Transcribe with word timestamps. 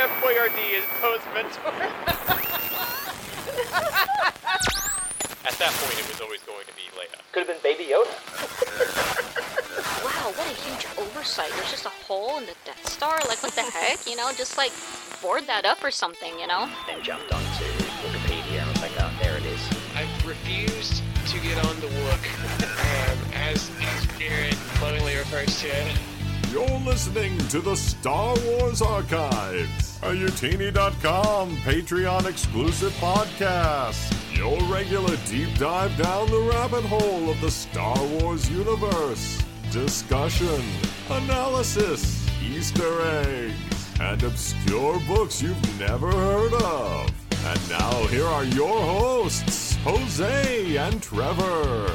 Chef 0.00 0.22
Boyardee 0.22 0.80
is 0.80 0.84
Poe's 0.96 1.20
mentor. 1.34 1.76
At 5.44 5.52
that 5.60 5.72
point, 5.76 6.00
it 6.00 6.08
was 6.08 6.22
always 6.22 6.40
going 6.44 6.64
to 6.64 6.72
be 6.72 6.88
Leia. 6.96 7.20
Could 7.32 7.46
have 7.46 7.48
been 7.48 7.60
Baby 7.62 7.92
Yoda. 7.92 8.08
Wow, 10.02 10.32
what 10.32 10.46
a 10.48 10.54
huge 10.64 10.86
oversight. 10.96 11.50
There's 11.54 11.70
just 11.70 11.84
a 11.84 11.90
hole 11.90 12.38
in 12.38 12.46
the 12.46 12.54
Death 12.64 12.88
Star. 12.88 13.18
Like, 13.28 13.42
what 13.42 13.52
the 13.52 13.60
heck? 13.60 14.06
You 14.06 14.16
know, 14.16 14.32
just 14.34 14.56
like 14.56 14.72
board 15.20 15.46
that 15.48 15.66
up 15.66 15.84
or 15.84 15.90
something, 15.90 16.32
you 16.38 16.46
know? 16.46 16.66
Then 16.86 17.02
jumped 17.02 17.30
onto 17.30 17.64
Wikipedia 18.00 18.62
and 18.62 18.70
was 18.70 18.80
like, 18.80 18.92
oh, 19.00 19.12
there 19.22 19.36
it 19.36 19.44
is. 19.44 19.60
I 19.94 20.08
refused 20.26 21.02
to 21.26 21.38
get 21.40 21.62
on 21.66 21.78
the 21.80 21.88
Wook, 21.88 22.24
um, 22.56 23.18
as, 23.34 23.70
as 23.82 24.06
Jared 24.18 24.56
lovingly 24.80 25.16
refers 25.16 25.60
to 25.60 25.68
it. 25.68 25.98
You're 26.52 26.80
listening 26.80 27.38
to 27.50 27.60
the 27.60 27.76
Star 27.76 28.34
Wars 28.44 28.82
Archives, 28.82 29.89
a 29.89 29.89
Youtini.com 30.02 31.56
Patreon 31.58 32.26
exclusive 32.26 32.92
podcast. 32.94 34.16
Your 34.34 34.58
regular 34.72 35.16
deep 35.26 35.54
dive 35.58 35.94
down 35.98 36.28
the 36.30 36.40
rabbit 36.40 36.84
hole 36.84 37.28
of 37.28 37.40
the 37.42 37.50
Star 37.50 38.02
Wars 38.06 38.48
universe. 38.50 39.42
Discussion, 39.70 40.62
analysis, 41.10 42.26
Easter 42.42 43.02
eggs, 43.02 44.00
and 44.00 44.22
obscure 44.22 44.98
books 45.06 45.42
you've 45.42 45.78
never 45.78 46.10
heard 46.10 46.54
of. 46.54 47.10
And 47.44 47.68
now 47.68 48.06
here 48.06 48.26
are 48.26 48.44
your 48.44 48.80
hosts, 48.80 49.76
Jose 49.84 50.76
and 50.76 51.02
Trevor. 51.02 51.90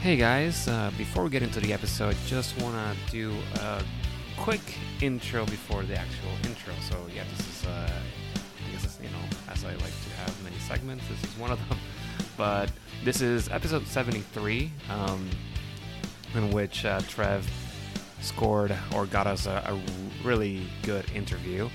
Hey 0.00 0.16
guys, 0.16 0.66
uh, 0.66 0.90
before 0.96 1.24
we 1.24 1.30
get 1.30 1.42
into 1.42 1.60
the 1.60 1.74
episode, 1.74 2.16
just 2.26 2.58
want 2.62 2.74
to 2.74 3.12
do 3.12 3.34
a 3.56 3.82
quick 4.40 4.78
intro 5.02 5.44
before 5.44 5.82
the 5.82 5.94
actual 5.94 6.30
intro. 6.44 6.72
So 6.88 6.96
yeah, 7.14 7.24
this 7.30 7.46
is, 7.46 7.66
uh, 7.66 7.90
you 9.02 9.10
know, 9.10 9.52
as 9.52 9.64
I 9.66 9.72
like 9.72 9.92
to 10.04 10.10
have 10.16 10.42
many 10.42 10.56
segments, 10.60 11.04
this 11.08 11.22
is 11.30 11.38
one 11.38 11.50
of 11.50 11.68
them. 11.68 11.78
But 12.38 12.70
this 13.04 13.20
is 13.20 13.50
episode 13.50 13.86
73, 13.86 14.72
um, 14.88 15.28
in 16.34 16.50
which 16.52 16.86
uh, 16.86 17.00
Trev 17.00 17.46
scored 18.22 18.74
or 18.94 19.04
got 19.04 19.26
us 19.26 19.44
a, 19.44 19.62
a 19.66 20.26
really 20.26 20.62
good 20.84 21.04
interview. 21.14 21.68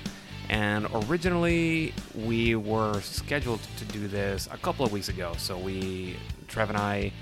And 0.48 0.88
originally, 1.08 1.94
we 2.16 2.56
were 2.56 3.00
scheduled 3.00 3.60
to 3.76 3.84
do 3.84 4.08
this 4.08 4.48
a 4.50 4.58
couple 4.58 4.84
of 4.84 4.90
weeks 4.90 5.08
ago. 5.08 5.34
So 5.38 5.56
we, 5.56 6.16
Trev 6.48 6.70
and 6.70 6.78
I, 6.78 7.12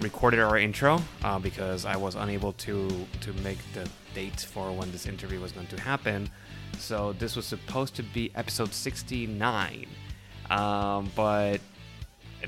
recorded 0.00 0.40
our 0.40 0.58
intro 0.58 1.00
uh, 1.22 1.38
because 1.38 1.84
I 1.84 1.96
was 1.96 2.14
unable 2.14 2.52
to 2.52 3.06
to 3.20 3.32
make 3.44 3.58
the 3.72 3.88
date 4.14 4.40
for 4.40 4.72
when 4.72 4.90
this 4.92 5.06
interview 5.06 5.40
was 5.40 5.52
going 5.52 5.66
to 5.68 5.80
happen. 5.80 6.30
So 6.78 7.12
this 7.14 7.36
was 7.36 7.46
supposed 7.46 7.94
to 7.96 8.02
be 8.02 8.30
episode 8.34 8.72
69, 8.72 9.86
um, 10.50 11.10
but 11.14 11.60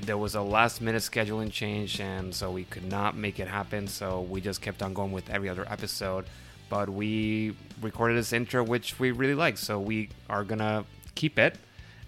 there 0.01 0.17
was 0.17 0.35
a 0.35 0.41
last 0.41 0.81
minute 0.81 1.01
scheduling 1.01 1.51
change, 1.51 1.99
and 1.99 2.33
so 2.33 2.51
we 2.51 2.65
could 2.65 2.89
not 2.89 3.15
make 3.15 3.39
it 3.39 3.47
happen. 3.47 3.87
So 3.87 4.21
we 4.21 4.41
just 4.41 4.61
kept 4.61 4.83
on 4.83 4.93
going 4.93 5.11
with 5.11 5.29
every 5.29 5.49
other 5.49 5.65
episode. 5.69 6.25
But 6.69 6.89
we 6.89 7.55
recorded 7.81 8.17
this 8.17 8.33
intro, 8.33 8.63
which 8.63 8.99
we 8.99 9.11
really 9.11 9.35
like, 9.35 9.57
so 9.57 9.79
we 9.79 10.09
are 10.29 10.43
gonna 10.43 10.85
keep 11.15 11.39
it. 11.39 11.57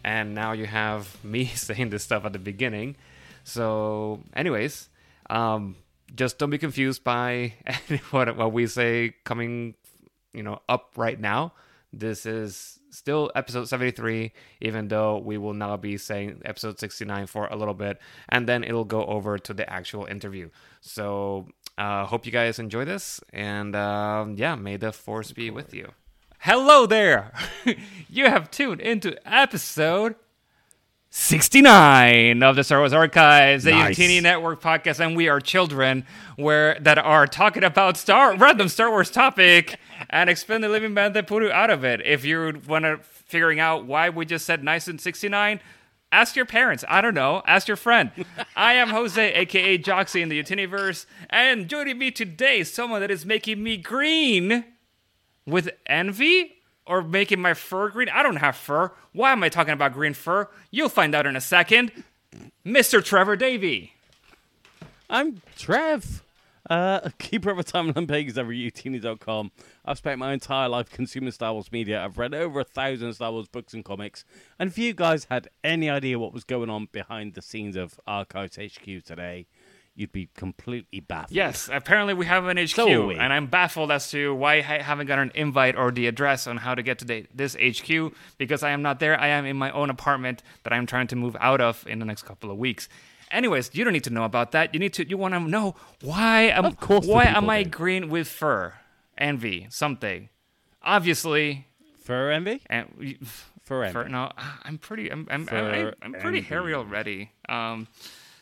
And 0.04 0.36
now 0.36 0.52
you 0.52 0.66
have 0.66 1.24
me 1.24 1.46
saying 1.68 1.90
this 1.90 2.04
stuff 2.04 2.26
at 2.26 2.34
the 2.34 2.40
beginning. 2.40 2.96
So, 3.44 4.22
anyways, 4.36 4.90
um, 5.30 5.76
just 6.16 6.38
don't 6.38 6.50
be 6.50 6.58
confused 6.58 7.04
by 7.04 7.54
what 8.12 8.36
what 8.36 8.52
we 8.52 8.68
say 8.68 9.16
coming, 9.24 9.76
you 10.34 10.44
know, 10.44 10.62
up 10.68 10.94
right 10.96 11.20
now. 11.20 11.54
This 11.92 12.26
is 12.26 12.80
still 12.92 13.32
episode 13.36 13.68
73, 13.68 14.32
even 14.62 14.88
though 14.88 15.18
we 15.18 15.38
will 15.38 15.54
now 15.54 15.76
be 15.78 15.98
saying 15.98 16.42
episode 16.46 16.80
69 16.80 17.28
for 17.28 17.48
a 17.48 17.56
little 17.56 17.74
bit, 17.74 18.00
and 18.30 18.48
then 18.48 18.64
it'll 18.64 18.86
go 18.86 19.06
over 19.06 19.38
to 19.40 19.54
the 19.54 19.68
actual 19.72 20.06
interview. 20.06 20.50
So, 20.82 21.48
uh, 21.78 22.06
hope 22.06 22.26
you 22.26 22.32
guys 22.32 22.60
enjoy 22.60 22.86
this, 22.86 23.22
and 23.34 23.76
um, 23.76 24.36
yeah, 24.38 24.56
may 24.56 24.78
the 24.78 24.92
force 24.92 25.32
be 25.32 25.50
with 25.50 25.74
you. 25.74 25.94
Hello 26.40 26.86
there! 26.86 27.34
you 28.10 28.26
have 28.26 28.52
tuned 28.52 28.82
into 28.82 29.18
episode 29.28 30.16
69 31.12 32.44
of 32.44 32.56
the 32.56 32.64
Star 32.64 32.80
Wars 32.80 32.94
Archives, 32.94 33.64
the 33.64 33.72
Nice. 33.72 33.98
Youtini 33.98 34.22
Network 34.22 34.62
podcast, 34.62 35.00
and 35.04 35.18
we 35.18 35.28
are 35.28 35.40
children 35.40 36.06
where 36.36 36.78
that 36.82 37.00
are 37.00 37.26
talking 37.26 37.64
about 37.64 37.98
Star 37.98 38.36
random 38.36 38.70
Star 38.70 38.92
Wars 38.92 39.10
topic 39.10 39.80
and 40.12 40.30
explain 40.30 40.62
the 40.62 40.70
living 40.70 40.94
band 40.94 41.16
that 41.16 41.26
put 41.26 41.42
you 41.42 41.52
out 41.52 41.72
of 41.72 41.84
it. 41.84 42.00
If 42.06 42.26
you 42.26 42.62
want 42.68 42.86
to 42.86 43.00
figuring 43.02 43.60
out 43.60 43.86
why 43.86 44.10
we 44.10 44.24
just 44.24 44.46
said 44.46 44.64
nice 44.64 44.88
in 44.88 45.00
69, 45.00 45.60
ask 46.12 46.36
your 46.36 46.46
parents. 46.46 46.86
I 46.88 47.02
don't 47.02 47.16
know. 47.16 47.42
Ask 47.48 47.68
your 47.68 47.78
friend. 47.78 48.12
I 48.56 48.74
am 48.74 48.90
Jose, 48.90 49.34
aka 49.34 49.80
Joxy 49.80 50.22
in 50.22 50.30
the 50.30 50.40
Youtiniverse, 50.40 51.08
and 51.32 51.68
joining 51.68 51.98
me 51.98 52.12
today 52.12 52.64
someone 52.64 53.02
that 53.02 53.10
is 53.10 53.26
making 53.26 53.64
me 53.64 53.78
green 53.78 54.64
with 55.48 55.72
envy 55.88 56.59
or 56.90 57.04
making 57.04 57.40
my 57.40 57.54
fur 57.54 57.88
green. 57.90 58.10
I 58.10 58.24
don't 58.24 58.38
have 58.38 58.56
fur. 58.56 58.92
Why 59.14 59.32
am 59.32 59.44
I 59.44 59.50
talking 59.50 59.74
about 59.74 59.94
green 59.94 60.16
fur? 60.16 60.50
You'll 60.72 60.90
find 60.90 61.14
out 61.14 61.28
in 61.28 61.36
a 61.36 61.42
second. 61.42 61.92
Mr. 62.66 63.04
Trevor 63.06 63.36
Davy. 63.36 63.94
I'm 65.08 65.42
Trev, 65.56 66.24
uh, 66.70 67.10
keeper 67.20 67.52
of 67.52 67.60
a 67.60 67.64
timeline 67.64 68.08
pages 68.08 68.38
at 68.40 68.46
youtini.com. 68.46 69.52
I've 69.86 69.98
spent 70.00 70.18
my 70.20 70.34
entire 70.34 70.68
life 70.68 70.90
consuming 70.90 71.32
Star 71.32 71.54
Wars 71.54 71.72
media. 71.72 72.04
I've 72.04 72.18
read 72.18 72.34
over 72.34 72.60
a 72.60 72.64
thousand 72.64 73.14
Star 73.14 73.32
Wars 73.32 73.48
books 73.48 73.74
and 73.76 73.86
comics. 73.86 74.26
And 74.58 74.70
if 74.70 74.78
you 74.80 74.94
guys 74.94 75.28
had 75.30 75.48
any 75.64 75.90
idea 75.90 76.18
what 76.18 76.34
was 76.34 76.44
going 76.44 76.72
on 76.72 76.90
behind 76.92 77.36
the 77.36 77.42
scenes 77.44 77.76
of 77.76 78.00
Archives 78.08 78.58
HQ 78.58 79.04
today, 79.04 79.46
you'd 80.00 80.12
be 80.12 80.30
completely 80.36 81.00
baffled. 81.02 81.32
Yes, 81.36 81.70
apparently 81.72 82.14
we 82.14 82.26
have 82.26 82.46
an 82.46 82.58
HQ, 82.58 82.70
So 82.70 83.10
and 83.12 83.34
I'm 83.34 83.48
baffled 83.48 83.92
as 83.92 84.10
to 84.12 84.34
why 84.34 84.56
I 84.56 84.82
haven't 84.82 85.08
got 85.08 85.20
an 85.20 85.32
invite 85.36 85.76
or 85.76 85.92
the 85.92 86.08
address 86.08 86.48
on 86.48 86.58
how 86.58 86.74
to 86.76 86.82
get 86.82 87.00
to 87.00 87.06
the, 87.06 87.26
this 87.34 87.56
HQ 87.56 88.14
because 88.38 88.64
I 88.64 88.72
am 88.72 88.82
not 88.82 89.00
there. 89.00 89.20
I 89.20 89.28
am 89.28 89.46
in 89.46 89.58
my 89.58 89.72
own 89.72 89.90
apartment 89.90 90.42
that 90.64 90.74
I'm 90.74 90.86
trying 90.86 91.08
to 91.08 91.16
move 91.16 91.36
out 91.40 91.62
of 91.62 91.86
in 91.88 92.00
the 92.00 92.06
next 92.06 92.24
couple 92.24 92.50
of 92.50 92.58
weeks. 92.58 92.88
Anyways, 93.32 93.72
you 93.74 93.84
don't 93.84 93.94
need 93.94 94.06
to 94.06 94.10
know 94.10 94.24
about 94.24 94.54
that. 94.54 94.74
You 94.74 94.80
need 94.80 94.94
to. 94.94 95.08
You 95.08 95.16
want 95.18 95.36
to 95.36 95.40
know 95.40 95.76
why? 96.02 96.44
Am, 96.50 96.66
Of 96.66 96.80
course 96.80 97.06
Why 97.06 97.26
people 97.26 97.38
am 97.44 97.50
I 97.52 97.62
do. 97.64 97.70
green 97.70 98.10
with 98.10 98.28
fur? 98.28 98.74
Envy, 99.20 99.68
something. 99.70 100.30
Obviously, 100.82 101.68
Fur 102.04 102.32
envy? 102.32 102.62
and 102.68 102.88
Fur 103.64 103.84
envy. 103.84 103.94
fur. 103.94 104.08
No, 104.08 104.32
I'm 104.64 104.78
pretty. 104.80 105.12
I'm. 105.12 105.28
I'm, 105.30 105.48
I'm, 105.52 105.94
I'm 106.02 106.12
pretty 106.14 106.40
envy. 106.40 106.42
hairy 106.42 106.74
already. 106.74 107.32
Um, 107.48 107.88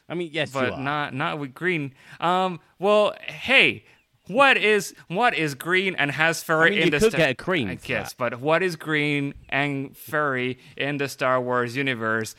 I 0.10 0.14
mean, 0.14 0.30
yes, 0.32 0.52
but 0.52 0.80
not 0.80 1.14
not 1.14 1.40
with 1.40 1.54
green. 1.54 1.94
Um. 2.20 2.60
Well, 2.80 3.14
hey, 3.28 3.84
what 4.28 4.58
is 4.58 4.94
what 5.08 5.34
is 5.34 5.56
green 5.56 5.96
and 5.96 6.12
has 6.12 6.44
fur 6.44 6.66
I 6.66 6.70
mean, 6.70 6.80
in 6.80 6.86
you 6.86 6.92
the 6.92 7.00
could 7.00 7.12
Star- 7.12 7.20
get 7.20 7.30
a 7.32 7.36
cream 7.36 7.68
I 7.70 7.76
guess, 7.76 8.14
that. 8.14 8.18
but 8.18 8.40
what 8.40 8.64
is 8.64 8.76
green 8.76 9.34
and 9.50 9.96
furry 9.98 10.60
in 10.76 10.98
the 10.98 11.08
Star 11.10 11.42
Wars 11.42 11.76
universe? 11.76 12.36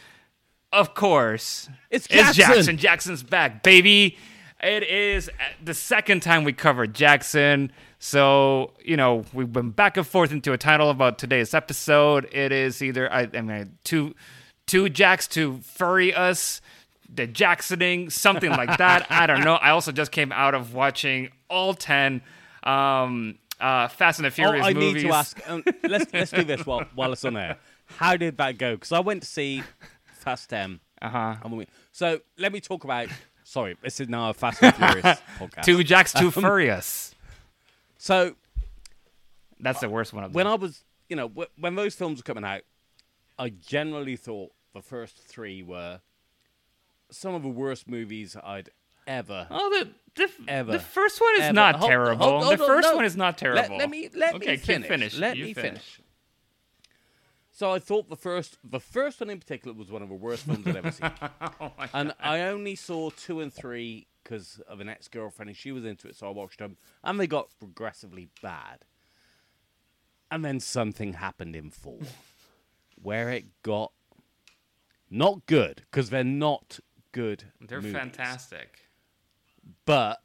Of 0.72 0.94
course, 0.94 1.68
It's 1.90 2.06
It's 2.10 2.36
Jaxxon. 2.38 2.76
Jaxxon. 2.76 2.78
Jaxxon's 2.78 3.22
back, 3.22 3.62
baby. 3.62 4.16
It 4.62 4.82
is 4.82 5.30
the 5.64 5.72
second 5.72 6.20
time 6.22 6.44
we 6.44 6.52
covered 6.52 6.92
Jaxxon. 6.94 7.70
So, 8.00 8.74
you 8.84 8.96
know, 8.96 9.24
we've 9.32 9.52
been 9.52 9.70
back 9.70 9.96
and 9.96 10.06
forth 10.06 10.30
into 10.30 10.52
a 10.52 10.58
title 10.58 10.90
about 10.90 11.18
today's 11.18 11.54
episode. 11.54 12.28
It 12.32 12.52
is 12.52 12.82
either, 12.82 13.10
I, 13.12 13.28
I 13.34 13.40
mean, 13.40 13.78
two, 13.82 14.14
two 14.66 14.88
Jacks 14.88 15.26
to 15.28 15.58
furry 15.62 16.12
us, 16.14 16.60
the 17.08 17.26
Jacksoning, 17.26 18.10
something 18.12 18.50
like 18.50 18.78
that. 18.78 19.06
I 19.10 19.26
don't 19.26 19.44
know. 19.44 19.54
I 19.54 19.70
also 19.70 19.92
just 19.92 20.12
came 20.12 20.30
out 20.32 20.54
of 20.54 20.74
watching 20.74 21.30
all 21.48 21.74
10 21.74 22.20
um, 22.64 23.38
uh, 23.60 23.88
Fast 23.88 24.18
and 24.18 24.24
the 24.24 24.28
Oh, 24.28 24.30
Furious 24.30 24.66
I 24.66 24.72
movies. 24.74 25.02
need 25.02 25.08
to 25.08 25.14
ask. 25.14 25.50
Um, 25.50 25.64
let's 25.84 26.12
let's 26.12 26.30
do 26.30 26.44
this 26.44 26.64
while 26.66 26.84
while 26.94 27.12
it's 27.12 27.24
on 27.24 27.36
air. 27.36 27.56
How 27.96 28.16
did 28.16 28.36
that 28.36 28.58
go? 28.58 28.74
Because 28.74 28.92
I 28.92 29.00
went 29.00 29.22
to 29.22 29.28
see 29.28 29.62
Fast 30.12 30.50
Ten. 30.50 30.80
Uh 31.00 31.08
huh. 31.08 31.36
on 31.44 31.50
the 31.52 31.56
week. 31.56 31.68
So 31.92 32.20
let 32.38 32.52
me 32.52 32.60
talk 32.60 32.84
about. 32.84 33.08
Sorry, 33.44 33.76
this 33.82 33.98
is 34.00 34.08
now 34.08 34.28
a 34.30 34.34
Fast 34.34 34.62
and 34.62 34.74
Furious 34.74 35.18
podcast. 35.38 35.62
Two 35.64 35.82
Jacks 35.82 36.14
Um, 36.14 36.30
furious. 36.30 37.14
So 37.96 38.34
That's 39.60 39.80
the 39.80 39.88
worst 39.88 40.12
one 40.12 40.24
of 40.24 40.32
them. 40.32 40.36
when 40.36 40.46
I 40.46 40.54
was, 40.54 40.84
you 41.08 41.16
know, 41.16 41.28
wh- 41.28 41.58
when 41.60 41.74
those 41.74 41.94
films 41.94 42.18
were 42.18 42.22
coming 42.24 42.44
out, 42.44 42.60
I 43.38 43.48
generally 43.48 44.16
thought 44.16 44.52
the 44.74 44.82
first 44.82 45.16
three 45.16 45.62
were 45.62 46.00
some 47.10 47.34
of 47.34 47.42
the 47.42 47.48
worst 47.48 47.88
movies 47.88 48.36
I'd 48.42 48.70
ever. 49.06 49.46
Oh, 49.50 49.70
the 49.70 49.90
the, 50.14 50.30
Ever. 50.48 50.72
the 50.72 50.78
first 50.80 51.20
one 51.20 51.34
is 51.36 51.40
ever- 51.42 51.52
not 51.52 51.76
hold- 51.76 51.90
terrible. 51.90 52.16
hold- 52.26 52.44
hold 52.44 52.58
the 52.58 52.66
first 52.66 52.88
no. 52.88 52.96
one 52.96 53.04
is 53.04 53.16
not 53.16 53.38
terrible. 53.38 53.76
Let, 53.76 53.88
me 53.88 54.08
let 54.14 54.34
okay, 54.34 54.52
me 54.52 54.56
finish. 54.56 54.88
finish. 54.88 55.16
Let 55.16 55.36
You 55.36 55.44
me 55.44 55.54
finish. 55.54 55.72
finish. 55.80 56.00
So 57.52 57.72
I 57.72 57.78
thought 57.78 58.08
the 58.08 58.16
first, 58.16 58.58
the 58.64 58.80
first 58.80 59.20
one 59.20 59.30
in 59.30 59.38
particular, 59.38 59.76
was 59.76 59.90
one 59.92 60.02
of 60.02 60.08
the 60.08 60.14
worst 60.16 60.44
films 60.44 60.66
I'd 60.66 60.76
ever 60.76 60.90
seen. 60.90 61.10
Oh 61.60 61.72
and 61.94 62.14
I 62.20 62.40
only 62.42 62.74
saw 62.74 63.10
two 63.10 63.40
and 63.40 63.52
three 63.52 64.06
because 64.22 64.60
of 64.68 64.80
an 64.80 64.88
ex-girlfriend, 64.88 65.48
and 65.50 65.56
she 65.56 65.72
was 65.72 65.84
into 65.84 66.08
it, 66.08 66.16
so 66.16 66.26
I 66.26 66.30
watched 66.30 66.58
them, 66.58 66.76
and 67.04 67.18
they 67.18 67.26
got 67.26 67.48
progressively 67.58 68.28
bad. 68.42 68.84
And 70.30 70.44
then 70.44 70.60
something 70.60 71.14
happened 71.14 71.54
in 71.56 71.70
four 71.70 71.98
where 73.00 73.30
it 73.30 73.46
got 73.62 73.92
not 75.10 75.46
good 75.46 75.82
because 75.90 76.10
they're 76.10 76.22
not 76.24 76.80
good. 77.18 77.44
They're 77.60 77.80
movies, 77.80 77.96
fantastic. 77.96 78.78
But 79.84 80.22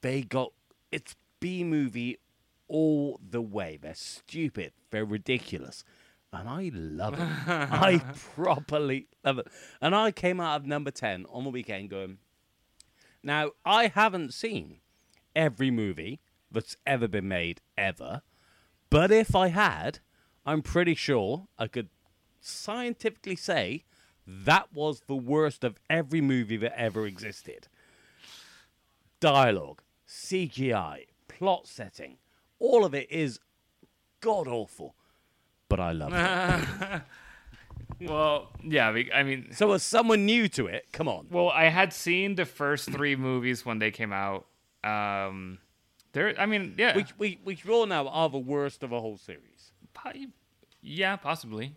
they 0.00 0.22
got 0.22 0.52
it's 0.90 1.14
B 1.38 1.62
movie 1.62 2.18
all 2.66 3.20
the 3.22 3.40
way. 3.40 3.78
They're 3.80 3.94
stupid. 3.94 4.72
They're 4.90 5.04
ridiculous. 5.04 5.84
And 6.32 6.48
I 6.48 6.72
love 6.74 7.14
it. 7.14 7.20
I 7.46 8.02
properly 8.34 9.06
love 9.24 9.38
it. 9.38 9.46
And 9.80 9.94
I 9.94 10.10
came 10.10 10.40
out 10.40 10.62
of 10.62 10.66
number 10.66 10.90
10 10.90 11.26
on 11.30 11.44
the 11.44 11.50
weekend 11.50 11.90
going, 11.90 12.18
now, 13.22 13.52
I 13.64 13.86
haven't 13.86 14.34
seen 14.34 14.80
every 15.36 15.70
movie 15.70 16.20
that's 16.50 16.76
ever 16.84 17.06
been 17.06 17.28
made 17.28 17.60
ever. 17.78 18.22
But 18.90 19.12
if 19.12 19.34
I 19.36 19.48
had, 19.48 20.00
I'm 20.44 20.60
pretty 20.60 20.94
sure 20.94 21.46
I 21.58 21.68
could 21.68 21.88
scientifically 22.40 23.36
say 23.36 23.84
that 24.26 24.72
was 24.72 25.02
the 25.06 25.16
worst 25.16 25.64
of 25.64 25.78
every 25.90 26.20
movie 26.20 26.56
that 26.58 26.78
ever 26.78 27.06
existed. 27.06 27.68
Dialogue, 29.20 29.82
CGI, 30.08 31.06
plot 31.28 31.66
setting, 31.66 32.18
all 32.58 32.84
of 32.84 32.94
it 32.94 33.10
is 33.10 33.40
god 34.20 34.48
awful. 34.48 34.94
But 35.68 35.80
I 35.80 35.92
love 35.92 36.12
it. 36.14 37.02
Well, 38.00 38.50
yeah, 38.62 38.88
I 39.14 39.22
mean, 39.22 39.48
so 39.52 39.72
as 39.72 39.82
someone 39.82 40.26
new 40.26 40.48
to 40.48 40.66
it, 40.66 40.86
come 40.92 41.08
on. 41.08 41.26
well, 41.30 41.48
I 41.48 41.64
had 41.68 41.92
seen 41.92 42.34
the 42.34 42.44
first 42.44 42.90
three 42.90 43.16
movies 43.16 43.64
when 43.64 43.78
they 43.78 43.90
came 43.90 44.12
out. 44.12 44.46
Um, 44.82 45.58
there, 46.12 46.34
I 46.38 46.46
mean, 46.46 46.74
yeah, 46.76 46.96
Which 46.96 47.16
we 47.18 47.38
which 47.44 47.66
all 47.68 47.86
now 47.86 48.06
are 48.08 48.28
the 48.28 48.38
worst 48.38 48.82
of 48.82 48.92
a 48.92 49.00
whole 49.00 49.16
series. 49.16 49.72
Yeah, 50.82 51.16
possibly. 51.16 51.74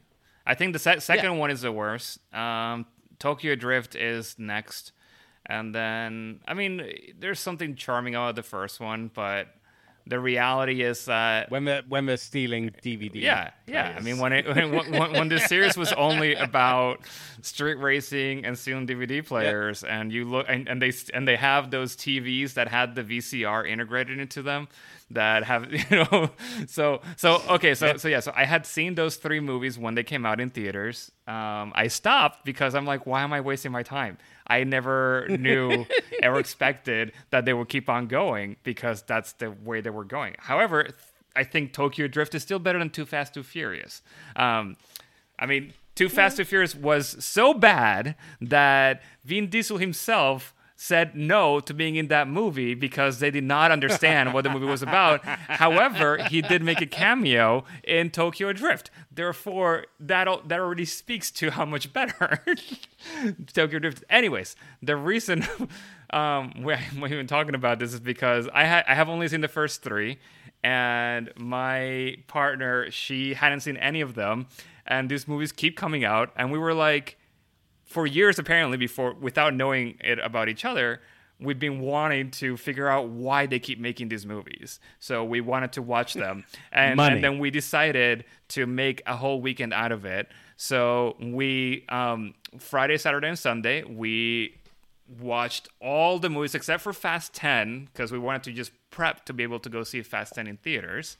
I 0.47 0.55
think 0.55 0.73
the 0.73 0.79
se- 0.79 0.99
second 1.01 1.37
one 1.37 1.51
is 1.51 1.61
the 1.61 1.71
worst. 1.71 2.19
Um, 2.33 2.85
Tokyo 3.19 3.55
Drift 3.55 3.95
is 3.95 4.35
next, 4.39 4.93
and 5.45 5.75
then 5.75 6.39
I 6.47 6.53
mean, 6.53 6.81
there's 7.19 7.39
something 7.39 7.75
charming 7.75 8.15
about 8.15 8.35
the 8.35 8.43
first 8.43 8.79
one, 8.79 9.11
but 9.13 9.47
the 10.05 10.19
reality 10.21 10.83
is 10.83 11.03
that 11.05 11.51
When 11.51 11.65
they're 11.65 11.81
when 11.89 12.05
they're 12.05 12.15
stealing 12.15 12.69
DVD. 12.81 13.15
yeah, 13.15 13.49
yeah. 13.67 13.93
I 13.97 13.99
mean, 14.01 14.19
when 14.19 14.31
it 14.31 14.47
when, 14.47 14.71
when, 14.71 15.11
when 15.11 15.27
the 15.27 15.39
series 15.39 15.75
was 15.75 15.91
only 15.93 16.33
about 16.35 17.01
street 17.41 17.75
racing 17.75 18.45
and 18.45 18.57
stealing 18.57 18.87
DVD 18.87 19.25
players, 19.25 19.83
and 19.83 20.13
you 20.13 20.23
look 20.23 20.45
and, 20.47 20.69
and 20.69 20.81
they 20.81 20.93
and 21.13 21.27
they 21.27 21.35
have 21.35 21.71
those 21.71 21.97
TVs 21.97 22.53
that 22.53 22.69
had 22.69 22.95
the 22.95 23.03
VCR 23.03 23.67
integrated 23.69 24.17
into 24.17 24.41
them, 24.41 24.69
that 25.11 25.43
have 25.43 25.71
you 25.91 26.05
know, 26.11 26.31
so 26.67 27.01
so 27.15 27.41
okay, 27.49 27.73
so 27.75 27.97
so 27.97 28.07
yeah, 28.07 28.19
so 28.19 28.31
I 28.35 28.45
had 28.45 28.65
seen 28.65 28.95
those 28.95 29.15
three 29.15 29.39
movies 29.39 29.77
when 29.77 29.95
they 29.95 30.03
came 30.03 30.25
out 30.25 30.39
in 30.39 30.49
theaters. 30.49 31.11
Um, 31.27 31.71
I 31.75 31.87
stopped 31.87 32.45
because 32.45 32.75
I'm 32.75 32.85
like, 32.85 33.05
why 33.05 33.21
am 33.21 33.33
I 33.33 33.41
wasting 33.41 33.71
my 33.71 33.83
time? 33.83 34.17
I 34.47 34.63
never 34.63 35.27
knew 35.29 35.85
or 36.23 36.39
expected 36.39 37.13
that 37.31 37.45
they 37.45 37.53
would 37.53 37.69
keep 37.69 37.89
on 37.89 38.07
going 38.07 38.57
because 38.63 39.01
that's 39.01 39.33
the 39.33 39.51
way 39.51 39.81
they 39.81 39.89
were 39.89 40.05
going. 40.05 40.35
However, 40.39 40.89
I 41.35 41.43
think 41.43 41.73
Tokyo 41.73 42.07
Drift 42.07 42.33
is 42.35 42.43
still 42.43 42.59
better 42.59 42.79
than 42.79 42.89
Too 42.89 43.05
Fast, 43.05 43.33
Too 43.33 43.43
Furious. 43.43 44.01
Um, 44.35 44.75
I 45.37 45.45
mean, 45.45 45.73
Too 45.95 46.09
Fast, 46.09 46.37
Too 46.37 46.45
Furious 46.45 46.75
was 46.75 47.23
so 47.23 47.53
bad 47.53 48.15
that 48.41 49.03
Vin 49.23 49.49
Diesel 49.49 49.77
himself 49.77 50.53
said 50.79 51.15
no 51.15 51.59
to 51.59 51.73
being 51.73 51.95
in 51.95 52.07
that 52.07 52.27
movie 52.27 52.75
because 52.75 53.17
they 53.17 53.31
did 53.31 53.43
not 53.43 53.71
understand 53.71 54.31
what 54.31 54.43
the 54.43 54.49
movie 54.49 54.67
was 54.67 54.83
about. 54.83 55.25
However, 55.25 56.23
he 56.29 56.41
did 56.41 56.61
make 56.61 56.79
a 56.79 56.85
cameo 56.85 57.65
in 57.83 58.11
Tokyo 58.11 58.53
Drift. 58.53 58.91
Therefore, 59.11 59.87
that 59.99 60.27
that 60.47 60.59
already 60.59 60.85
speaks 60.85 61.31
to 61.31 61.49
how 61.49 61.65
much 61.65 61.91
better 61.91 62.45
Tokyo 63.53 63.79
Drift. 63.79 64.03
Anyways, 64.09 64.55
the 64.83 64.95
reason 64.95 65.43
um, 66.11 66.53
we're, 66.61 66.77
even 67.07 67.25
talking 67.25 67.55
about 67.55 67.79
this 67.79 67.93
is 67.93 67.99
because 67.99 68.47
I 68.53 68.65
ha- 68.65 68.83
I 68.87 68.93
have 68.93 69.09
only 69.09 69.27
seen 69.27 69.41
the 69.41 69.47
first 69.47 69.81
three, 69.81 70.19
and 70.63 71.31
my 71.35 72.17
partner 72.27 72.91
she 72.91 73.33
hadn't 73.33 73.61
seen 73.61 73.77
any 73.77 74.01
of 74.01 74.13
them, 74.13 74.45
and 74.85 75.09
these 75.09 75.27
movies 75.27 75.51
keep 75.51 75.75
coming 75.75 76.05
out, 76.05 76.31
and 76.35 76.51
we 76.51 76.59
were 76.59 76.75
like 76.75 77.17
for 77.87 78.05
years 78.05 78.37
apparently 78.37 78.77
before 78.77 79.13
without 79.13 79.55
knowing 79.55 79.97
it 80.01 80.19
about 80.19 80.49
each 80.49 80.63
other 80.63 81.01
we've 81.39 81.59
been 81.59 81.79
wanting 81.79 82.31
to 82.31 82.57
figure 82.57 82.87
out 82.87 83.09
why 83.09 83.45
they 83.45 83.59
keep 83.59 83.79
making 83.79 84.09
these 84.09 84.25
movies. 84.25 84.79
So 84.99 85.23
we 85.23 85.41
wanted 85.41 85.71
to 85.73 85.81
watch 85.81 86.13
them. 86.13 86.45
And, 86.71 86.99
and 86.99 87.23
then 87.23 87.39
we 87.39 87.49
decided 87.49 88.25
to 88.49 88.65
make 88.65 89.01
a 89.05 89.15
whole 89.15 89.41
weekend 89.41 89.73
out 89.73 89.91
of 89.91 90.05
it. 90.05 90.27
So 90.57 91.15
we 91.19 91.85
um, 91.89 92.33
friday 92.59 92.97
saturday 92.97 93.27
and 93.27 93.37
sunday 93.37 93.83
we 93.83 94.57
watched 95.19 95.67
all 95.79 96.19
the 96.19 96.29
movies 96.29 96.55
except 96.55 96.81
for 96.81 96.93
fast 96.93 97.33
10 97.33 97.89
because 97.91 98.11
we 98.11 98.19
wanted 98.19 98.43
to 98.43 98.51
just 98.51 98.71
prep 98.89 99.25
to 99.25 99.33
be 99.33 99.43
able 99.43 99.59
to 99.59 99.69
go 99.69 99.83
see 99.83 100.01
fast 100.01 100.33
10 100.35 100.47
in 100.47 100.57
theaters 100.57 101.17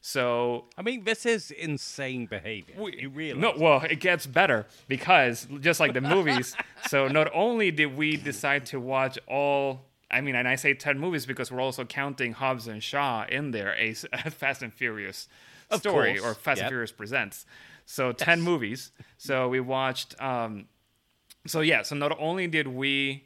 so 0.00 0.64
I 0.78 0.82
mean, 0.82 1.04
this 1.04 1.26
is 1.26 1.50
insane 1.50 2.26
behavior. 2.26 2.74
we- 2.78 3.00
you 3.02 3.08
realize? 3.10 3.40
No, 3.42 3.52
well, 3.56 3.82
it 3.82 4.00
gets 4.00 4.26
better 4.26 4.66
because 4.88 5.46
just 5.60 5.78
like 5.80 5.92
the 5.92 6.00
movies. 6.00 6.56
so 6.88 7.08
not 7.08 7.30
only 7.34 7.70
did 7.70 7.96
we 7.96 8.16
decide 8.16 8.66
to 8.66 8.80
watch 8.80 9.18
all, 9.26 9.82
I 10.10 10.20
mean, 10.22 10.34
and 10.34 10.48
I 10.48 10.56
say 10.56 10.72
ten 10.74 10.98
movies 10.98 11.26
because 11.26 11.52
we're 11.52 11.60
also 11.60 11.84
counting 11.84 12.32
Hobbs 12.32 12.66
and 12.66 12.82
Shaw 12.82 13.26
in 13.28 13.50
there, 13.50 13.74
a 13.78 13.92
Fast 14.30 14.62
and 14.62 14.72
Furious 14.72 15.28
Of 15.70 15.80
story 15.80 16.18
course, 16.18 16.24
or 16.24 16.34
Fast 16.34 16.58
yep. 16.58 16.64
and 16.66 16.70
Furious 16.70 16.92
presents. 16.92 17.44
So 17.84 18.12
ten 18.12 18.40
movies. 18.40 18.92
So 19.18 19.48
we 19.48 19.60
watched. 19.60 20.20
Um, 20.20 20.66
so 21.46 21.60
yeah. 21.60 21.82
So 21.82 21.94
not 21.94 22.18
only 22.18 22.46
did 22.46 22.68
we 22.68 23.24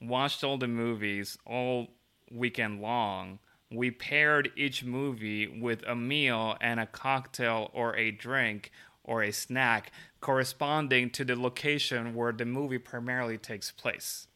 watch 0.00 0.42
all 0.42 0.58
the 0.58 0.68
movies 0.68 1.38
all 1.46 1.88
weekend 2.30 2.82
long, 2.82 3.38
we 3.70 3.90
paired 3.90 4.50
each 4.56 4.84
movie 4.84 5.46
with 5.46 5.82
a 5.86 5.94
meal 5.94 6.56
and 6.60 6.78
a 6.80 6.86
cocktail 6.86 7.70
or 7.72 7.96
a 7.96 8.10
drink 8.10 8.70
or 9.02 9.22
a 9.22 9.32
snack 9.32 9.92
corresponding 10.20 11.10
to 11.10 11.24
the 11.24 11.36
location 11.36 12.14
where 12.14 12.32
the 12.32 12.44
movie 12.44 12.78
primarily 12.78 13.38
takes 13.38 13.70
place. 13.70 14.28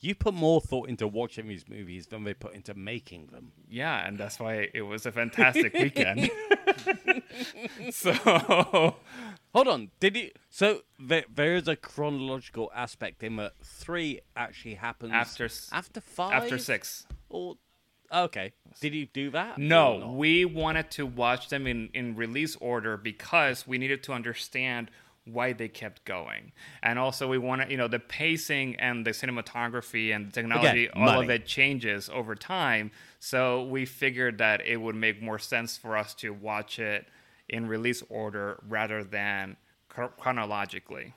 You 0.00 0.14
put 0.14 0.34
more 0.34 0.60
thought 0.60 0.88
into 0.88 1.08
watching 1.08 1.48
these 1.48 1.68
movies 1.68 2.06
than 2.06 2.22
they 2.22 2.34
put 2.34 2.54
into 2.54 2.72
making 2.74 3.26
them. 3.32 3.50
Yeah, 3.68 4.06
and 4.06 4.16
that's 4.16 4.38
why 4.38 4.68
it 4.72 4.82
was 4.82 5.06
a 5.06 5.12
fantastic 5.12 5.74
weekend. 5.74 6.30
so 7.90 8.94
Hold 9.54 9.68
on, 9.68 9.90
did 9.98 10.16
you? 10.16 10.30
So 10.50 10.80
there, 10.98 11.24
there 11.34 11.56
is 11.56 11.68
a 11.68 11.76
chronological 11.76 12.70
aspect 12.74 13.22
in 13.22 13.36
that 13.36 13.54
three 13.62 14.20
actually 14.36 14.74
happens 14.74 15.12
After 15.12 15.48
after 15.72 16.00
five 16.00 16.32
after 16.32 16.58
six. 16.58 17.06
Or 17.28 17.56
okay, 18.12 18.52
did 18.80 18.94
you 18.94 19.06
do 19.06 19.30
that? 19.30 19.58
No, 19.58 20.14
we 20.16 20.44
wanted 20.44 20.90
to 20.92 21.06
watch 21.06 21.48
them 21.48 21.66
in, 21.66 21.90
in 21.94 22.16
release 22.16 22.56
order 22.56 22.96
because 22.96 23.66
we 23.66 23.78
needed 23.78 24.02
to 24.04 24.12
understand 24.12 24.90
why 25.32 25.52
they 25.52 25.68
kept 25.68 26.04
going. 26.04 26.52
And 26.82 26.98
also 26.98 27.28
we 27.28 27.38
wanted, 27.38 27.70
you 27.70 27.76
know, 27.76 27.88
the 27.88 27.98
pacing 27.98 28.76
and 28.76 29.06
the 29.06 29.10
cinematography 29.10 30.14
and 30.14 30.28
the 30.28 30.32
technology, 30.32 30.86
Again, 30.86 31.02
all 31.02 31.20
of 31.20 31.30
it 31.30 31.46
changes 31.46 32.08
over 32.08 32.34
time. 32.34 32.90
So 33.20 33.64
we 33.64 33.84
figured 33.84 34.38
that 34.38 34.66
it 34.66 34.78
would 34.78 34.96
make 34.96 35.22
more 35.22 35.38
sense 35.38 35.76
for 35.76 35.96
us 35.96 36.14
to 36.16 36.30
watch 36.30 36.78
it 36.78 37.06
in 37.48 37.66
release 37.66 38.02
order 38.08 38.62
rather 38.68 39.04
than 39.04 39.56
chronologically. 39.88 41.14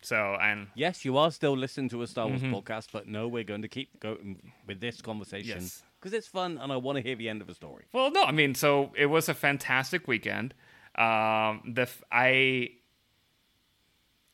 So, 0.00 0.36
and 0.40 0.68
Yes, 0.74 1.04
you 1.04 1.16
are 1.16 1.30
still 1.30 1.56
listening 1.56 1.88
to 1.90 2.02
a 2.02 2.06
Star 2.06 2.28
Wars 2.28 2.40
mm-hmm. 2.40 2.54
podcast, 2.54 2.88
but 2.92 3.08
no, 3.08 3.26
we're 3.26 3.44
going 3.44 3.62
to 3.62 3.68
keep 3.68 3.98
going 4.00 4.52
with 4.66 4.80
this 4.80 5.00
conversation 5.00 5.60
Yes. 5.62 5.82
Because 6.00 6.12
it's 6.12 6.26
fun 6.28 6.58
and 6.58 6.72
I 6.72 6.76
want 6.76 6.96
to 6.96 7.02
hear 7.02 7.16
the 7.16 7.28
end 7.28 7.40
of 7.40 7.46
the 7.46 7.54
story. 7.54 7.84
Well, 7.92 8.10
no, 8.10 8.24
I 8.24 8.32
mean, 8.32 8.54
so 8.54 8.92
it 8.96 9.06
was 9.06 9.28
a 9.28 9.34
fantastic 9.34 10.06
weekend. 10.08 10.54
Um, 10.94 11.62
the 11.74 11.82
f- 11.82 12.02
I 12.10 12.70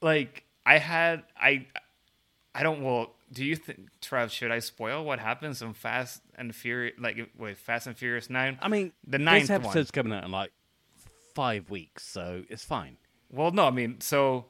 like 0.00 0.44
I 0.64 0.78
had 0.78 1.22
I 1.36 1.66
I 2.54 2.62
don't 2.62 2.82
well. 2.82 3.14
Do 3.32 3.44
you 3.44 3.56
think 3.56 3.88
Trev? 4.00 4.30
Should 4.30 4.52
I 4.52 4.60
spoil 4.60 5.04
what 5.04 5.18
happens 5.18 5.60
in 5.60 5.72
Fast 5.74 6.22
and 6.36 6.54
Furious? 6.54 6.94
Like 6.98 7.16
with 7.36 7.58
Fast 7.58 7.86
and 7.86 7.96
Furious 7.96 8.30
Nine? 8.30 8.58
I 8.62 8.68
mean, 8.68 8.92
the 9.06 9.18
ninth 9.18 9.48
this 9.48 9.50
one. 9.50 9.60
episode's 9.64 9.90
coming 9.90 10.12
out 10.12 10.24
in 10.24 10.30
like 10.30 10.52
five 11.34 11.68
weeks, 11.68 12.06
so 12.06 12.44
it's 12.48 12.64
fine. 12.64 12.96
Well, 13.30 13.50
no, 13.50 13.66
I 13.66 13.70
mean, 13.70 14.00
so 14.00 14.46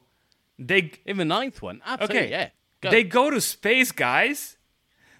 they 0.59 0.91
In 1.05 1.17
the 1.17 1.25
ninth 1.25 1.61
one, 1.61 1.81
absolutely, 1.85 2.19
okay, 2.19 2.29
yeah. 2.29 2.49
Go. 2.81 2.91
they 2.91 3.03
go 3.03 3.29
to 3.31 3.41
space, 3.41 3.91
guys. 3.91 4.54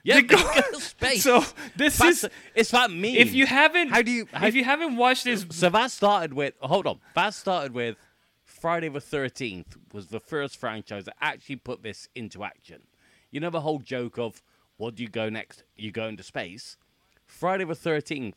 Yeah, 0.05 0.15
they 0.15 0.21
they 0.21 0.27
go- 0.27 0.53
go 0.53 0.62
to 0.71 0.79
space. 0.81 1.24
So 1.24 1.43
this 1.75 1.97
That's- 1.97 2.24
is 2.24 2.29
it's 2.55 2.71
that 2.71 2.89
meme. 2.91 3.03
if 3.05 3.33
you 3.33 3.45
haven't 3.45 3.89
How 3.89 4.01
do 4.01 4.12
you- 4.12 4.27
how- 4.31 4.47
if 4.47 4.55
you 4.55 4.63
haven't 4.63 4.95
watched 4.95 5.25
this 5.25 5.45
So 5.50 5.69
that 5.69 5.91
started 5.91 6.33
with 6.33 6.53
hold 6.62 6.88
on. 6.88 7.01
That 7.15 7.33
started 7.33 7.74
with 7.74 7.97
Friday 8.45 8.88
the 8.89 9.01
thirteenth 9.01 9.75
was 9.91 10.07
the 10.07 10.19
first 10.21 10.55
franchise 10.57 11.05
that 11.05 11.15
actually 11.19 11.57
put 11.57 11.83
this 11.83 12.07
into 12.15 12.43
action. 12.43 12.83
You 13.31 13.39
know 13.41 13.50
the 13.50 13.62
whole 13.62 13.79
joke 13.79 14.17
of 14.17 14.41
what 14.77 14.95
do 14.95 15.03
you 15.03 15.09
go 15.09 15.29
next? 15.29 15.63
You 15.75 15.91
go 15.91 16.07
into 16.07 16.24
space. 16.24 16.77
Friday 17.25 17.65
the 17.65 17.75
thirteenth 17.75 18.35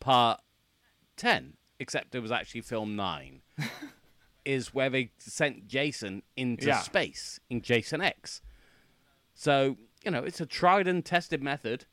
part 0.00 0.40
10, 1.16 1.54
except 1.78 2.14
it 2.14 2.20
was 2.20 2.30
actually 2.32 2.60
film 2.62 2.96
9, 2.96 3.40
is 4.44 4.72
where 4.74 4.90
they 4.90 5.10
sent 5.18 5.66
Jason 5.66 6.22
into 6.36 6.66
Yeah. 6.66 6.80
space 6.80 7.40
in 7.50 7.62
Jason 7.62 8.00
X. 8.00 8.42
So, 9.34 9.76
you 10.06 10.12
know, 10.12 10.22
it's 10.22 10.40
a 10.40 10.46
tried 10.46 10.86
and 10.86 11.04
tested 11.04 11.42
method. 11.42 11.84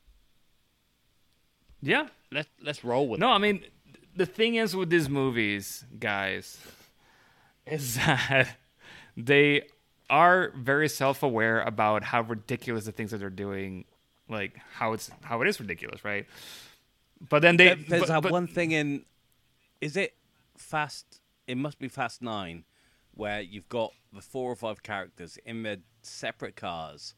Yeah. 1.82 2.06
Let's 2.30 2.48
let's 2.62 2.84
roll 2.84 3.08
with 3.08 3.18
it. 3.18 3.20
No, 3.20 3.30
I 3.30 3.38
mean, 3.38 3.64
the 4.16 4.24
thing 4.24 4.54
is 4.54 4.74
with 4.74 4.88
these 4.88 5.08
movies, 5.08 5.84
guys, 5.98 6.58
is 7.66 7.96
that 7.96 8.56
they 9.16 9.62
are 10.08 10.52
very 10.56 10.88
self-aware 10.88 11.60
about 11.62 12.04
how 12.04 12.22
ridiculous 12.22 12.84
the 12.84 12.92
things 12.92 13.10
that 13.10 13.18
they're 13.18 13.30
doing, 13.30 13.84
like 14.28 14.56
how 14.74 14.92
it's 14.92 15.10
how 15.22 15.42
it 15.42 15.48
is 15.48 15.60
ridiculous, 15.60 16.04
right? 16.04 16.26
But 17.28 17.42
then 17.42 17.56
they 17.56 17.66
There- 17.66 17.76
There's 17.76 18.00
but- 18.02 18.08
that 18.08 18.22
but- 18.22 18.32
one 18.32 18.46
thing 18.46 18.70
in. 18.72 19.04
Is 19.80 19.96
it 19.96 20.14
Fast? 20.56 21.20
It 21.46 21.56
must 21.58 21.78
be 21.78 21.88
Fast 21.88 22.22
Nine, 22.22 22.64
where 23.12 23.40
you've 23.42 23.68
got 23.68 23.92
the 24.12 24.22
four 24.22 24.50
or 24.50 24.56
five 24.56 24.82
characters 24.82 25.36
in 25.44 25.62
their 25.62 25.78
separate 26.00 26.56
cars, 26.56 27.14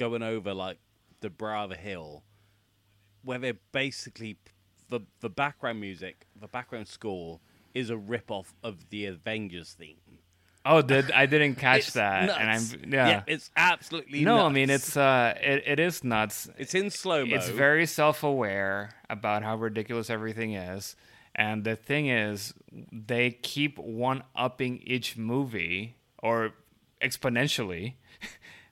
going 0.00 0.22
over 0.24 0.52
like 0.52 0.78
the 1.20 1.30
brow 1.30 1.66
of 1.66 1.70
a 1.70 1.76
hill, 1.76 2.24
where 3.22 3.38
they're 3.38 3.58
basically 3.72 4.38
the 4.88 5.00
the 5.20 5.28
background 5.30 5.80
music, 5.80 6.26
the 6.40 6.48
background 6.48 6.88
score 6.88 7.38
is 7.74 7.90
a 7.90 7.96
rip 7.96 8.30
off 8.30 8.54
of 8.64 8.90
the 8.90 9.06
Avengers 9.06 9.76
theme. 9.78 9.98
Oh, 10.64 10.82
did 10.82 11.10
I 11.12 11.26
didn't 11.26 11.54
catch 11.66 11.78
It's 11.86 11.92
that? 11.94 12.26
nuts. 12.26 12.38
And 12.38 12.50
I'm 12.50 12.92
yeah. 12.92 13.22
it's 13.26 13.50
absolutely 13.56 14.24
no, 14.24 14.46
I 14.46 14.48
mean 14.48 14.70
it's 14.70 14.96
uh, 14.96 15.34
it, 15.40 15.62
it 15.66 15.78
is 15.78 16.02
nuts. 16.02 16.48
it's 16.58 16.74
in 16.74 16.90
slow 16.90 17.24
mo. 17.24 17.36
It's 17.36 17.48
very 17.48 17.86
self-aware 17.86 18.90
about 19.08 19.42
how 19.42 19.56
ridiculous 19.56 20.10
everything 20.10 20.54
is, 20.54 20.96
and 21.34 21.64
the 21.64 21.76
thing 21.76 22.08
is, 22.08 22.52
they 22.92 23.30
keep 23.30 23.78
one-upping 23.78 24.82
each 24.84 25.16
movie 25.16 25.96
or 26.18 26.52
exponentially. 27.02 27.94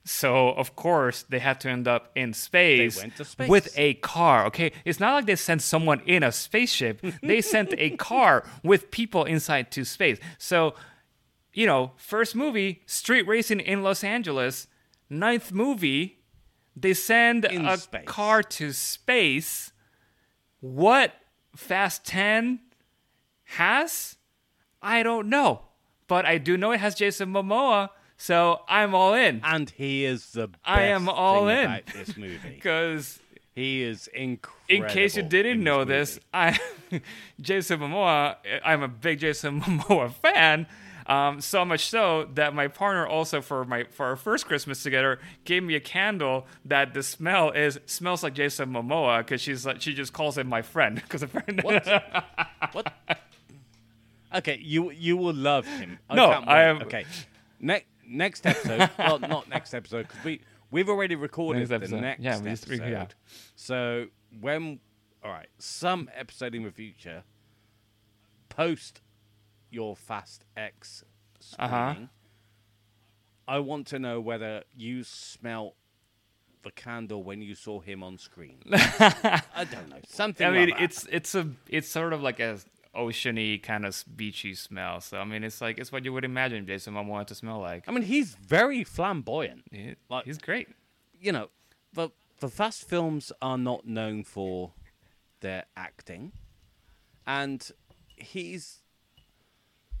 So 0.09 0.49
of 0.49 0.75
course 0.75 1.23
they 1.29 1.37
had 1.37 1.59
to 1.61 1.69
end 1.69 1.87
up 1.87 2.09
in 2.15 2.33
space, 2.33 2.95
space. 2.99 3.47
with 3.49 3.71
a 3.77 3.93
car. 3.95 4.47
Okay, 4.47 4.71
it's 4.83 4.99
not 4.99 5.13
like 5.13 5.25
they 5.27 5.35
sent 5.35 5.61
someone 5.61 6.01
in 6.07 6.23
a 6.23 6.31
spaceship. 6.31 6.99
they 7.21 7.41
sent 7.55 7.75
a 7.77 7.91
car 7.91 8.43
with 8.63 8.89
people 8.89 9.23
inside 9.25 9.69
to 9.71 9.85
space. 9.85 10.17
So 10.39 10.73
you 11.53 11.65
know, 11.67 11.91
first 11.95 12.35
movie, 12.35 12.81
street 12.85 13.27
racing 13.27 13.59
in 13.59 13.83
Los 13.83 14.03
Angeles. 14.03 14.67
Ninth 15.11 15.51
movie, 15.51 16.19
they 16.75 16.93
send 16.93 17.45
In 17.45 17.65
a 17.65 17.77
space. 17.77 18.05
car 18.05 18.41
to 18.43 18.71
space. 18.71 19.71
What 20.59 21.13
Fast 21.55 22.05
10 22.05 22.59
has? 23.43 24.17
I 24.81 25.03
don't 25.03 25.29
know. 25.29 25.65
But 26.07 26.25
I 26.25 26.37
do 26.37 26.57
know 26.57 26.71
it 26.71 26.79
has 26.79 26.95
Jason 26.95 27.31
Momoa, 27.33 27.89
so 28.21 28.61
I'm 28.67 28.93
all 28.93 29.13
in. 29.15 29.41
and 29.43 29.69
he 29.69 30.03
is 30.05 30.31
the. 30.33 30.47
Best 30.49 30.61
I 30.65 30.81
am 30.83 31.07
all 31.09 31.47
in. 31.47 31.81
this 31.93 32.15
movie. 32.17 32.37
Because 32.55 33.19
He 33.55 33.81
is 33.81 34.07
incredible. 34.13 34.67
in 34.69 34.85
case 34.93 35.15
you 35.17 35.23
didn't 35.23 35.63
know 35.63 35.79
movie. 35.79 35.93
this, 35.93 36.19
I 36.33 36.59
Jason 37.41 37.79
Momoa. 37.79 38.35
I'm 38.63 38.83
a 38.83 38.87
big 38.87 39.19
Jason 39.19 39.61
Momoa 39.63 40.11
fan. 40.13 40.67
Um, 41.07 41.41
so 41.41 41.65
much 41.65 41.87
so 41.89 42.29
that 42.35 42.53
my 42.53 42.67
partner 42.67 43.07
also 43.07 43.41
for 43.41 43.65
my 43.65 43.85
for 43.89 44.05
our 44.05 44.15
first 44.15 44.45
Christmas 44.45 44.83
together 44.83 45.17
gave 45.43 45.63
me 45.63 45.73
a 45.73 45.79
candle 45.79 46.45
that 46.65 46.93
the 46.93 47.01
smell 47.01 47.49
is 47.49 47.79
smells 47.87 48.21
like 48.21 48.35
Jason 48.35 48.69
Momoa 48.71 49.19
because 49.19 49.41
she's 49.41 49.65
like 49.65 49.81
she 49.81 49.95
just 49.95 50.13
calls 50.13 50.37
him 50.37 50.47
my 50.47 50.61
friend 50.61 50.95
because 51.01 51.23
a 51.23 51.27
friend. 51.27 51.61
What? 51.63 51.87
what? 52.73 52.93
Okay, 54.35 54.59
you 54.61 54.91
you 54.91 55.17
will 55.17 55.33
love 55.33 55.65
him. 55.65 55.97
I 56.09 56.15
No, 56.15 56.29
I 56.29 56.61
am- 56.63 56.81
Okay, 56.83 57.05
next 57.59 57.87
next 58.09 58.45
episode. 58.45 58.89
well, 58.99 59.19
not 59.19 59.49
next 59.49 59.73
episode 59.73 60.07
because 60.07 60.23
we 60.23 60.41
we've 60.71 60.89
already 60.89 61.15
recorded 61.15 61.59
Next 61.59 61.69
the 61.69 61.75
episode. 61.75 62.01
next 62.01 62.21
Yeah, 62.21 62.39
we 62.39 62.49
episode. 62.49 62.89
yeah. 62.89 63.05
So 63.55 64.05
when 64.39 64.79
all 65.23 65.31
right, 65.31 65.49
some 65.57 66.09
episode 66.15 66.55
in 66.55 66.63
the 66.63 66.71
future, 66.71 67.23
post 68.49 69.01
your 69.69 69.95
Fast 69.95 70.45
X 70.55 71.03
screening. 71.39 71.73
Uh-huh. 71.73 71.95
I 73.47 73.59
want 73.59 73.87
to 73.87 73.99
know 73.99 74.21
whether 74.21 74.63
you 74.75 75.03
smelt 75.03 75.75
the 76.61 76.71
candle 76.71 77.23
when 77.23 77.41
you 77.41 77.55
saw 77.55 77.79
him 77.79 78.03
on 78.03 78.17
screen. 78.17 78.59
I 78.71 79.65
don't 79.71 79.89
know. 79.89 79.97
Something 80.07 80.45
I 80.45 80.51
mean 80.51 80.69
like 80.69 80.81
it's 80.81 81.07
it's 81.11 81.35
a 81.35 81.49
it's 81.67 81.89
sort 81.89 82.13
of 82.13 82.21
like 82.21 82.39
a 82.39 82.59
oceany 82.99 83.61
kind 83.61 83.85
of 83.85 84.03
beachy 84.15 84.53
smell. 84.55 85.01
So 85.01 85.17
I 85.17 85.25
mean 85.25 85.43
it's 85.43 85.61
like 85.61 85.77
it's 85.79 85.91
what 85.91 86.03
you 86.05 86.13
would 86.13 86.25
imagine 86.25 86.65
Jason 86.65 86.93
Momoa 86.93 87.25
to 87.27 87.35
smell 87.35 87.59
like. 87.59 87.83
I 87.87 87.91
mean, 87.91 88.03
he's 88.03 88.35
very 88.35 88.83
flamboyant. 88.83 89.63
He- 89.71 89.95
like- 90.09 90.25
he's 90.25 90.37
great. 90.37 90.67
You 91.19 91.31
know, 91.31 91.47
the 91.93 92.09
the 92.39 92.49
Fast 92.49 92.87
films 92.87 93.31
are 93.41 93.57
not 93.57 93.85
known 93.85 94.23
for 94.23 94.71
their 95.41 95.63
acting, 95.75 96.31
and 97.27 97.69
he's 98.15 98.81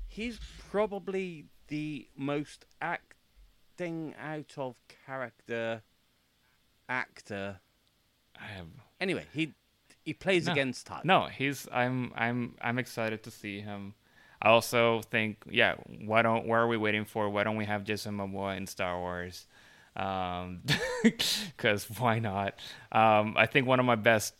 he's 0.07 0.39
probably 0.69 1.45
the 1.67 2.07
most 2.15 2.65
acting 2.81 4.13
out 4.19 4.53
of 4.57 4.75
character 5.05 5.81
actor. 6.87 7.59
I 8.41 8.45
have 8.47 8.67
Anyway, 8.99 9.25
he 9.33 9.53
he 10.09 10.13
plays 10.13 10.47
No. 10.47 10.53
against 10.53 10.87
type. 10.87 11.05
No, 11.05 11.27
he's. 11.27 11.67
I'm. 11.71 12.11
I'm. 12.15 12.55
I'm 12.61 12.79
excited 12.79 13.21
to 13.23 13.31
see 13.31 13.61
him. 13.61 13.93
I 14.41 14.49
also 14.49 15.01
think, 15.11 15.43
yeah. 15.47 15.75
Why 16.05 16.23
don't? 16.23 16.47
Where 16.47 16.61
are 16.61 16.67
we 16.67 16.77
waiting 16.77 17.05
for? 17.05 17.29
Why 17.29 17.43
don't 17.43 17.57
we 17.57 17.65
have 17.65 17.83
Jason 17.83 18.17
Momoa 18.17 18.57
in 18.57 18.65
Star 18.65 18.97
Wars? 18.97 19.45
Um, 19.95 20.63
because 21.03 21.87
why 21.99 22.17
not? 22.17 22.55
Um, 22.91 23.35
I 23.37 23.45
think 23.45 23.67
one 23.67 23.79
of 23.79 23.85
my 23.85 23.95
best 23.95 24.33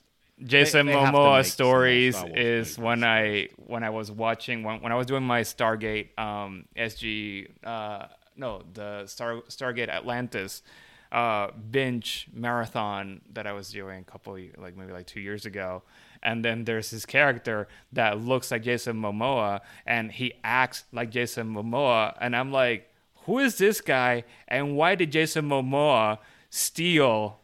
Jason 0.44 0.88
they 0.88 0.96
make 0.96 1.04
Momoa 1.04 1.46
stories 1.46 2.16
is 2.34 2.80
when 2.80 3.04
I 3.04 3.50
when 3.58 3.84
I 3.84 3.92
was 3.92 4.12
watching 4.12 4.64
when, 4.64 4.82
when 4.82 4.92
I 4.92 4.96
was 4.96 5.06
doing 5.06 5.24
my 5.24 5.42
Stargate 5.42 6.18
um, 6.18 6.66
SG 6.76 7.48
uh, 7.64 8.08
no 8.36 8.64
the 8.74 9.06
Star 9.06 9.42
Stargate 9.50 9.90
Atlantis 9.90 10.64
uh, 11.12 11.48
binge 11.72 12.28
marathon 12.34 13.22
that 13.34 13.48
I 13.48 13.54
was 13.54 13.72
doing 13.72 14.02
a 14.02 14.04
couple 14.04 14.38
like 14.58 14.78
maybe 14.78 14.92
like 14.92 15.08
two 15.08 15.20
years 15.20 15.46
ago. 15.46 15.84
And 16.22 16.44
then 16.44 16.66
there's 16.66 16.92
this 16.92 17.06
character 17.06 17.68
that 17.94 18.20
looks 18.20 18.52
like 18.52 18.64
Jason 18.64 18.98
Momoa 18.98 19.62
and 19.86 20.12
he 20.12 20.34
acts 20.44 20.84
like 20.92 21.10
Jason 21.10 21.54
Momoa. 21.54 22.16
And 22.20 22.36
I'm 22.36 22.52
like, 22.52 22.92
who 23.26 23.40
is 23.40 23.58
this 23.58 23.82
guy? 23.82 24.24
And 24.48 24.76
why 24.76 24.96
did 24.96 25.12
Jason 25.12 25.48
Momoa 25.48 26.20
steal 26.50 27.40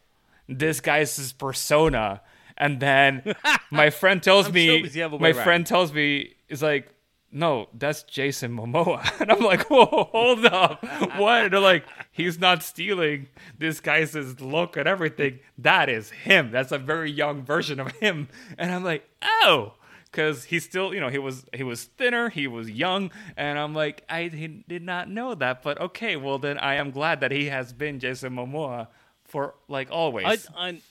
this 0.48 0.82
guy's 0.82 1.32
persona? 1.34 2.22
And 2.58 2.80
then 2.80 3.36
my 3.72 3.90
friend 3.90 4.22
tells 4.22 4.52
me, 4.52 4.66
sure 4.68 4.76
it 4.78 4.82
was 4.84 4.94
the 4.94 5.04
other 5.04 5.18
my 5.20 5.30
around. 5.30 5.44
friend 5.44 5.66
tells 5.66 5.94
me, 5.94 6.36
is 6.50 6.62
like, 6.62 6.90
no, 7.32 7.68
that's 7.74 8.04
Jason 8.04 8.56
Momoa. 8.56 9.04
And 9.20 9.32
I'm 9.32 9.40
like, 9.40 9.70
whoa, 9.70 10.10
hold 10.12 10.46
up. 10.46 10.84
What? 11.18 11.46
And 11.46 11.54
they're 11.54 11.60
like, 11.60 11.86
he's 12.12 12.40
not 12.40 12.64
stealing 12.64 13.28
this 13.58 13.80
guy's 13.80 14.16
look 14.40 14.78
and 14.78 14.88
everything. 14.88 15.40
That 15.58 15.90
is 15.90 16.12
him. 16.12 16.52
That's 16.52 16.72
a 16.72 16.78
very 16.78 17.12
young 17.12 17.44
version 17.44 17.80
of 17.80 17.92
him. 17.94 18.30
And 18.58 18.72
I'm 18.72 18.84
like, 18.84 19.10
oh. 19.22 19.74
Because 20.06 20.46
he's 20.46 20.64
still, 20.64 20.94
you 20.94 21.02
know, 21.02 21.10
he 21.10 21.18
was 21.18 21.46
he 21.54 21.64
was 21.64 21.84
thinner, 21.84 22.30
he 22.30 22.48
was 22.48 22.70
young, 22.70 23.12
and 23.36 23.60
I'm 23.60 23.76
like, 23.76 24.06
I 24.10 24.30
he 24.30 24.48
did 24.48 24.82
not 24.82 25.10
know 25.10 25.36
that, 25.36 25.62
but 25.62 25.78
okay, 25.82 26.16
well 26.16 26.40
then 26.40 26.58
I 26.58 26.76
am 26.76 26.92
glad 26.92 27.20
that 27.20 27.32
he 27.32 27.48
has 27.48 27.74
been 27.74 28.00
Jason 28.00 28.34
Momoa 28.34 28.88
for 29.26 29.56
like 29.68 29.90
always. 29.92 30.48
I, 30.56 30.70
I 30.70 30.82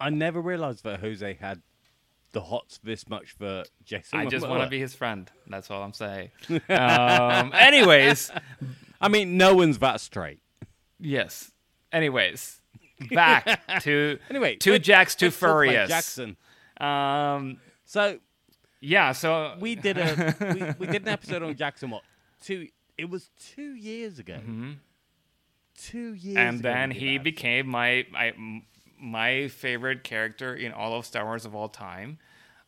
I 0.00 0.08
never 0.08 0.40
realized 0.40 0.84
that 0.84 1.00
Jose 1.00 1.36
had 1.40 1.60
the 2.32 2.40
hots 2.40 2.78
this 2.82 3.08
much 3.08 3.32
for 3.32 3.64
Jason. 3.84 4.18
I 4.18 4.26
just 4.26 4.48
want 4.48 4.62
to 4.62 4.68
be 4.68 4.78
his 4.78 4.94
friend. 4.94 5.30
That's 5.48 5.70
all 5.70 5.82
I'm 5.82 5.92
saying. 5.92 6.30
um, 6.68 7.52
anyways, 7.54 8.30
I 9.00 9.08
mean, 9.08 9.36
no 9.36 9.54
one's 9.54 9.78
that 9.78 10.00
straight. 10.00 10.40
Yes. 10.98 11.50
Anyways, 11.92 12.60
back 13.10 13.60
to 13.82 14.18
Anyway, 14.28 14.56
to 14.56 14.78
Jack's 14.78 15.14
to 15.16 15.26
let's 15.26 15.40
talk 15.40 15.48
about 15.50 15.62
Furious. 15.62 15.90
Jaxxon. 15.90 16.36
Um, 16.84 17.58
So 17.84 18.18
yeah. 18.80 19.12
So 19.12 19.56
we 19.58 19.74
did 19.74 19.98
a 19.98 20.36
we, 20.40 20.86
we 20.86 20.92
did 20.92 21.02
an 21.02 21.08
episode 21.08 21.42
on 21.42 21.54
Jaxxon. 21.54 21.90
What 21.90 22.02
two? 22.40 22.68
It 22.96 23.08
was 23.08 23.30
two 23.54 23.74
years 23.74 24.18
ago. 24.18 24.38
Two 25.76 26.12
years. 26.12 26.36
Mm-hmm. 26.36 26.38
and 26.38 26.60
then 26.62 26.90
he 26.90 27.16
became 27.18 27.66
my 27.66 28.06
my 28.12 28.34
my 29.00 29.48
favorite 29.48 30.04
character 30.04 30.54
in 30.54 30.72
all 30.72 30.94
of 30.94 31.06
Star 31.06 31.24
Wars 31.24 31.44
of 31.44 31.54
all 31.54 31.68
time. 31.68 32.18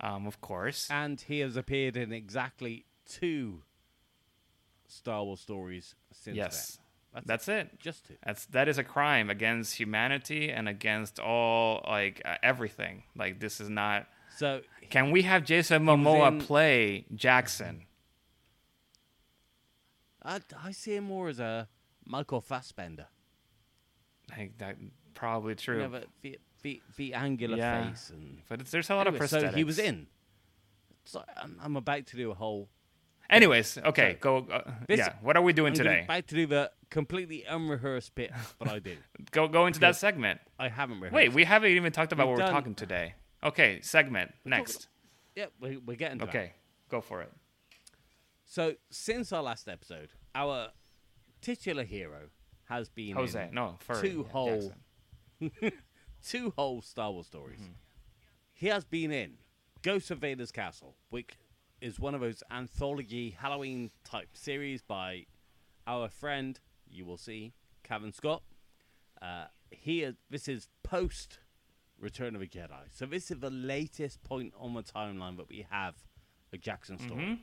Um, 0.01 0.27
of 0.27 0.41
course. 0.41 0.89
and 0.91 1.21
he 1.21 1.39
has 1.41 1.57
appeared 1.57 1.97
in 1.97 2.12
exactly 2.12 2.87
two 3.09 3.62
Star 4.89 5.23
Wars 5.23 5.41
stories 5.41 5.95
since 6.12 6.37
yes. 6.37 6.79
then. 7.15 7.23
That's 7.27 7.47
it. 7.47 7.79
Just 7.79 8.07
two. 8.07 8.15
That's 8.25 8.47
that 8.47 8.69
is 8.69 8.79
a 8.79 8.85
crime 8.85 9.31
against 9.31 9.77
humanity 9.77 10.51
and 10.51 10.69
against 10.69 11.21
all 11.21 11.85
like 11.87 12.23
uh, 12.25 12.37
everything. 12.43 13.03
Like 13.15 13.39
this 13.39 13.61
is 13.61 13.69
not 13.69 14.07
So 14.37 14.62
Can 14.89 15.11
we 15.11 15.23
have 15.23 15.45
Jason 15.45 15.85
Momoa 15.85 16.29
in- 16.29 16.41
play 16.41 17.05
Jaxxon? 17.15 17.83
I, 20.25 20.41
I 20.65 20.71
see 20.71 20.97
him 20.97 21.05
more 21.05 21.29
as 21.29 21.41
a 21.41 21.69
Michael 22.07 22.41
Fassbender. 22.41 23.07
I 24.31 24.37
think 24.37 24.59
that 24.59 24.77
probably 25.23 25.52
You 25.52 25.57
true. 25.57 25.79
know, 25.83 25.88
but 25.88 26.07
the, 26.23 26.38
the, 26.62 26.83
the 26.97 27.14
angular 27.14 27.57
Yeah. 27.57 27.91
face 27.91 28.11
and 28.11 28.38
but 28.49 28.61
it's, 28.61 28.71
there's 28.73 28.91
a 28.91 28.95
lot 28.97 29.07
Anyway, 29.07 29.25
of 29.25 29.31
so 29.31 29.41
prosthetics. 29.41 29.55
he 29.55 29.62
was 29.64 29.79
in. 29.79 30.09
So 31.05 31.23
I'm, 31.41 31.57
I'm 31.62 31.76
about 31.76 32.07
to 32.09 32.17
do 32.17 32.31
a 32.33 32.35
whole. 32.35 32.69
Anyways, 33.31 33.79
okay, 33.79 34.14
So, 34.14 34.19
go. 34.21 34.52
Uh, 34.52 34.71
this- 34.88 34.99
yeah, 34.99 35.14
what 35.23 35.37
are 35.37 35.43
we 35.43 35.52
doing 35.52 35.73
I'm 35.73 35.76
today? 35.76 36.02
about 36.05 36.26
to 36.29 36.35
do 36.35 36.47
the 36.47 36.71
completely 36.91 37.45
unrehearsed 37.49 38.14
bit, 38.17 38.33
but 38.59 38.69
I 38.69 38.79
did. 38.81 38.99
Go 39.31 39.47
go 39.49 39.67
into 39.67 39.81
that 39.81 39.97
segment. 39.97 40.41
I 40.59 40.69
haven't 40.69 40.97
rehearsed. 41.00 41.14
Wait, 41.14 41.33
we 41.33 41.45
haven't 41.45 41.71
even 41.71 41.93
talked 41.93 42.12
about 42.12 42.26
We've 42.29 42.37
what 42.38 42.47
we're 42.47 42.52
talking 42.52 42.75
today. 42.75 43.14
Okay, 43.45 43.81
segment 43.81 44.33
next. 44.45 44.88
Yeah, 45.37 45.47
we, 45.61 45.76
we're 45.79 45.97
getting 45.97 46.19
to 46.19 46.26
that. 46.26 46.31
Okay, 46.35 46.52
go 46.91 47.00
for 47.00 47.23
it. 47.23 47.33
So 48.45 48.75
since 48.91 49.33
our 49.33 49.43
last 49.43 49.69
episode, 49.69 50.11
our 50.35 50.69
titular 51.41 51.85
hero 51.85 52.29
has 52.64 52.88
been 52.91 53.14
Jose, 53.17 53.49
no, 53.52 53.76
Furry. 53.81 54.09
two 54.11 54.25
yeah, 54.26 54.33
whole 54.33 54.49
Jaxxon. 54.49 54.73
two 56.27 56.53
whole 56.57 56.83
Star 56.83 57.11
Wars 57.11 57.27
stories. 57.27 57.61
Mm-hmm. 57.61 57.73
He 58.55 58.67
has 58.69 58.85
been 58.85 59.11
in 59.11 59.35
Ghost 59.83 60.11
of 60.11 60.19
Vader's 60.19 60.53
Castle, 60.53 60.95
which 61.11 61.31
is 61.81 61.99
one 61.99 62.15
of 62.15 62.21
those 62.21 62.43
anthology 62.51 63.31
Halloween 63.39 63.91
type 64.05 64.29
series 64.35 64.83
by 64.83 65.27
our 65.87 66.09
friend, 66.09 66.61
you 66.89 67.05
will 67.05 67.17
see, 67.17 67.53
Cavan 67.83 68.13
Scott. 68.13 68.43
Uh, 69.21 69.47
he 69.71 70.03
is, 70.03 70.15
this 70.31 70.47
is 70.49 70.69
post 70.83 71.39
Return 71.99 72.35
of 72.37 72.43
a 72.43 72.47
Jedi, 72.47 72.83
so 72.93 73.07
this 73.07 73.31
is 73.31 73.39
the 73.39 73.51
latest 73.51 74.23
point 74.25 74.53
on 74.59 74.75
the 74.75 74.83
timeline 74.83 75.37
that 75.37 75.49
we 75.49 75.65
have 75.71 75.95
a 76.53 76.59
Jaxxon 76.59 77.01
story, 77.01 77.23
Mhm. 77.25 77.39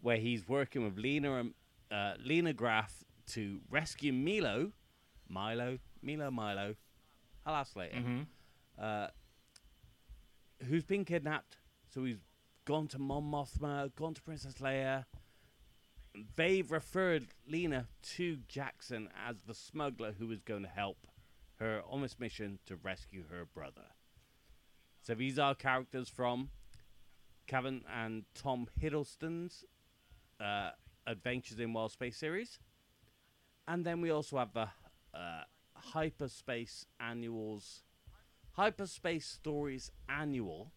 where 0.00 0.16
he's 0.16 0.48
working 0.48 0.84
with 0.84 0.98
Lina 0.98 1.36
and 1.36 1.54
uh, 1.90 2.14
Lina 2.18 2.52
Graf 2.52 3.04
to 3.28 3.60
rescue 3.70 4.12
Milo, 4.12 4.72
Milo, 5.28 5.78
Milo, 6.04 6.30
Milo. 6.30 6.76
I'll 7.46 7.54
ask 7.56 7.74
later. 7.76 7.96
Mhm. 7.96 8.26
Uh, 8.78 9.08
who's 10.64 10.84
been 10.84 11.04
kidnapped? 11.04 11.58
So 11.88 12.04
he's 12.04 12.20
gone 12.64 12.88
to 12.88 12.98
Mon 12.98 13.22
Mothma, 13.22 13.94
gone 13.94 14.14
to 14.14 14.22
Princess 14.22 14.54
Leia. 14.54 15.06
They've 16.36 16.70
referred 16.70 17.28
Lina 17.46 17.88
to 18.02 18.36
Jaxxon 18.48 19.08
as 19.26 19.42
the 19.42 19.54
smuggler 19.54 20.12
who 20.12 20.30
is 20.30 20.42
going 20.42 20.62
to 20.62 20.68
help 20.68 21.06
her 21.56 21.82
on 21.88 22.02
this 22.02 22.18
mission 22.18 22.58
to 22.66 22.76
rescue 22.76 23.24
her 23.28 23.44
brother. 23.44 23.86
So 25.02 25.14
these 25.14 25.38
are 25.38 25.54
characters 25.54 26.08
from 26.08 26.50
Cavan 27.46 27.84
and 27.92 28.24
Tom 28.34 28.68
Huddleston's 28.80 29.64
uh, 30.40 30.70
Adventures 31.06 31.58
in 31.58 31.72
Wild 31.72 31.92
Space 31.92 32.16
series. 32.16 32.58
And 33.68 33.84
then 33.84 34.00
we 34.00 34.10
also 34.10 34.38
have 34.38 34.52
the 34.52 34.68
uh, 35.12 35.44
Hyperspace 35.92 36.86
Annuals, 37.00 37.82
Hyperspace 38.52 39.26
Stories 39.26 39.90
Annual 40.08 40.72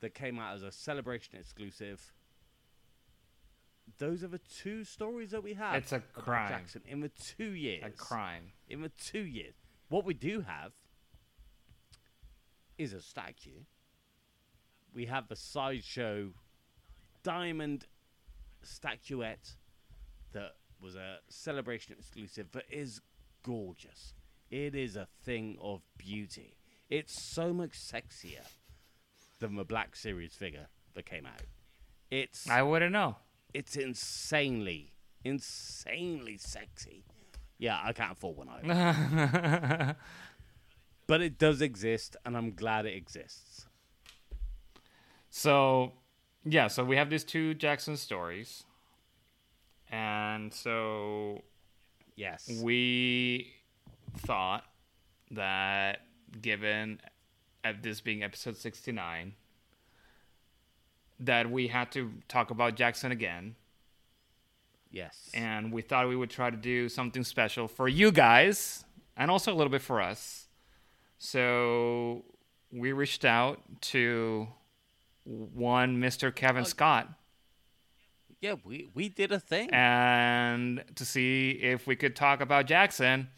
that 0.00 0.14
came 0.14 0.38
out 0.38 0.54
as 0.54 0.62
a 0.62 0.72
celebration 0.72 1.36
exclusive. 1.38 2.12
Those 3.98 4.24
are 4.24 4.28
the 4.28 4.40
two 4.62 4.84
stories 4.84 5.30
that 5.30 5.42
we 5.42 5.54
have. 5.54 5.76
It's 5.76 5.92
a 5.92 6.00
crime. 6.00 6.52
Jaxxon 6.52 6.84
in 6.86 7.00
the 7.00 7.10
two 7.10 7.50
years. 7.50 7.84
A 7.86 7.90
crime. 7.90 8.52
In 8.68 8.82
the 8.82 8.90
two 8.90 9.24
years. 9.24 9.54
What 9.88 10.04
we 10.04 10.14
do 10.14 10.40
have 10.40 10.72
is 12.76 12.92
a 12.92 13.00
statue. 13.00 13.60
We 14.92 15.06
have 15.06 15.28
the 15.28 15.36
sideshow 15.36 16.30
diamond 17.22 17.86
statuette 18.62 19.56
that 20.32 20.56
was 20.80 20.96
a 20.96 21.18
celebration 21.28 21.94
exclusive 21.98 22.50
that 22.52 22.64
is 22.70 23.00
gorgeous. 23.46 24.14
It 24.50 24.74
is 24.74 24.96
a 24.96 25.06
thing 25.24 25.56
of 25.62 25.82
beauty. 25.96 26.56
It's 26.90 27.22
so 27.22 27.52
much 27.52 27.72
sexier 27.72 28.46
than 29.38 29.56
the 29.56 29.64
Black 29.64 29.94
Series 29.94 30.34
figure 30.34 30.66
that 30.94 31.06
came 31.06 31.26
out. 31.26 31.42
It's 32.10 32.48
I 32.48 32.62
wouldn't 32.62 32.92
know. 32.92 33.16
it's 33.54 33.76
insanely, 33.76 34.92
insanely 35.24 36.38
sexy. 36.38 37.04
Yeah, 37.58 37.78
I 37.82 37.92
can't 37.92 38.12
afford 38.12 38.36
one 38.36 38.48
either. 38.48 39.96
but 41.06 41.22
it 41.22 41.38
does 41.38 41.62
exist, 41.62 42.16
and 42.24 42.36
I'm 42.36 42.52
glad 42.52 42.84
it 42.86 42.94
exists. 42.94 43.66
So, 45.30 45.92
yeah, 46.44 46.68
so 46.68 46.84
we 46.84 46.96
have 46.96 47.10
these 47.10 47.24
two 47.24 47.54
Jaxxon 47.54 47.96
stories. 47.96 48.64
And 49.90 50.52
so 50.52 51.42
Yes. 52.16 52.50
we 52.62 53.52
thought 54.18 54.64
that 55.30 56.00
given 56.40 57.00
at 57.62 57.82
this 57.82 58.00
being 58.00 58.22
episode 58.22 58.56
69 58.56 59.34
that 61.20 61.50
we 61.50 61.68
had 61.68 61.92
to 61.92 62.12
talk 62.28 62.50
about 62.50 62.76
Jaxxon 62.76 63.10
again 63.10 63.54
yes. 64.90 65.30
and 65.34 65.72
we 65.72 65.82
thought 65.82 66.08
we 66.08 66.16
would 66.16 66.30
try 66.30 66.50
to 66.50 66.56
do 66.56 66.88
something 66.88 67.22
special 67.22 67.68
for 67.68 67.88
you 67.88 68.10
guys 68.10 68.84
and 69.16 69.30
also 69.30 69.52
a 69.52 69.56
little 69.56 69.70
bit 69.70 69.82
for 69.82 70.00
us. 70.00 70.48
So 71.18 72.24
we 72.70 72.92
reached 72.92 73.24
out 73.24 73.60
to 73.80 74.48
one 75.24 76.00
Mr. 76.00 76.34
Cavan 76.34 76.62
oh, 76.62 76.66
Scott 76.66 77.08
yeah, 78.40 78.54
we, 78.64 78.88
we 78.94 79.08
did 79.08 79.32
a 79.32 79.40
thing. 79.40 79.70
and 79.72 80.84
to 80.94 81.04
see 81.04 81.50
if 81.50 81.86
we 81.86 81.96
could 81.96 82.14
talk 82.16 82.40
about 82.40 82.66
Jaxxon 82.66 83.28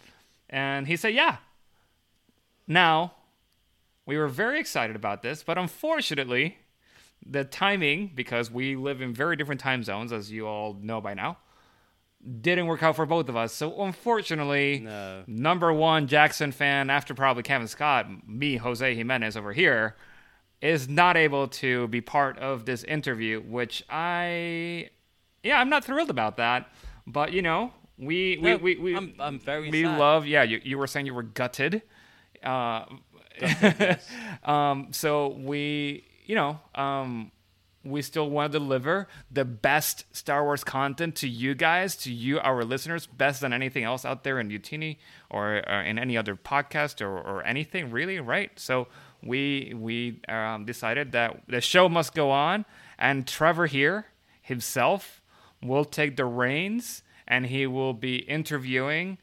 and 0.51 0.87
he 0.87 0.97
said 0.97 1.15
yeah. 1.15 1.37
Now, 2.67 3.15
we 4.07 4.17
were 4.19 4.29
very 4.29 4.61
excited 4.61 4.97
about 4.97 5.23
this, 5.23 5.43
but 5.43 5.57
unfortunately, 5.59 6.59
the 7.25 7.45
timing 7.45 8.13
because 8.15 8.51
we 8.51 8.77
live 8.77 9.01
in 9.01 9.13
very 9.13 9.37
different 9.37 9.61
time 9.61 9.83
zones 9.83 10.13
as 10.13 10.31
you 10.31 10.47
all 10.47 10.75
know 10.81 11.01
by 11.01 11.15
now 11.15 11.39
didn't 12.41 12.67
work 12.67 12.83
out 12.83 12.97
for 12.97 13.07
both 13.07 13.29
of 13.29 13.37
us. 13.37 13.53
So 13.55 13.81
unfortunately, 13.83 14.81
No. 14.81 15.23
number 15.29 15.73
one 15.73 16.09
Jaxxon 16.09 16.53
fan 16.53 16.91
after 16.91 17.15
probably 17.15 17.45
Cavan 17.45 17.69
Scott, 17.69 18.07
me 18.29 18.57
Jose 18.57 18.95
Jimenez 18.95 19.37
over 19.37 19.53
here, 19.53 19.95
is 20.61 20.89
not 20.89 21.17
able 21.17 21.49
to 21.49 21.87
be 21.89 22.01
part 22.01 22.39
of 22.39 22.65
this 22.65 22.83
interview, 22.85 23.41
which 23.41 23.83
I, 23.89 24.91
yeah, 25.43 25.61
I'm 25.61 25.69
not 25.69 25.85
thrilled 25.85 26.11
about 26.11 26.37
that. 26.39 26.69
But 27.07 27.33
you 27.33 27.43
know, 27.43 27.73
we 27.99 28.39
we 28.39 28.51
No, 28.51 28.57
we, 28.57 28.77
we 28.77 28.95
I'm- 28.95 29.15
I'm 29.19 29.39
very 29.39 29.71
we 29.71 29.83
sad. 29.85 29.99
love. 29.99 30.27
Yeah, 30.27 30.43
you 30.43 30.61
you 30.63 30.79
were 30.79 30.87
saying 30.87 31.07
you 31.07 31.15
were 31.15 31.23
gutted. 31.23 31.83
Uh, 32.43 32.85
um, 34.45 34.89
so 34.93 35.29
we, 35.29 36.05
you 36.27 36.35
know, 36.35 36.61
um, 36.75 37.31
we 37.85 38.03
still 38.03 38.29
want 38.29 38.53
to 38.53 38.59
deliver 38.59 39.09
the 39.31 39.45
best 39.45 40.05
Star 40.15 40.45
Wars 40.45 40.65
content 40.65 41.15
to 41.17 41.29
you 41.29 41.55
guys, 41.55 41.97
to 41.99 42.13
you, 42.13 42.39
our 42.41 42.65
listeners, 42.65 43.07
best 43.07 43.41
than 43.41 43.53
anything 43.53 43.85
else 43.85 44.05
out 44.05 44.25
there 44.25 44.39
in 44.41 44.51
Youtini 44.51 44.99
or, 45.31 45.63
or 45.69 45.83
in 45.83 45.99
any 45.99 46.17
other 46.17 46.35
podcast 46.37 47.01
or, 47.01 47.17
or 47.17 47.43
anything, 47.45 47.91
really, 47.91 48.19
right? 48.21 48.51
So 48.59 48.89
we 49.23 49.73
we 49.77 50.21
um, 50.29 50.65
decided 50.65 51.13
that 51.13 51.43
the 51.49 51.61
show 51.61 51.89
must 51.89 52.15
go 52.15 52.31
on, 52.31 52.65
and 52.99 53.27
Trevor 53.27 53.67
here 53.67 54.07
himself 54.41 55.23
will 55.63 55.85
take 55.85 56.17
the 56.17 56.25
reins, 56.25 57.03
and 57.27 57.47
he 57.47 57.67
will 57.67 57.95
be 57.95 58.17
interviewing 58.17 59.19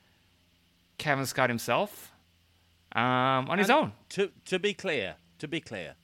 Cavan 0.97 1.25
Scott 1.25 1.49
himself 1.49 2.11
um, 2.95 3.49
on 3.49 3.57
his 3.57 3.69
own. 3.69 3.93
To 4.09 4.31
to 4.45 4.59
be 4.59 4.73
clear, 4.73 5.15
to 5.39 5.47
be 5.47 5.59
clear, 5.59 5.95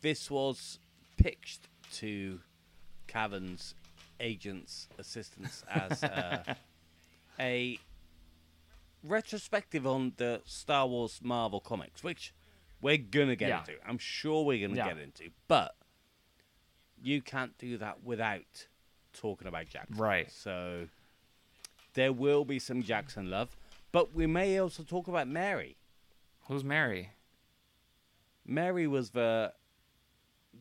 this 0.00 0.30
was 0.30 0.78
pitched 1.16 1.68
to 1.94 2.40
Cavan's 3.06 3.74
agents, 4.20 4.88
assistants 4.98 5.64
as 5.70 6.02
uh, 6.04 6.42
a 7.40 7.78
retrospective 9.04 9.86
on 9.86 10.12
the 10.16 10.40
Star 10.44 10.86
Wars 10.86 11.20
Marvel 11.22 11.60
comics, 11.60 12.04
which 12.04 12.32
we're 12.82 12.98
gonna 12.98 13.36
get 13.36 13.48
Yeah. 13.48 13.60
into. 13.60 13.88
I'm 13.88 13.96
sure 13.98 14.44
we're 14.44 14.66
gonna 14.66 14.76
Yeah. 14.78 14.88
get 14.88 14.98
into, 14.98 15.30
but 15.48 15.76
you 17.02 17.22
can't 17.22 17.56
do 17.56 17.78
that 17.78 18.02
without 18.02 18.68
talking 19.14 19.48
about 19.48 19.66
Jaxxon. 19.66 19.98
Right. 19.98 20.30
So 20.30 20.88
there 21.94 22.12
will 22.12 22.44
be 22.44 22.58
some 22.58 22.82
Jaxxon 22.82 23.28
love, 23.28 23.56
but 23.92 24.12
we 24.12 24.26
may 24.26 24.58
also 24.58 24.82
talk 24.82 25.08
about 25.08 25.26
Mary. 25.28 25.76
Who's 26.48 26.64
Mary? 26.64 27.10
Mary 28.44 28.86
was 28.86 29.10
the 29.10 29.54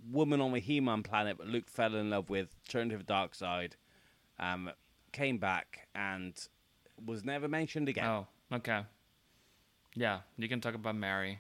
woman 0.10 0.40
on 0.42 0.52
the 0.52 0.60
He-Man 0.60 1.04
planet 1.04 1.38
that 1.40 1.48
Luke 1.48 1.68
fell 1.68 1.96
in 1.96 2.10
love 2.10 2.30
with, 2.30 2.56
turned 2.68 2.92
to 2.92 2.98
the 2.98 3.04
dark 3.04 3.34
side, 3.36 3.76
um, 4.40 4.72
came 5.12 5.38
back, 5.38 5.88
and 5.96 6.48
was 7.04 7.24
never 7.24 7.48
mentioned 7.48 7.90
again. 7.90 8.06
Oh, 8.06 8.28
okay. 8.52 8.86
Yeah, 9.96 10.22
you 10.38 10.48
can 10.48 10.62
talk 10.62 10.76
about 10.76 10.96
Mary. 10.96 11.40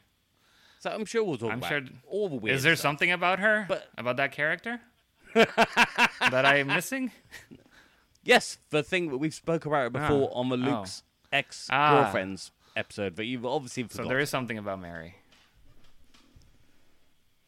So 0.81 0.89
I'm 0.89 1.05
sure 1.05 1.23
we'll 1.23 1.37
talk 1.37 1.51
I'm 1.51 1.59
about 1.59 1.69
sure- 1.69 1.81
all 2.07 2.27
the 2.27 2.35
weird 2.35 2.55
Is 2.55 2.63
there 2.63 2.75
stuff. 2.75 2.81
something 2.89 3.11
about 3.11 3.37
her? 3.39 3.65
But- 3.67 3.87
about 3.97 4.17
that 4.17 4.31
character 4.31 4.81
that 5.35 6.43
I'm 6.45 6.67
missing? 6.67 7.11
Yes, 8.23 8.57
the 8.71 8.81
thing 8.83 9.09
that 9.11 9.17
we've 9.17 9.33
spoke 9.33 9.65
about 9.65 9.85
it 9.87 9.93
before 9.93 10.29
Ah, 10.33 10.39
on 10.39 10.49
the 10.49 10.55
oh. 10.55 10.59
Luke's 10.79 11.03
ex 11.31 11.67
girlfriends 11.69 12.51
episode, 12.75 13.15
but 13.15 13.25
you've 13.27 13.45
obviously 13.45 13.83
forgotten. 13.83 14.05
So 14.05 14.09
there 14.09 14.19
is 14.19 14.29
something 14.31 14.57
about 14.57 14.81
Mary. 14.81 15.15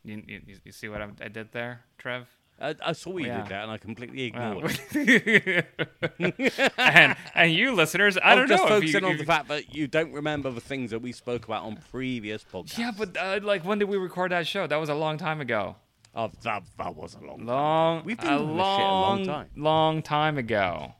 You, 0.03 0.21
you, 0.27 0.41
you 0.63 0.71
see 0.71 0.87
what 0.89 1.01
I'm, 1.01 1.15
I 1.21 1.27
did 1.27 1.51
there, 1.53 1.81
Trev? 1.97 2.27
I, 2.61 2.75
I 2.85 2.91
saw 2.93 3.17
you 3.17 3.25
Yeah. 3.27 3.41
did 3.41 3.49
that, 3.49 3.63
and 3.63 3.71
I 3.71 3.77
completely 3.77 4.31
Wow. 4.31 4.59
ignored 4.59 4.79
it. 4.93 5.65
and 6.77 7.15
and 7.35 7.51
you 7.53 7.73
listeners, 7.73 8.17
I 8.17 8.31
I'm 8.31 8.37
don't 8.39 8.47
just 8.47 8.63
know. 8.63 8.69
focusing 8.69 9.03
you, 9.03 9.09
on 9.09 9.17
the 9.17 9.25
fact 9.25 9.47
that 9.49 9.75
you 9.75 9.87
don't 9.87 10.13
remember 10.13 10.49
the 10.51 10.61
things 10.61 10.91
that 10.91 10.99
we 10.99 11.11
spoke 11.11 11.45
about 11.45 11.63
on 11.63 11.77
previous 11.91 12.43
podcasts. 12.43 12.77
Yeah, 12.77 12.91
but 12.97 13.17
uh, 13.17 13.39
like, 13.43 13.65
when 13.65 13.79
did 13.79 13.89
we 13.89 13.97
record 13.97 14.31
that 14.31 14.47
show? 14.47 14.67
That 14.67 14.77
was 14.77 14.89
a 14.89 14.95
long 14.95 15.17
time 15.17 15.41
ago. 15.41 15.75
oh, 16.15 16.31
that, 16.43 16.63
that 16.77 16.95
was 16.95 17.15
a 17.15 17.25
long. 17.25 17.37
time. 17.39 17.47
Long, 17.47 18.03
We've 18.05 18.19
been 18.19 18.27
a 18.29 18.37
shit 18.37 18.39
a 18.39 18.41
long 18.43 19.01
long, 19.01 19.25
time. 19.25 19.49
long 19.55 20.01
time 20.01 20.37
ago. 20.37 20.93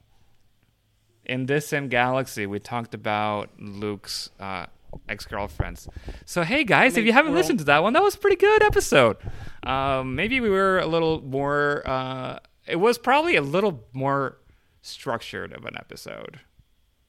In 1.24 1.46
this 1.46 1.66
same 1.68 1.88
galaxy, 1.88 2.44
we 2.46 2.58
talked 2.58 2.92
about 2.94 3.48
Luke's 3.58 4.28
uh, 4.38 4.66
ex-girlfriends. 5.08 5.88
So 6.24 6.42
hey 6.42 6.64
guys, 6.64 6.96
if 6.96 7.04
you 7.04 7.12
haven't 7.12 7.34
listened 7.34 7.58
to 7.60 7.64
that 7.66 7.82
one, 7.82 7.92
that 7.92 8.02
was 8.02 8.14
a 8.14 8.18
pretty 8.18 8.36
good 8.36 8.62
episode. 8.62 9.16
Um, 9.62 10.14
maybe 10.14 10.40
we 10.40 10.50
were 10.50 10.78
a 10.78 10.86
little 10.86 11.22
more. 11.22 11.82
Uh, 11.86 12.38
it 12.66 12.76
was 12.76 12.98
probably 12.98 13.36
a 13.36 13.42
little 13.42 13.84
more 13.92 14.38
structured 14.82 15.52
of 15.52 15.64
an 15.64 15.76
episode. 15.76 16.40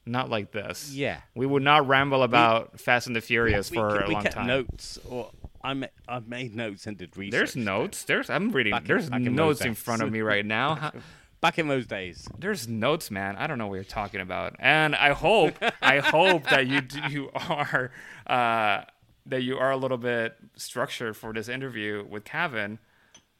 Not 0.08 0.30
like 0.30 0.52
this. 0.52 0.92
Yeah. 0.92 1.20
We 1.34 1.46
would 1.46 1.62
not 1.64 1.88
ramble 1.88 2.22
about 2.22 2.78
Fast 2.78 3.08
and 3.08 3.16
the 3.16 3.20
Furious 3.20 3.70
we, 3.70 3.76
for 3.76 3.98
ke- 3.98 4.04
a 4.04 4.08
we 4.08 4.14
long 4.14 4.22
kept 4.22 4.34
time. 4.36 4.46
notes, 4.46 4.98
or 5.08 5.30
I 5.64 5.74
ma- 5.74 5.86
I 6.08 6.20
made 6.20 6.54
notes 6.54 6.86
and 6.86 6.96
did 6.96 7.16
research. 7.16 7.32
There's 7.32 7.56
notes. 7.56 8.04
There's 8.04 8.30
I'm 8.30 8.50
reading. 8.50 8.70
Back 8.70 8.84
there's 8.84 9.08
in 9.08 9.34
notes 9.34 9.62
in 9.62 9.74
front 9.74 10.02
of 10.02 10.12
me 10.12 10.20
right 10.20 10.46
now. 10.46 10.92
Back 11.40 11.58
in 11.58 11.68
those 11.68 11.86
days. 11.86 12.26
There's 12.38 12.66
notes, 12.66 13.10
man. 13.10 13.36
I 13.36 13.46
don't 13.46 13.58
know 13.58 13.66
what 13.66 13.74
you're 13.76 13.84
talking 13.84 14.20
about, 14.20 14.56
and 14.58 14.96
I 14.96 15.12
hope, 15.12 15.54
I 15.82 15.98
hope 16.00 16.44
that 16.48 16.66
you 16.66 16.80
d- 16.80 17.00
you 17.10 17.30
are 17.34 17.90
uh, 18.26 18.82
that 19.26 19.42
you 19.42 19.58
are 19.58 19.70
a 19.70 19.76
little 19.76 19.98
bit 19.98 20.34
structured 20.56 21.16
for 21.16 21.32
this 21.32 21.48
interview 21.48 22.04
with 22.08 22.24
Cavan. 22.24 22.78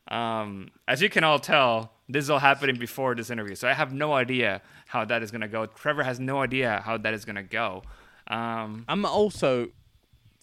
Um, 0.09 0.69
as 0.87 1.03
you 1.03 1.09
can 1.09 1.25
all 1.25 1.39
tell, 1.41 1.93
this 2.09 2.25
is 2.25 2.31
all 2.31 2.39
happening 2.39 2.77
before 2.77 3.15
this 3.15 3.31
interview, 3.31 3.55
so 3.57 3.67
I 3.69 3.73
have 3.73 3.93
no 3.93 4.13
idea 4.13 4.63
how 4.87 5.05
that 5.07 5.23
is 5.23 5.31
gonna 5.33 5.49
go. 5.49 5.67
Trevor 5.67 6.05
has 6.05 6.21
no 6.21 6.41
idea 6.43 6.83
how 6.85 6.97
that 6.99 7.13
is 7.15 7.25
gonna 7.25 7.43
go. 7.43 7.83
Um, 8.29 8.85
I'm 8.89 9.05
also, 9.05 9.69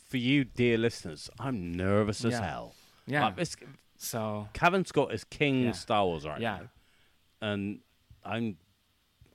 for 0.10 0.18
you, 0.18 0.44
dear 0.44 0.78
listeners, 0.78 1.30
I'm 1.40 1.72
nervous 1.72 2.26
as 2.26 2.32
Yeah. 2.34 2.42
hell. 2.50 2.76
yeah. 3.06 3.26
Like, 3.38 3.48
so 3.98 4.50
Cavan 4.54 4.84
Scott 4.86 5.14
is 5.14 5.24
king 5.24 5.64
Yeah. 5.66 5.72
Star 5.72 6.06
Wars 6.06 6.26
right 6.26 6.42
yeah. 6.42 6.58
now, 6.58 6.70
and 7.44 7.80
I'm, 8.24 8.56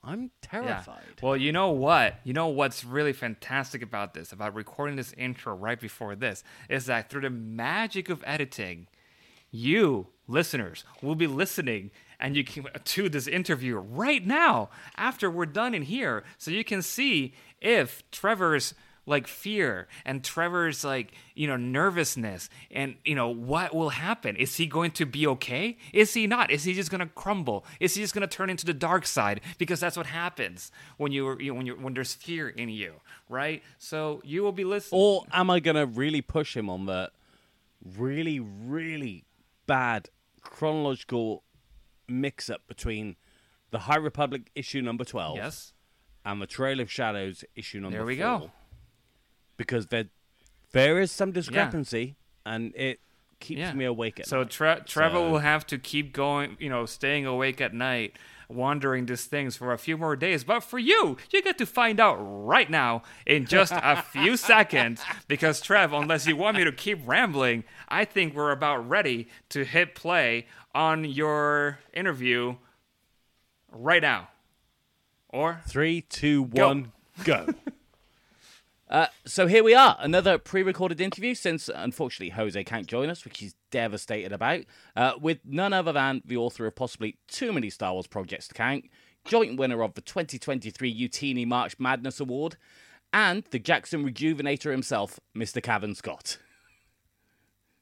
I'm 0.03 0.31
terrified. 0.41 1.03
Well, 1.21 1.37
you 1.37 1.51
know 1.51 1.69
what? 1.69 2.15
You 2.23 2.33
know 2.33 2.47
what's 2.47 2.83
really 2.83 3.13
fantastic 3.13 3.83
about 3.83 4.13
this, 4.13 4.31
about 4.31 4.55
recording 4.55 4.95
this 4.95 5.13
intro 5.13 5.55
right 5.55 5.79
before 5.79 6.15
this, 6.15 6.43
is 6.69 6.87
that 6.87 7.09
through 7.09 7.21
the 7.21 7.29
magic 7.29 8.09
of 8.09 8.23
editing, 8.25 8.87
you 9.51 10.07
listeners 10.27 10.83
will 11.01 11.15
be 11.15 11.27
listening 11.27 11.91
and 12.19 12.35
you 12.35 12.43
can 12.43 12.65
to 12.83 13.09
this 13.09 13.27
interview 13.27 13.75
right 13.77 14.25
now 14.25 14.69
after 14.97 15.29
we're 15.29 15.45
done 15.45 15.73
in 15.73 15.83
here 15.83 16.23
so 16.37 16.51
you 16.51 16.63
can 16.63 16.81
see 16.81 17.33
if 17.61 18.03
Trevor's 18.11 18.73
like 19.09 19.27
fear 19.27 19.87
and 20.05 20.23
Trevor's 20.23 20.83
like 20.83 21.11
you 21.35 21.47
know 21.47 21.57
nervousness 21.57 22.49
and 22.71 22.95
you 23.03 23.15
know 23.15 23.29
what 23.29 23.75
will 23.75 23.89
happen? 23.89 24.35
Is 24.35 24.55
he 24.55 24.67
going 24.67 24.91
to 24.91 25.05
be 25.05 25.27
okay? 25.27 25.77
Is 25.91 26.13
he 26.13 26.27
not? 26.27 26.51
Is 26.51 26.63
he 26.63 26.73
just 26.73 26.91
going 26.91 26.99
to 26.99 27.07
crumble? 27.07 27.65
Is 27.79 27.95
he 27.95 28.01
just 28.01 28.13
going 28.13 28.27
to 28.27 28.33
turn 28.33 28.49
into 28.49 28.65
the 28.65 28.73
dark 28.73 29.05
side? 29.05 29.41
Because 29.57 29.79
that's 29.79 29.97
what 29.97 30.05
happens 30.05 30.71
when 30.97 31.11
you 31.11 31.37
you 31.39 31.53
when 31.53 31.65
you 31.65 31.73
when 31.75 31.93
there's 31.93 32.13
fear 32.13 32.49
in 32.49 32.69
you 32.69 32.95
right? 33.29 33.63
So 33.77 34.21
you 34.25 34.43
will 34.43 34.51
be 34.51 34.63
listening. 34.63 34.99
Or 34.99 35.25
am 35.31 35.49
I 35.49 35.59
gonna 35.59 35.85
really 35.85 36.21
push 36.21 36.57
him 36.57 36.69
on 36.69 36.85
the 36.87 37.11
really, 37.97 38.39
really 38.39 39.25
bad 39.67 40.09
chronological 40.41 41.43
mix-up 42.07 42.67
between 42.67 43.15
the 43.71 43.79
High 43.79 43.97
Republic 43.97 44.49
issue 44.55 44.81
number 44.81 45.05
twelve 45.05 45.37
yes. 45.37 45.73
and 46.25 46.41
the 46.41 46.47
Trail 46.47 46.79
of 46.79 46.91
Shadows 46.91 47.45
issue 47.55 47.79
number 47.79 47.97
There 47.97 48.05
we 48.05 48.17
four? 48.17 48.39
go. 48.39 48.51
Because 49.59 49.87
there, 49.87 50.05
there 50.71 50.99
is 50.99 51.11
some 51.11 51.31
discrepancy, 51.33 52.15
and 52.45 52.73
it 52.75 52.99
keeps 53.41 53.59
Yeah. 53.59 53.73
me 53.73 53.83
awake 53.85 54.19
at 54.21 54.25
So 54.27 54.39
night. 54.39 54.49
Tre- 54.49 54.79
Trevor 54.85 55.17
So- 55.17 55.29
will 55.31 55.39
have 55.39 55.67
to 55.67 55.77
keep 55.77 56.13
going, 56.13 56.55
you 56.59 56.69
know, 56.69 56.85
staying 56.85 57.25
awake 57.25 57.59
at 57.61 57.73
night, 57.73 58.17
wondering 58.47 59.05
these 59.05 59.25
things 59.25 59.55
for 59.57 59.71
a 59.73 59.77
few 59.77 59.97
more 59.97 60.15
days. 60.15 60.43
But 60.43 60.61
for 60.61 60.79
you, 60.79 61.17
you 61.31 61.41
get 61.41 61.57
to 61.59 61.65
find 61.65 61.99
out 61.99 62.15
right 62.19 62.69
now 62.69 63.03
in 63.25 63.45
just 63.45 63.73
a 63.75 64.01
few 64.01 64.35
seconds. 64.53 65.03
Because 65.27 65.61
Trev, 65.61 65.91
unless 65.93 66.25
you 66.25 66.35
want 66.37 66.57
me 66.57 66.63
to 66.63 66.71
keep 66.71 66.99
rambling, 67.05 67.63
I 67.89 68.05
think 68.05 68.33
we're 68.33 68.51
about 68.51 68.87
ready 68.89 69.27
to 69.49 69.65
hit 69.65 69.93
play 69.93 70.47
on 70.73 71.03
your 71.05 71.79
interview 71.93 72.55
right 73.71 74.01
now. 74.01 74.29
Or 75.29 75.61
Three, 75.67 76.01
two, 76.01 76.43
one, 76.43 76.91
go. 77.23 77.47
uh, 78.89 79.07
so 79.25 79.47
here 79.47 79.63
we 79.63 79.75
are, 79.75 79.95
another 79.99 80.37
pre-recorded 80.37 80.99
interview. 80.99 81.35
Since 81.35 81.69
unfortunately 81.73 82.31
Jose 82.31 82.63
can't 82.63 82.87
join 82.87 83.09
us, 83.09 83.23
which 83.23 83.39
he's 83.39 83.55
devastated 83.71 84.31
about, 84.31 84.61
uh, 84.95 85.13
with 85.21 85.39
none 85.45 85.73
other 85.73 85.91
than 85.91 86.21
the 86.25 86.37
author 86.37 86.65
of 86.65 86.75
possibly 86.75 87.17
too 87.27 87.53
many 87.53 87.69
Star 87.69 87.93
Wars 87.93 88.07
projects 88.07 88.47
to 88.47 88.53
count, 88.53 88.85
joint 89.25 89.57
winner 89.57 89.83
of 89.83 89.93
the 89.93 90.01
2023 90.01 90.93
Youtini 90.93 91.45
March 91.45 91.75
Madness 91.79 92.19
Award, 92.19 92.57
and 93.13 93.43
the 93.51 93.59
Jaxxon 93.59 94.07
Rejuvenator 94.07 94.71
himself, 94.71 95.19
Mr. 95.35 95.61
Cavan 95.61 95.95
Scott. 95.95 96.37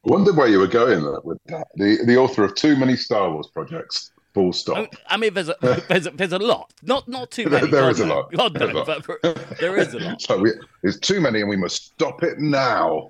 I 0.06 0.12
wondered 0.12 0.38
where 0.38 0.48
you 0.48 0.60
were 0.60 0.68
going 0.68 1.04
with 1.24 1.40
that. 1.48 1.68
The 1.76 2.04
the 2.06 2.18
author 2.18 2.44
of 2.44 2.56
too 2.56 2.76
many 2.78 2.96
Star 2.96 3.32
Wars 3.32 3.48
projects. 3.54 4.12
Full 4.38 4.54
stop. 4.54 4.94
I, 5.08 5.18
mean, 5.18 5.34
there's 5.34 5.50
a, 5.50 5.56
there's 5.90 6.06
a, 6.06 6.12
there's 6.12 6.32
a 6.32 6.38
lot, 6.38 6.72
not 6.84 7.08
not 7.08 7.32
too 7.32 7.46
many. 7.50 7.72
there 7.72 7.82
God 7.82 7.90
is 7.90 8.00
a 8.02 8.06
lot. 8.06 8.32
God 8.32 8.54
There's 8.54 8.72
no, 8.72 8.82
a 8.84 8.86
lot. 8.86 9.04
but 9.08 9.58
there 9.60 9.76
is 9.76 9.96
a 9.96 10.00
lot. 10.00 10.22
So 10.28 10.38
we, 10.38 10.52
there's 10.84 11.00
too 11.00 11.20
many, 11.20 11.40
and 11.40 11.50
we 11.50 11.56
must 11.58 11.88
stop 11.88 12.22
it 12.22 12.38
now. 12.38 13.10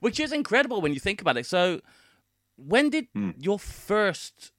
which 0.00 0.20
is 0.20 0.30
incredible 0.32 0.82
when 0.82 0.92
you 0.92 1.00
think 1.00 1.22
about 1.22 1.38
it. 1.38 1.46
So, 1.46 1.80
when 2.58 2.90
did 2.90 3.06
Hmm. 3.14 3.30
your 3.38 3.58
first 3.58 4.52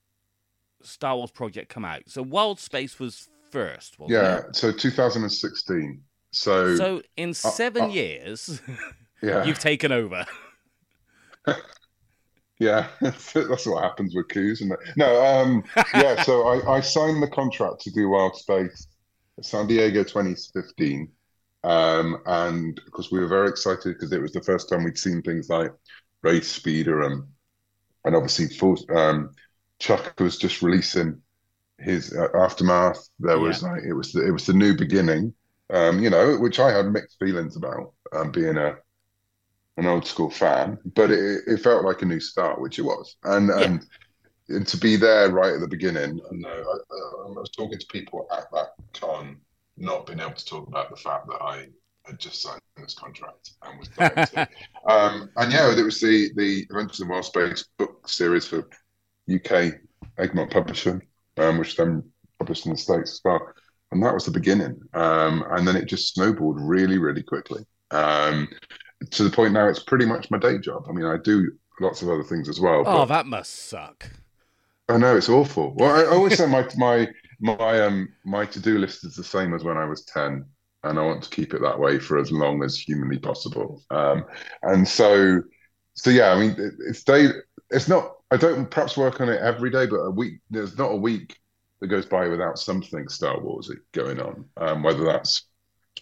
Star 0.82 1.16
Wars 1.16 1.30
project 1.30 1.70
come 1.70 1.86
out? 1.86 2.02
So, 2.08 2.24
Wild 2.24 2.60
Space 2.60 3.00
was 3.00 3.30
first, 3.52 4.00
wasn't 4.00 4.24
Yeah. 4.24 4.38
it? 4.48 4.56
So 4.56 4.72
2016. 4.72 6.02
So, 6.32 6.76
So, 6.78 7.04
in 7.16 7.36
seven 7.36 7.84
uh, 7.84 7.88
years, 7.90 8.60
yeah, 9.22 9.44
you've 9.46 9.60
taken 9.60 9.92
over. 9.92 10.26
Yeah. 12.60 12.88
That's 13.02 13.66
what 13.66 13.84
happens 13.84 14.14
with 14.16 14.28
coups, 14.28 14.62
isn't 14.62 14.74
it? 14.74 14.80
No. 14.98 15.24
Um. 15.24 15.64
Yeah. 15.94 16.22
So 16.24 16.48
I 16.48 16.78
I 16.78 16.82
signed 16.82 17.24
the 17.24 17.28
contract 17.28 17.82
to 17.82 17.92
do 17.92 18.10
Wild 18.10 18.36
Space, 18.36 18.88
San 19.42 19.68
Diego 19.68 20.04
2015. 20.04 21.10
Um, 21.64 22.22
and 22.26 22.80
because 22.86 23.12
we 23.12 23.20
were 23.20 23.28
very 23.28 23.50
excited 23.50 23.84
because 23.96 24.12
it 24.14 24.22
was 24.22 24.32
the 24.32 24.42
first 24.42 24.70
time 24.70 24.84
we'd 24.84 24.98
seen 24.98 25.22
things 25.22 25.50
like 25.50 25.74
Rey's 26.22 26.48
Speeder 26.50 27.02
and 27.02 27.24
and 28.06 28.16
obviously 28.16 28.48
full, 28.48 28.78
um, 28.96 29.32
Chuck 29.80 30.20
was 30.20 30.38
just 30.38 30.62
releasing 30.62 31.22
his 31.80 32.14
uh, 32.14 32.28
aftermath. 32.36 33.10
There 33.20 33.40
was 33.40 33.64
like 33.64 33.84
it 33.84 33.94
was 33.94 34.12
the, 34.14 34.26
it 34.26 34.32
was 34.32 34.46
the 34.46 34.54
new 34.54 34.76
beginning, 34.76 35.34
um, 35.70 36.02
you 36.02 36.10
know, 36.10 36.38
which 36.38 36.60
I 36.60 36.72
had 36.72 36.88
mixed 36.88 37.20
feelings 37.20 37.58
about 37.58 37.94
um, 38.14 38.32
being 38.32 38.58
a 38.58 38.78
an 39.78 39.86
old 39.86 40.06
school 40.06 40.30
fan, 40.30 40.78
but 40.96 41.12
it, 41.12 41.42
it 41.48 41.62
felt 41.62 41.86
like 41.86 42.02
a 42.02 42.06
new 42.06 42.20
start, 42.20 42.60
which 42.62 42.80
it 42.80 42.84
was, 42.84 43.16
and 43.24 43.50
and, 43.50 43.86
and 44.50 44.68
to 44.68 44.78
be 44.78 44.96
there 44.96 45.32
right 45.32 45.54
at 45.54 45.60
the 45.60 45.68
beginning. 45.68 46.20
And 46.30 46.46
uh, 46.46 46.50
I, 46.50 47.28
I 47.28 47.30
was 47.30 47.52
talking 47.56 47.80
to 47.80 47.88
people 47.88 48.28
at 48.32 48.52
that 48.52 48.74
con, 48.94 49.38
not 49.78 50.06
being 50.06 50.20
able 50.20 50.34
to 50.34 50.46
talk 50.46 50.68
about 50.68 50.90
the 50.90 50.98
fact 50.98 51.28
that 51.28 51.42
I 51.42 51.68
had 52.04 52.20
just 52.20 52.42
signed 52.42 52.62
this 52.78 52.96
contract 52.96 53.52
and 53.64 53.80
was 53.80 53.90
um, 54.88 55.30
and 55.36 55.52
yeah, 55.52 55.74
there 55.74 55.86
was 55.86 56.02
the 56.02 56.30
the 56.36 56.66
Adventures 56.70 57.02
in 57.02 57.08
Wild 57.08 57.26
Space 57.26 57.66
book 57.78 58.08
series 58.08 58.48
for 58.48 58.68
UK 59.34 59.76
Egmont 60.18 60.52
Publishing, 60.52 61.02
um, 61.38 61.58
which 61.58 61.76
then 61.76 62.04
published 62.40 62.66
in 62.66 62.72
the 62.72 62.78
States 62.78 63.14
as 63.14 63.22
well. 63.24 63.54
And 63.92 64.04
that 64.04 64.14
was 64.14 64.26
the 64.26 64.32
beginning. 64.32 64.80
Um, 64.94 65.44
and 65.50 65.68
then 65.68 65.76
it 65.76 65.86
just 65.86 66.14
snowballed 66.14 66.60
really, 66.60 66.98
really 66.98 67.24
quickly. 67.24 67.66
Um, 67.92 68.48
to 69.12 69.24
the 69.24 69.30
point 69.30 69.54
now 69.54 69.68
it's 69.68 69.84
pretty 69.84 70.06
much 70.06 70.30
my 70.32 70.38
day 70.38 70.58
job. 70.58 70.86
I 70.90 70.92
mean, 70.92 71.06
I 71.06 71.18
do 71.18 71.52
lots 71.80 72.02
of 72.02 72.10
other 72.10 72.24
things 72.24 72.50
as 72.50 72.60
well. 72.60 72.84
Oh, 72.86 73.06
that 73.06 73.26
must 73.26 73.54
suck. 73.70 74.10
I 74.90 74.98
know 74.98 75.16
it's 75.16 75.30
awful. 75.30 75.74
Well, 75.76 75.96
I 75.96 76.06
always 76.14 76.38
say 76.38 76.48
my 76.48 76.68
my 76.78 77.08
my 77.40 77.82
um 77.82 78.10
my 78.26 78.46
to 78.46 78.60
do 78.60 78.78
list 78.78 79.06
is 79.06 79.16
the 79.16 79.24
same 79.24 79.54
as 79.54 79.64
when 79.64 79.78
I 79.78 79.86
was 79.86 80.04
ten. 80.06 80.46
and 80.84 81.00
I 81.00 81.04
want 81.04 81.24
to 81.24 81.30
keep 81.30 81.54
it 81.54 81.62
that 81.62 81.80
way 81.80 82.00
for 82.00 82.18
as 82.18 82.32
long 82.32 82.64
as 82.64 82.78
humanly 82.78 83.20
possible. 83.20 83.84
Um, 83.92 84.26
and 84.64 84.88
so, 84.88 85.42
so 85.94 86.10
yeah, 86.10 86.32
I 86.32 86.40
mean, 86.40 86.52
it, 86.52 86.74
it's 86.88 87.04
day. 87.04 87.28
It's 87.70 87.88
not. 87.88 88.16
I 88.32 88.38
don't 88.38 88.70
perhaps 88.70 88.98
work 88.98 89.22
on 89.22 89.30
it 89.30 89.42
every 89.42 89.70
day, 89.70 89.86
but 89.86 89.98
a 89.98 90.12
week. 90.12 90.40
There's 90.50 90.78
not 90.78 90.92
a 90.92 90.96
week 90.96 91.38
that 91.80 91.88
goes 91.88 92.06
by 92.06 92.28
without 92.28 92.60
something 92.60 93.08
Star 93.10 93.40
Wars 93.40 93.72
going 93.94 94.20
on, 94.20 94.46
um, 94.58 94.84
whether 94.84 95.04
that's 95.04 95.44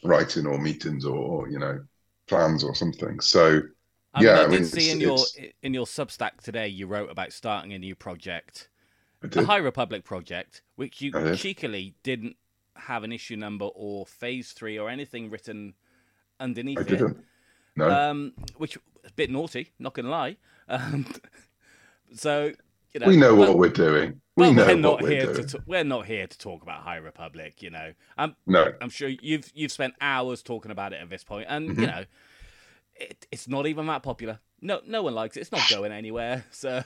writing 0.04 0.46
or 0.46 0.58
meetings 0.60 1.06
or, 1.06 1.18
or 1.18 1.50
you 1.50 1.60
know 1.60 1.80
plans 2.28 2.64
or 2.64 2.76
something. 2.76 3.20
So 3.20 3.62
I 4.14 4.20
mean, 4.20 4.28
yeah, 4.28 4.40
I, 4.40 4.44
I 4.46 4.48
did 4.48 4.52
mean, 4.62 4.66
see 4.66 4.92
in 4.92 5.00
your 5.02 5.14
it's- 5.16 5.54
in 5.64 5.74
your 5.74 5.86
Substack 5.86 6.42
today 6.42 6.68
you 6.68 6.88
wrote 6.88 7.10
about 7.10 7.32
starting 7.34 7.74
a 7.74 7.80
new 7.80 7.96
project, 7.96 8.70
the. 9.22 9.46
High 9.46 9.58
Republic 9.58 10.04
project, 10.04 10.62
which 10.76 11.02
you 11.02 11.12
cheekily 11.36 11.96
didn't 12.04 12.36
have 12.76 13.04
an 13.04 13.12
issue 13.12 13.36
number 13.36 13.66
or 13.66 14.06
phase 14.06 14.52
three 14.52 14.78
or 14.78 14.90
anything 14.90 15.30
written 15.30 15.74
underneath 16.40 16.78
I 16.78 16.82
it. 16.82 16.88
didn't. 16.88 17.18
No, 17.76 17.90
Um, 17.90 18.34
which 18.58 18.78
a 19.06 19.12
bit 19.16 19.30
naughty, 19.30 19.72
not 19.80 19.94
gonna 19.94 20.10
lie. 20.10 20.38
Um, 20.70 21.06
so 22.14 22.52
you 22.94 23.00
know, 23.00 23.08
we 23.08 23.18
know 23.18 23.36
but- 23.36 23.50
what 23.50 23.58
we're 23.58 23.70
doing. 23.70 24.22
We 24.36 24.44
well, 24.44 24.54
know 24.54 24.66
we're 24.68 24.68
what 24.76 24.80
not 24.80 25.02
we're 25.02 25.10
here 25.10 25.34
doing. 25.34 25.48
to 25.48 25.64
we're 25.66 25.84
not 25.84 26.06
here 26.06 26.28
to 26.28 26.38
talk 26.38 26.62
about 26.62 26.82
High 26.84 26.98
Republic. 26.98 27.64
You 27.64 27.72
know, 27.72 27.92
I'm 28.20 28.36
No, 28.46 28.72
I'm 28.82 28.90
sure 28.92 29.10
you've 29.10 29.52
you've 29.56 29.72
spent 29.72 29.96
hours 30.00 30.44
talking 30.44 30.70
about 30.70 30.94
it 30.94 31.02
at 31.02 31.10
this 31.10 31.24
point, 31.24 31.48
and 31.50 31.70
Mm-hmm. 31.72 31.82
you 31.82 31.88
know, 31.88 32.04
it, 32.96 33.26
it's 33.32 33.48
not 33.48 33.66
even 33.66 33.88
that 33.88 34.04
popular. 34.04 34.40
No, 34.62 34.80
no 34.86 35.02
one 35.02 35.16
likes 35.16 35.38
it. 35.38 35.42
It's 35.42 35.52
not 35.52 35.68
going 35.72 35.92
anywhere. 35.92 36.46
So, 36.52 36.84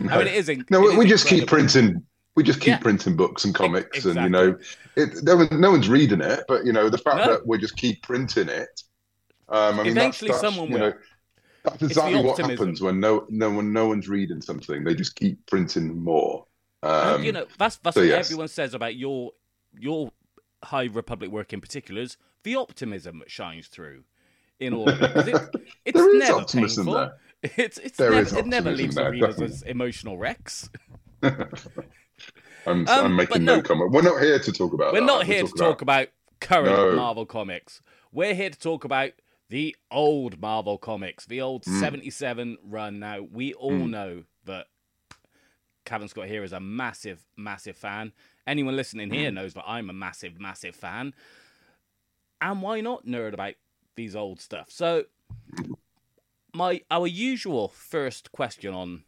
I 0.00 0.02
mean, 0.18 0.26
it 0.28 0.34
is. 0.34 0.48
in- 0.48 0.64
no, 0.70 0.88
it 0.88 0.96
we, 0.98 1.04
is 1.04 1.10
just 1.10 1.26
keep 1.26 1.46
printing. 1.46 2.02
We 2.36 2.42
just 2.42 2.60
keep 2.60 2.68
Yeah. 2.68 2.78
printing 2.78 3.16
books 3.16 3.44
and 3.44 3.54
comics, 3.54 4.06
and 4.06 4.18
you 4.22 4.28
know, 4.30 4.58
it, 4.96 5.22
no, 5.24 5.36
one, 5.36 5.48
no 5.60 5.70
one's 5.70 5.90
reading 5.90 6.22
it. 6.22 6.44
But 6.48 6.64
you 6.64 6.72
know, 6.72 6.88
the 6.88 6.98
fact 6.98 7.18
No. 7.18 7.32
that 7.32 7.46
we 7.46 7.58
just 7.58 7.76
keep 7.76 8.00
printing 8.02 8.48
it. 8.48 8.82
Um, 9.50 9.78
I 9.80 9.82
mean, 9.84 9.92
Eventually 9.92 10.30
that's, 10.30 10.40
that's, 10.40 10.54
someone 10.54 10.70
you 10.70 10.78
will. 10.80 10.90
know, 10.90 10.96
that's 11.66 11.82
exactly 11.82 12.22
what 12.22 12.38
happens 12.38 12.80
when 12.80 13.00
no, 13.00 13.26
no 13.28 13.50
one, 13.50 13.72
no 13.72 13.86
one's 13.88 14.08
reading 14.08 14.40
something. 14.40 14.84
They 14.84 14.94
just 14.94 15.14
keep 15.16 15.44
printing 15.46 16.02
more. 16.02 16.46
And, 16.82 17.16
Um, 17.16 17.24
you 17.24 17.32
know, 17.32 17.46
that's 17.58 17.76
that's 17.76 17.94
so 17.94 18.00
what 18.00 18.08
yes. 18.08 18.26
everyone 18.26 18.48
says 18.48 18.74
about 18.74 18.96
your 18.96 19.32
your 19.78 20.10
High 20.64 20.84
Republic 20.84 21.30
work 21.30 21.52
in 21.52 21.60
particular 21.60 22.00
is 22.02 22.16
the 22.42 22.56
optimism 22.56 23.18
that 23.20 23.30
shines 23.30 23.66
through 23.68 24.04
in 24.60 24.72
all 24.74 24.88
of 24.88 25.00
it. 25.02 25.26
it's 25.84 25.92
There 25.98 26.18
never 26.18 26.40
optimism 26.40 26.86
painful. 26.86 26.94
there. 26.94 27.16
It's 27.56 27.78
it's 27.78 27.98
There 27.98 28.10
never, 28.12 28.38
it 28.38 28.46
never 28.46 28.72
leaves 28.72 28.94
the 28.94 29.02
there, 29.02 29.10
readers 29.10 29.36
definitely. 29.36 29.54
as 29.56 29.62
emotional 29.62 30.16
wrecks. 30.18 30.70
I'm, 31.22 31.38
Um, 32.66 32.86
I'm 32.88 33.16
making 33.16 33.44
no. 33.44 33.56
no 33.56 33.62
comment. 33.62 33.92
We're 33.92 34.02
not 34.02 34.20
here 34.20 34.38
to 34.38 34.52
talk 34.52 34.72
about. 34.72 34.92
We're 34.92 35.00
that. 35.00 35.06
not 35.06 35.26
here 35.26 35.42
to 35.42 35.52
talk 35.52 35.82
about 35.82 36.08
current 36.40 36.66
No. 36.66 36.96
Marvel 36.96 37.26
comics. 37.26 37.80
We're 38.12 38.34
here 38.34 38.50
to 38.50 38.58
talk 38.58 38.84
about 38.84 39.12
the 39.48 39.76
old 39.90 40.40
Marvel 40.40 40.78
comics, 40.78 41.24
the 41.26 41.40
old 41.40 41.62
Mm. 41.64 41.80
77 41.80 42.58
run. 42.62 42.98
Now, 42.98 43.20
we 43.22 43.54
all 43.54 43.86
Mm. 43.86 43.90
know 43.90 44.24
that 44.44 44.66
Cavan 45.84 46.08
Scott 46.08 46.26
here 46.26 46.42
is 46.42 46.52
a 46.52 46.60
massive, 46.60 47.24
massive 47.36 47.76
fan. 47.76 48.12
Anyone 48.46 48.74
listening 48.76 49.10
here 49.10 49.30
Mm. 49.30 49.34
knows 49.34 49.54
that 49.54 49.64
I'm 49.66 49.88
a 49.88 49.92
massive, 49.92 50.40
massive 50.40 50.74
fan. 50.74 51.14
And 52.40 52.60
why 52.60 52.80
not 52.80 53.06
nerd 53.06 53.32
about 53.34 53.54
these 53.94 54.16
old 54.16 54.40
stuff? 54.40 54.70
So, 54.70 55.06
my 56.52 56.82
our 56.90 57.06
usual 57.06 57.68
first 57.68 58.32
question 58.32 58.74
on 58.74 59.04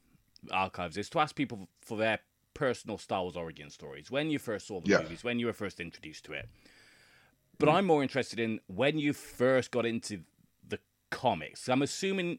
archives 0.51 0.97
is 0.97 1.11
to 1.11 1.19
ask 1.19 1.35
people 1.35 1.69
for 1.81 1.97
their 1.99 2.21
personal 2.55 2.99
Star 2.99 3.23
Wars 3.23 3.37
origin 3.37 3.71
stories. 3.71 4.11
When 4.11 4.31
you 4.31 4.39
first 4.39 4.67
saw 4.67 4.81
the 4.81 4.89
Yeah. 4.89 5.03
movies, 5.03 5.25
when 5.25 5.39
you 5.39 5.47
were 5.47 5.53
first 5.53 5.81
introduced 5.81 6.25
to 6.27 6.33
it. 6.33 6.49
But 7.59 7.69
mm. 7.69 7.75
I'm 7.75 7.87
more 7.87 8.03
interested 8.03 8.39
in 8.39 8.61
when 8.67 8.99
you 8.99 9.13
first 9.13 9.71
got 9.71 9.87
into 9.87 10.21
the 10.67 10.79
comics. 11.11 11.69
I'm 11.69 11.83
assuming, 11.83 12.39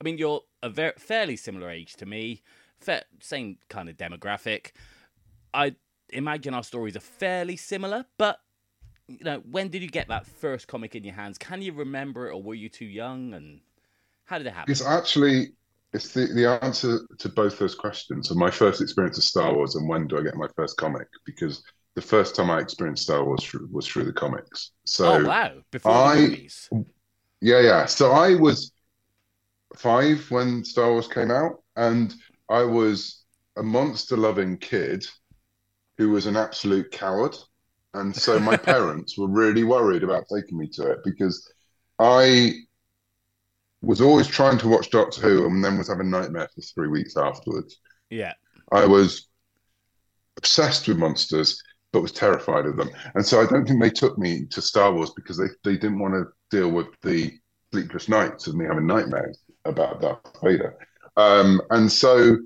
I 0.00 0.04
mean, 0.04 0.18
you're 0.18 0.42
a 0.62 0.68
ver- 0.68 0.94
fairly 0.98 1.36
similar 1.36 1.70
age 1.70 1.96
to 1.96 2.06
me, 2.06 2.42
fa- 2.78 3.04
same 3.20 3.58
kind 3.68 3.88
of 3.88 3.96
demographic. 3.96 4.72
I 5.54 5.74
imagine 6.10 6.54
our 6.54 6.64
stories 6.64 6.96
are 6.96 7.00
fairly 7.00 7.56
similar, 7.56 8.04
but 8.18 8.40
you 9.08 9.24
know, 9.24 9.42
when 9.50 9.68
did 9.68 9.82
you 9.82 9.88
get 9.88 10.08
that 10.08 10.26
first 10.26 10.68
comic 10.68 10.94
in 10.94 11.02
your 11.02 11.14
hands? 11.14 11.38
Can 11.38 11.62
you 11.62 11.72
remember 11.72 12.28
it, 12.28 12.34
or 12.34 12.42
were 12.42 12.54
you 12.54 12.68
too 12.68 12.84
young? 12.84 13.32
And 13.32 13.60
how 14.24 14.38
did 14.38 14.46
it 14.46 14.52
happen? 14.52 14.70
It's 14.70 14.84
actually 14.84 15.52
it's 15.92 16.12
the, 16.12 16.26
the 16.26 16.62
answer 16.62 17.00
to 17.18 17.28
both 17.30 17.58
those 17.58 17.74
questions. 17.74 18.28
So 18.28 18.34
my 18.34 18.50
first 18.50 18.82
experience 18.82 19.16
of 19.16 19.24
Star 19.24 19.54
Wars 19.54 19.74
and 19.74 19.88
when 19.88 20.06
do 20.06 20.18
I 20.18 20.22
get 20.22 20.36
my 20.36 20.48
first 20.54 20.76
comic? 20.76 21.08
Because 21.24 21.62
the 21.94 22.02
first 22.02 22.36
time 22.36 22.50
I 22.50 22.58
experienced 22.60 23.02
Star 23.04 23.24
Wars 23.24 23.42
through, 23.44 23.68
was 23.72 23.86
through 23.86 24.04
the 24.04 24.12
comics. 24.12 24.72
So 24.84 25.14
oh 25.14 25.24
wow! 25.24 25.52
Before 25.70 25.92
I- 25.92 26.14
the 26.16 26.20
movies. 26.22 26.70
yeah, 27.40 27.60
yeah. 27.60 27.86
So 27.86 28.12
I 28.12 28.34
was 28.34 28.72
five 29.76 30.30
when 30.30 30.64
Star 30.64 30.90
Wars 30.92 31.08
came 31.08 31.30
out, 31.30 31.62
and 31.76 32.14
I 32.48 32.62
was 32.62 33.24
a 33.56 33.62
monster-loving 33.62 34.58
kid 34.58 35.04
who 35.98 36.10
was 36.10 36.26
an 36.26 36.36
absolute 36.36 36.90
coward. 36.92 37.36
And 37.94 38.14
so 38.14 38.38
my 38.38 38.56
parents 38.74 39.18
were 39.18 39.26
really 39.28 39.64
worried 39.64 40.04
about 40.04 40.24
taking 40.32 40.56
me 40.58 40.68
to 40.74 40.92
it 40.92 40.98
because 41.04 41.50
I 41.98 42.52
was 43.82 44.00
always 44.00 44.26
trying 44.28 44.58
to 44.58 44.68
watch 44.68 44.90
Doctor 44.90 45.20
Who 45.20 45.46
and 45.46 45.64
then 45.64 45.76
was 45.78 45.88
having 45.88 46.10
nightmares 46.10 46.50
for 46.54 46.60
three 46.62 46.88
weeks 46.88 47.16
afterwards. 47.16 47.78
Yeah. 48.10 48.34
I 48.70 48.86
was 48.86 49.28
obsessed 50.36 50.86
with 50.86 50.98
monsters, 50.98 51.60
but 51.92 52.02
was 52.02 52.12
terrified 52.12 52.66
of 52.66 52.76
them. 52.76 52.90
And 53.14 53.24
so 53.24 53.40
I 53.40 53.46
don't 53.46 53.66
think 53.66 53.80
they 53.82 53.90
took 53.90 54.18
me 54.18 54.44
to 54.50 54.60
Star 54.60 54.92
Wars 54.92 55.10
because 55.16 55.36
they, 55.38 55.46
they 55.64 55.76
didn't 55.76 55.98
want 55.98 56.14
to 56.14 56.26
deal 56.56 56.70
with 56.70 56.88
the 57.02 57.32
sleepless 57.72 58.08
nights 58.08 58.46
of 58.46 58.54
me 58.54 58.66
having 58.66 58.86
nightmares 58.86 59.38
about 59.64 60.00
Darth 60.00 60.20
Vader. 60.42 60.76
Um, 61.16 61.60
and 61.70 61.90
so 61.90 62.36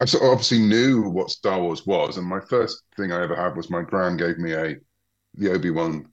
I 0.00 0.06
sort 0.06 0.24
of 0.24 0.30
obviously 0.30 0.58
knew 0.60 1.02
what 1.08 1.30
Star 1.30 1.60
Wars 1.60 1.86
was. 1.86 2.16
And 2.16 2.26
my 2.26 2.40
first 2.40 2.82
thing 2.96 3.12
I 3.12 3.22
ever 3.22 3.36
had 3.36 3.56
was 3.56 3.70
my 3.70 3.82
grand 3.82 4.18
gave 4.18 4.38
me 4.38 4.52
a 4.52 4.76
the 5.36 5.50
Obi-Wan 5.52 6.06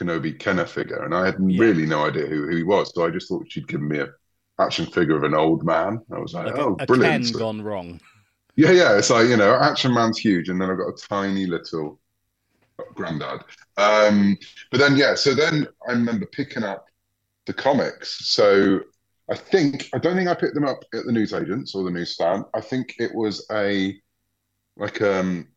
Kenobi 0.00 0.38
Kenner 0.38 0.66
figure. 0.66 1.04
And 1.04 1.14
I 1.14 1.26
had 1.26 1.36
Yeah. 1.46 1.60
really 1.60 1.86
no 1.86 2.06
idea 2.06 2.26
who, 2.26 2.46
who 2.48 2.56
he 2.56 2.62
was. 2.62 2.92
So 2.94 3.06
I 3.06 3.10
just 3.10 3.28
thought 3.28 3.46
she'd 3.50 3.68
given 3.68 3.88
me 3.88 3.98
a 3.98 4.08
action 4.58 4.86
figure 4.86 5.16
of 5.16 5.22
an 5.24 5.34
old 5.34 5.64
man. 5.64 5.98
I 6.14 6.18
was 6.18 6.32
like, 6.34 6.46
Like 6.46 6.58
oh, 6.58 6.76
a, 6.78 6.82
a 6.82 6.86
brilliant. 6.86 7.24
Ken 7.24 7.32
So- 7.32 7.38
gone 7.38 7.62
wrong. 7.62 8.00
Yeah, 8.56 8.70
yeah. 8.70 8.98
It's 8.98 9.10
like, 9.10 9.28
you 9.28 9.36
know, 9.36 9.54
Action 9.54 9.94
Man's 9.94 10.18
huge, 10.18 10.48
and 10.48 10.60
then 10.60 10.70
I've 10.70 10.78
got 10.78 10.88
a 10.88 11.08
tiny 11.08 11.46
little 11.46 11.98
granddad. 12.94 13.40
Um, 13.76 14.36
but 14.70 14.78
then, 14.78 14.96
yeah, 14.96 15.14
so 15.14 15.34
then 15.34 15.66
I 15.88 15.92
remember 15.92 16.26
picking 16.26 16.62
up 16.62 16.86
the 17.46 17.52
comics. 17.52 18.26
So 18.28 18.80
I 19.30 19.36
think, 19.36 19.88
I 19.94 19.98
don't 19.98 20.16
think 20.16 20.28
I 20.28 20.34
picked 20.34 20.54
them 20.54 20.66
up 20.66 20.84
at 20.94 21.04
the 21.06 21.12
newsagents 21.12 21.74
or 21.74 21.84
the 21.84 21.90
newsstand. 21.90 22.44
I 22.54 22.60
think 22.60 22.94
it 22.98 23.14
was 23.14 23.46
a, 23.50 23.96
like, 24.76 25.00
um, 25.02 25.48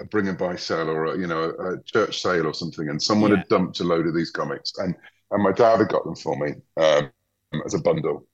a 0.00 0.04
bring 0.04 0.28
and 0.28 0.38
buy 0.38 0.56
sale 0.56 0.88
or, 0.90 1.06
a, 1.06 1.18
you 1.18 1.26
know, 1.26 1.50
a 1.50 1.82
church 1.84 2.22
sale 2.22 2.46
or 2.46 2.54
something, 2.54 2.88
and 2.88 3.02
someone 3.02 3.30
Yeah. 3.30 3.38
had 3.38 3.48
dumped 3.48 3.80
a 3.80 3.84
load 3.84 4.06
of 4.06 4.14
these 4.14 4.30
comics, 4.30 4.72
and, 4.78 4.94
and 5.30 5.42
my 5.42 5.52
dad 5.52 5.78
had 5.78 5.88
got 5.88 6.04
them 6.04 6.16
for 6.16 6.36
me 6.36 6.54
um, 6.76 7.10
as 7.64 7.74
a 7.74 7.78
bundle. 7.78 8.26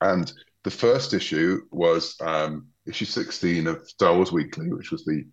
And 0.00 0.32
the 0.62 0.70
first 0.70 1.14
issue 1.14 1.62
was 1.70 2.16
um, 2.20 2.68
issue 2.90 3.04
16 3.04 3.66
of 3.66 3.88
Star 3.88 4.14
Wars 4.14 4.32
Weekly, 4.32 4.72
which 4.72 4.90
was 4.90 5.04
the 5.04 5.24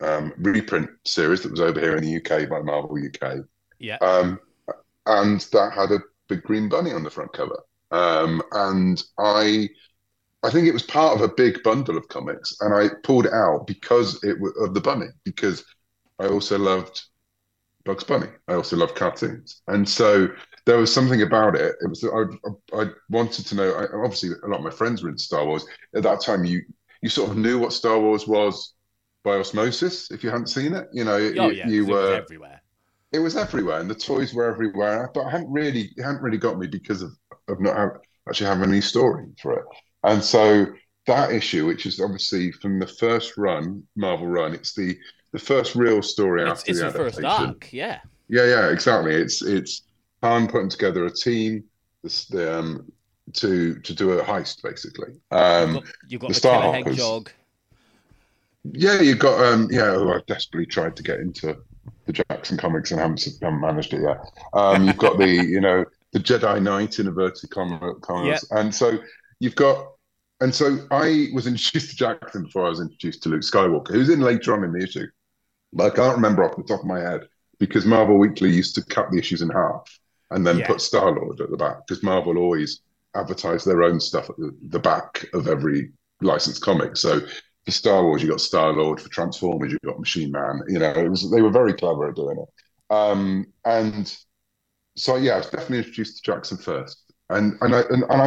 um, 0.00 0.32
reprint 0.38 0.90
series 1.04 1.42
that 1.42 1.50
was 1.50 1.60
over 1.60 1.78
here 1.78 1.96
in 1.96 2.04
the 2.04 2.16
UK 2.16 2.48
by 2.48 2.60
Marvel 2.60 2.96
UK. 2.96 3.38
Yeah. 3.78 3.96
Um, 3.96 4.40
and 5.06 5.40
that 5.52 5.72
had 5.72 5.90
a 5.90 6.00
big 6.28 6.42
green 6.42 6.68
bunny 6.68 6.92
on 6.92 7.02
the 7.02 7.10
front 7.10 7.32
cover. 7.32 7.60
Um, 7.90 8.42
and 8.52 9.02
I, 9.18 9.68
I 10.42 10.50
think 10.50 10.66
it 10.66 10.72
was 10.72 10.82
part 10.82 11.16
of 11.16 11.22
a 11.22 11.34
big 11.34 11.62
bundle 11.62 11.96
of 11.96 12.08
comics, 12.08 12.56
and 12.60 12.72
I 12.72 12.88
pulled 13.02 13.26
it 13.26 13.32
out 13.32 13.66
because 13.66 14.22
it 14.22 14.40
was 14.40 14.52
of 14.60 14.74
the 14.74 14.80
bunny 14.80 15.08
because 15.24 15.64
I 16.18 16.28
also 16.28 16.58
loved 16.58 17.02
Bugs 17.84 18.04
Bunny. 18.04 18.28
I 18.46 18.54
also 18.54 18.76
loved 18.76 18.94
cartoons, 18.94 19.62
and 19.66 19.88
so 19.88 20.28
there 20.70 20.78
was 20.78 20.92
something 20.94 21.22
about 21.22 21.56
it. 21.56 21.74
It 21.82 21.88
was 21.88 22.04
I, 22.04 22.78
I, 22.78 22.82
I 22.82 22.86
wanted 23.08 23.46
to 23.46 23.54
know. 23.54 23.72
I, 23.74 23.84
obviously, 24.04 24.30
a 24.44 24.46
lot 24.48 24.58
of 24.58 24.64
my 24.64 24.70
friends 24.70 25.02
were 25.02 25.08
into 25.10 25.22
Star 25.22 25.44
Wars 25.46 25.64
at 25.94 26.02
that 26.04 26.20
time. 26.22 26.44
You 26.44 26.62
you 27.02 27.08
sort 27.08 27.30
of 27.30 27.36
knew 27.36 27.58
what 27.58 27.72
Star 27.72 27.98
Wars 28.00 28.26
was 28.26 28.74
by 29.24 29.36
osmosis 29.36 30.10
if 30.10 30.24
you 30.24 30.30
hadn't 30.30 30.48
seen 30.48 30.74
it. 30.74 30.88
You 30.92 31.04
know, 31.04 31.16
Oh 31.36 31.48
you, 31.48 31.50
yeah, 31.50 31.72
you 31.72 31.86
it 31.86 31.92
was 31.92 32.10
were 32.10 32.12
everywhere. 32.12 32.62
it 33.12 33.18
was 33.20 33.36
everywhere, 33.36 33.80
and 33.80 33.90
the 33.90 33.94
toys 33.94 34.34
were 34.34 34.46
everywhere. 34.50 35.10
But 35.14 35.26
I 35.26 35.30
hadn't 35.30 35.52
really, 35.52 35.90
it 35.96 36.02
hadn't 36.02 36.22
really 36.22 36.38
got 36.38 36.58
me 36.58 36.66
because 36.66 37.02
of 37.02 37.12
of 37.48 37.60
not 37.60 37.76
have, 37.76 37.90
actually 38.28 38.48
having 38.48 38.70
any 38.70 38.80
story 38.80 39.26
for 39.42 39.54
it. 39.58 39.64
And 40.04 40.22
so 40.24 40.66
that 41.06 41.32
issue, 41.32 41.66
which 41.66 41.86
is 41.86 42.00
obviously 42.00 42.52
from 42.52 42.78
the 42.78 42.86
first 42.86 43.36
run, 43.36 43.84
Marvel 43.96 44.28
run, 44.28 44.54
it's 44.54 44.74
the 44.74 44.98
the 45.32 45.38
first 45.38 45.74
real 45.76 46.02
story 46.02 46.42
It's, 46.44 46.60
after 46.60 46.70
it's 46.70 46.80
the 46.80 46.86
the 46.86 46.90
first 46.90 47.18
adaptation. 47.18 47.24
arc. 47.24 47.72
Yeah. 47.72 48.00
Yeah, 48.28 48.44
yeah, 48.46 48.70
exactly. 48.70 49.14
It's 49.14 49.42
it's 49.42 49.82
Han 50.22 50.48
putting 50.48 50.68
together 50.68 51.06
a 51.06 51.10
team 51.10 51.64
this, 52.02 52.26
the, 52.26 52.58
um, 52.58 52.92
to 53.34 53.74
to 53.80 53.94
do 53.94 54.12
a 54.12 54.22
heist, 54.24 54.62
basically. 54.62 55.14
Um, 55.30 55.74
You've 55.74 55.84
got, 55.84 55.94
you've 56.08 56.20
got 56.20 56.28
the 56.28 56.40
the, 56.40 56.40
Starhawkers. 56.40 56.84
hedgehog. 56.86 57.30
yeah, 58.72 59.00
you've 59.00 59.18
got 59.18 59.44
um, 59.44 59.68
yeah. 59.70 59.94
Who 59.94 60.12
I 60.12 60.20
desperately 60.26 60.66
tried 60.66 60.96
to 60.96 61.02
get 61.02 61.20
into 61.20 61.56
the 62.06 62.12
Jaxxon 62.12 62.58
comics 62.58 62.90
and 62.90 63.00
haven't, 63.00 63.24
haven't 63.40 63.60
managed 63.60 63.94
it 63.94 64.02
yet. 64.02 64.18
Um, 64.52 64.86
you've 64.86 64.96
got 64.98 65.18
the 65.18 65.28
you 65.28 65.60
know 65.60 65.84
the 66.12 66.18
Jedi 66.18 66.62
Knight 66.62 66.98
in 66.98 67.06
inverted 67.06 67.50
commas, 67.50 67.96
commas. 68.02 68.44
and 68.50 68.74
so 68.74 68.98
you've 69.38 69.56
got. 69.56 69.92
And 70.42 70.54
so 70.54 70.78
I 70.90 71.28
was 71.34 71.46
introduced 71.46 71.98
to 71.98 72.04
Jaxxon 72.04 72.44
before 72.44 72.64
I 72.64 72.70
was 72.70 72.80
introduced 72.80 73.22
to 73.24 73.28
Luke 73.28 73.42
Skywalker, 73.42 73.92
who's 73.92 74.08
in 74.08 74.20
later 74.20 74.54
on 74.54 74.64
in 74.64 74.72
the 74.72 74.82
issue. 74.82 75.06
But 75.74 75.92
I 75.92 75.94
can't 75.94 76.16
remember 76.16 76.42
off 76.44 76.56
the 76.56 76.62
top 76.62 76.80
of 76.80 76.86
my 76.86 76.98
head 76.98 77.28
because 77.58 77.84
Marvel 77.84 78.18
Weekly 78.18 78.50
used 78.50 78.74
to 78.76 78.82
cut 78.82 79.10
the 79.10 79.18
issues 79.18 79.42
in 79.42 79.50
half 79.50 79.99
and 80.30 80.46
then 80.46 80.58
Yeah. 80.58 80.66
put 80.66 80.80
Star 80.80 81.12
Lord 81.12 81.40
at 81.40 81.50
the 81.50 81.56
back 81.56 81.86
because 81.86 82.02
Marvel 82.02 82.38
always 82.38 82.80
advertise 83.14 83.64
their 83.64 83.82
own 83.82 84.00
stuff 84.00 84.30
at 84.30 84.36
the, 84.36 84.56
the 84.68 84.78
back 84.78 85.26
of 85.34 85.48
every 85.48 85.92
licensed 86.20 86.62
comic. 86.62 86.96
So 86.96 87.20
for 87.64 87.70
Star 87.70 88.04
Wars, 88.04 88.22
you 88.22 88.28
got 88.28 88.40
Star 88.40 88.72
Lord. 88.72 89.00
For 89.00 89.08
Transformers, 89.08 89.72
you 89.72 89.78
got 89.84 89.98
Machine 89.98 90.30
Man. 90.30 90.60
You 90.68 90.78
know, 90.78 90.90
it 90.92 91.08
was 91.08 91.30
they 91.30 91.42
were 91.42 91.50
very 91.50 91.74
clever 91.74 92.08
at 92.08 92.16
doing 92.16 92.38
it. 92.38 92.94
Um, 92.94 93.46
and 93.64 94.16
so 94.96 95.16
yeah, 95.16 95.34
I 95.34 95.38
was 95.38 95.50
definitely 95.50 95.78
introduced 95.78 96.22
to 96.24 96.30
Jaxxon 96.30 96.62
first. 96.62 97.12
And 97.28 97.56
and 97.60 97.74
I 97.74 97.80
and, 97.90 98.04
and 98.10 98.22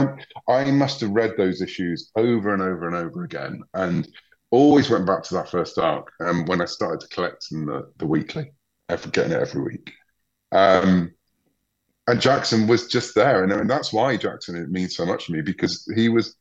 I 0.48 0.54
I 0.54 0.72
must 0.72 1.02
have 1.02 1.12
read 1.12 1.34
those 1.38 1.62
issues 1.62 2.12
over 2.16 2.54
and 2.54 2.62
over 2.62 2.88
and 2.88 2.96
over 2.96 3.24
again, 3.24 3.62
and 3.74 4.08
always 4.52 4.90
went 4.90 5.06
back 5.06 5.24
to 5.24 5.34
that 5.36 5.50
first 5.50 5.78
arc. 5.78 6.12
Um, 6.22 6.46
when 6.46 6.62
I 6.62 6.66
started 6.66 7.02
to 7.02 7.08
collect 7.14 7.48
in 7.52 7.66
the 7.66 7.92
the 7.98 8.08
weekly, 8.08 8.54
every, 8.90 9.12
getting 9.12 9.34
it 9.34 9.42
every 9.42 9.62
week. 9.62 9.92
Um, 10.54 11.12
and 12.08 12.20
Jaxxon 12.20 12.68
was 12.68 12.88
just 12.88 13.16
there, 13.16 13.44
and, 13.44 13.52
and 13.52 13.70
that's 13.70 13.94
why 13.94 14.18
Jaxxon 14.18 14.62
it 14.62 14.70
means 14.70 14.96
so 14.96 15.06
much 15.06 15.26
to 15.26 15.32
me 15.32 15.42
because 15.42 15.90
he 15.96 16.10
was 16.10 16.36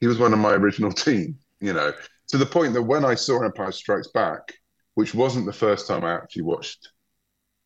he 0.00 0.06
was 0.06 0.18
one 0.18 0.32
of 0.32 0.38
my 0.38 0.52
original 0.52 0.92
team. 0.92 1.38
You 1.60 1.72
know, 1.72 1.92
to 2.28 2.38
the 2.38 2.46
point 2.46 2.74
that 2.74 2.82
when 2.82 3.04
I 3.04 3.14
saw 3.14 3.42
Empire 3.42 3.72
Strikes 3.72 4.08
Back, 4.08 4.54
which 4.94 5.14
wasn't 5.14 5.46
the 5.46 5.52
first 5.52 5.86
time 5.86 6.04
I 6.04 6.14
actually 6.14 6.42
watched 6.42 6.88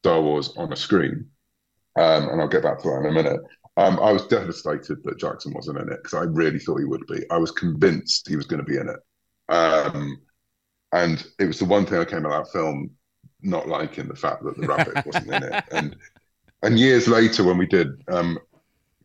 Star 0.02 0.20
Wars 0.20 0.52
on 0.56 0.72
a 0.72 0.76
screen, 0.76 1.28
um, 1.98 2.28
and 2.28 2.40
I'll 2.40 2.48
get 2.48 2.62
back 2.62 2.82
to 2.82 2.88
that 2.88 3.00
in 3.00 3.06
a 3.06 3.12
minute. 3.12 3.40
Um, 3.78 3.98
I 4.00 4.12
was 4.12 4.26
devastated 4.26 5.02
that 5.02 5.18
Jaxxon 5.18 5.54
wasn't 5.54 5.78
in 5.78 5.88
it 5.88 6.02
because 6.02 6.14
I 6.14 6.24
really 6.24 6.58
thought 6.58 6.78
he 6.78 6.84
would 6.84 7.06
be. 7.06 7.22
I 7.30 7.38
was 7.38 7.50
convinced 7.50 8.28
he 8.28 8.36
was 8.36 8.46
going 8.46 8.62
to 8.62 8.70
be 8.70 8.76
in 8.76 8.88
it. 8.88 9.00
Um, 9.48 10.18
and 10.92 11.26
it 11.38 11.46
was 11.46 11.58
the 11.58 11.64
one 11.64 11.86
thing 11.86 11.98
I 11.98 12.04
came 12.04 12.26
out 12.26 12.32
of 12.32 12.44
that 12.44 12.52
film 12.52 12.90
not 13.40 13.68
liking 13.68 14.08
the 14.08 14.14
fact 14.14 14.44
that 14.44 14.56
the 14.56 14.66
rabbit 14.66 15.04
wasn't 15.04 15.32
in 15.32 15.42
it. 15.42 15.64
And 15.72 15.96
and 16.62 16.78
years 16.78 17.08
later, 17.08 17.44
when 17.44 17.58
we 17.58 17.66
did, 17.66 17.88
um, 18.08 18.38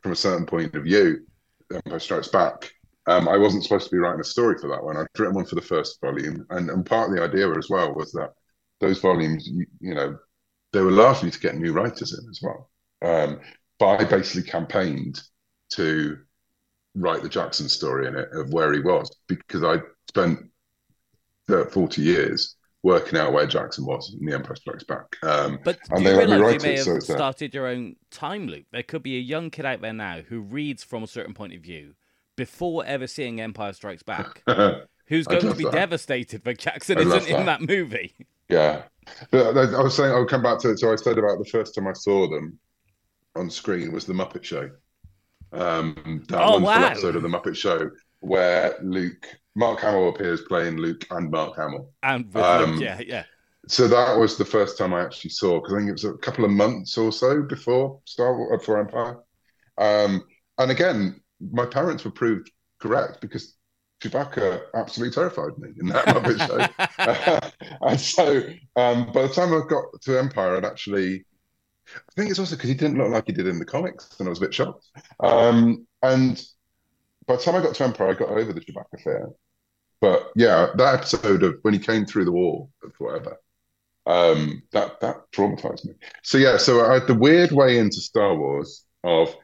from 0.01 0.11
a 0.11 0.15
certain 0.15 0.45
point 0.45 0.75
of 0.75 0.83
view, 0.83 1.25
Empire 1.73 1.99
Strikes 1.99 2.27
Back, 2.29 2.71
um, 3.07 3.27
I 3.27 3.37
wasn't 3.37 3.63
supposed 3.63 3.85
to 3.85 3.95
be 3.95 3.99
writing 3.99 4.21
a 4.21 4.25
story 4.25 4.57
for 4.59 4.67
that 4.69 4.83
one. 4.83 4.97
I'd 4.97 5.07
written 5.17 5.35
one 5.35 5.45
for 5.45 5.55
the 5.55 5.61
first 5.61 5.99
volume, 6.01 6.45
and 6.49 6.69
and 6.69 6.85
part 6.85 7.09
of 7.09 7.15
the 7.15 7.23
idea 7.23 7.49
as 7.57 7.69
well 7.69 7.93
was 7.93 8.11
that 8.11 8.33
those 8.79 8.99
volumes, 8.99 9.47
you, 9.47 9.65
you 9.79 9.95
know, 9.95 10.17
they 10.73 10.81
were 10.81 10.91
largely 10.91 11.31
to 11.31 11.39
get 11.39 11.55
new 11.55 11.73
writers 11.73 12.13
in 12.13 12.29
as 12.29 12.41
well. 12.41 12.69
Um, 13.01 13.39
but 13.79 14.01
I 14.01 14.03
basically 14.03 14.49
campaigned 14.49 15.21
to 15.71 16.17
write 16.95 17.21
the 17.21 17.29
Jaxxon 17.29 17.69
story 17.69 18.07
in 18.07 18.15
it 18.15 18.29
of 18.33 18.51
where 18.51 18.73
he 18.73 18.79
was 18.81 19.09
because 19.27 19.63
I 19.63 19.77
spent 20.09 20.39
uh, 21.49 21.65
40 21.65 22.01
years 22.01 22.56
working 22.83 23.19
out 23.19 23.33
where 23.33 23.47
Jaxxon 23.47 23.85
was 23.85 24.15
in 24.19 24.25
The 24.25 24.33
Empire 24.35 24.55
Strikes 24.55 24.83
Back. 24.83 25.17
Um, 25.23 25.59
But 25.63 25.79
and 25.89 26.03
do 26.03 26.11
you 26.11 26.17
realise 26.17 26.53
you 26.53 26.59
may 26.69 26.73
it, 26.75 26.77
have 26.77 26.85
so 26.85 26.99
started 26.99 27.53
your 27.53 27.67
own 27.67 27.95
time 28.11 28.47
loop? 28.47 28.65
There 28.71 28.83
could 28.83 29.03
be 29.03 29.17
a 29.17 29.21
young 29.21 29.49
kid 29.49 29.65
out 29.65 29.81
there 29.81 29.93
now 29.93 30.21
who 30.21 30.39
reads 30.41 30.83
from 30.83 31.03
a 31.03 31.07
certain 31.07 31.33
point 31.33 31.53
of 31.53 31.61
view 31.61 31.93
before 32.35 32.85
ever 32.85 33.07
seeing 33.07 33.41
Empire 33.41 33.73
Strikes 33.73 34.03
Back, 34.03 34.43
who's 35.07 35.25
going 35.27 35.41
to 35.41 35.55
be 35.55 35.63
that. 35.65 35.73
devastated 35.73 36.43
that 36.43 36.59
Jaxxon 36.59 36.97
I'd 36.97 37.07
isn't 37.07 37.27
in 37.27 37.45
that. 37.45 37.59
that 37.61 37.67
movie. 37.67 38.13
Yeah, 38.49 38.83
but 39.31 39.57
I 39.57 39.63
I 39.77 39.81
was 39.81 39.95
saying 39.95 40.11
I'll 40.11 40.25
come 40.25 40.43
back 40.43 40.59
to 40.59 40.69
it. 40.69 40.79
So 40.79 40.91
I 40.93 40.95
said 40.95 41.17
about 41.17 41.39
the 41.39 41.49
first 41.51 41.75
time 41.75 41.87
I 41.87 41.93
saw 41.93 42.29
them 42.29 42.57
on 43.35 43.49
screen 43.49 43.91
was 43.91 44.05
the 44.05 44.13
Muppet 44.13 44.43
Show. 44.43 44.69
Um, 45.51 46.23
that 46.29 46.41
Oh, 46.41 46.59
wonderful 46.59 46.61
wow. 46.61 46.85
episode 46.85 47.15
of 47.15 47.23
the 47.23 47.27
Muppet 47.29 47.55
Show 47.55 47.89
where 48.19 48.75
Luke, 48.81 49.25
Mark 49.57 49.79
Hamill 49.79 50.09
appears 50.09 50.41
playing 50.41 50.77
Luke 50.77 51.03
and 51.09 51.31
Mark 51.31 51.57
Hamill. 51.57 51.91
And 52.03 52.33
Um, 52.35 52.73
Luke, 52.73 52.83
yeah, 52.83 52.99
yeah. 52.99 53.23
So 53.67 53.87
that 53.87 54.15
was 54.15 54.37
the 54.37 54.45
first 54.45 54.77
time 54.77 54.93
I 54.93 55.01
actually 55.01 55.31
saw 55.31 55.59
because 55.59 55.73
I 55.73 55.77
think 55.77 55.89
it 55.89 55.93
was 55.93 56.05
a 56.05 56.13
couple 56.13 56.45
of 56.45 56.51
months 56.51 56.95
or 56.95 57.11
so 57.11 57.41
before 57.41 57.99
Star 58.05 58.37
Wars, 58.37 58.59
before 58.59 58.79
Empire. 58.79 59.17
Um, 59.79 60.23
and 60.59 60.69
again, 60.69 61.21
my 61.41 61.65
parents 61.65 62.05
were 62.05 62.11
proved 62.11 62.51
correct 62.79 63.19
because 63.19 63.55
Chewbacca 63.99 64.61
absolutely 64.75 65.15
terrified 65.15 65.57
me 65.57 65.69
in 65.79 65.87
that 65.87 66.05
show. 66.47 67.49
and 67.81 67.99
so 67.99 68.43
um, 68.75 69.11
by 69.11 69.23
the 69.23 69.33
time 69.33 69.53
I 69.53 69.61
got 69.67 69.85
to 70.03 70.19
Empire, 70.19 70.57
I'd 70.57 70.65
actually, 70.65 71.25
I 71.95 72.11
think 72.15 72.29
it's 72.29 72.39
also 72.39 72.55
because 72.55 72.69
he 72.69 72.75
didn't 72.75 72.99
look 72.99 73.09
like 73.09 73.25
he 73.25 73.33
did 73.33 73.47
in 73.47 73.57
the 73.57 73.65
comics, 73.65 74.19
and 74.19 74.27
I 74.27 74.29
was 74.29 74.37
a 74.37 74.41
bit 74.41 74.53
shocked. 74.53 74.85
Um, 75.19 75.87
and 76.03 76.39
by 77.25 77.37
the 77.37 77.41
time 77.41 77.55
I 77.55 77.63
got 77.63 77.73
to 77.73 77.83
Empire, 77.83 78.09
I 78.09 78.13
got 78.13 78.29
over 78.29 78.53
the 78.53 78.61
Chewbacca 78.61 79.01
fear. 79.03 79.29
But 80.01 80.31
yeah, 80.35 80.67
that 80.75 80.95
episode 80.95 81.43
of 81.43 81.57
when 81.63 81.73
he 81.73 81.79
came 81.79 82.05
through 82.05 82.25
the 82.25 82.31
wall 82.31 82.71
of 82.83 82.93
whatever, 82.99 83.37
um, 84.05 84.63
that 84.71 84.99
that 85.01 85.17
traumatized 85.33 85.85
me. 85.85 85.93
So 86.23 86.37
yeah, 86.37 86.57
so 86.57 86.85
I 86.85 86.95
had 86.95 87.07
the 87.07 87.15
weird 87.15 87.51
way 87.51 87.79
into 87.79 88.01
Star 88.01 88.35
Wars 88.35 88.85
of 89.03 89.35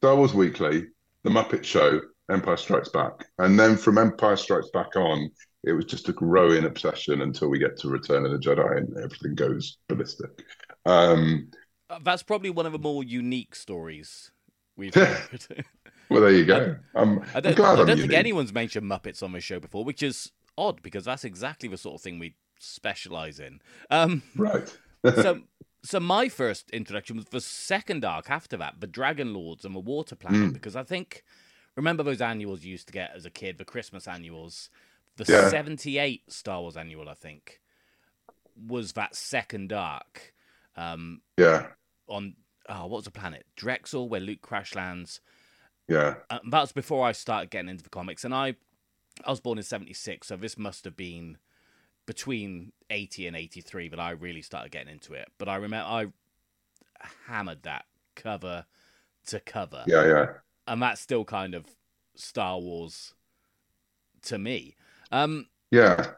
Star 0.00 0.16
Wars 0.16 0.34
Weekly, 0.34 0.86
The 1.24 1.30
Muppet 1.30 1.64
Show, 1.64 2.00
Empire 2.30 2.56
Strikes 2.56 2.90
Back, 2.90 3.26
and 3.38 3.58
then 3.58 3.76
from 3.76 3.98
Empire 3.98 4.36
Strikes 4.36 4.70
Back 4.72 4.96
on, 4.96 5.30
it 5.64 5.72
was 5.72 5.86
just 5.86 6.08
a 6.08 6.12
growing 6.12 6.64
obsession 6.64 7.22
until 7.22 7.48
we 7.48 7.58
get 7.58 7.76
to 7.78 7.88
Return 7.88 8.24
of 8.26 8.32
the 8.32 8.38
Jedi 8.38 8.78
and 8.78 8.96
everything 8.98 9.34
goes 9.34 9.78
ballistic. 9.88 10.44
Um, 10.86 11.50
Uh, 11.90 11.98
That's 12.02 12.22
probably 12.22 12.50
one 12.50 12.66
of 12.66 12.72
the 12.72 12.78
more 12.78 13.04
unique 13.04 13.54
stories 13.54 14.30
we've 14.76 14.96
heard. 14.98 15.46
well, 16.08 16.20
there 16.22 16.30
you 16.32 16.44
go. 16.44 16.76
I'm, 16.94 17.20
I 17.34 17.36
I'm 17.36 17.42
don't, 17.42 17.54
glad 17.56 17.78
I 17.78 17.80
I'm 17.80 17.86
don't 17.86 17.96
think 17.96 18.00
unique. 18.02 18.18
anyone's 18.18 18.52
mentioned 18.52 18.90
Muppets 18.90 19.22
on 19.22 19.32
this 19.32 19.44
show 19.44 19.60
before, 19.60 19.84
which 19.84 20.02
is 20.02 20.32
odd 20.56 20.82
because 20.82 21.04
that's 21.04 21.24
exactly 21.24 21.68
the 21.68 21.76
sort 21.78 21.96
of 21.96 22.00
thing 22.00 22.18
we 22.18 22.34
specialize 22.58 23.40
in. 23.40 23.60
Um, 23.90 24.22
Right. 24.36 24.76
so, 25.04 25.42
so 25.82 26.00
my 26.00 26.28
first 26.28 26.70
introduction 26.70 27.16
was 27.16 27.26
the 27.26 27.40
second 27.40 28.04
arc 28.04 28.30
after 28.30 28.56
that, 28.58 28.80
the 28.80 28.86
Dragon 28.86 29.34
Lords 29.34 29.64
and 29.64 29.74
the 29.74 29.80
Water 29.80 30.14
Planet, 30.16 30.50
Mm. 30.50 30.52
because 30.52 30.76
I 30.76 30.82
think 30.82 31.24
remember 31.76 32.02
those 32.02 32.20
annuals 32.20 32.64
you 32.64 32.70
used 32.72 32.86
to 32.86 32.92
get 32.92 33.10
as 33.14 33.24
a 33.26 33.30
kid, 33.30 33.58
the 33.58 33.64
Christmas 33.64 34.06
annuals, 34.06 34.70
the 35.16 35.24
Yeah. 35.30 35.48
'78 35.48 36.30
Star 36.32 36.60
Wars 36.60 36.76
annual, 36.76 37.08
I 37.08 37.14
think, 37.14 37.60
was 38.56 38.92
that 38.92 39.14
second 39.16 39.72
arc. 39.72 40.32
Um, 40.76 41.22
Yeah, 41.36 41.68
on 42.08 42.36
oh, 42.68 42.82
what 42.82 42.96
was 42.98 43.04
the 43.04 43.10
planet? 43.10 43.46
Drexel, 43.56 44.08
where 44.08 44.20
Luke 44.20 44.40
crash 44.42 44.74
lands. 44.74 45.20
Yeah. 45.88 46.14
Uh, 46.30 46.38
that's 46.50 46.72
before 46.72 47.06
I 47.06 47.12
started 47.12 47.50
getting 47.50 47.68
into 47.68 47.82
the 47.84 47.90
comics, 47.90 48.24
and 48.24 48.34
I 48.34 48.54
I 49.24 49.30
was 49.30 49.40
born 49.40 49.58
in 49.58 49.64
'76, 49.64 50.26
so 50.28 50.36
this 50.36 50.58
must 50.58 50.84
have 50.84 50.96
been 50.96 51.38
between 52.06 52.72
'80 52.90 53.26
and 53.26 53.36
'83 53.36 53.88
that 53.88 54.00
I 54.00 54.10
really 54.10 54.42
started 54.42 54.72
getting 54.72 54.92
into 54.92 55.12
it. 55.14 55.28
But 55.38 55.48
I 55.48 55.56
remember 55.56 55.86
I 55.88 56.06
hammered 57.26 57.62
that 57.64 57.84
cover 58.14 58.66
to 59.26 59.40
cover, 59.40 59.84
Yeah, 59.86 60.06
yeah. 60.06 60.26
and 60.66 60.82
that's 60.82 61.00
still 61.00 61.24
kind 61.24 61.54
of 61.54 61.66
Star 62.14 62.58
Wars 62.58 63.14
to 64.22 64.38
me. 64.38 64.76
Um, 65.12 65.48
Yeah. 65.70 66.14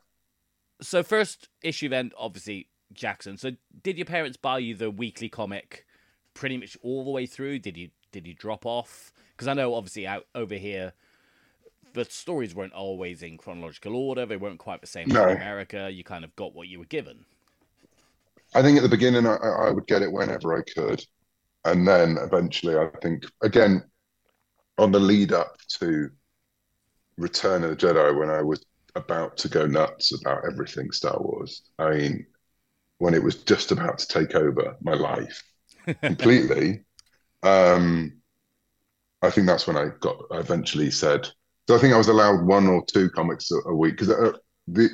so 0.80 1.02
first 1.02 1.48
issue 1.62 1.88
then 1.88 2.12
obviously 2.16 2.68
Jaxxon. 2.94 3.38
So 3.38 3.52
did 3.82 3.96
your 3.96 4.06
parents 4.06 4.36
buy 4.36 4.58
you 4.58 4.74
the 4.74 4.90
weekly 4.90 5.28
comic 5.28 5.86
pretty 6.34 6.56
much 6.56 6.76
all 6.82 7.04
the 7.04 7.10
way 7.10 7.26
through? 7.26 7.58
Did 7.60 7.76
you 7.76 7.90
did 8.12 8.26
you 8.26 8.34
drop 8.34 8.64
off? 8.66 9.12
Because 9.36 9.48
I 9.48 9.54
know 9.54 9.74
obviously 9.74 10.06
out 10.06 10.26
over 10.34 10.54
here 10.56 10.94
the 11.94 12.04
stories 12.04 12.54
weren't 12.54 12.72
always 12.74 13.22
in 13.22 13.36
chronological 13.38 13.96
order. 13.96 14.24
They 14.26 14.36
weren't 14.36 14.58
quite 14.60 14.80
the 14.80 14.86
same 14.86 15.10
No. 15.10 15.12
as 15.12 15.22
in 15.24 15.30
America. 15.30 15.90
You 15.90 16.04
kind 16.04 16.24
of 16.24 16.36
got 16.36 16.54
what 16.54 16.68
you 16.68 16.78
were 16.78 16.84
given. 16.84 17.26
I 18.54 18.62
think 18.62 18.76
at 18.76 18.82
the 18.82 18.88
beginning 18.88 19.26
I, 19.26 19.36
I 19.36 19.70
would 19.70 19.86
get 19.86 20.02
it 20.02 20.12
whenever 20.12 20.56
I 20.56 20.62
could, 20.62 21.04
and 21.64 21.86
then 21.88 22.18
eventually 22.20 22.76
I 22.76 22.88
think 23.02 23.24
again 23.42 23.84
on 24.78 24.92
the 24.92 25.00
lead 25.00 25.32
up 25.32 25.56
to 25.80 26.10
Return 27.18 27.62
of 27.64 27.70
the 27.70 27.76
Jedi 27.76 28.18
when 28.18 28.30
I 28.30 28.42
was 28.42 28.64
about 28.94 29.36
to 29.38 29.48
go 29.48 29.66
nuts 29.66 30.12
about 30.18 30.44
everything 30.50 30.90
Star 30.92 31.18
Wars. 31.20 31.62
I 31.78 31.90
mean, 31.90 32.26
when 32.98 33.14
it 33.14 33.22
was 33.22 33.36
just 33.44 33.72
about 33.72 33.98
to 34.00 34.08
take 34.08 34.34
over 34.34 34.76
my 34.82 34.94
life 34.94 35.42
completely. 36.06 36.84
um, 37.42 38.20
I 39.22 39.30
think 39.30 39.46
that's 39.46 39.66
when 39.66 39.76
I 39.76 39.88
got 40.00 40.16
I 40.30 40.38
eventually 40.38 40.90
said. 40.90 41.28
So 41.68 41.74
I 41.74 41.78
think 41.78 41.94
I 41.94 41.98
was 41.98 42.08
allowed 42.08 42.46
one 42.46 42.68
or 42.68 42.84
two 42.86 43.10
comics 43.10 43.50
a, 43.50 43.56
a 43.66 43.74
week 43.74 43.98
because 43.98 44.10
uh, 44.10 44.36
the 44.68 44.90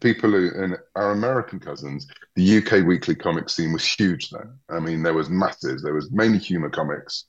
people 0.00 0.30
who 0.30 0.50
and 0.56 0.76
our 0.94 1.12
American 1.12 1.58
cousins, 1.58 2.06
the 2.34 2.58
UK 2.58 2.86
weekly 2.86 3.14
comic 3.14 3.48
scene 3.48 3.72
was 3.72 3.84
huge 3.84 4.30
then. 4.30 4.58
I 4.68 4.80
mean, 4.80 5.02
there 5.02 5.14
was 5.14 5.30
masses. 5.30 5.82
There 5.82 5.94
was 5.94 6.10
mainly 6.12 6.38
humor 6.38 6.70
comics, 6.70 7.26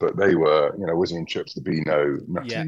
but 0.00 0.16
they 0.16 0.34
were, 0.34 0.74
you 0.78 0.86
know, 0.86 0.94
Whizzer 0.94 1.16
and 1.16 1.28
Chips, 1.28 1.54
the 1.54 1.60
Beano, 1.60 2.18
Nutty. 2.26 2.48
Yeah. 2.48 2.64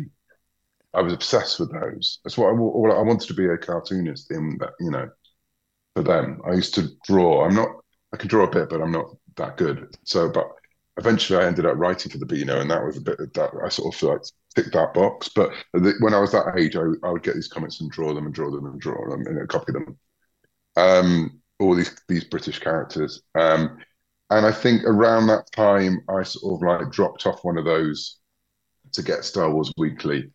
I 0.95 1.03
was 1.03 1.13
obsessed 1.13 1.61
with 1.61 1.73
those. 1.73 2.21
That's 2.25 2.39
what 2.39 2.49
I, 2.49 2.51
I 2.53 3.03
wanted 3.03 3.29
to 3.29 3.35
be 3.35 3.47
a 3.47 3.59
cartoonist 3.59 4.31
in 4.31 4.57
that, 4.61 4.73
you 4.81 4.91
know, 4.91 5.11
for 5.95 6.03
them. 6.03 6.41
I 6.47 6.55
used 6.55 6.75
to 6.77 6.89
draw. 7.05 7.45
I'm 7.45 7.55
not. 7.55 7.69
I 8.13 8.17
can 8.17 8.29
draw 8.29 8.45
a 8.45 8.51
bit, 8.51 8.71
but 8.71 8.81
I'm 8.81 8.93
not 8.93 9.15
that 9.37 9.57
good. 9.57 9.95
So, 10.05 10.29
but 10.31 10.47
eventually, 10.97 11.43
I 11.43 11.47
ended 11.47 11.67
up 11.67 11.77
writing 11.77 12.11
for 12.11 12.19
the 12.19 12.27
Beano, 12.27 12.61
and 12.61 12.71
that 12.71 12.85
was 12.85 12.97
a 12.97 13.01
bit 13.01 13.19
that 13.35 13.51
I 13.65 13.69
sort 13.69 13.95
of 13.95 14.03
like 14.03 14.21
ticked 14.55 14.73
that 14.73 14.95
box. 14.95 15.29
But 15.35 15.53
the, 15.73 15.95
when 16.01 16.15
I 16.15 16.21
was 16.21 16.33
that 16.33 16.55
age, 16.57 16.77
I, 16.77 16.83
I 17.07 17.11
would 17.11 17.23
get 17.23 17.35
these 17.35 17.49
comics 17.49 17.81
and 17.81 17.91
draw 17.91 18.15
them 18.15 18.27
and 18.27 18.35
draw 18.35 18.51
them 18.51 18.67
and 18.67 18.81
draw 18.81 19.09
them 19.09 19.27
and 19.27 19.49
copy 19.49 19.73
them. 19.73 19.99
Um, 20.77 21.41
all 21.59 21.75
these 21.75 21.95
these 22.09 22.25
British 22.25 22.59
characters. 22.59 23.23
Um, 23.35 23.79
and 24.31 24.45
I 24.45 24.53
think 24.53 24.85
around 24.85 25.29
that 25.29 25.51
time, 25.53 26.03
I 26.09 26.23
sort 26.23 26.55
of 26.55 26.67
like 26.67 26.93
dropped 26.93 27.27
off 27.27 27.45
one 27.45 27.59
of 27.59 27.65
those 27.65 28.19
to 28.93 29.03
get 29.03 29.25
Star 29.25 29.51
Wars 29.51 29.73
Weekly 29.77 30.31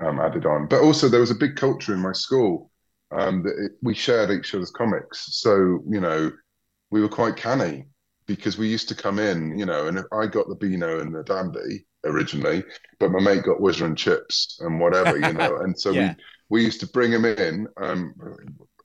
um, 0.00 0.20
added 0.20 0.46
on. 0.46 0.66
But 0.68 0.82
also, 0.82 1.08
there 1.08 1.20
was 1.20 1.30
a 1.30 1.36
big 1.36 1.56
culture 1.56 1.92
in 1.92 2.00
my 2.00 2.12
school 2.12 2.70
um, 3.10 3.42
that 3.42 3.56
it, 3.58 3.72
we 3.82 3.94
shared 3.94 4.30
each 4.30 4.54
other's 4.54 4.70
comics. 4.70 5.26
So 5.36 5.82
you 5.88 6.00
know, 6.00 6.32
we 6.90 7.00
were 7.00 7.08
quite 7.08 7.36
canny 7.36 7.86
because 8.34 8.58
we 8.58 8.68
used 8.68 8.88
to 8.88 8.94
come 8.94 9.18
in, 9.18 9.58
you 9.58 9.66
know, 9.66 9.86
and 9.88 10.00
I 10.12 10.26
got 10.26 10.48
the 10.48 10.54
Beano 10.54 11.00
and 11.00 11.14
the 11.14 11.22
Dandy 11.24 11.86
originally, 12.04 12.64
but 12.98 13.10
my 13.10 13.20
mate 13.20 13.42
got 13.44 13.60
Whizzer 13.60 13.86
and 13.86 13.98
Chips 13.98 14.58
and 14.60 14.80
whatever, 14.80 15.18
you 15.18 15.32
know, 15.32 15.58
and 15.62 15.78
so 15.78 15.92
Yeah. 15.92 16.14
we 16.14 16.16
we 16.48 16.64
used 16.64 16.80
to 16.80 16.86
bring 16.88 17.10
them 17.10 17.24
in. 17.24 17.66
Um, 17.80 18.14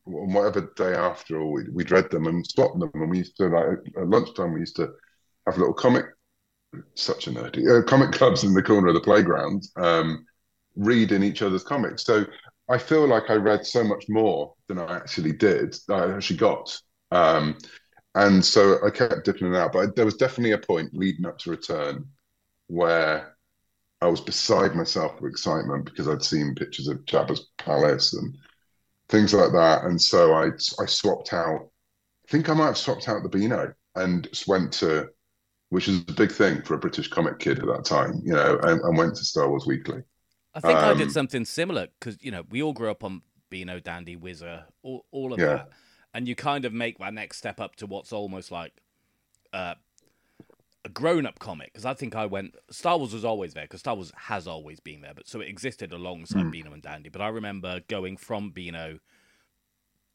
on 0.08 0.34
whatever 0.34 0.72
day 0.76 0.93
after, 0.93 1.38
or 1.39 1.52
we'd, 1.52 1.74
we'd 1.74 1.91
read 1.91 2.12
them 2.12 2.28
and 2.28 2.46
swap 2.46 2.78
them. 2.78 2.91
And 2.93 3.10
we 3.10 3.18
used 3.20 3.38
to 3.38 3.48
like 3.48 3.80
at 3.98 4.08
lunchtime, 4.08 4.54
we 4.54 4.60
used 4.60 4.76
to 4.76 4.91
have 5.48 5.58
little 5.58 5.74
comic, 5.74 6.06
such 6.96 7.28
a 7.28 7.32
nerdy 7.32 7.68
uh, 7.68 7.84
comic 7.84 8.12
clubs 8.12 8.43
in 8.43 8.54
the 8.54 8.64
corner 8.64 8.88
of 8.88 8.93
the 8.93 9.02
playground, 9.02 9.64
um, 9.78 10.26
reading 10.76 11.24
each 11.24 11.41
other's 11.41 11.64
comics. 11.64 12.04
So 12.06 12.26
I 12.70 12.78
feel 12.78 13.08
like 13.08 13.30
I 13.30 13.36
read 13.36 13.66
so 13.66 13.84
much 13.84 14.06
more 14.10 14.54
than 14.68 14.80
I 14.80 14.96
actually 14.96 15.34
did. 15.34 15.76
I 15.89 16.12
actually 16.14 16.38
got, 16.38 16.78
um, 17.12 17.58
and 18.16 18.43
so 18.45 18.86
I 18.86 18.89
kept 18.91 19.26
dipping 19.26 19.53
it 19.53 19.57
out. 19.57 19.74
But 19.74 19.95
there 19.95 20.05
was 20.05 20.18
definitely 20.18 20.53
a 20.53 20.57
point 20.59 20.93
leading 20.95 21.26
up 21.26 21.38
to 21.39 21.51
Return 21.51 22.07
where 22.68 23.38
I 24.01 24.07
was 24.07 24.22
beside 24.22 24.76
myself 24.76 25.22
with 25.22 25.32
excitement 25.32 25.86
because 25.86 26.07
I'd 26.09 26.24
seen 26.24 26.55
pictures 26.55 26.88
of 26.89 27.05
Jabba's 27.05 27.49
palace 27.59 28.13
and 28.13 28.38
things 29.09 29.34
like 29.34 29.51
that. 29.53 29.86
And 29.86 30.01
so 30.01 30.34
I 30.34 30.47
I 30.82 30.86
swapped 30.88 31.34
out. 31.34 31.70
I 32.28 32.32
think 32.32 32.49
I 32.49 32.53
might 32.55 32.68
have 32.68 32.78
swapped 32.80 33.09
out 33.09 33.24
the 33.24 33.30
Beano 33.30 33.74
and 33.95 34.28
went 34.47 34.74
to, 34.76 35.09
which 35.70 35.88
is 35.89 36.01
a 36.09 36.13
big 36.13 36.32
thing 36.32 36.63
for 36.63 36.76
a 36.76 36.80
British 36.80 37.09
comic 37.09 37.39
kid 37.39 37.59
at 37.59 37.68
that 37.68 37.86
time, 37.86 38.22
you 38.26 38.34
know, 38.34 38.59
and, 38.63 38.82
and 38.82 38.97
went 38.97 39.16
to 39.18 39.26
Star 39.26 39.49
Wars 39.49 39.66
Weekly. 39.68 40.03
I 40.53 40.61
think 40.61 40.84
I 40.84 40.93
did 40.93 41.11
Um, 41.11 41.11
something 41.11 41.45
similar 41.45 41.88
because 41.99 42.18
you 42.24 42.32
know 42.32 42.43
we 42.49 42.63
all 42.63 42.74
grew 42.74 42.89
up 42.89 43.03
on 43.03 43.22
Beano, 43.49 43.80
Dandy, 43.80 44.16
Whizzer, 44.16 44.66
all, 44.84 45.05
all 45.11 45.34
of 45.34 45.43
Yeah. 45.43 45.45
that, 45.45 45.68
and 46.16 46.30
you 46.30 46.36
kind 46.36 46.63
of 46.63 46.72
make 46.74 46.97
that 46.97 47.13
next 47.13 47.38
step 47.38 47.59
up 47.59 47.76
to 47.76 47.86
what's 47.86 48.13
almost 48.13 48.49
like 48.49 48.72
uh, 49.51 49.76
a 50.86 50.89
grown-up 50.89 51.39
comic. 51.39 51.74
Because 51.74 51.86
I 51.86 51.93
think 51.93 52.16
I 52.16 52.26
went 52.26 52.55
Star 52.72 52.97
Wars 52.97 53.13
was 53.13 53.26
always 53.26 53.53
there 53.53 53.66
because 53.66 53.82
Star 53.82 53.95
Wars 53.95 54.13
has 54.16 54.47
always 54.47 54.80
been 54.80 55.01
there, 55.01 55.13
but 55.13 55.28
so 55.28 55.41
it 55.41 55.49
existed 55.49 55.91
alongside 55.91 56.45
Mm. 56.45 56.51
Beano 56.51 56.72
and 56.74 56.82
Dandy. 56.82 57.09
But 57.09 57.22
I 57.22 57.28
remember 57.28 57.82
going 57.89 58.16
from 58.16 58.51
Beano 58.51 58.99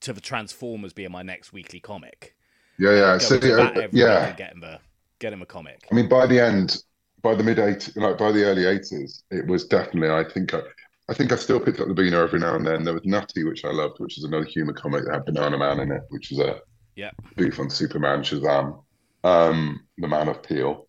to 0.00 0.14
the 0.14 0.22
Transformers 0.22 0.94
being 0.94 1.12
my 1.12 1.22
next 1.22 1.52
weekly 1.52 1.80
comic. 1.80 2.34
Yeah, 2.78 2.94
yeah. 2.94 3.18
So 3.18 3.36
uh, 3.36 3.88
yeah, 3.92 4.28
and 4.28 4.36
get 4.38 4.52
him 4.52 4.62
a 4.62 4.80
get 5.18 5.34
him 5.34 5.42
a 5.42 5.46
comic. 5.46 5.86
I 5.92 5.94
mean, 5.94 6.08
by 6.08 6.26
the 6.26 6.40
end, 6.40 6.82
by 7.20 7.34
the 7.34 7.42
mid 7.42 7.58
'80s, 7.58 7.94
like 7.96 8.16
by 8.16 8.32
the 8.32 8.44
early 8.44 8.62
'80s, 8.62 9.22
it 9.30 9.46
was 9.46 9.66
definitely. 9.66 10.08
I 10.08 10.24
think 10.24 10.54
I, 10.54 10.62
I 11.10 11.14
think 11.14 11.32
I 11.32 11.36
still 11.36 11.58
picked 11.58 11.80
up 11.80 11.88
the 11.88 11.94
Beano 11.94 12.22
every 12.22 12.38
now 12.38 12.54
and 12.54 12.64
then. 12.64 12.84
There 12.84 12.94
was 12.94 13.04
Nutty, 13.04 13.42
which 13.42 13.64
I 13.64 13.72
loved, 13.72 13.98
which 13.98 14.16
is 14.16 14.22
another 14.22 14.44
humor 14.44 14.72
comic 14.72 15.04
that 15.04 15.14
had 15.14 15.24
Banana 15.24 15.58
Man 15.58 15.80
in 15.80 15.90
it, 15.90 16.02
which 16.10 16.30
is 16.30 16.38
a 16.38 16.60
Yeah. 16.94 17.10
beef 17.36 17.58
on 17.58 17.68
Superman, 17.68 18.22
Shazam, 18.22 18.84
um, 19.24 19.86
the 19.98 20.06
Man 20.06 20.28
of 20.28 20.40
Peel, 20.44 20.86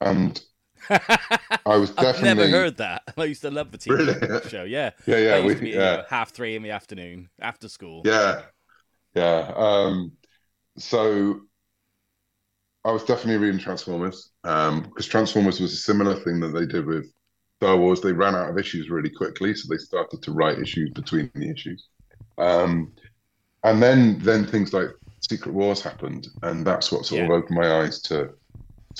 and 0.00 0.40
I 0.88 1.76
was 1.76 1.92
I've 1.98 2.22
never 2.22 2.46
heard 2.46 2.76
that. 2.76 3.02
I 3.16 3.24
used 3.24 3.42
to 3.42 3.50
love 3.50 3.72
the 3.72 3.78
TV 3.78 3.98
Really? 3.98 4.40
show. 4.48 4.62
Yeah, 4.62 4.90
Yeah, 5.04 5.16
yeah, 5.18 5.44
we- 5.44 5.54
be, 5.56 5.70
you 5.70 5.78
know, 5.78 6.04
half 6.08 6.30
three 6.30 6.54
in 6.54 6.62
the 6.62 6.70
afternoon 6.70 7.28
after 7.40 7.68
school. 7.68 8.02
Yeah, 8.04 8.42
yeah. 9.14 9.52
Um, 9.56 10.12
so 10.78 11.40
I 12.84 12.92
was 12.92 13.02
definitely 13.02 13.38
reading 13.44 13.58
Transformers 13.58 14.30
um, 14.44 14.82
because 14.82 15.06
Transformers 15.06 15.58
was 15.58 15.72
a 15.72 15.76
similar 15.76 16.14
thing 16.14 16.38
that 16.38 16.48
they 16.54 16.66
did 16.66 16.86
with 16.86 17.12
Star 17.60 17.76
Wars. 17.76 18.00
They 18.00 18.12
ran 18.12 18.34
out 18.34 18.50
of 18.50 18.58
issues 18.58 18.90
really 18.90 19.10
quickly, 19.10 19.54
so 19.54 19.68
they 19.68 19.78
started 19.78 20.22
to 20.22 20.32
write 20.32 20.58
issues 20.58 20.90
between 20.94 21.30
the 21.34 21.50
issues. 21.50 21.88
Um, 22.38 22.92
and 23.64 23.82
then 23.82 24.18
then 24.20 24.46
things 24.46 24.72
like 24.72 24.88
Secret 25.28 25.54
Wars 25.54 25.82
happened, 25.82 26.28
and 26.42 26.66
that's 26.66 26.92
what 26.92 27.06
sort 27.06 27.22
of 27.22 27.30
opened 27.30 27.58
my 27.58 27.80
eyes 27.82 28.00
to 28.02 28.30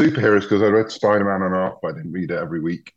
superheroes 0.01 0.43
because 0.43 0.63
I 0.63 0.67
read 0.67 0.91
Spider 0.91 1.25
Man 1.25 1.43
on 1.43 1.53
off, 1.55 1.79
but 1.83 1.95
I 1.95 1.99
didn't 1.99 2.13
read 2.13 2.31
it 2.31 2.39
every 2.39 2.61
week. 2.61 2.93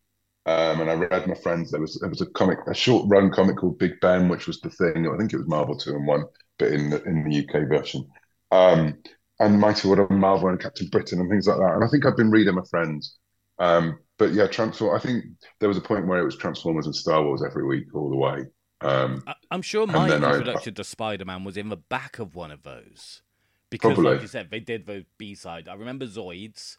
Um, 0.45 0.81
and 0.81 0.89
I 0.89 0.95
read 0.95 1.27
my 1.27 1.35
friends. 1.35 1.71
There 1.71 1.81
was 1.81 1.97
there 1.99 2.09
was 2.09 2.21
a 2.21 2.25
comic, 2.27 2.59
a 2.67 2.73
short 2.73 3.05
run 3.09 3.31
comic 3.31 3.57
called 3.57 3.79
Big 3.79 3.99
Ben, 4.01 4.29
which 4.29 4.47
was 4.47 4.61
the 4.61 4.69
thing. 4.71 5.07
I 5.07 5.17
think 5.17 5.33
it 5.33 5.37
was 5.37 5.47
Marvel 5.47 5.77
two 5.77 5.95
and 5.95 6.07
one, 6.07 6.25
but 6.57 6.71
in 6.71 6.89
the, 6.89 7.03
in 7.03 7.23
the 7.23 7.31
UK 7.35 7.65
version. 7.65 8.07
Um, 8.51 8.97
and 9.39 9.59
Mighty 9.59 9.87
Wonder 9.87 10.05
Woman, 10.05 10.19
Marvel 10.21 10.49
and 10.49 10.59
Captain 10.59 10.87
Britain 10.89 11.19
and 11.21 11.29
things 11.29 11.47
like 11.47 11.57
that. 11.59 11.75
And 11.75 11.83
I 11.83 11.87
think 11.87 12.05
I've 12.05 12.17
been 12.17 12.31
reading 12.31 12.55
my 12.55 12.63
friends. 12.69 13.18
Um, 13.59 13.99
but 14.17 14.33
yeah, 14.33 14.47
Transform. 14.47 14.95
I 14.95 14.99
think 14.99 15.25
there 15.59 15.69
was 15.69 15.77
a 15.77 15.81
point 15.81 16.07
where 16.07 16.19
it 16.19 16.25
was 16.25 16.37
Transformers 16.37 16.85
and 16.85 16.95
Star 16.95 17.23
Wars 17.23 17.43
every 17.45 17.65
week, 17.65 17.93
all 17.93 18.09
the 18.09 18.15
way. 18.15 18.45
Um, 18.81 19.23
I- 19.27 19.35
I'm 19.51 19.61
sure 19.61 19.85
my 19.87 20.07
then 20.07 20.23
I- 20.23 20.31
introduction 20.37 20.73
to 20.75 20.83
Spider-Man 20.83 21.43
was 21.43 21.57
in 21.57 21.69
the 21.69 21.77
back 21.77 22.19
of 22.19 22.35
one 22.35 22.51
of 22.51 22.63
those, 22.63 23.21
because 23.69 23.93
Probably. 23.95 24.13
like 24.13 24.21
you 24.21 24.27
said, 24.27 24.49
they 24.49 24.59
did 24.61 24.85
the 24.85 25.05
B 25.17 25.35
side. 25.35 25.67
I 25.67 25.73
remember 25.75 26.05
Zoids. 26.05 26.77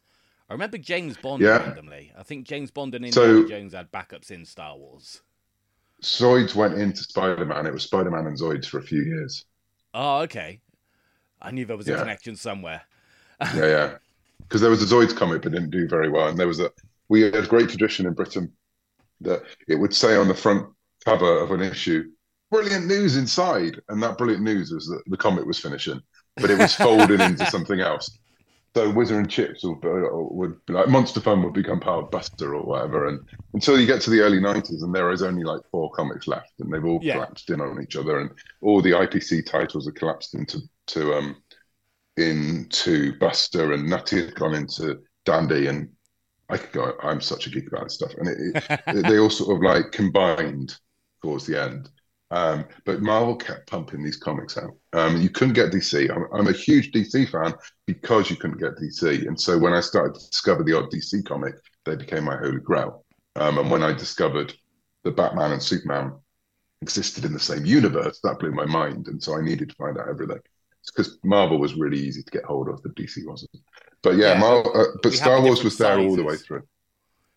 I 0.49 0.55
remember 0.55 0.79
James 0.79 1.17
Bond 1.19 1.43
Yeah. 1.43 1.59
randomly. 1.59 2.13
I 2.19 2.23
think 2.23 2.47
James 2.47 2.71
Bond 2.71 2.95
and 2.95 3.13
So- 3.13 3.23
Indiana 3.25 3.49
Jones 3.49 3.75
had 3.75 3.93
backups 3.93 4.31
in 4.31 4.45
Star 4.47 4.77
Wars. 4.77 5.23
Zoids 6.03 6.55
went 6.55 6.75
into 6.75 7.03
Spider 7.03 7.45
Man. 7.45 7.67
It 7.67 7.73
was 7.75 7.83
Spider 7.85 8.11
Man 8.11 8.27
and 8.27 8.37
Zoids 8.39 8.67
for 8.67 8.79
a 8.79 8.83
few 8.83 9.03
years. 9.03 9.45
Oh, 9.93 10.21
okay. 10.23 10.61
I 11.43 11.51
knew 11.51 11.65
there 11.67 11.77
was 11.77 11.89
a 11.89 11.93
Yeah. 11.93 11.99
connection 11.99 12.37
somewhere. 12.37 12.83
yeah, 13.41 13.55
yeah. 13.67 13.99
Because 14.49 14.61
there 14.61 14.71
was 14.71 14.83
a 14.83 14.95
Zoids 14.95 15.15
comic, 15.17 15.43
but 15.43 15.53
didn't 15.53 15.71
do 15.71 15.89
very 15.89 16.09
well. 16.11 16.29
And 16.29 16.39
there 16.39 16.49
was 16.49 16.61
a 16.61 16.71
we 17.09 17.23
had 17.23 17.35
a 17.35 17.47
great 17.47 17.69
tradition 17.69 18.07
in 18.07 18.15
Britain 18.15 18.53
that 19.23 19.43
it 19.69 19.77
would 19.77 19.95
say 19.95 20.17
on 20.17 20.29
the 20.29 20.35
front 20.35 20.69
cover 21.05 21.39
of 21.41 21.51
an 21.53 21.63
issue, 21.63 22.05
"Brilliant 22.51 22.87
news 22.87 23.17
inside," 23.17 23.81
and 23.89 24.03
that 24.03 24.19
brilliant 24.19 24.43
news 24.45 24.73
was 24.73 24.87
that 24.89 25.03
the 25.07 25.17
comic 25.17 25.47
was 25.47 25.59
finishing, 25.59 26.01
but 26.41 26.51
it 26.51 26.59
was 26.59 26.75
folded 26.75 27.21
into 27.23 27.47
something 27.47 27.81
else. 27.81 28.19
So 28.77 28.93
Whizzer 28.93 29.19
and 29.19 29.29
Chips 29.29 29.65
would, 29.65 29.79
would 29.83 30.65
be 30.67 30.73
like 30.75 30.89
Monster 30.89 31.21
Fun 31.21 31.43
would 31.43 31.55
become 31.55 31.81
part 31.81 32.05
of 32.05 32.11
Buster 32.13 32.55
or 32.55 32.63
whatever, 32.65 33.09
and 33.09 33.21
until 33.53 33.79
you 33.79 33.87
get 33.87 34.01
to 34.03 34.11
the 34.11 34.21
early 34.21 34.39
'90s, 34.41 34.83
and 34.85 34.95
there 34.95 35.11
is 35.11 35.23
only 35.23 35.43
like 35.43 35.63
four 35.73 35.91
comics 35.91 36.29
left, 36.29 36.53
and 36.61 36.73
they've 36.73 36.85
all 36.85 37.01
Yeah. 37.03 37.13
collapsed 37.13 37.51
in 37.51 37.61
on 37.61 37.83
each 37.83 37.97
other, 37.97 38.21
and 38.21 38.31
all 38.63 38.81
the 38.81 38.95
IPC 38.95 39.43
titles 39.43 39.89
are 39.89 39.93
collapsed 39.93 40.35
into 40.35 40.61
to 40.89 41.15
um 41.15 41.37
into 42.21 43.19
Buster 43.19 43.73
and 43.73 43.89
Nutty 43.89 44.27
had 44.27 44.35
gone 44.35 44.55
into 44.55 44.99
Dandy 45.25 45.67
and 45.67 45.89
I 46.49 46.57
could 46.57 46.73
go 46.73 46.93
I'm 47.03 47.21
such 47.21 47.47
a 47.47 47.51
geek 47.51 47.69
about 47.69 47.85
this 47.85 47.95
stuff. 47.95 48.13
And 48.19 48.29
it, 48.29 48.65
it, 48.87 49.03
they 49.09 49.19
all 49.19 49.31
sort 49.31 49.57
of 49.57 49.63
like 49.63 49.93
combined 49.93 50.77
towards 51.23 51.47
the 51.47 51.61
end. 51.61 51.89
Um, 52.33 52.65
but 52.85 53.03
Marvel 53.03 53.35
kept 53.35 53.69
pumping 53.69 54.05
these 54.05 54.17
comics 54.17 54.57
out. 54.57 54.71
Um, 54.93 55.21
you 55.21 55.31
couldn't 55.31 55.55
get 55.55 55.73
DC 55.73 56.11
I'm, 56.15 56.27
I'm 56.33 56.49
a 56.49 56.57
huge 56.57 56.93
DC 56.93 57.29
fan 57.31 57.55
because 57.87 58.31
you 58.31 58.37
couldn't 58.37 58.61
get 58.61 58.77
DC 58.77 59.27
and 59.27 59.41
so 59.41 59.59
when 59.59 59.73
I 59.73 59.81
started 59.81 60.15
to 60.15 60.31
discover 60.31 60.63
the 60.63 60.77
odd 60.77 60.91
DC 60.91 61.25
comic 61.25 61.55
they 61.85 61.97
became 61.97 62.25
my 62.25 62.37
holy 62.37 62.61
grail. 62.61 63.05
Um, 63.37 63.59
and 63.59 63.71
when 63.71 63.83
I 63.83 63.93
discovered 63.93 64.55
that 65.05 65.17
Batman 65.17 65.53
and 65.53 65.63
Superman 65.63 66.13
existed 66.83 67.25
in 67.25 67.33
the 67.33 67.41
same 67.41 67.65
universe 67.65 68.21
that 68.23 68.39
blew 68.39 68.53
my 68.53 68.67
mind. 68.67 69.09
And 69.09 69.23
so 69.23 69.37
I 69.37 69.43
needed 69.43 69.71
to 69.71 69.75
find 69.77 69.99
out 69.99 70.09
everything 70.09 70.41
because 70.87 71.19
Marvel 71.23 71.59
was 71.59 71.75
really 71.75 71.99
easy 71.99 72.23
to 72.23 72.31
get 72.31 72.45
hold 72.45 72.69
of, 72.69 72.83
but 72.83 72.95
DC 72.95 73.27
wasn't. 73.27 73.51
But 74.03 74.17
yeah, 74.17 74.35
Yeah, 74.35 74.41
Marvel, 74.41 74.73
uh, 74.75 74.85
but 75.03 75.11
we 75.11 75.17
Star 75.17 75.41
Wars 75.43 75.63
was 75.63 75.77
there 75.77 75.99
all 75.99 76.17
the 76.17 76.25
way 76.25 76.37
through. 76.37 76.63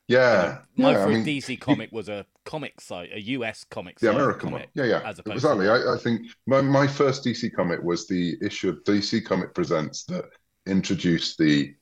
Yeah, 0.08 0.60
My 0.76 0.92
yeah, 0.92 1.04
I 1.04 1.06
first 1.06 1.26
mean, 1.26 1.26
DC 1.26 1.60
comic 1.62 1.92
was 1.92 2.10
a 2.10 2.26
comic 2.46 2.82
site, 2.82 3.12
a 3.14 3.22
US 3.22 3.64
comic 3.64 4.00
the 4.00 4.08
site 4.08 4.16
American 4.16 4.50
comic, 4.50 4.70
one. 4.76 4.86
Yeah, 4.86 5.00
yeah, 5.00 5.10
as 5.10 5.20
opposed 5.20 5.38
exactly. 5.38 5.66
to 5.66 5.72
I, 5.72 5.96
I 5.96 5.98
think 5.98 6.28
my, 6.46 6.62
my 6.62 6.88
first 6.88 7.24
DC 7.24 7.54
comic 7.56 7.82
was 7.82 8.08
the 8.08 8.38
issue 8.42 8.70
of 8.70 8.84
DC 8.84 9.24
Comic 9.24 9.54
Presents 9.54 10.04
that 10.06 10.26
introduced 10.66 11.38
the 11.38 11.74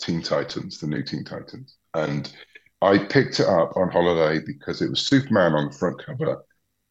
Teen 0.00 0.22
Titans, 0.22 0.78
the 0.80 0.86
new 0.86 1.02
Teen 1.02 1.24
Titans, 1.24 1.76
and 1.94 2.32
I 2.80 2.98
picked 2.98 3.38
it 3.38 3.46
up 3.46 3.76
on 3.76 3.90
holiday 3.90 4.42
because 4.44 4.80
it 4.80 4.88
was 4.88 5.06
Superman 5.06 5.52
on 5.52 5.66
the 5.66 5.76
front 5.76 6.02
cover 6.04 6.42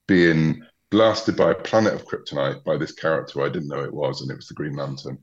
being 0.07 0.61
blasted 0.91 1.37
by 1.37 1.51
a 1.51 1.55
planet 1.55 1.93
of 1.93 2.05
kryptonite 2.05 2.63
by 2.63 2.77
this 2.77 2.91
character 2.91 3.41
I 3.41 3.49
didn't 3.49 3.69
know 3.69 3.83
it 3.83 3.93
was, 3.93 4.21
and 4.21 4.29
it 4.29 4.35
was 4.35 4.47
the 4.47 4.53
Green 4.53 4.75
Lantern. 4.75 5.17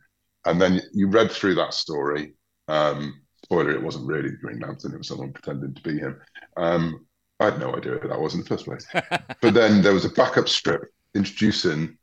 And 0.46 0.60
then 0.60 0.80
you 0.92 1.08
read 1.08 1.30
through 1.30 1.54
that 1.56 1.74
story. 1.74 2.34
Um, 2.66 3.20
spoiler: 3.44 3.70
it 3.70 3.82
wasn't 3.82 4.08
really 4.08 4.30
the 4.30 4.36
Green 4.38 4.58
Lantern; 4.58 4.94
it 4.94 4.98
was 4.98 5.08
someone 5.08 5.32
pretending 5.32 5.74
to 5.74 5.82
be 5.82 5.98
him. 5.98 6.20
Um, 6.56 7.06
I 7.38 7.46
had 7.46 7.60
no 7.60 7.76
idea 7.76 7.98
who 7.98 8.08
that 8.08 8.20
was 8.20 8.34
in 8.34 8.40
the 8.40 8.46
first 8.46 8.64
place. 8.64 8.86
but 9.40 9.54
then 9.54 9.82
there 9.82 9.94
was 9.94 10.04
a 10.04 10.10
backup 10.10 10.48
strip 10.48 10.82
introducing 11.14 11.96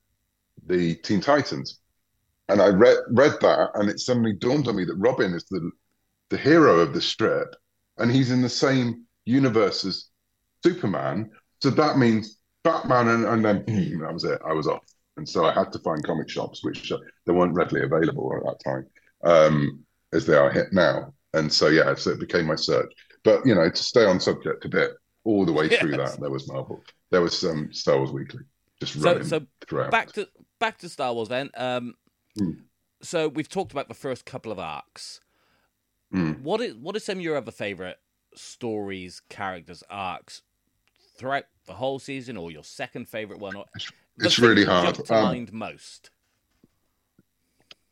the 0.67 0.95
Teen 0.95 1.19
Titans, 1.19 1.79
and 2.47 2.61
I 2.61 2.67
read 2.67 2.97
read 3.09 3.33
that, 3.41 3.71
and 3.73 3.89
it 3.89 3.99
suddenly 3.99 4.33
dawned 4.33 4.67
on 4.67 4.77
me 4.77 4.85
that 4.85 4.95
Robin 4.95 5.33
is 5.33 5.45
the 5.49 5.71
the 6.29 6.37
hero 6.37 6.79
of 6.79 6.93
the 6.93 7.01
strip, 7.01 7.55
and 7.97 8.11
he's 8.11 8.31
in 8.31 8.41
the 8.41 8.49
same 8.49 9.05
universe 9.25 9.85
as 9.85 10.05
Superman. 10.63 11.31
So 11.61 11.71
that 11.71 11.97
means 11.97 12.37
Batman, 12.65 13.07
and, 13.07 13.25
and 13.25 13.45
then 13.45 13.63
boom, 13.65 13.99
that 14.01 14.13
was 14.13 14.25
it. 14.25 14.41
I 14.45 14.51
was 14.51 14.67
off, 14.67 14.83
and 15.15 15.27
so 15.27 15.45
I 15.45 15.53
had 15.53 15.71
to 15.71 15.79
find 15.79 16.03
comic 16.03 16.27
shops, 16.29 16.63
which 16.65 16.91
uh, 16.91 16.97
they 17.25 17.31
weren't 17.31 17.53
readily 17.53 17.83
available 17.83 18.33
at 18.35 18.43
that 18.43 18.63
time, 18.69 18.85
um, 19.23 19.85
as 20.11 20.25
they 20.25 20.35
are 20.35 20.51
hit 20.51 20.73
now. 20.73 21.13
And 21.33 21.51
so 21.51 21.67
yeah, 21.67 21.95
so 21.95 22.11
it 22.11 22.19
became 22.19 22.45
my 22.45 22.55
search. 22.55 22.91
But 23.23 23.45
you 23.45 23.55
know, 23.55 23.69
to 23.69 23.83
stay 23.83 24.05
on 24.05 24.19
subject 24.19 24.65
a 24.65 24.69
bit, 24.69 24.91
all 25.23 25.45
the 25.45 25.53
way 25.53 25.69
through 25.69 25.95
Yes. 25.95 26.11
that, 26.11 26.19
there 26.21 26.29
was 26.29 26.47
Marvel, 26.51 26.83
there 27.11 27.21
was 27.21 27.41
um, 27.45 27.71
Star 27.71 27.97
Wars 27.97 28.11
Weekly, 28.11 28.41
just 28.81 28.93
So, 28.93 28.99
running 29.13 29.23
so 29.27 29.41
throughout. 29.67 29.91
back 29.91 30.11
to 30.13 30.27
back 30.59 30.77
to 30.79 30.89
Star 30.89 31.13
Wars 31.13 31.29
then. 31.29 31.49
Um, 31.55 31.93
Hmm. 32.37 32.51
So 33.01 33.27
we've 33.29 33.47
talked 33.47 33.71
about 33.71 33.87
the 33.87 33.93
first 33.93 34.25
couple 34.25 34.51
of 34.51 34.59
arcs. 34.59 35.21
Hmm. 36.11 36.33
What 36.43 36.59
is 36.61 36.75
what 36.75 36.95
are 36.95 36.99
some 36.99 37.17
of 37.19 37.23
your 37.23 37.37
other 37.37 37.51
favorite 37.51 37.97
stories, 38.35 39.21
characters, 39.29 39.83
arcs 39.89 40.41
throughout 41.15 41.45
the 41.65 41.73
whole 41.73 41.99
season, 41.99 42.37
or 42.37 42.51
your 42.51 42.63
second 42.63 43.07
favorite 43.07 43.39
one? 43.39 43.55
Or 43.55 43.65
the 44.17 44.25
it's 44.25 44.39
really 44.39 44.65
hard. 44.65 44.95
to 44.95 45.13
Um, 45.15 45.23
mind 45.23 45.53
most. 45.53 46.09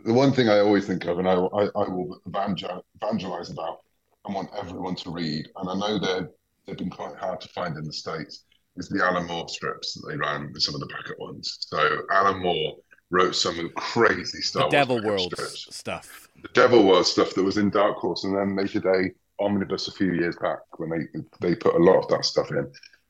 the 0.05 0.13
one 0.13 0.31
thing 0.33 0.49
I 0.49 0.59
always 0.59 0.85
think 0.85 1.05
of, 1.05 1.19
and 1.19 1.27
I, 1.27 1.33
I, 1.33 1.63
I 1.75 1.87
will 1.89 2.19
evangelize 2.25 3.49
about, 3.49 3.79
and 4.25 4.35
want 4.35 4.49
everyone 4.57 4.95
to 4.97 5.11
read, 5.11 5.47
and 5.57 5.69
I 5.69 5.75
know 5.75 5.99
they're, 5.99 6.29
they've 6.65 6.77
been 6.77 6.89
quite 6.89 7.15
hard 7.15 7.39
to 7.41 7.47
find 7.49 7.75
in 7.77 7.85
the 7.85 7.93
States, 7.93 8.43
is 8.77 8.89
the 8.89 9.03
Alan 9.03 9.27
Moore 9.27 9.47
strips 9.47 9.93
that 9.93 10.07
they 10.09 10.17
ran, 10.17 10.51
some 10.59 10.75
of 10.75 10.81
the 10.81 10.87
packet 10.87 11.19
ones. 11.19 11.57
So 11.61 11.99
Alan 12.11 12.41
Moore 12.41 12.75
wrote 13.11 13.35
some 13.35 13.57
of 13.59 13.63
the 13.65 13.69
crazy 13.75 14.41
stuff. 14.41 14.69
The 14.71 14.77
Devil 14.77 15.03
World 15.03 15.31
strips. 15.33 15.75
stuff. 15.75 16.27
The 16.41 16.49
Devil 16.49 16.83
World 16.85 17.05
stuff 17.05 17.33
that 17.35 17.43
was 17.43 17.57
in 17.57 17.69
Dark 17.69 17.97
Horse, 17.97 18.23
and 18.25 18.35
then 18.35 18.55
they 18.55 18.65
did 18.65 18.85
a 18.85 19.11
omnibus 19.39 19.87
a 19.87 19.91
few 19.91 20.13
years 20.13 20.35
back 20.41 20.59
when 20.79 20.89
they 20.89 21.19
they 21.39 21.55
put 21.55 21.75
a 21.75 21.77
lot 21.77 21.99
of 21.99 22.07
that 22.09 22.25
stuff 22.25 22.49
in. 22.51 22.69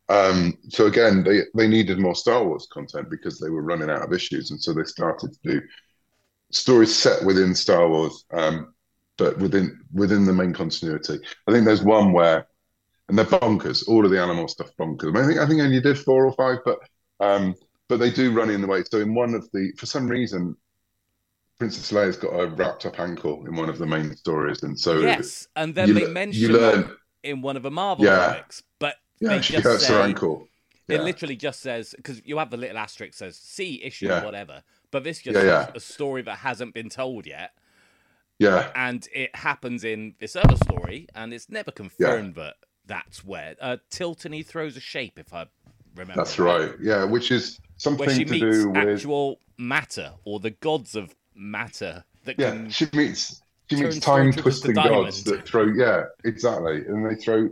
Um, 0.09 0.57
so 0.69 0.87
again, 0.87 1.23
they 1.23 1.41
they 1.55 1.67
needed 1.67 1.99
more 1.99 2.15
Star 2.15 2.43
Wars 2.43 2.67
content 2.71 3.09
because 3.09 3.39
they 3.39 3.49
were 3.49 3.61
running 3.63 3.89
out 3.89 4.01
of 4.03 4.13
issues, 4.13 4.51
and 4.51 4.61
so 4.61 4.73
they 4.73 4.83
started 4.83 5.31
to 5.33 5.39
do 5.51 5.61
stories 6.51 6.93
set 6.93 7.23
within 7.25 7.55
Star 7.55 7.87
Wars, 7.89 8.25
um, 8.33 8.73
but 9.17 9.37
within 9.39 9.79
within 9.93 10.25
the 10.25 10.33
main 10.33 10.53
continuity. 10.53 11.19
I 11.47 11.51
think 11.51 11.65
there's 11.65 11.83
one 11.83 12.11
where, 12.11 12.47
and 13.07 13.17
they're 13.17 13.25
bonkers. 13.25 13.87
All 13.87 14.03
of 14.03 14.11
the 14.11 14.21
animal 14.21 14.47
stuff 14.47 14.71
bonkers. 14.79 15.17
I, 15.17 15.25
think 15.25 15.39
I 15.39 15.47
think 15.47 15.61
I 15.61 15.65
only 15.65 15.79
did 15.81 15.97
four 15.97 16.25
or 16.25 16.33
five, 16.33 16.59
but 16.65 16.79
um, 17.19 17.55
but 17.87 17.97
they 17.97 18.11
do 18.11 18.33
run 18.33 18.49
in 18.49 18.61
the 18.61 18.67
way. 18.67 18.83
So 18.83 18.99
in 18.99 19.15
one 19.15 19.33
of 19.33 19.49
the, 19.51 19.71
for 19.77 19.85
some 19.85 20.07
reason, 20.07 20.55
Princess 21.59 21.91
Leia's 21.91 22.17
got 22.17 22.29
a 22.31 22.47
wrapped 22.47 22.85
up 22.85 22.99
ankle 22.99 23.45
in 23.47 23.55
one 23.55 23.69
of 23.69 23.77
the 23.77 23.85
main 23.85 24.15
stories, 24.17 24.63
and 24.63 24.77
so 24.77 24.99
yes, 24.99 25.47
and 25.55 25.73
then 25.73 25.93
they 25.93 26.05
le- 26.05 26.11
mention 26.11 26.41
you 26.41 26.49
learn- 26.49 26.91
in 27.23 27.41
one 27.41 27.55
of 27.55 27.63
the 27.63 27.71
Marvel 27.71 28.03
Yeah. 28.03 28.25
comics, 28.33 28.61
but 28.79 28.95
yeah, 29.23 29.41
she 29.41 29.55
hurts 29.55 29.87
say, 29.87 29.93
her 29.93 30.01
ankle. 30.01 30.47
It 30.87 31.01
literally 31.01 31.35
just 31.35 31.61
says 31.61 31.93
because 31.95 32.21
you 32.25 32.37
have 32.37 32.49
the 32.49 32.57
little 32.57 32.77
asterisk 32.77 33.13
says 33.13 33.37
see 33.37 33.81
issue 33.83 34.07
Yeah. 34.07 34.23
whatever, 34.23 34.63
but 34.91 35.03
this 35.03 35.19
just 35.19 35.37
Yeah, 35.37 35.43
yeah. 35.43 35.71
a 35.73 35.79
story 35.79 36.21
that 36.23 36.39
hasn't 36.39 36.73
been 36.73 36.89
told 36.89 37.25
yet, 37.25 37.51
Yeah, 38.39 38.71
and 38.75 39.07
it 39.13 39.35
happens 39.35 39.83
in 39.83 40.15
this 40.19 40.35
other 40.35 40.57
story, 40.57 41.07
and 41.15 41.33
it's 41.33 41.49
never 41.49 41.71
confirmed 41.71 42.35
that 42.35 42.55
that's 42.85 43.23
where 43.23 43.55
uh, 43.61 43.77
Tilotny 43.89 44.45
throws 44.45 44.75
a 44.75 44.81
shape, 44.81 45.17
if 45.17 45.33
I 45.33 45.45
remember. 45.95 46.15
that's 46.21 46.37
right. 46.37 46.71
Yeah, 46.81 47.05
which 47.05 47.31
is 47.31 47.59
something 47.77 48.05
Where 48.07 48.15
she 48.15 48.25
to 48.25 48.31
meets 48.31 48.63
do 48.63 48.69
with 48.69 48.77
actual 48.77 49.39
matter 49.57 50.11
or 50.25 50.39
the 50.39 50.51
gods 50.51 50.95
of 50.95 51.15
matter 51.35 52.03
that 52.25 52.37
Yeah, 52.37 52.51
can. 52.51 52.69
she 52.69 52.87
meets 52.93 53.41
she 53.69 53.77
meets 53.77 53.99
time 53.99 54.33
twisting 54.33 54.73
gods 54.75 55.23
that 55.23 55.47
throw. 55.47 55.65
Yeah, 55.67 56.03
exactly, 56.25 56.85
and 56.85 57.09
they 57.09 57.15
throw 57.15 57.49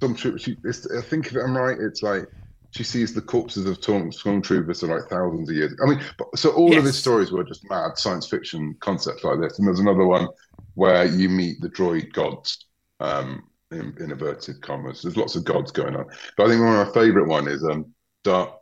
some. 0.00 0.16
She, 0.16 0.56
I 0.66 1.00
think 1.02 1.26
if 1.26 1.36
I'm 1.36 1.56
right, 1.56 1.78
it's 1.78 2.02
like 2.02 2.26
she 2.70 2.84
sees 2.84 3.14
the 3.14 3.20
corpses 3.22 3.66
of 3.66 3.76
storm 3.76 4.10
stormtroopers 4.10 4.80
for 4.80 4.86
like 4.98 5.08
thousands 5.08 5.48
of 5.48 5.56
years. 5.56 5.74
I 5.82 5.88
mean, 5.88 6.00
but, 6.18 6.36
so 6.38 6.50
all 6.50 6.76
of 6.76 6.84
his 6.84 6.98
stories 6.98 7.32
were 7.32 7.44
just 7.44 7.68
mad 7.68 7.96
science 7.96 8.26
fiction 8.26 8.76
concepts 8.80 9.24
like 9.24 9.40
this. 9.40 9.58
And 9.58 9.66
there's 9.66 9.80
another 9.80 10.04
one 10.04 10.28
where 10.74 11.04
you 11.04 11.28
meet 11.28 11.60
the 11.60 11.68
droid 11.68 12.12
gods. 12.12 12.66
Um, 13.00 13.44
in, 13.70 13.94
in 14.00 14.10
inverted 14.10 14.62
commas, 14.62 15.02
there's 15.02 15.16
lots 15.16 15.36
of 15.36 15.44
gods 15.44 15.70
going 15.70 15.94
on, 15.94 16.06
but 16.36 16.46
I 16.46 16.48
think 16.48 16.62
one 16.62 16.76
of 16.76 16.86
my 16.86 16.92
favourite 16.94 17.28
one 17.28 17.46
is 17.48 17.62
um, 17.64 17.92
Dark 18.24 18.54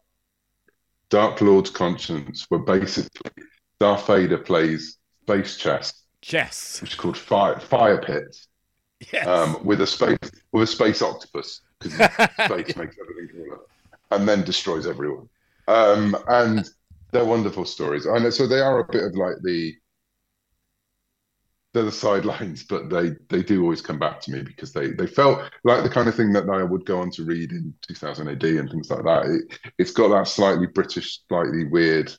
Dark 1.11 1.41
Lord's 1.41 1.71
Conscience, 1.71 2.45
where 2.49 2.61
basically 2.61 3.45
Darth 3.79 4.07
Vader 4.07 4.39
plays 4.39 4.99
space 5.23 5.57
chess 5.57 6.03
Chess. 6.21 6.81
which 6.81 6.91
is 6.91 6.97
called 6.97 7.17
Fire 7.17 7.61
Fire 7.61 8.01
Pit, 8.01 8.37
Yes. 9.13 9.27
um, 9.27 9.65
with 9.65 9.81
a 9.81 9.87
space 9.87 10.19
with 10.57 10.71
a 10.71 10.73
space 10.73 11.03
octopus 11.03 11.61
because 11.79 11.95
space 12.47 12.77
makes 12.77 12.97
everything 12.99 13.29
cooler, 13.31 13.59
and 14.11 14.27
then 14.27 14.43
destroys 14.43 14.87
everyone. 14.87 15.29
Um, 15.69 16.17
and 16.29 16.67
they're 17.13 17.27
wonderful 17.27 17.67
stories, 17.67 18.07
and 18.07 18.33
so 18.33 18.47
they 18.47 18.61
are 18.61 18.81
a 18.81 18.91
bit 18.91 19.05
of 19.05 19.15
like 19.17 19.37
the 19.43 19.75
they're 21.75 21.85
the 21.85 21.93
sidelines, 21.93 22.65
but 22.65 22.89
they 22.89 23.11
they 23.29 23.43
do 23.43 23.63
always 23.63 23.83
come 23.83 23.99
back 23.99 24.19
to 24.23 24.33
me 24.33 24.41
because 24.41 24.73
they 24.73 24.93
they 24.93 25.07
felt 25.07 25.43
like 25.63 25.83
the 25.83 25.91
kind 25.91 26.09
of 26.09 26.15
thing 26.15 26.33
that 26.33 26.49
I 26.49 26.63
would 26.63 26.87
go 26.87 27.01
on 27.01 27.11
to 27.13 27.25
read 27.25 27.53
in 27.53 27.75
2000 27.83 28.27
AD 28.27 28.43
and 28.43 28.71
things 28.71 28.91
like 28.91 29.05
that. 29.05 29.27
It, 29.27 29.59
it's 29.77 29.93
got 29.93 30.09
that 30.09 30.27
slightly 30.27 30.69
British, 30.69 31.21
slightly 31.29 31.65
weird 31.65 32.11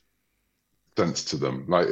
sense 0.96 1.24
to 1.24 1.36
them, 1.36 1.64
like 1.66 1.88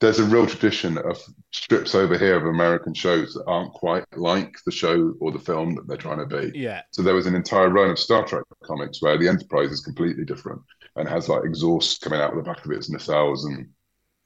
there's 0.00 0.18
a 0.18 0.24
real 0.24 0.46
tradition 0.46 0.98
of 0.98 1.18
strips 1.52 1.94
over 1.94 2.18
here 2.18 2.36
of 2.36 2.44
American 2.44 2.92
shows 2.92 3.32
that 3.32 3.44
aren't 3.46 3.72
quite 3.72 4.04
like 4.16 4.54
the 4.66 4.72
show 4.72 5.14
or 5.20 5.32
the 5.32 5.38
film 5.38 5.74
that 5.74 5.88
they're 5.88 5.96
trying 5.96 6.18
to 6.18 6.26
be. 6.26 6.58
yeah. 6.58 6.82
So 6.90 7.02
there 7.02 7.14
was 7.14 7.26
an 7.26 7.34
entire 7.34 7.70
run 7.70 7.90
of 7.90 7.98
Star 7.98 8.24
Trek 8.24 8.44
comics 8.62 9.00
where 9.00 9.16
the 9.16 9.28
Enterprise 9.28 9.70
is 9.70 9.80
completely 9.80 10.24
different 10.24 10.60
and 10.96 11.08
has 11.08 11.28
like 11.28 11.44
exhaust 11.44 12.02
coming 12.02 12.20
out 12.20 12.32
of 12.32 12.36
the 12.36 12.42
back 12.42 12.64
of 12.64 12.70
its 12.72 12.90
nacelles 12.90 13.46
and 13.46 13.68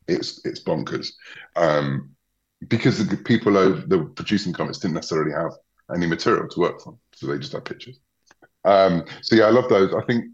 it's 0.08 0.44
it's 0.44 0.62
bonkers. 0.62 1.12
Um, 1.54 2.10
because 2.68 3.06
the 3.06 3.16
people 3.16 3.56
over 3.56 3.86
the 3.86 4.04
producing 4.04 4.52
comics 4.52 4.78
didn't 4.78 4.94
necessarily 4.94 5.32
have 5.32 5.52
any 5.94 6.06
material 6.06 6.48
to 6.48 6.60
work 6.60 6.80
from, 6.80 6.98
so 7.14 7.26
they 7.26 7.38
just 7.38 7.52
had 7.52 7.64
pictures. 7.64 7.98
Um, 8.64 9.04
so 9.22 9.36
yeah, 9.36 9.44
I 9.44 9.50
love 9.50 9.68
those. 9.68 9.94
I 9.94 10.04
think 10.04 10.26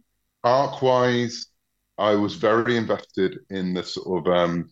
arc 0.43 0.83
wise, 0.83 1.47
I 1.99 2.15
was 2.15 2.35
very 2.35 2.77
invested 2.77 3.39
in 3.51 3.75
the 3.75 3.83
sort 3.85 4.27
of 4.27 4.33
um, 4.33 4.71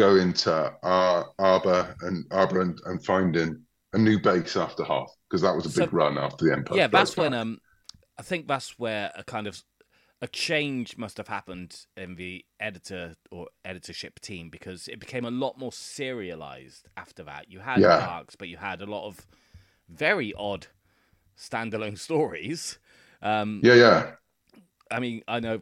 go 0.00 0.16
into 0.16 0.50
Ar- 0.82 1.28
Arbra 1.38 1.94
and 2.02 2.28
Arbra 2.30 2.62
and, 2.62 2.80
and 2.86 3.04
finding 3.04 3.62
a 3.92 3.98
new 3.98 4.18
base 4.18 4.56
after 4.56 4.82
Hoth 4.84 5.14
because 5.28 5.42
that 5.42 5.54
was 5.54 5.66
a 5.66 5.70
So- 5.70 5.82
big 5.84 5.92
run 5.92 6.16
after 6.18 6.44
the 6.46 6.52
Empire. 6.52 6.78
yeah, 6.78 6.86
that's 6.86 7.10
Strikes 7.12 7.30
when 7.30 7.34
um, 7.40 7.58
I 8.18 8.22
think 8.22 8.48
that's 8.48 8.78
where 8.78 9.12
a 9.14 9.24
kind 9.24 9.46
of 9.46 9.62
a 10.22 10.28
change 10.28 10.96
must 10.98 11.16
have 11.16 11.28
happened 11.28 11.86
in 11.96 12.14
the 12.16 12.44
editor 12.60 13.14
or 13.30 13.48
editorship 13.64 14.20
team 14.20 14.50
because 14.50 14.86
it 14.88 15.00
became 15.00 15.24
a 15.24 15.30
lot 15.30 15.58
more 15.58 15.72
serialized 15.72 16.88
after 16.96 17.22
that. 17.24 17.50
You 17.50 17.60
had 17.60 17.80
Yeah. 17.80 18.06
arcs, 18.06 18.36
but 18.36 18.48
you 18.48 18.58
had 18.58 18.82
a 18.82 18.86
lot 18.86 19.06
of 19.06 19.26
very 19.88 20.32
odd 20.34 20.66
standalone 21.38 21.98
stories. 22.08 22.78
Um, 23.22 23.60
yeah, 23.64 23.74
yeah, 23.74 24.10
I 24.90 25.00
mean, 25.00 25.22
I 25.28 25.40
know, 25.40 25.60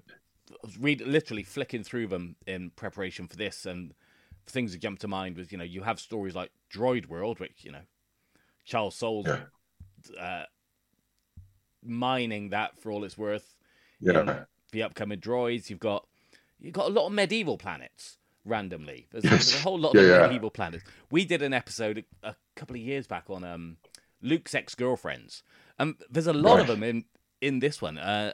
I 0.50 0.54
was 0.64 0.78
read 0.78 1.00
literally 1.02 1.44
flicking 1.44 1.84
through 1.84 2.08
them 2.08 2.36
in 2.46 2.70
preparation 2.70 3.26
for 3.28 3.36
this, 3.36 3.64
and 3.66 3.94
things 4.50 4.72
that 4.72 4.80
jump 4.80 4.98
to 5.00 5.08
mind 5.08 5.36
was, 5.36 5.52
you 5.52 5.58
know, 5.58 5.64
you 5.64 5.82
have 5.82 5.98
stories 6.00 6.34
like 6.34 6.50
Droid 6.72 7.06
World, 7.06 7.40
which 7.40 7.64
you 7.64 7.72
know, 7.72 7.82
Charles 8.64 8.94
Soule's 8.96 9.26
Yeah. 9.26 9.40
uh, 10.20 10.44
mining 11.84 12.50
that 12.50 12.78
for 12.78 12.90
all 12.90 13.04
it's 13.04 13.18
worth. 13.18 13.54
yeah. 14.00 14.44
the 14.72 14.82
upcoming 14.82 15.18
droids, 15.20 15.70
you've 15.70 15.78
got 15.80 16.06
you've 16.60 16.74
got 16.74 16.86
a 16.86 16.92
lot 16.92 17.06
of 17.06 17.12
medieval 17.12 17.56
planets 17.56 18.18
randomly. 18.44 19.06
There's, 19.10 19.24
Yes. 19.24 19.32
there's 19.32 19.54
a 19.54 19.58
whole 19.62 19.78
lot 19.78 19.94
Yeah, 19.94 20.00
of 20.02 20.08
yeah. 20.08 20.26
medieval 20.26 20.50
planets. 20.50 20.84
We 21.10 21.24
did 21.24 21.42
an 21.42 21.52
episode 21.54 22.04
a, 22.22 22.28
a 22.30 22.36
couple 22.56 22.76
of 22.76 22.82
years 22.82 23.06
back 23.06 23.24
on 23.30 23.44
um, 23.44 23.76
Luke's 24.22 24.54
ex 24.54 24.74
girlfriends. 24.74 25.42
Um, 25.78 25.96
there's 26.10 26.26
a 26.26 26.32
lot 26.32 26.60
of 26.60 26.66
them 26.66 26.82
in 26.82 27.04
in 27.40 27.60
this 27.60 27.80
one. 27.80 27.98
Uh, 27.98 28.32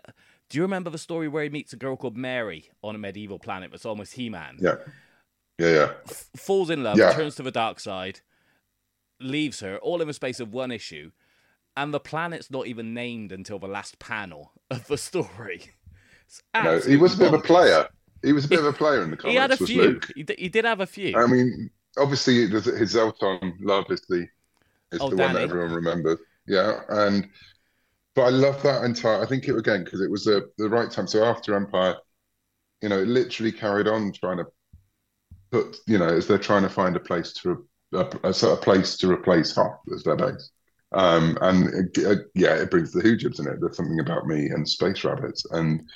do 0.48 0.58
you 0.58 0.62
remember 0.62 0.90
the 0.90 0.98
story 0.98 1.26
where 1.28 1.42
he 1.42 1.48
meets 1.50 1.72
a 1.72 1.76
girl 1.76 1.96
called 1.96 2.16
Mary 2.16 2.70
on 2.82 2.94
a 2.94 2.98
medieval 2.98 3.38
planet 3.38 3.70
that's 3.70 3.86
almost 3.86 4.12
He-Man? 4.14 4.58
Yeah, 4.60 4.76
yeah, 5.58 5.68
yeah. 5.70 5.92
F- 6.08 6.30
falls 6.36 6.70
in 6.70 6.82
love, 6.82 6.98
Yeah. 6.98 7.12
turns 7.12 7.34
to 7.36 7.42
the 7.42 7.50
dark 7.50 7.80
side, 7.80 8.20
leaves 9.20 9.60
her, 9.60 9.78
all 9.78 10.00
in 10.00 10.08
the 10.08 10.14
space 10.14 10.40
of 10.40 10.52
one 10.52 10.70
issue, 10.70 11.10
and 11.76 11.94
the 11.94 12.00
planet's 12.00 12.50
not 12.50 12.66
even 12.66 12.94
named 12.94 13.32
until 13.32 13.58
the 13.58 13.68
last 13.68 13.98
panel 13.98 14.52
of 14.70 14.86
the 14.86 14.98
story. 14.98 15.72
No, 16.54 16.78
he 16.80 16.96
was 16.96 17.14
a 17.14 17.18
bit 17.18 17.28
of 17.28 17.34
a 17.34 17.42
player. 17.42 17.86
He 18.22 18.32
was 18.32 18.46
a 18.46 18.48
bit 18.48 18.58
of 18.58 18.64
a 18.64 18.72
player 18.82 19.02
in 19.02 19.10
the 19.10 19.16
comics. 19.16 19.32
He 19.32 19.36
had 19.38 19.50
a 19.52 19.56
few. 19.56 20.00
He, 20.16 20.22
d- 20.22 20.34
he 20.38 20.48
did 20.48 20.64
have 20.64 20.80
a 20.80 20.86
few. 20.86 21.16
I 21.16 21.26
mean, 21.26 21.70
obviously, 21.98 22.48
his 22.48 22.66
Zeltron 22.94 23.54
love 23.60 23.84
is 23.90 24.00
the 24.08 24.26
is 24.90 25.00
Oh, 25.00 25.10
the 25.10 25.16
one 25.16 25.32
that 25.34 25.42
everyone 25.42 25.72
remembers. 25.72 26.18
Yeah, 26.46 26.80
and 26.88 27.28
but 28.14 28.22
I 28.22 28.28
love 28.30 28.62
that 28.62 28.84
entire. 28.84 29.22
I 29.22 29.26
think 29.26 29.46
it 29.48 29.56
again 29.56 29.84
because 29.84 30.00
it 30.00 30.10
was 30.10 30.24
the 30.24 30.50
the 30.58 30.68
right 30.68 30.90
time. 30.90 31.06
So 31.06 31.24
after 31.24 31.54
Empire, 31.54 31.96
you 32.82 32.88
know, 32.88 33.00
it 33.00 33.08
literally 33.08 33.52
carried 33.52 33.88
on 33.88 34.12
trying 34.12 34.38
to 34.38 34.46
put, 35.54 35.76
you 35.86 35.98
know, 35.98 36.08
as 36.08 36.26
they're 36.26 36.36
trying 36.36 36.62
to 36.62 36.68
find 36.68 36.96
a 36.96 37.00
place 37.00 37.32
to 37.32 37.64
a, 37.92 38.06
a, 38.24 38.28
of 38.28 38.60
place 38.60 38.96
to 38.96 39.10
replace 39.10 39.54
Hoth 39.54 39.78
as 39.94 40.02
their 40.02 40.16
base. 40.16 40.50
Um, 40.92 41.38
and 41.40 41.96
uh, 41.98 42.16
yeah, 42.34 42.54
it 42.54 42.70
brings 42.70 42.90
the 42.90 43.02
Hoojibs 43.02 43.38
in 43.38 43.46
it. 43.46 43.60
There's 43.60 43.76
something 43.76 44.00
about 44.00 44.26
me 44.26 44.48
and 44.48 44.68
space 44.68 45.04
rabbits, 45.04 45.44
and 45.50 45.88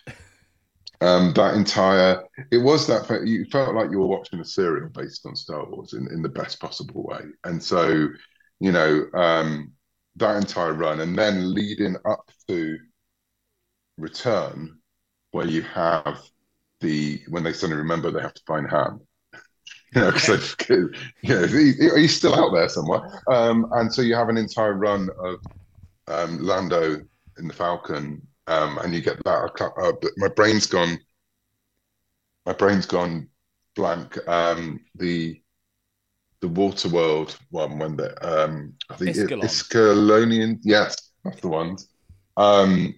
um, 1.01 1.33
that 1.35 1.55
entire 1.55 2.23
it 2.53 2.59
was 2.59 2.87
that 2.87 3.27
you 3.27 3.45
felt 3.47 3.75
like 3.75 3.91
you 3.91 3.99
were 3.99 4.07
watching 4.07 4.41
a 4.41 4.45
serial 4.45 4.91
based 4.91 5.27
on 5.27 5.35
Star 5.35 5.69
Wars 5.69 5.93
in, 5.93 6.09
in 6.13 6.23
the 6.23 6.29
best 6.29 6.61
possible 6.61 7.05
way. 7.05 7.23
And 7.45 7.63
so, 7.63 8.09
you 8.61 8.73
know, 8.73 9.07
um, 9.15 9.73
that 10.17 10.37
entire 10.37 10.73
run, 10.73 11.01
and 11.01 11.19
then 11.19 11.53
leading 11.53 11.97
up 12.05 12.31
to 12.49 12.79
Return, 13.99 14.79
where 15.33 15.47
you 15.47 15.63
have 15.63 16.21
the 16.81 17.21
when 17.29 17.43
they 17.43 17.53
suddenly 17.53 17.83
remember 17.83 18.11
they 18.11 18.23
have 18.23 18.35
to 18.35 18.43
find 18.47 18.69
Han. 18.69 19.01
You 19.95 20.03
know, 20.03 20.13
because 20.13 20.55
you 20.69 20.91
know, 21.23 21.47
he, 21.47 21.73
he's 21.97 22.17
still 22.17 22.35
out 22.35 22.53
there 22.53 22.69
somewhere. 22.69 23.23
Um, 23.27 23.67
and 23.73 23.93
so 23.93 24.03
you 24.03 24.15
have 24.15 24.29
an 24.29 24.37
entire 24.37 24.75
run 24.75 25.09
of 25.19 25.41
um, 26.09 26.43
Lando 26.43 27.01
in 27.39 27.49
the 27.49 27.55
Falcon, 27.55 28.27
um, 28.47 28.79
and 28.79 28.95
you 28.95 29.01
get 29.01 29.23
that. 29.25 29.73
Uh, 29.81 29.93
my 30.19 30.29
brain's 30.29 30.67
gone. 30.67 30.99
My 32.45 32.53
brain's 32.53 32.87
gone 32.87 33.29
blank. 33.77 34.19
Um, 34.29 34.81
the 34.95 35.41
the 36.41 36.49
Waterworld 36.49 37.37
one 37.51 37.79
when 37.79 37.97
the 37.97 38.13
um, 38.27 38.75
I 38.91 38.97
think. 38.97 39.17
Iskalonian. 39.17 40.59
Yes, 40.63 40.97
that's 41.25 41.41
the 41.41 41.49
ones. 41.49 41.89
Um, 42.37 42.95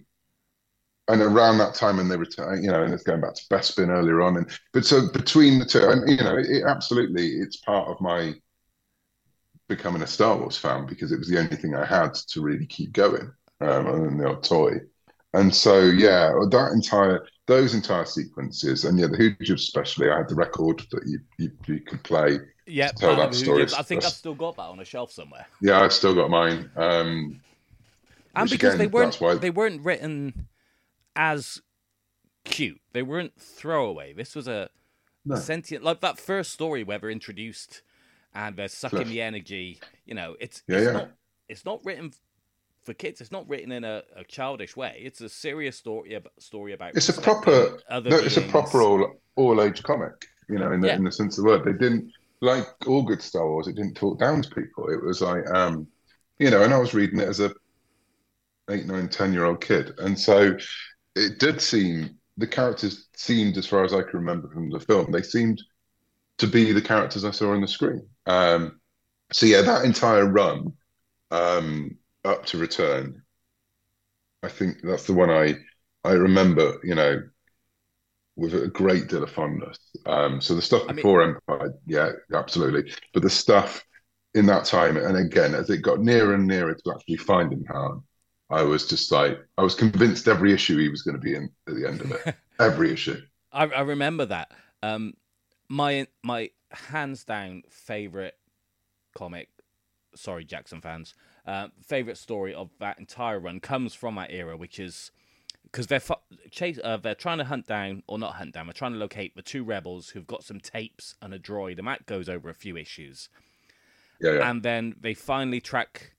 and 1.11 1.21
around 1.21 1.57
that 1.57 1.75
time 1.75 1.99
and 1.99 2.09
they 2.09 2.17
return, 2.17 2.63
you 2.63 2.71
know, 2.71 2.83
and 2.83 2.93
it's 2.93 3.03
going 3.03 3.21
back 3.21 3.35
to 3.35 3.43
Bespin 3.49 3.89
earlier 3.89 4.21
on, 4.21 4.37
and 4.37 4.49
but 4.73 4.85
so 4.85 5.09
between 5.11 5.59
the 5.59 5.65
two, 5.65 5.87
and 5.89 6.09
you 6.09 6.17
know, 6.17 6.37
it, 6.37 6.47
it 6.49 6.63
absolutely, 6.65 7.27
it's 7.37 7.57
part 7.57 7.87
of 7.89 7.99
my 8.01 8.33
becoming 9.67 10.01
a 10.01 10.07
Star 10.07 10.37
Wars 10.37 10.57
fan 10.57 10.85
because 10.85 11.11
it 11.11 11.19
was 11.19 11.29
the 11.29 11.39
only 11.39 11.55
thing 11.55 11.75
I 11.75 11.85
had 11.85 12.13
to 12.13 12.41
really 12.41 12.65
keep 12.65 12.91
going, 12.93 13.31
um, 13.61 13.87
other 13.87 14.03
than 14.05 14.17
the 14.17 14.27
odd 14.27 14.43
toy. 14.43 14.81
And 15.33 15.53
so, 15.53 15.79
yeah, 15.83 16.31
that 16.51 16.71
entire 16.73 17.25
those 17.47 17.73
entire 17.73 18.05
sequences, 18.05 18.85
and 18.85 18.99
yeah, 18.99 19.07
the 19.07 19.17
Hoojibs 19.17 19.55
especially, 19.55 20.09
I 20.09 20.17
had 20.17 20.29
the 20.29 20.35
record 20.35 20.81
that 20.91 21.03
you 21.07 21.19
you, 21.37 21.51
you 21.67 21.79
could 21.79 22.03
play. 22.03 22.39
Yeah, 22.67 22.87
to 22.89 22.95
tell 22.95 23.15
that 23.17 23.33
story. 23.33 23.63
I 23.63 23.81
think 23.81 24.05
I've 24.05 24.11
still 24.11 24.35
got 24.35 24.55
that 24.57 24.63
on 24.63 24.79
a 24.79 24.85
shelf 24.85 25.11
somewhere. 25.11 25.45
yeah, 25.61 25.81
I've 25.81 25.93
still 25.93 26.15
got 26.15 26.29
mine. 26.29 26.69
Um, 26.75 27.41
And 28.35 28.49
because 28.49 28.75
again, 28.75 28.77
they 28.77 28.87
weren't 28.87 29.15
why- 29.15 29.35
they 29.35 29.49
weren't 29.49 29.83
written 29.83 30.47
as 31.15 31.61
cute. 32.45 32.79
They 32.93 33.01
weren't 33.03 33.39
throwaway. 33.39 34.13
This 34.13 34.35
was 34.35 34.47
a 34.47 34.69
No. 35.25 35.35
sentient 35.35 35.83
like 35.83 36.01
that 36.01 36.19
first 36.19 36.51
story 36.51 36.83
where 36.83 36.97
they're 36.99 37.09
introduced 37.11 37.83
and 38.33 38.55
they're 38.55 38.67
sucking 38.67 38.97
Cliff. 38.99 39.07
the 39.09 39.21
energy. 39.21 39.79
You 40.05 40.15
know, 40.15 40.35
it's 40.39 40.63
Yeah, 40.67 40.77
it's 40.77 40.85
yeah. 40.85 40.91
not 40.93 41.11
it's 41.49 41.65
not 41.65 41.85
written 41.85 42.13
for 42.83 42.93
kids. 42.93 43.21
It's 43.21 43.31
not 43.31 43.47
written 43.47 43.71
in 43.71 43.83
a, 43.83 44.01
a 44.15 44.23
childish 44.23 44.75
way. 44.75 44.99
It's 45.03 45.21
a 45.21 45.29
serious 45.29 45.77
story 45.77 46.17
story 46.39 46.73
about. 46.73 46.95
it's 46.95 47.09
a 47.09 47.21
proper 47.21 47.79
Other 47.89 48.09
no, 48.09 48.17
it's 48.17 48.37
a 48.37 48.41
proper 48.41 48.81
all 48.81 49.13
all 49.35 49.61
age 49.61 49.83
comic 49.83 50.25
you 50.49 50.57
know 50.59 50.71
in 50.71 50.81
the, 50.81 50.87
Yeah. 50.87 50.95
in 50.95 51.03
the 51.03 51.11
sense 51.11 51.37
of 51.37 51.43
the 51.45 51.49
word 51.51 51.63
they 51.63 51.73
didn't 51.73 52.11
like 52.41 52.65
all 52.87 53.03
good 53.03 53.21
star 53.21 53.47
wars 53.47 53.67
it 53.67 53.75
didn't 53.75 53.93
talk 53.95 54.19
down 54.19 54.41
to 54.41 54.49
people 54.49 54.89
it 54.89 55.01
was 55.01 55.21
like 55.21 55.47
um 55.51 55.87
you 56.39 56.49
know 56.49 56.63
and 56.63 56.73
i 56.73 56.77
was 56.77 56.93
reading 56.93 57.19
it 57.19 57.27
as 57.29 57.39
a 57.39 57.53
eight 58.69 58.85
nine 58.87 59.07
ten 59.07 59.31
year 59.31 59.45
old 59.45 59.61
kid 59.61 59.93
and 59.99 60.19
so 60.19 60.57
it 61.15 61.39
did 61.39 61.61
seem 61.61 62.17
the 62.37 62.47
characters 62.47 63.07
seemed 63.15 63.57
as 63.57 63.65
far 63.65 63.83
as 63.83 63.93
i 63.93 64.01
can 64.01 64.19
remember 64.19 64.49
from 64.49 64.69
the 64.69 64.79
film 64.79 65.11
they 65.11 65.21
seemed 65.21 65.61
to 66.37 66.47
be 66.47 66.71
the 66.71 66.81
characters 66.81 67.25
i 67.25 67.31
saw 67.31 67.51
on 67.53 67.61
the 67.61 67.67
screen 67.67 68.07
um 68.25 68.79
so 69.31 69.45
yeah 69.45 69.61
that 69.61 69.85
entire 69.85 70.25
run 70.25 70.71
um 71.31 71.91
up 72.25 72.45
to 72.45 72.57
return 72.57 73.21
i 74.43 74.47
think 74.47 74.77
that's 74.83 75.05
the 75.05 75.13
one 75.13 75.29
i 75.29 75.55
i 76.03 76.11
remember 76.11 76.79
you 76.83 76.95
know 76.95 77.21
with 78.35 78.53
a 78.55 78.67
great 78.67 79.07
deal 79.07 79.23
of 79.23 79.31
fondness. 79.31 79.77
Um, 80.05 80.41
so 80.41 80.55
the 80.55 80.61
stuff 80.61 80.83
I 80.83 80.87
mean- 80.87 80.95
before 80.97 81.21
Empire, 81.21 81.73
yeah, 81.85 82.11
absolutely. 82.33 82.91
But 83.13 83.23
the 83.23 83.29
stuff 83.29 83.83
in 84.33 84.45
that 84.47 84.65
time, 84.65 84.97
and 84.97 85.17
again, 85.17 85.53
as 85.53 85.69
it 85.69 85.81
got 85.81 85.99
nearer 85.99 86.33
and 86.33 86.47
nearer 86.47 86.73
to 86.73 86.91
actually 86.91 87.17
finding 87.17 87.65
Han, 87.69 88.03
I 88.51 88.63
was 88.63 88.87
just 88.87 89.11
like, 89.11 89.39
I 89.57 89.63
was 89.63 89.75
convinced 89.75 90.27
every 90.27 90.53
issue 90.53 90.77
he 90.77 90.89
was 90.89 91.01
going 91.01 91.15
to 91.15 91.21
be 91.21 91.35
in 91.35 91.49
at 91.67 91.75
the 91.75 91.87
end 91.87 92.01
of 92.01 92.11
it. 92.11 92.35
every 92.59 92.91
issue. 92.91 93.21
I, 93.51 93.65
I 93.65 93.81
remember 93.81 94.25
that. 94.25 94.51
Um, 94.83 95.13
my 95.69 96.07
my 96.21 96.49
hands 96.71 97.23
down 97.23 97.63
favorite 97.69 98.37
comic. 99.15 99.49
Sorry, 100.15 100.45
Jaxxon 100.45 100.81
fans. 100.81 101.13
Uh, 101.45 101.69
favorite 101.81 102.17
story 102.17 102.53
of 102.53 102.69
that 102.79 102.99
entire 102.99 103.39
run 103.39 103.61
comes 103.61 103.93
from 103.93 104.15
that 104.15 104.31
era, 104.31 104.57
which 104.57 104.79
is 104.79 105.11
because 105.63 105.87
they're 105.87 106.01
fu- 106.01 106.15
chase. 106.51 106.77
Uh, 106.83 106.97
they're 106.97 107.15
trying 107.15 107.37
to 107.37 107.45
hunt 107.45 107.67
down, 107.67 108.03
or 108.07 108.19
not 108.19 108.35
hunt 108.35 108.53
down. 108.53 108.67
They're 108.67 108.73
trying 108.73 108.93
to 108.93 108.99
locate 108.99 109.35
the 109.35 109.41
two 109.41 109.63
rebels 109.63 110.09
who've 110.09 110.27
got 110.27 110.43
some 110.43 110.59
tapes 110.59 111.15
and 111.21 111.33
a 111.33 111.39
droid, 111.39 111.79
and 111.79 111.87
that 111.87 112.05
goes 112.05 112.27
over 112.27 112.49
a 112.49 112.53
few 112.53 112.75
issues. 112.75 113.29
Yeah, 114.19 114.33
yeah. 114.33 114.49
And 114.49 114.61
then 114.61 114.95
they 114.99 115.13
finally 115.13 115.61
track 115.61 116.13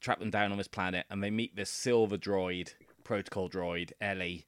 track 0.00 0.18
them 0.20 0.30
down 0.30 0.52
on 0.52 0.58
this 0.58 0.68
planet, 0.68 1.06
and 1.10 1.22
they 1.22 1.30
meet 1.30 1.56
this 1.56 1.70
silver 1.70 2.16
droid, 2.18 2.74
protocol 3.04 3.48
droid, 3.48 3.92
Ellie, 4.00 4.46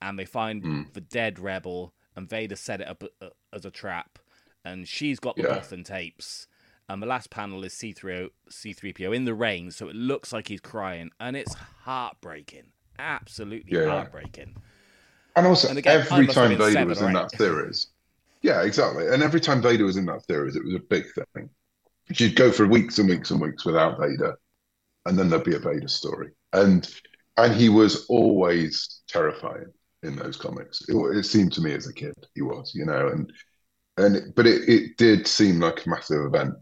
and 0.00 0.18
they 0.18 0.24
find 0.24 0.66
Hmm. 0.66 0.82
the 0.92 1.00
dead 1.00 1.38
rebel, 1.38 1.92
and 2.16 2.28
Vader 2.28 2.56
set 2.56 2.80
it 2.80 2.88
up 2.88 3.04
uh, 3.20 3.28
as 3.52 3.64
a 3.64 3.70
trap, 3.70 4.18
and 4.64 4.88
she's 4.88 5.20
got 5.20 5.38
the 5.38 5.44
Yeah. 5.44 5.44
Bothan 5.44 5.84
tapes. 5.84 6.46
And 6.88 7.02
the 7.02 7.06
last 7.06 7.30
panel 7.30 7.64
is 7.64 7.72
C3O, 7.74 8.30
C3PO 8.48 9.12
in 9.12 9.24
the 9.24 9.34
rain, 9.34 9.70
so 9.70 9.88
it 9.88 9.96
looks 9.96 10.32
like 10.32 10.48
he's 10.48 10.60
crying, 10.60 11.10
and 11.20 11.36
it's 11.36 11.54
heartbreaking, 11.54 12.72
absolutely 12.98 13.74
Yeah, 13.74 13.86
yeah. 13.86 14.06
heartbreaking. 14.06 14.56
And 15.36 15.46
also, 15.46 15.68
And 15.68 15.78
again, 15.78 16.02
every 16.02 16.26
time 16.26 16.56
Vader 16.56 16.62
seven 16.62 16.86
was 16.86 17.02
in 17.02 17.12
that 17.12 17.30
series, 17.36 17.88
yeah, 18.42 18.62
exactly. 18.62 19.06
And 19.08 19.22
every 19.22 19.40
time 19.40 19.60
Vader 19.62 19.84
was 19.84 19.96
in 19.96 20.06
that 20.06 20.24
series, 20.26 20.56
it 20.56 20.64
was 20.64 20.74
a 20.74 20.78
big 20.80 21.04
thing. 21.34 21.50
She'd 22.12 22.36
go 22.36 22.52
for 22.52 22.66
weeks 22.66 22.98
and 22.98 23.08
weeks 23.08 23.30
and 23.32 23.40
weeks 23.40 23.64
without 23.66 23.98
Vader, 24.00 24.38
and 25.06 25.18
then 25.18 25.28
there'd 25.28 25.44
be 25.44 25.54
a 25.54 25.58
Vader 25.58 25.88
story. 25.88 26.30
And 26.52 26.88
and 27.38 27.54
he 27.54 27.68
was 27.68 28.06
always 28.06 29.02
terrifying 29.08 29.72
in 30.02 30.16
those 30.16 30.36
comics. 30.36 30.82
It, 30.88 30.94
it 30.94 31.24
seemed 31.24 31.52
to 31.54 31.60
me 31.60 31.74
as 31.74 31.86
a 31.86 31.92
kid 31.92 32.14
he 32.34 32.42
was, 32.42 32.72
you 32.74 32.84
know. 32.84 33.08
And 33.08 33.32
and 33.96 34.34
but 34.34 34.46
it, 34.46 34.68
it 34.68 34.96
did 34.96 35.26
seem 35.26 35.60
like 35.60 35.84
a 35.84 35.88
massive 35.88 36.24
event. 36.26 36.56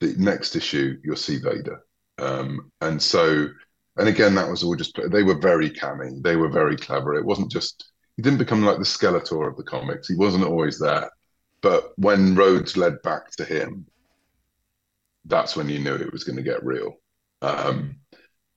The 0.00 0.14
next 0.18 0.56
issue, 0.56 0.98
you'll 1.02 1.16
see 1.16 1.38
Vader, 1.38 1.80
um, 2.18 2.70
and 2.80 3.00
so 3.00 3.48
and 3.96 4.08
again, 4.08 4.34
that 4.34 4.48
was 4.48 4.62
all 4.62 4.76
just 4.76 4.98
they 5.10 5.22
were 5.22 5.38
very 5.38 5.70
canny. 5.70 6.18
They 6.20 6.36
were 6.36 6.50
very 6.50 6.76
clever. 6.76 7.14
It 7.14 7.24
wasn't 7.24 7.50
just 7.50 7.92
he 8.16 8.22
didn't 8.22 8.38
become 8.38 8.62
like 8.62 8.78
the 8.78 8.84
Skeletor 8.84 9.48
of 9.48 9.56
the 9.56 9.62
comics. 9.62 10.08
He 10.08 10.16
wasn't 10.16 10.44
always 10.44 10.78
there, 10.78 11.10
but 11.62 11.92
when 11.96 12.34
Rhodes 12.34 12.76
led 12.76 13.00
back 13.02 13.30
to 13.32 13.44
him, 13.44 13.86
that's 15.24 15.56
when 15.56 15.68
you 15.68 15.78
knew 15.78 15.94
it 15.94 16.12
was 16.12 16.24
going 16.24 16.36
to 16.36 16.42
get 16.42 16.64
real. 16.64 16.96
Um, 17.42 17.96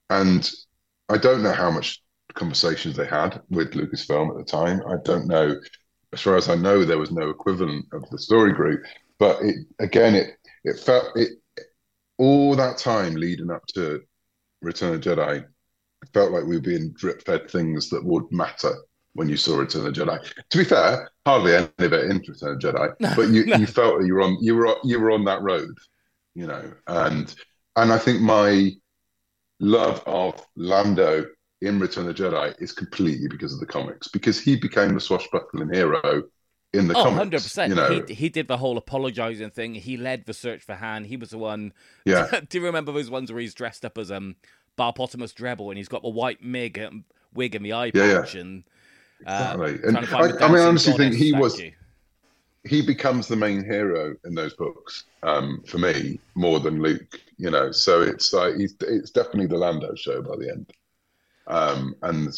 and 0.09 0.49
I 1.09 1.17
don't 1.17 1.43
know 1.43 1.51
how 1.51 1.71
much 1.71 2.01
conversations 2.33 2.95
they 2.95 3.05
had 3.05 3.41
with 3.49 3.73
Lucasfilm 3.73 4.29
at 4.31 4.37
the 4.37 4.49
time. 4.49 4.81
I 4.87 4.95
don't 5.03 5.27
know. 5.27 5.55
As 6.13 6.21
far 6.21 6.37
as 6.37 6.49
I 6.49 6.55
know, 6.55 6.83
there 6.83 6.97
was 6.97 7.11
no 7.11 7.29
equivalent 7.29 7.85
of 7.93 8.09
the 8.09 8.17
story 8.17 8.53
group. 8.53 8.83
But 9.19 9.41
it 9.41 9.55
again, 9.79 10.15
it 10.15 10.35
it 10.63 10.79
felt 10.79 11.15
it 11.15 11.29
all 12.17 12.55
that 12.55 12.77
time 12.77 13.15
leading 13.15 13.51
up 13.51 13.65
to 13.75 14.01
Return 14.61 14.95
of 14.95 15.01
the 15.01 15.09
Jedi. 15.09 15.45
Felt 16.13 16.31
like 16.31 16.45
we 16.45 16.55
were 16.55 16.61
being 16.61 16.93
drip 16.93 17.23
fed 17.25 17.49
things 17.49 17.89
that 17.89 18.03
would 18.03 18.31
matter 18.31 18.73
when 19.13 19.27
you 19.27 19.37
saw 19.37 19.57
Return 19.57 19.85
of 19.85 19.93
the 19.93 20.01
Jedi. 20.01 20.33
To 20.49 20.57
be 20.57 20.63
fair, 20.63 21.09
hardly 21.25 21.55
any 21.55 21.67
of 21.79 21.93
it 21.93 22.09
in 22.09 22.17
Return 22.17 22.53
of 22.53 22.61
the 22.61 22.71
Jedi, 22.71 23.15
but 23.15 23.29
you, 23.29 23.43
you 23.43 23.67
felt 23.67 23.99
that 23.99 24.07
you 24.07 24.15
were 24.15 24.21
on 24.21 24.37
you 24.41 24.55
were 24.55 24.75
you 24.83 24.99
were 24.99 25.11
on 25.11 25.25
that 25.25 25.41
road, 25.41 25.75
you 26.33 26.47
know. 26.47 26.71
And 26.87 27.33
and 27.75 27.91
I 27.93 27.97
think 27.97 28.21
my 28.21 28.71
love 29.59 30.01
of 30.05 30.45
Lando 30.55 31.25
in 31.61 31.79
Return 31.79 32.07
of 32.07 32.15
the 32.15 32.23
Jedi 32.23 32.53
is 32.61 32.71
completely 32.71 33.27
because 33.27 33.53
of 33.53 33.59
the 33.59 33.65
comics, 33.65 34.07
because 34.07 34.39
he 34.39 34.55
became 34.55 34.93
the 34.93 35.01
swashbuckling 35.01 35.73
hero 35.73 36.23
in 36.73 36.87
the 36.87 36.95
oh, 36.95 37.03
comics. 37.03 37.47
100%. 37.47 37.69
You 37.69 37.75
know, 37.75 38.03
he, 38.07 38.13
he 38.13 38.29
did 38.29 38.47
the 38.47 38.57
whole 38.57 38.77
apologizing 38.77 39.49
thing. 39.49 39.73
He 39.75 39.97
led 39.97 40.25
the 40.25 40.33
search 40.33 40.61
for 40.63 40.75
Han. 40.75 41.03
He 41.03 41.17
was 41.17 41.31
the 41.31 41.37
one. 41.37 41.73
Yeah. 42.05 42.39
Do 42.47 42.59
you 42.59 42.65
remember 42.65 42.91
those 42.91 43.09
ones 43.09 43.31
where 43.31 43.41
he's 43.41 43.53
dressed 43.53 43.85
up 43.85 43.97
as 43.97 44.11
um 44.11 44.35
Barpotamus 44.77 45.33
Drebel 45.33 45.69
and 45.69 45.77
he's 45.77 45.89
got 45.89 46.01
the 46.01 46.09
white 46.09 46.43
mig, 46.43 46.79
um, 46.79 47.03
wig 47.33 47.55
and 47.55 47.65
the 47.65 47.73
eye 47.73 47.91
Yeah, 47.93 48.05
yeah. 48.05 48.21
patch 48.21 48.35
and. 48.35 48.63
Uh, 49.25 49.57
Exactly. 49.59 49.89
And 49.89 49.97
I- 49.97 50.45
I 50.45 50.47
mean, 50.47 50.61
I 50.61 50.65
honestly 50.65 50.93
think 50.93 51.15
he 51.15 51.33
was- 51.33 51.55
statue. 51.55 51.71
He 52.63 52.81
becomes 52.85 53.27
the 53.27 53.35
main 53.35 53.63
hero 53.63 54.15
in 54.25 54.35
those 54.35 54.53
books 54.55 55.05
um, 55.23 55.63
for 55.67 55.77
me 55.77 56.19
more 56.35 56.59
than 56.59 56.81
Luke. 56.81 57.19
You 57.37 57.51
know, 57.51 57.71
so 57.71 58.01
it's 58.01 58.33
like 58.33 58.55
it's 58.57 59.11
definitely 59.11 59.47
the 59.47 59.57
Lando 59.57 59.95
show 59.95 60.21
by 60.21 60.35
the 60.37 60.49
end, 60.51 60.71
um, 61.47 61.95
and 62.01 62.33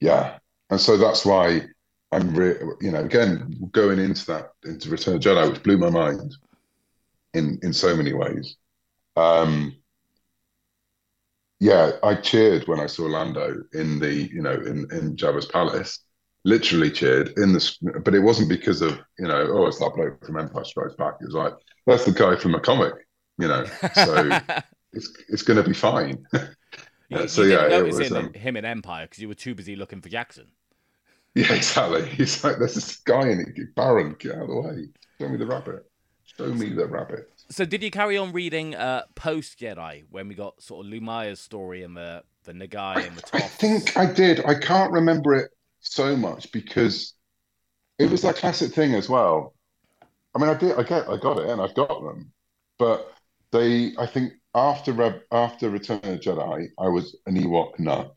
yeah, 0.00 0.38
and 0.70 0.80
so 0.80 0.96
that's 0.96 1.24
why 1.24 1.62
I'm 2.12 2.34
re- 2.34 2.60
you 2.80 2.92
know 2.92 3.00
again 3.00 3.68
going 3.72 3.98
into 3.98 4.24
that 4.26 4.50
into 4.64 4.90
Return 4.90 5.16
of 5.16 5.20
Jedi, 5.20 5.50
which 5.50 5.62
blew 5.62 5.78
my 5.78 5.90
mind 5.90 6.36
in 7.34 7.58
in 7.62 7.72
so 7.72 7.96
many 7.96 8.12
ways. 8.12 8.56
Um, 9.16 9.76
yeah, 11.60 11.92
I 12.02 12.14
cheered 12.16 12.68
when 12.68 12.80
I 12.80 12.86
saw 12.86 13.04
Lando 13.04 13.62
in 13.72 13.98
the 13.98 14.12
you 14.12 14.42
know 14.42 14.52
in 14.52 14.86
in 14.92 15.16
Jabba's 15.16 15.46
palace. 15.46 16.00
Literally 16.46 16.90
cheered 16.90 17.32
in 17.38 17.54
the, 17.54 18.00
but 18.04 18.14
it 18.14 18.20
wasn't 18.20 18.50
because 18.50 18.82
of 18.82 18.98
you 19.18 19.26
know 19.26 19.46
oh 19.50 19.66
it's 19.66 19.78
that 19.78 19.92
bloke 19.94 20.24
from 20.26 20.38
Empire 20.38 20.64
Strikes 20.64 20.94
Back. 20.94 21.14
It 21.20 21.26
was 21.26 21.34
like 21.34 21.54
that's 21.86 22.04
the 22.04 22.12
guy 22.12 22.36
from 22.36 22.52
the 22.52 22.60
comic, 22.60 22.92
you 23.38 23.48
know. 23.48 23.64
So 23.94 24.28
it's 24.92 25.10
it's 25.28 25.42
going 25.42 25.62
to 25.62 25.68
be 25.68 25.74
fine. 25.74 26.24
You, 27.10 27.18
Uh, 27.18 27.26
so 27.26 27.42
you 27.42 27.52
yeah, 27.52 27.68
it 27.68 27.84
was. 27.84 27.98
him, 27.98 28.16
Um, 28.16 28.32
him 28.32 28.56
in 28.56 28.64
Empire 28.64 29.04
because 29.06 29.20
you 29.20 29.28
were 29.28 29.34
too 29.34 29.54
busy 29.54 29.76
looking 29.76 30.00
for 30.00 30.08
Jaxxon. 30.08 30.46
yeah, 31.34 31.52
exactly. 31.52 32.06
He's 32.16 32.42
like, 32.42 32.58
there's 32.58 32.74
this 32.74 32.96
guy 32.96 33.28
in 33.28 33.40
it. 33.40 33.74
Baron, 33.74 34.16
get 34.18 34.34
out 34.34 34.42
of 34.44 34.48
the 34.48 34.60
way. 34.60 34.86
Show 35.20 35.28
me 35.28 35.36
the 35.36 35.46
rabbit. 35.46 35.84
Show 36.24 36.46
me 36.54 36.70
the 36.70 36.86
rabbit. 36.86 37.28
So 37.50 37.66
did 37.66 37.82
you 37.82 37.90
carry 37.90 38.16
on 38.16 38.32
reading 38.32 38.74
uh, 38.74 39.02
post 39.14 39.58
Jedi 39.58 40.04
when 40.10 40.28
we 40.28 40.34
got 40.34 40.62
sort 40.62 40.86
of 40.86 40.90
Lumiya's 40.92 41.40
story 41.40 41.82
and 41.82 41.94
the 41.94 42.22
the 42.44 42.52
Nagai 42.54 43.06
and 43.06 43.16
the 43.16 43.22
Tof? 43.22 43.34
I 43.34 43.40
think 43.40 43.96
I 43.98 44.06
did. 44.10 44.44
I 44.46 44.54
can't 44.54 44.90
remember 44.90 45.34
it 45.34 45.50
so 45.84 46.16
much 46.16 46.52
because 46.52 47.14
it 47.98 48.10
was 48.10 48.22
that 48.22 48.36
classic 48.36 48.72
thing 48.74 48.94
as 48.94 49.08
well. 49.08 49.54
I 50.34 50.40
mean, 50.40 50.50
I 50.50 50.54
did. 50.54 50.78
I 50.78 50.82
get. 50.84 51.08
I 51.08 51.16
got 51.18 51.38
it, 51.38 51.48
and 51.50 51.60
I've 51.60 51.74
got 51.74 52.02
them. 52.02 52.32
But 52.78 53.12
they, 53.52 53.94
I 53.98 54.06
think, 54.06 54.34
after 54.54 54.92
Rev, 54.92 55.22
after 55.32 55.70
Return 55.70 55.98
of 55.98 56.04
the 56.04 56.18
Jedi, 56.18 56.68
I 56.78 56.88
was 56.88 57.16
an 57.26 57.36
Ewok 57.36 57.78
nut, 57.78 58.16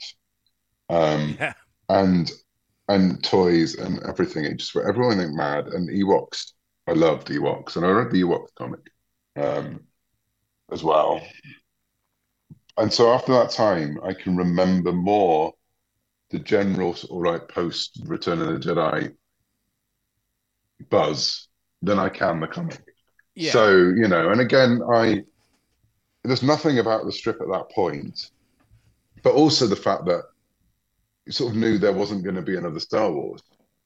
um, 0.89 1.39
Yeah. 1.39 1.53
and 1.89 2.31
and 2.89 3.23
toys 3.23 3.75
and 3.75 4.01
everything. 4.07 4.45
It 4.45 4.57
just 4.57 4.75
went 4.75 4.87
everyone 4.87 5.17
went 5.19 5.35
mad. 5.35 5.67
And 5.67 5.89
Ewoks, 5.89 6.53
I 6.87 6.93
loved 6.93 7.27
Ewoks, 7.29 7.75
and 7.77 7.85
I 7.85 7.91
read 7.91 8.11
the 8.11 8.23
Ewoks 8.23 8.55
comic 8.57 8.81
um, 9.37 9.81
as 10.71 10.83
well. 10.83 11.21
And 12.77 12.91
so 12.93 13.11
after 13.13 13.33
that 13.33 13.51
time, 13.51 13.99
I 14.03 14.13
can 14.13 14.35
remember 14.35 14.91
more 14.91 15.53
the 16.29 16.39
general 16.39 16.93
sort 16.93 17.27
of 17.27 17.33
like 17.33 17.49
post 17.49 17.99
Return 18.05 18.41
of 18.41 18.47
the 18.47 18.59
Jedi 18.59 19.13
buzz 20.89 21.47
than 21.81 21.99
I 21.99 22.09
can 22.09 22.39
the 22.39 22.47
comic. 22.47 22.83
Yeah. 23.35 23.51
So, 23.51 23.71
you 23.71 24.07
know, 24.07 24.29
and 24.29 24.41
again, 24.41 24.81
I 24.91 25.23
there's 26.23 26.43
nothing 26.43 26.79
about 26.79 27.05
the 27.05 27.11
strip 27.11 27.39
at 27.41 27.47
that 27.47 27.69
point, 27.71 28.31
but 29.23 29.33
also 29.33 29.67
the 29.67 29.75
fact 29.75 30.05
that 30.05 30.23
you 31.25 31.31
sort 31.31 31.51
of 31.53 31.57
knew 31.57 31.77
there 31.77 31.93
wasn't 31.93 32.23
going 32.23 32.35
to 32.35 32.41
be 32.41 32.57
another 32.57 32.79
Star 32.79 33.11
Wars. 33.11 33.41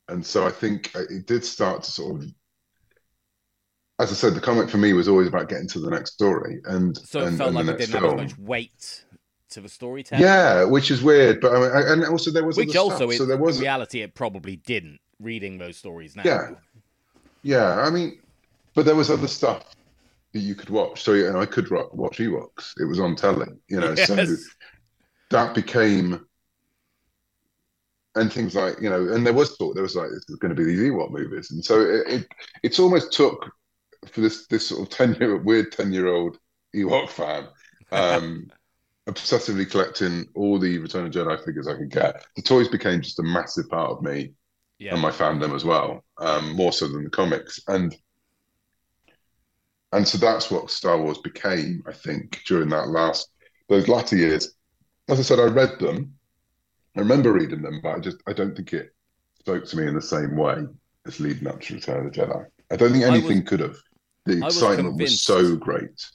And 0.07 0.25
so 0.25 0.45
I 0.45 0.51
think 0.51 0.91
it 0.95 1.25
did 1.27 1.45
start 1.45 1.83
to 1.83 1.91
sort 1.91 2.23
of 2.23 2.31
as 4.01 4.11
I 4.11 4.15
said, 4.15 4.33
the 4.33 4.41
comic 4.41 4.67
for 4.67 4.77
me 4.77 4.93
was 4.93 5.07
always 5.07 5.27
about 5.27 5.47
getting 5.47 5.67
to 5.67 5.79
the 5.79 5.91
next 5.91 6.13
story 6.13 6.59
and 6.65 6.97
so 6.97 7.19
it 7.19 7.27
and, 7.27 7.37
felt 7.37 7.55
and 7.55 7.67
like 7.67 7.75
it 7.75 7.77
didn't 7.77 8.01
have 8.01 8.19
as 8.19 8.31
much 8.31 8.37
weight 8.39 9.05
to 9.51 9.61
the 9.61 9.69
storytelling. 9.69 10.23
Yeah, 10.23 10.63
which 10.63 10.91
is 10.91 11.01
weird, 11.03 11.41
but 11.41 11.53
I 11.53 11.59
mean, 11.59 11.71
and 11.73 12.05
also 12.05 12.31
there 12.31 12.45
was 12.45 12.57
Which 12.57 12.75
also, 12.75 13.09
it, 13.09 13.17
so 13.17 13.25
there 13.25 13.37
was 13.37 13.57
in 13.57 13.61
reality, 13.61 14.01
it 14.01 14.15
probably 14.15 14.55
didn't. 14.55 14.99
Reading 15.19 15.59
those 15.59 15.77
stories 15.77 16.15
now. 16.15 16.23
Yeah. 16.25 16.49
Yeah, 17.43 17.79
I 17.81 17.91
mean, 17.91 18.19
but 18.73 18.85
there 18.85 18.95
was 18.95 19.11
other 19.11 19.27
stuff 19.27 19.75
that 20.33 20.39
you 20.39 20.55
could 20.55 20.69
watch. 20.69 21.03
So 21.03 21.13
you 21.13 21.31
know, 21.31 21.39
I 21.39 21.45
could 21.45 21.69
ro- 21.69 21.89
watch 21.93 22.17
Ewoks. 22.17 22.73
It 22.79 22.85
was 22.85 22.99
on 22.99 23.15
telly, 23.15 23.47
you 23.67 23.79
know. 23.79 23.93
So 23.95 24.25
that 25.29 25.53
became, 25.53 26.25
and 28.15 28.31
things 28.31 28.55
like 28.55 28.81
you 28.81 28.89
know, 28.89 29.13
and 29.13 29.25
there 29.25 29.33
was 29.33 29.57
talk. 29.57 29.75
There 29.75 29.83
was 29.83 29.95
like 29.95 30.09
there's 30.09 30.25
going 30.39 30.55
to 30.55 30.59
be 30.59 30.65
these 30.65 30.79
Ewok 30.79 31.11
movies, 31.11 31.51
and 31.51 31.63
so 31.63 31.81
it, 31.81 32.07
it 32.07 32.27
it's 32.63 32.79
almost 32.79 33.13
took 33.13 33.51
for 34.11 34.21
this 34.21 34.47
this 34.47 34.67
sort 34.67 34.81
of 34.81 34.89
ten 34.89 35.13
year 35.15 35.37
weird 35.37 35.71
ten 35.71 35.91
year 35.91 36.07
old 36.07 36.37
Ewok 36.75 37.09
fan. 37.09 37.47
Um, 37.91 38.49
obsessively 39.07 39.69
collecting 39.69 40.27
all 40.35 40.59
the 40.59 40.77
Return 40.77 41.05
of 41.05 41.11
Jedi 41.11 41.43
figures 41.43 41.67
I 41.67 41.75
could 41.75 41.89
get. 41.91 42.25
The 42.35 42.41
toys 42.41 42.67
became 42.67 43.01
just 43.01 43.19
a 43.19 43.23
massive 43.23 43.67
part 43.69 43.91
of 43.91 44.01
me 44.01 44.33
Yeah. 44.77 44.93
and 44.93 45.01
my 45.01 45.11
fandom 45.11 45.55
as 45.55 45.65
well, 45.65 46.03
um, 46.19 46.55
more 46.55 46.71
so 46.71 46.87
than 46.87 47.03
the 47.03 47.09
comics. 47.09 47.59
And 47.67 47.95
and 49.93 50.07
so 50.07 50.17
that's 50.17 50.49
what 50.49 50.71
Star 50.71 50.97
Wars 50.97 51.17
became, 51.17 51.83
I 51.85 51.91
think, 51.91 52.41
during 52.47 52.69
that 52.69 52.87
last 52.87 53.29
those 53.67 53.87
latter 53.89 54.15
years. 54.15 54.53
As 55.09 55.19
I 55.19 55.23
said, 55.23 55.39
I 55.39 55.45
read 55.47 55.79
them. 55.79 56.13
I 56.95 56.99
remember 57.01 57.33
reading 57.33 57.61
them, 57.61 57.81
but 57.83 57.95
I 57.95 57.99
just 57.99 58.17
I 58.27 58.33
don't 58.33 58.55
think 58.55 58.71
it 58.73 58.93
spoke 59.39 59.65
to 59.65 59.77
me 59.77 59.87
in 59.87 59.95
the 59.95 60.01
same 60.01 60.37
way 60.37 60.63
as 61.05 61.19
leading 61.19 61.47
up 61.47 61.59
to 61.61 61.73
Return 61.73 62.05
of 62.05 62.13
the 62.13 62.19
Jedi. 62.21 62.45
I 62.71 62.75
don't 62.77 62.91
think 62.91 63.03
I 63.03 63.09
was- 63.09 63.19
anything 63.19 63.45
could 63.45 63.59
have. 63.59 63.77
The 64.25 64.33
I 64.41 64.45
was 64.45 64.55
excitement 64.57 64.97
was, 65.01 65.19
so 65.19 65.55
great. 65.55 66.05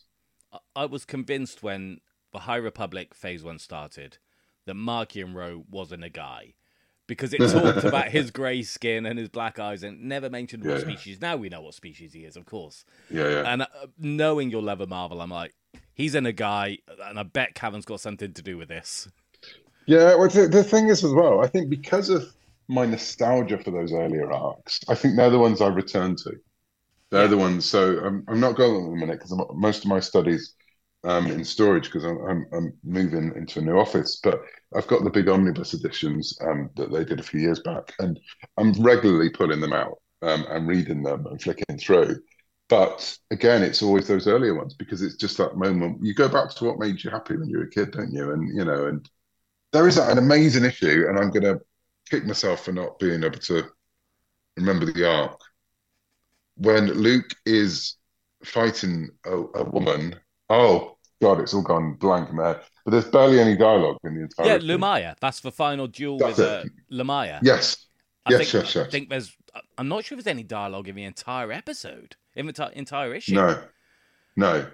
I 0.77 0.87
was 0.87 1.05
convinced 1.05 1.63
when 1.65 2.01
the 2.37 2.41
High 2.41 2.57
Republic 2.57 3.15
Phase 3.15 3.43
One 3.43 3.59
started 3.59 4.19
that 4.67 4.75
Marchion 4.77 5.35
Ro 5.35 5.65
wasn't 5.71 6.05
a 6.05 6.11
guy 6.11 6.53
because 7.07 7.33
it 7.33 7.47
talked 7.47 7.83
about 7.83 8.11
his 8.11 8.31
grey 8.31 8.63
skin 8.63 9.07
and 9.07 9.19
his 9.19 9.31
black 9.31 9.59
eyes 9.59 9.83
and 9.83 10.03
never 10.05 10.29
mentioned 10.29 10.63
what 10.63 10.79
Yeah, 10.83 10.85
yeah. 10.85 10.85
species. 10.93 11.19
Now 11.19 11.37
we 11.37 11.49
know 11.49 11.63
what 11.63 11.73
species 11.73 12.13
he 12.13 12.27
is, 12.27 12.37
of 12.37 12.45
course. 12.45 12.85
Yeah, 13.09 13.29
yeah. 13.29 13.45
And 13.45 13.63
uh, 13.63 13.67
knowing 13.99 14.51
your 14.51 14.61
love 14.61 14.83
of 14.83 14.91
Marvel, 14.91 15.23
I'm 15.23 15.31
like, 15.31 15.55
he's 15.95 16.15
in 16.15 16.27
a 16.27 16.33
guy, 16.33 16.79
and 17.07 17.19
I 17.19 17.23
bet 17.23 17.55
Cavan's 17.55 17.87
got 17.87 18.01
something 18.03 18.35
to 18.35 18.43
do 18.43 18.59
with 18.59 18.69
this. 18.69 19.09
Yeah, 19.87 20.15
well, 20.17 20.29
the, 20.29 20.49
the 20.49 20.65
thing 20.65 20.89
is 20.89 21.05
as 21.05 21.13
well, 21.13 21.41
I 21.41 21.47
think 21.47 21.71
because 21.71 22.09
of 22.11 22.25
my 22.69 22.87
nostalgia 22.87 23.59
for 23.59 23.71
those 23.71 23.93
earlier 23.93 24.31
arcs, 24.33 24.81
I 24.89 24.95
think 24.95 25.17
they're 25.17 25.31
the 25.31 25.39
ones 25.39 25.61
I 25.61 25.69
return 25.69 26.17
to. 26.17 26.33
They're 27.11 27.29
Yeah. 27.29 27.29
the 27.29 27.39
ones. 27.39 27.67
So 27.67 28.01
I'm, 28.05 28.25
I'm 28.29 28.41
not 28.41 28.57
going 28.57 28.77
at 28.87 28.91
the 28.91 28.97
minute 28.97 29.21
because 29.21 29.35
most 29.55 29.85
of 29.85 29.91
my 29.91 30.01
studies 30.01 30.55
um, 31.05 31.27
in 31.27 31.45
storage 31.45 31.85
because 31.85 32.05
I'm, 32.05 32.19
I'm, 32.27 32.47
I'm 32.53 32.73
moving 32.85 33.33
into 33.37 33.61
a 33.61 33.63
new 33.63 33.79
office. 33.79 34.21
But 34.23 34.41
I've 34.75 34.87
got 34.87 35.05
the 35.05 35.11
big 35.11 35.29
omnibus 35.29 35.75
editions 35.75 36.37
um, 36.41 36.71
that 36.77 36.93
they 36.93 37.05
did 37.05 37.21
a 37.21 37.25
few 37.25 37.41
years 37.41 37.61
back, 37.61 37.93
and 37.99 38.19
I'm 38.57 38.73
regularly 38.73 39.31
pulling 39.31 39.61
them 39.61 39.73
out 39.73 39.99
um, 40.23 40.47
and 40.49 40.67
reading 40.67 41.03
them 41.03 41.27
and 41.27 41.41
flicking 41.41 41.79
through. 41.79 42.21
But 42.69 43.17
again, 43.31 43.63
it's 43.63 43.83
always 43.83 44.09
those 44.09 44.27
earlier 44.27 44.55
ones 44.55 44.75
because 44.75 45.01
it's 45.03 45.17
just 45.17 45.39
that 45.39 45.57
moment. 45.57 46.05
You 46.05 46.15
go 46.15 46.29
back 46.29 46.51
to 46.57 46.65
what 46.65 46.81
made 46.81 47.03
you 47.03 47.11
happy 47.11 47.37
when 47.37 47.49
you 47.49 47.59
were 47.59 47.65
a 47.65 47.71
kid, 47.71 47.93
don't 47.93 48.13
you? 48.13 48.33
And 48.33 48.57
you 48.57 48.65
know, 48.65 48.87
and 48.87 49.09
there 49.73 49.87
is 49.87 49.99
an 49.99 50.19
amazing 50.19 50.65
issue, 50.65 51.07
and 51.09 51.19
I'm 51.19 51.31
going 51.31 51.43
to 51.43 51.61
kick 52.11 52.25
myself 52.25 52.65
for 52.65 52.73
not 52.73 52.99
being 52.99 53.23
able 53.23 53.39
to 53.39 53.65
remember 54.57 54.87
the 54.87 55.09
arc 55.09 55.41
when 56.57 56.87
Luke 56.87 57.31
is 57.45 57.97
fighting 58.45 59.11
a, 59.25 59.37
a 59.37 59.65
woman. 59.65 60.17
Oh 60.49 60.97
God, 61.21 61.41
it's 61.41 61.55
all 61.55 61.63
gone 61.63 61.95
blank 61.95 62.31
in 62.31 62.37
there. 62.37 62.61
But 62.85 62.91
there's 62.91 63.07
barely 63.07 63.41
any 63.41 63.57
dialogue 63.57 63.99
in 64.05 64.15
the 64.15 64.23
entire. 64.23 64.47
Yeah, 64.47 64.59
thing. 64.59 64.69
Lumiya. 64.69 65.17
That's 65.21 65.41
the 65.41 65.53
final 65.53 65.87
duel 65.87 66.19
That's 66.19 66.39
with 66.39 66.47
uh. 66.47 66.65
Lumiya. 66.93 67.41
Yes, 67.43 67.87
I 68.25 68.33
yes, 68.33 68.39
think, 68.39 68.65
yes, 68.65 68.75
yes. 68.75 68.87
I 68.87 68.91
think 68.91 69.09
there's. 69.09 69.37
I'm 69.79 69.89
not 69.89 70.05
sure 70.05 70.19
if 70.19 70.25
there's 70.25 70.33
any 70.33 70.43
dialogue 70.43 70.89
in 70.89 70.95
the 70.95 71.05
entire 71.05 71.51
episode, 71.51 72.17
in 72.35 72.47
the 72.47 72.53
ti- 72.53 72.75
entire 72.75 73.15
issue. 73.15 73.35
No, 73.35 73.63
no. 74.37 74.67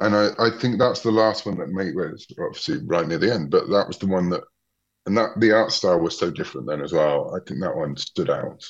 And 0.00 0.16
I, 0.16 0.30
I 0.38 0.50
think 0.58 0.78
that's 0.78 1.00
the 1.00 1.12
last 1.12 1.46
one 1.46 1.56
that 1.58 1.68
made 1.68 1.94
well, 1.94 2.10
it's 2.12 2.26
obviously 2.38 2.78
right 2.84 3.06
near 3.06 3.18
the 3.18 3.32
end, 3.32 3.50
but 3.50 3.68
that 3.68 3.86
was 3.86 3.96
the 3.96 4.08
one 4.08 4.28
that, 4.30 4.42
and 5.06 5.16
that 5.16 5.30
the 5.38 5.52
art 5.52 5.70
style 5.70 6.00
was 6.00 6.18
so 6.18 6.30
different 6.30 6.66
then 6.66 6.82
as 6.82 6.92
well. 6.92 7.32
I 7.34 7.38
think 7.46 7.60
that 7.60 7.76
one 7.76 7.96
stood 7.96 8.28
out. 8.28 8.64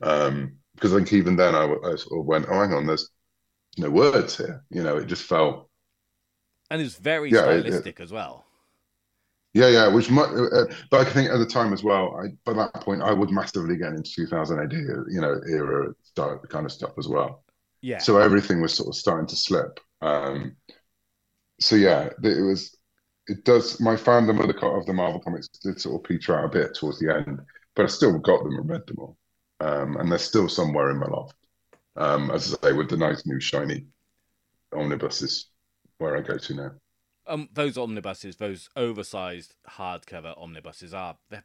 Um, 0.00 0.56
because 0.74 0.92
I 0.92 0.96
think 0.96 1.12
even 1.12 1.36
then 1.36 1.54
I, 1.54 1.64
I 1.64 1.96
sort 1.96 2.20
of 2.20 2.26
went, 2.26 2.46
oh, 2.50 2.60
hang 2.60 2.72
on, 2.72 2.86
there's 2.86 3.10
no 3.78 3.90
words 3.90 4.36
here. 4.36 4.64
You 4.70 4.82
know, 4.82 4.96
it 4.96 5.06
just 5.06 5.24
felt, 5.24 5.68
And 6.70 6.80
it's 6.82 6.96
very 6.96 7.30
Yeah, 7.30 7.50
it- 7.50 7.62
stylistic 7.62 8.00
as 8.00 8.12
well. 8.12 8.44
yeah, 9.54 9.68
yeah, 9.68 9.88
which 9.88 10.10
might, 10.10 10.28
uh, 10.28 10.66
but 10.90 11.06
I 11.06 11.10
think 11.10 11.30
at 11.30 11.38
the 11.38 11.46
time 11.46 11.72
as 11.72 11.82
well, 11.82 12.16
I, 12.22 12.28
by 12.44 12.52
that 12.54 12.74
point, 12.82 13.02
I 13.02 13.12
was 13.12 13.30
massively 13.30 13.76
getting 13.76 13.96
into 13.96 14.10
2000 14.12 14.58
AD, 14.60 14.72
you 15.08 15.20
know, 15.20 15.40
era 15.48 15.94
style 16.02 16.38
kind 16.50 16.66
of 16.66 16.72
stuff 16.72 16.92
as 16.98 17.08
well. 17.08 17.42
Yeah. 17.80 17.98
So 17.98 18.18
everything 18.18 18.60
was 18.60 18.74
sort 18.74 18.88
of 18.88 18.96
starting 18.96 19.26
to 19.28 19.36
slip. 19.36 19.80
Um, 20.02 20.56
so 21.60 21.76
yeah, 21.76 22.10
it 22.22 22.42
was. 22.42 22.76
It 23.28 23.44
does. 23.44 23.80
My 23.80 23.96
fandom 23.96 24.40
of 24.40 24.48
the 24.48 24.66
of 24.66 24.86
the 24.86 24.92
Marvel 24.92 25.20
comics 25.20 25.48
did 25.48 25.80
sort 25.80 25.96
of 25.96 26.08
peter 26.08 26.38
out 26.38 26.44
a 26.44 26.48
bit 26.48 26.74
towards 26.74 26.98
the 27.00 27.12
end, 27.14 27.40
but 27.74 27.84
I 27.84 27.88
still 27.88 28.18
got 28.18 28.42
them 28.44 28.56
and 28.56 28.68
read 28.68 28.86
them 28.86 28.98
all, 28.98 29.16
um, 29.60 29.96
and 29.96 30.10
they're 30.10 30.18
still 30.18 30.48
somewhere 30.48 30.90
in 30.90 30.98
my 30.98 31.06
loft. 31.06 31.34
Um, 31.96 32.30
as 32.30 32.54
I 32.62 32.68
say, 32.68 32.72
with 32.72 32.90
the 32.90 32.96
nice 32.96 33.24
new 33.26 33.40
shiny 33.40 33.84
omnibuses, 34.72 35.46
where 35.98 36.16
I 36.16 36.20
go 36.20 36.36
to 36.36 36.54
now. 36.54 36.70
um, 37.26 37.48
those 37.54 37.76
omnibuses, 37.78 38.36
those 38.36 38.68
oversized 38.76 39.54
hardcover 39.78 40.40
omnibuses, 40.40 40.92
are 40.92 41.16
they're, 41.30 41.44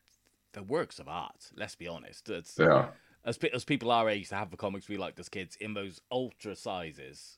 they're 0.53 0.63
works 0.63 0.99
of 0.99 1.07
art. 1.07 1.51
Let's 1.55 1.75
be 1.75 1.87
honest. 1.87 2.29
It's, 2.29 2.55
They 2.55 2.65
are. 2.65 2.93
as 3.23 3.37
as 3.53 3.63
people 3.63 3.91
our 3.91 4.09
age 4.09 4.29
to 4.29 4.35
have 4.35 4.51
the 4.51 4.57
comics 4.57 4.89
we 4.89 4.97
liked 4.97 5.19
as 5.19 5.29
kids 5.29 5.55
in 5.55 5.73
those 5.73 6.01
ultra 6.11 6.55
sizes, 6.55 7.37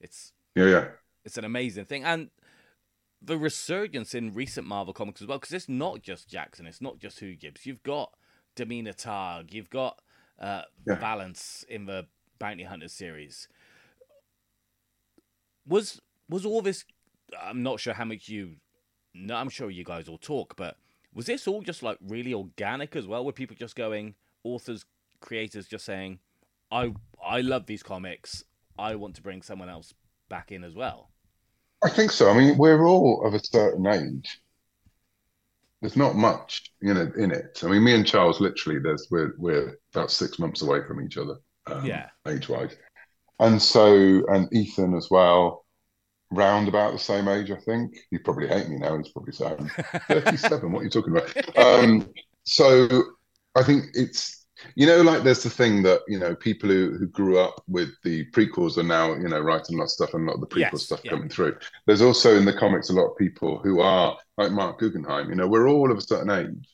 it's 0.00 0.32
Yeah, 0.54 0.66
yeah, 0.66 0.88
it's 1.24 1.38
an 1.38 1.44
amazing 1.44 1.86
thing, 1.86 2.04
and 2.04 2.30
the 3.22 3.36
resurgence 3.38 4.14
in 4.14 4.32
recent 4.34 4.66
Marvel 4.66 4.94
comics 4.94 5.20
as 5.22 5.28
well, 5.28 5.38
because 5.38 5.52
it's 5.52 5.68
not 5.68 6.02
just 6.02 6.28
Jaxxon, 6.30 6.66
it's 6.66 6.80
not 6.80 6.98
just 6.98 7.20
Hoojibs. 7.20 7.64
You've 7.66 7.82
got 7.82 8.12
Domina 8.56 8.92
Tagge. 8.94 9.52
You've 9.52 9.70
got 9.70 10.00
uh, 10.38 10.62
Yeah. 10.86 10.94
Valance 10.96 11.64
in 11.68 11.84
the 11.86 12.06
Bounty 12.40 12.64
hunter 12.64 12.88
series. 12.88 13.46
Was 15.68 16.00
was 16.28 16.44
all 16.44 16.62
this? 16.62 16.84
I'm 17.40 17.62
not 17.62 17.78
sure 17.78 17.94
how 17.94 18.04
much 18.04 18.28
you. 18.28 18.56
No, 19.14 19.36
I'm 19.36 19.50
sure 19.50 19.70
you 19.70 19.84
guys 19.84 20.08
all 20.08 20.18
talk, 20.18 20.56
but 20.56 20.76
was 21.14 21.26
this 21.26 21.46
all 21.46 21.62
just 21.62 21.82
like 21.82 21.98
really 22.00 22.34
organic 22.34 22.96
as 22.96 23.06
well? 23.06 23.24
Were 23.24 23.32
people 23.32 23.56
just 23.58 23.76
going, 23.76 24.14
authors, 24.42 24.84
creators, 25.20 25.66
just 25.68 25.84
saying, 25.84 26.18
"I 26.72 26.94
I 27.24 27.42
love 27.42 27.66
these 27.66 27.82
comics. 27.82 28.42
I 28.78 28.94
want 28.94 29.14
to 29.16 29.22
bring 29.22 29.42
someone 29.42 29.68
else 29.68 29.94
back 30.28 30.50
in 30.50 30.64
as 30.64 30.74
well." 30.74 31.10
I 31.82 31.90
think 31.90 32.10
so. 32.10 32.30
I 32.30 32.36
mean, 32.36 32.58
we're 32.58 32.86
all 32.86 33.26
of 33.26 33.34
a 33.34 33.44
certain 33.44 33.86
age. 33.86 34.40
There's 35.80 35.96
not 35.96 36.14
much, 36.14 36.72
you 36.80 36.92
know, 36.92 37.10
in 37.16 37.30
it. 37.30 37.62
I 37.62 37.68
mean, 37.68 37.84
me 37.84 37.94
and 37.94 38.06
Charles, 38.06 38.40
literally, 38.40 38.80
there's 38.80 39.08
we're 39.10 39.34
we're 39.38 39.78
about 39.94 40.10
six 40.10 40.38
months 40.38 40.62
away 40.62 40.80
from 40.86 41.04
each 41.04 41.16
other, 41.16 41.36
um, 41.66 41.84
Yeah. 41.84 42.08
age-wise, 42.26 42.76
and 43.38 43.60
so 43.60 44.24
and 44.28 44.48
Ethan 44.52 44.94
as 44.94 45.08
well, 45.10 45.64
round 46.30 46.68
about 46.68 46.92
the 46.92 46.98
same 46.98 47.28
age, 47.28 47.50
I 47.50 47.56
think. 47.60 47.94
You 48.10 48.20
probably 48.20 48.48
hate 48.48 48.68
me 48.68 48.76
now. 48.78 48.96
He's 48.98 49.12
probably 49.12 49.32
saying 49.32 49.70
37. 50.08 50.72
what 50.72 50.80
are 50.80 50.84
you 50.84 50.90
talking 50.90 51.16
about? 51.16 51.34
Um, 51.56 52.08
so 52.44 52.88
I 53.56 53.62
think 53.62 53.84
it's 53.94 54.46
you 54.76 54.86
know, 54.86 55.00
like 55.00 55.22
there's 55.22 55.42
the 55.42 55.48
thing 55.50 55.82
that 55.84 56.00
you 56.06 56.18
know 56.18 56.34
people 56.36 56.68
who 56.68 56.96
who 56.98 57.06
grew 57.06 57.38
up 57.38 57.62
with 57.66 57.88
the 58.04 58.26
prequels 58.32 58.76
are 58.76 58.82
now 58.82 59.14
you 59.14 59.28
know 59.28 59.40
writing 59.40 59.76
a 59.76 59.78
lot 59.78 59.84
of 59.84 59.90
stuff 59.90 60.12
and 60.12 60.24
a 60.24 60.26
lot 60.30 60.34
of 60.34 60.40
the 60.42 60.46
prequel 60.46 60.72
Yes, 60.72 60.82
stuff 60.82 61.00
yeah. 61.02 61.12
coming 61.12 61.28
through. 61.30 61.56
There's 61.86 62.02
also 62.02 62.36
in 62.36 62.44
the 62.44 62.52
comics 62.52 62.90
a 62.90 62.92
lot 62.92 63.10
of 63.10 63.16
people 63.16 63.58
who 63.58 63.80
are 63.80 64.18
like 64.36 64.52
Marc 64.52 64.78
Guggenheim. 64.78 65.30
You 65.30 65.36
know, 65.36 65.48
we're 65.48 65.68
all 65.68 65.90
of 65.90 65.96
a 65.96 66.02
certain 66.02 66.30
age, 66.30 66.68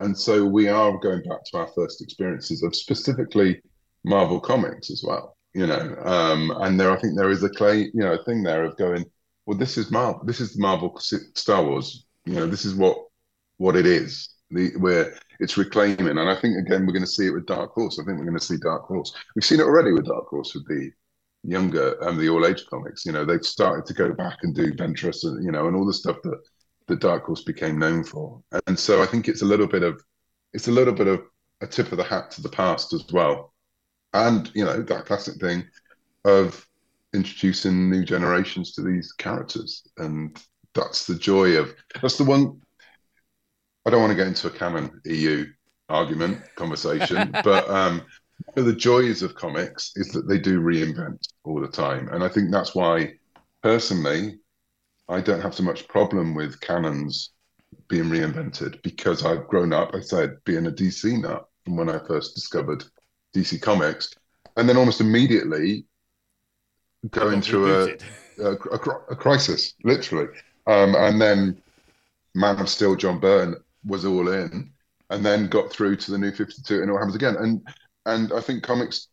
and 0.00 0.16
so 0.16 0.44
we 0.44 0.68
are 0.68 0.98
going 0.98 1.22
back 1.22 1.42
to 1.46 1.58
our 1.58 1.68
first 1.74 2.02
experiences 2.02 2.62
of 2.62 2.76
specifically 2.76 3.62
Marvel 4.04 4.40
comics 4.40 4.90
as 4.90 5.02
well. 5.06 5.36
You 5.54 5.66
know, 5.66 5.96
um, 6.04 6.52
and 6.60 6.78
there 6.78 6.92
I 6.92 7.00
think 7.00 7.16
there 7.16 7.30
is 7.30 7.42
a 7.42 7.50
clay, 7.50 7.90
you 7.92 8.00
know, 8.02 8.12
a 8.12 8.24
thing 8.24 8.42
there 8.42 8.64
of 8.64 8.76
going, 8.76 9.04
well, 9.46 9.58
this 9.58 9.76
is 9.76 9.90
Marvel. 9.90 10.22
This 10.24 10.40
is 10.40 10.56
Marvel 10.56 10.96
Star 11.00 11.64
Wars. 11.64 12.06
You 12.24 12.34
know, 12.34 12.46
this 12.46 12.64
is 12.64 12.74
what 12.74 12.96
what 13.56 13.76
it 13.76 13.86
is. 13.86 14.28
The 14.50 14.70
where 14.78 15.16
it's 15.40 15.56
reclaiming, 15.56 16.18
and 16.18 16.20
I 16.20 16.40
think 16.40 16.56
again 16.56 16.86
we're 16.86 16.92
going 16.92 17.02
to 17.02 17.06
see 17.06 17.26
it 17.26 17.34
with 17.34 17.46
Dark 17.46 17.72
Horse. 17.72 17.98
I 17.98 18.04
think 18.04 18.18
we're 18.18 18.26
going 18.26 18.38
to 18.38 18.44
see 18.44 18.58
Dark 18.62 18.84
Horse. 18.84 19.12
We've 19.34 19.44
seen 19.44 19.60
it 19.60 19.64
already 19.64 19.92
with 19.92 20.06
Dark 20.06 20.28
Horse 20.28 20.54
with 20.54 20.68
the 20.68 20.90
younger 21.42 21.96
and 22.02 22.18
the 22.18 22.28
all 22.28 22.46
age 22.46 22.64
comics. 22.68 23.04
You 23.04 23.12
know, 23.12 23.24
they've 23.24 23.44
started 23.44 23.86
to 23.86 23.94
go 23.94 24.12
back 24.12 24.38
and 24.42 24.54
do 24.54 24.72
Ventress 24.72 25.24
and 25.24 25.44
you 25.44 25.50
know 25.50 25.66
and 25.66 25.76
all 25.76 25.86
the 25.86 25.94
stuff 25.94 26.18
that 26.22 26.38
the 26.86 26.96
Dark 26.96 27.24
Horse 27.24 27.42
became 27.42 27.78
known 27.78 28.04
for. 28.04 28.42
And 28.66 28.78
so 28.78 29.02
I 29.02 29.06
think 29.06 29.28
it's 29.28 29.42
a 29.42 29.46
little 29.46 29.66
bit 29.66 29.82
of 29.82 30.00
it's 30.52 30.68
a 30.68 30.72
little 30.72 30.94
bit 30.94 31.06
of 31.06 31.22
a 31.60 31.66
tip 31.66 31.92
of 31.92 31.98
the 31.98 32.04
hat 32.04 32.30
to 32.32 32.42
the 32.42 32.48
past 32.48 32.92
as 32.92 33.04
well, 33.12 33.49
and 34.14 34.50
you 34.54 34.64
know 34.64 34.82
that 34.82 35.06
classic 35.06 35.40
thing 35.40 35.64
of 36.24 36.66
introducing 37.12 37.90
new 37.90 38.04
generations 38.04 38.72
to 38.72 38.82
these 38.82 39.12
characters, 39.12 39.86
and 39.98 40.38
that's 40.74 41.06
the 41.06 41.14
joy 41.14 41.56
of 41.56 41.74
that's 42.00 42.18
the 42.18 42.24
one. 42.24 42.60
I 43.86 43.90
don't 43.90 44.00
want 44.00 44.10
to 44.10 44.16
get 44.16 44.26
into 44.26 44.46
a 44.48 44.50
canon 44.50 45.00
EU 45.04 45.46
argument 45.88 46.42
conversation, 46.54 47.30
but 47.44 47.68
um, 47.70 48.02
the 48.54 48.74
joys 48.74 49.22
of 49.22 49.34
comics 49.34 49.92
is 49.96 50.08
that 50.12 50.28
they 50.28 50.38
do 50.38 50.60
reinvent 50.60 51.26
all 51.44 51.60
the 51.60 51.68
time, 51.68 52.08
and 52.08 52.22
I 52.22 52.28
think 52.28 52.50
that's 52.50 52.74
why, 52.74 53.14
personally, 53.62 54.38
I 55.08 55.20
don't 55.20 55.40
have 55.40 55.54
so 55.54 55.62
much 55.62 55.88
problem 55.88 56.34
with 56.34 56.60
canons 56.60 57.30
being 57.88 58.04
reinvented 58.04 58.80
because 58.82 59.24
I've 59.24 59.48
grown 59.48 59.72
up, 59.72 59.94
I 59.94 60.00
said, 60.00 60.36
being 60.44 60.66
a 60.66 60.70
DC 60.70 61.20
nut 61.20 61.48
from 61.64 61.76
when 61.76 61.90
I 61.90 61.98
first 62.06 62.34
discovered 62.34 62.84
DC 63.34 63.60
Comics, 63.60 64.10
and 64.56 64.68
then 64.68 64.76
almost 64.76 65.00
immediately 65.00 65.84
going 67.10 67.40
through 67.40 67.72
a, 68.38 68.42
a, 68.42 68.52
a, 68.52 68.78
a 69.10 69.16
crisis, 69.16 69.74
literally. 69.84 70.28
Um, 70.66 70.94
and 70.94 71.20
then 71.20 71.62
Man 72.34 72.58
of 72.60 72.68
Steel, 72.68 72.96
John 72.96 73.18
Byrne 73.18 73.56
was 73.84 74.04
all 74.04 74.28
in, 74.28 74.72
and 75.10 75.24
then 75.24 75.48
got 75.48 75.70
through 75.72 75.96
to 75.96 76.10
the 76.10 76.18
New 76.18 76.32
Fifty 76.32 76.62
Two, 76.62 76.80
and 76.80 76.88
it 76.88 76.92
all 76.92 76.98
happens 76.98 77.16
again. 77.16 77.36
And 77.36 77.66
and 78.06 78.32
I 78.32 78.40
think 78.40 78.62
comics, 78.62 79.08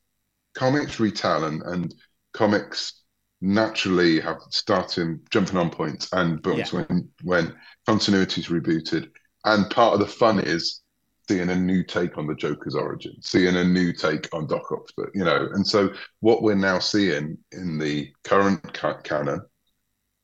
comics 0.55 0.99
retell 0.99 1.45
and 1.45 1.61
and 1.63 1.93
comics 2.33 3.01
naturally 3.41 4.19
have 4.19 4.37
starting 4.49 5.19
jumping 5.29 5.57
on 5.57 5.69
points 5.69 6.09
and 6.11 6.41
books 6.41 6.73
Yeah. 6.73 6.81
when 6.81 7.09
when 7.23 7.55
continuity 7.85 8.41
is 8.41 8.47
rebooted, 8.47 9.09
and 9.45 9.69
part 9.69 9.93
of 9.93 9.99
the 9.99 10.07
fun 10.07 10.39
is 10.39 10.81
seeing 11.27 11.49
a 11.49 11.55
new 11.55 11.83
take 11.83 12.17
on 12.17 12.27
the 12.27 12.35
Joker's 12.35 12.75
origin, 12.75 13.15
seeing 13.21 13.55
a 13.55 13.63
new 13.63 13.91
take 13.93 14.33
on 14.33 14.47
Doc 14.47 14.71
Ock, 14.71 14.87
but 14.95 15.09
you 15.13 15.23
know, 15.23 15.49
and 15.53 15.65
so 15.65 15.89
what 16.21 16.41
we're 16.41 16.55
now 16.55 16.79
seeing 16.79 17.37
in 17.51 17.77
the 17.77 18.11
current 18.23 18.73
ca- 18.73 19.01
canon 19.01 19.41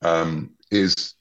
um, 0.02 0.52
is 0.72 1.16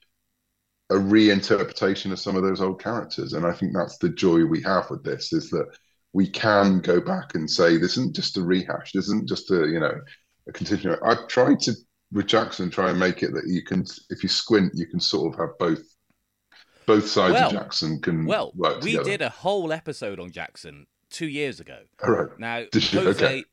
a 0.90 0.94
reinterpretation 0.94 2.12
of 2.12 2.20
some 2.20 2.36
of 2.36 2.42
those 2.42 2.60
old 2.60 2.80
characters, 2.80 3.32
and 3.32 3.46
I 3.46 3.52
think 3.52 3.74
that's 3.74 3.98
the 3.98 4.10
joy 4.10 4.44
we 4.44 4.62
have 4.62 4.90
with 4.90 5.04
this 5.04 5.32
is 5.32 5.50
that 5.50 5.66
we 6.12 6.28
can 6.28 6.80
go 6.80 7.00
back 7.00 7.34
and 7.34 7.50
say 7.50 7.76
this 7.76 7.96
isn't 7.96 8.14
just 8.14 8.36
a 8.36 8.42
rehash, 8.42 8.92
this 8.92 9.06
isn't 9.06 9.28
just 9.28 9.50
a 9.50 9.66
you 9.66 9.80
know 9.80 9.94
a 10.48 10.52
continuation. 10.52 10.98
I've 11.04 11.26
tried 11.28 11.60
to 11.60 11.74
with 12.12 12.26
Jaxxon 12.26 12.70
try 12.70 12.90
and 12.90 13.00
make 13.00 13.22
it 13.22 13.32
that 13.32 13.46
you 13.46 13.62
can, 13.62 13.86
if 14.10 14.22
you 14.22 14.28
squint, 14.28 14.72
you 14.74 14.86
can 14.86 15.00
sort 15.00 15.32
of 15.32 15.40
have 15.40 15.58
both 15.58 15.82
both 16.86 17.06
sides 17.08 17.34
Well- 17.34 17.56
of 17.56 17.68
Jaxxon 17.68 18.02
can 18.02 18.24
Well, 18.26 18.52
work 18.54 18.82
we 18.82 18.96
did 19.02 19.20
a 19.22 19.28
whole 19.28 19.72
episode 19.72 20.18
on 20.20 20.30
Jaxxon 20.30 20.86
two 21.10 21.26
years 21.28 21.60
ago. 21.60 21.80
All 22.02 22.10
right. 22.10 22.38
Now, 22.38 22.64
Jose, 22.74 22.98
Okay. 22.98 23.44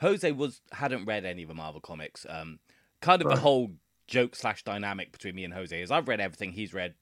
Jose 0.00 0.30
was 0.32 0.60
hadn't 0.72 1.04
read 1.06 1.24
any 1.24 1.42
of 1.42 1.48
the 1.48 1.54
Marvel 1.54 1.80
comics. 1.80 2.24
Um, 2.28 2.60
kind 3.00 3.20
of 3.22 3.28
the 3.28 3.36
whole 3.36 3.72
joke 4.06 4.34
slash 4.36 4.62
dynamic 4.62 5.12
between 5.12 5.34
me 5.34 5.44
and 5.44 5.52
Jose 5.52 5.80
is 5.80 5.90
I've 5.90 6.08
read 6.08 6.20
everything 6.20 6.52
he's 6.52 6.72
read, 6.72 6.94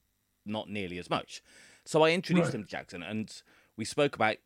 not 0.45 0.69
nearly 0.69 0.97
as 0.97 1.09
much. 1.09 1.41
So 1.85 2.03
I 2.03 2.11
introduced 2.11 2.47
Right. 2.47 2.55
him 2.55 2.63
to 2.65 2.75
Jaxxon, 2.75 3.09
and 3.09 3.41
we 3.77 3.85
spoke 3.85 4.15
about 4.15 4.37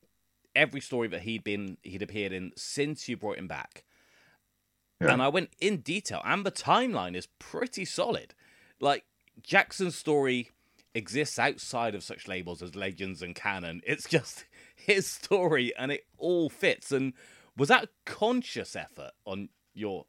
every 0.56 0.82
story 0.82 1.08
that 1.08 1.22
he'd 1.22 1.44
been 1.44 1.78
he'd 1.82 2.02
appeared 2.02 2.34
in 2.34 2.52
since 2.58 3.08
you 3.10 3.16
brought 3.18 3.38
him 3.38 3.48
back. 3.48 3.84
Yeah. 5.00 5.14
And 5.14 5.22
I 5.22 5.30
went 5.30 5.50
in 5.60 5.78
detail, 5.78 6.22
and 6.24 6.46
the 6.46 6.52
timeline 6.52 7.16
is 7.16 7.28
pretty 7.40 7.86
solid. 7.86 8.36
Like 8.80 9.06
Jaxxon's 9.42 9.96
story 9.96 10.50
exists 10.94 11.40
outside 11.40 11.96
of 11.96 12.04
such 12.04 12.28
labels 12.28 12.62
as 12.62 12.76
legends 12.76 13.22
and 13.22 13.36
canon. 13.36 13.82
It's 13.86 14.08
just 14.08 14.46
his 14.76 15.08
story, 15.08 15.74
and 15.78 15.92
it 15.92 16.06
all 16.18 16.50
fits. 16.50 16.92
And 16.92 17.14
was 17.58 17.70
that 17.70 17.86
a 17.86 17.90
conscious 18.06 18.76
effort 18.76 19.12
on 19.26 19.50
your 19.74 20.06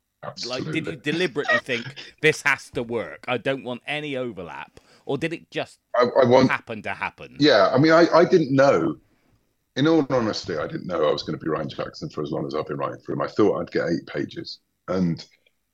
like? 0.46 0.64
Did 0.64 0.86
you 0.86 0.96
deliberately 0.96 1.58
think 1.58 1.84
this 2.20 2.42
has 2.42 2.70
to 2.70 2.82
work? 2.82 3.24
I 3.28 3.38
don't 3.38 3.64
want 3.64 3.82
any 3.86 4.16
overlap, 4.16 4.80
or 5.06 5.18
did 5.18 5.32
it 5.32 5.50
just 5.50 5.78
I, 5.96 6.06
I 6.22 6.24
want 6.24 6.50
happen 6.50 6.82
to 6.82 6.90
happen? 6.94 7.36
Yeah, 7.38 7.70
I 7.72 7.78
mean, 7.78 7.92
I, 7.92 8.06
I 8.12 8.24
didn't 8.24 8.54
know. 8.54 8.96
In 9.74 9.88
all 9.88 10.06
honesty, 10.10 10.58
I 10.58 10.66
didn't 10.66 10.86
know 10.86 11.08
I 11.08 11.12
was 11.12 11.22
going 11.22 11.38
to 11.38 11.42
be 11.42 11.48
writing 11.48 11.70
Jaxxon 11.70 12.12
for 12.12 12.22
as 12.22 12.30
long 12.30 12.46
as 12.46 12.54
I've 12.54 12.66
been 12.66 12.76
writing 12.76 13.00
for 13.06 13.12
him. 13.12 13.22
I 13.22 13.26
thought 13.26 13.58
I'd 13.58 13.70
get 13.70 13.88
eight 13.88 14.06
pages, 14.06 14.58
and 14.88 15.24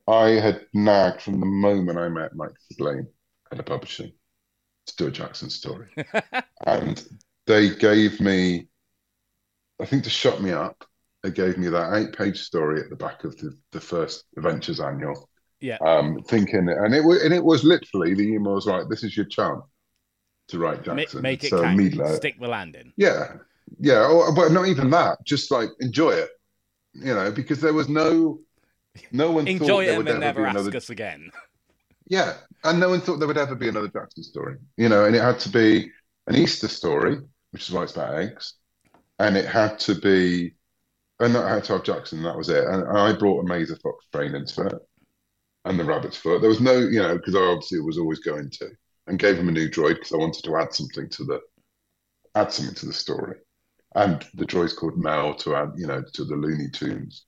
I 0.07 0.31
had 0.31 0.67
nagged 0.73 1.21
from 1.21 1.41
the 1.41 1.47
moment 1.47 1.99
I 1.99 2.09
met 2.09 2.37
Mike 2.37 2.53
Siglain 2.73 3.09
at 3.51 3.59
a 3.59 3.63
publishing 3.65 4.13
to 4.89 4.97
do 4.97 5.07
a 5.09 5.11
Jaxxon 5.11 5.51
story, 5.51 5.89
and 6.66 7.05
they 7.47 7.74
gave 7.74 8.20
me, 8.20 8.68
I 9.80 9.86
think, 9.86 10.05
to 10.05 10.11
shut 10.11 10.41
me 10.43 10.51
up. 10.53 10.84
They 11.22 11.30
gave 11.30 11.59
me 11.59 11.68
that 11.68 11.95
eight-page 11.95 12.41
story 12.43 12.80
at 12.80 12.91
the 12.91 12.97
back 12.97 13.24
of 13.24 13.36
the, 13.39 13.53
the 13.72 13.80
first 13.80 14.24
Adventures 14.36 14.80
annual, 14.80 15.28
Yeah. 15.61 15.78
um, 15.80 16.22
thinking, 16.28 16.68
and 16.68 16.95
it 16.95 17.03
was, 17.03 17.22
and 17.22 17.34
it 17.34 17.45
was 17.45 17.64
literally 17.64 18.14
the 18.14 18.22
email 18.34 18.55
was 18.55 18.66
like, 18.66 18.89
"This 18.89 19.03
is 19.03 19.16
your 19.16 19.26
chance 19.26 19.62
to 20.49 20.59
write 20.59 20.82
Jaxxon." 20.84 21.22
make 21.22 21.43
it 21.45 21.51
so 21.51 21.62
count. 21.62 21.78
Meadler- 21.78 22.16
Stick 22.16 22.39
the 22.41 22.47
landing. 22.49 22.93
yeah, 22.97 23.34
yeah, 23.80 24.07
or, 24.07 24.32
but 24.34 24.53
not 24.53 24.68
even 24.68 24.91
that. 24.91 25.18
Just 25.24 25.51
like 25.51 25.70
enjoy 25.80 26.12
it, 26.12 26.30
you 26.95 27.14
know, 27.14 27.30
because 27.32 27.61
there 27.61 27.74
was 27.74 27.89
no, 27.89 28.41
no 29.12 29.30
one 29.32 29.45
thought 29.47 29.51
Enjoy 29.62 29.84
it 29.86 29.99
and 29.99 30.07
then 30.07 30.22
ever 30.22 30.43
never 30.43 30.47
ask 30.47 30.59
another. 30.61 30.76
us 30.76 30.89
again. 30.91 31.30
Yeah, 32.09 32.34
and 32.65 32.81
no 32.81 32.91
one 32.91 33.01
thought 33.01 33.19
there 33.19 33.29
would 33.29 33.39
ever 33.39 33.55
be 33.55 33.69
another 33.69 33.89
Jaxxon 33.89 34.25
story, 34.25 34.57
you 34.77 34.89
know, 34.89 35.05
and 35.05 35.15
it 35.15 35.23
had 35.23 35.39
to 35.41 35.49
be 35.49 35.91
an 36.27 36.37
Easter 36.37 36.69
story, 36.69 37.19
which 37.51 37.69
is 37.69 37.71
why 37.71 37.85
it's 37.85 37.93
about 37.93 38.15
eggs, 38.15 38.55
and 39.19 39.37
it 39.37 39.47
had 39.47 39.79
to 39.81 39.95
be, 39.95 40.55
and 41.21 41.35
that 41.35 41.49
had 41.49 41.65
to 41.65 41.75
have 41.75 41.83
Jaxxon. 41.85 42.23
That 42.23 42.37
was 42.37 42.49
it. 42.49 42.65
And, 42.65 42.85
I 42.97 43.13
brought 43.13 43.45
a 43.45 43.49
Mazer 43.49 43.77
Fox 43.77 44.07
train 44.13 44.35
into 44.35 44.67
it, 44.67 44.75
and 45.65 45.79
the 45.79 45.85
Rabbit's 45.85 46.17
Foot. 46.17 46.41
There 46.41 46.51
was 46.51 46.61
no, 46.61 46.79
you 46.79 47.01
know, 47.01 47.17
because 47.17 47.35
I 47.35 47.41
obviously 47.41 47.81
was 47.81 47.99
always 47.99 48.21
going 48.21 48.51
to, 48.51 48.71
and 49.07 49.19
gave 49.19 49.39
him 49.39 49.49
a 49.49 49.53
new 49.53 49.69
droid 49.69 49.95
because 49.95 50.13
I 50.13 50.17
wanted 50.17 50.45
to 50.45 50.57
add 50.57 50.75
something 50.75 51.09
to 51.09 51.25
the, 51.25 51.41
add 52.35 52.53
something 52.53 52.75
to 52.75 52.87
the 52.87 52.93
story. 52.93 53.39
And 53.95 54.25
the 54.35 54.45
droid's 54.45 54.75
called 54.75 54.99
Mel 54.99 55.35
to 55.37 55.57
add, 55.57 55.71
you 55.77 55.87
know, 55.87 56.03
to 56.13 56.25
the 56.25 56.37
Looney 56.37 56.69
Tunes, 56.71 57.25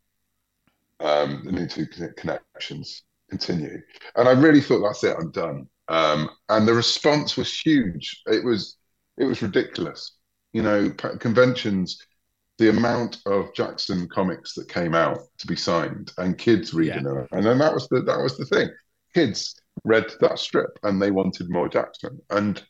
um, 1.01 1.43
the 1.45 1.53
Looney 1.53 1.69
Tunes 1.69 2.13
connections 2.17 3.05
continue. 3.31 3.81
And 4.17 4.29
I 4.29 4.33
really 4.33 4.61
thought 4.61 4.83
that's 4.83 5.05
it, 5.05 5.17
I'm 5.19 5.31
done. 5.31 5.67
Um, 5.89 6.31
and 6.49 6.69
the 6.69 6.75
response 6.75 7.37
was 7.37 7.59
huge. 7.59 8.23
It 8.27 8.45
was, 8.45 8.77
it 9.19 9.25
was 9.25 9.43
ridiculous. 9.43 10.17
You 10.53 10.63
know, 10.63 10.91
conventions, 10.91 11.99
the 12.59 12.69
amount 12.69 13.17
of 13.25 13.53
Jaxxon 13.55 14.09
comics 14.11 14.53
that 14.55 14.69
came 14.69 14.95
out 14.95 15.21
to 15.39 15.47
be 15.47 15.57
signed 15.57 16.13
and 16.19 16.37
kids 16.37 16.75
reading 16.75 17.05
them, 17.05 17.27
and 17.33 17.45
then 17.45 17.59
that 17.59 17.73
was 17.73 17.89
the 17.89 18.03
that 18.03 18.21
was 18.21 18.37
the 18.37 18.45
thing. 18.45 18.69
Kids 19.15 19.59
read 19.85 20.05
that 20.21 20.39
strip 20.39 20.79
and 20.83 21.01
they 21.01 21.11
wanted 21.11 21.49
more 21.49 21.71
Jaxxon, 21.71 22.19
and 22.29 22.63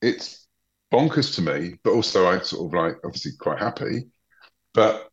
it's 0.00 0.46
bonkers 0.90 1.34
to 1.34 1.42
me. 1.42 1.74
But 1.84 1.92
also, 1.92 2.26
I 2.26 2.38
sort 2.40 2.66
of 2.66 2.74
like 2.74 2.96
obviously 3.04 3.32
quite 3.38 3.58
happy. 3.58 4.06
But 4.72 5.10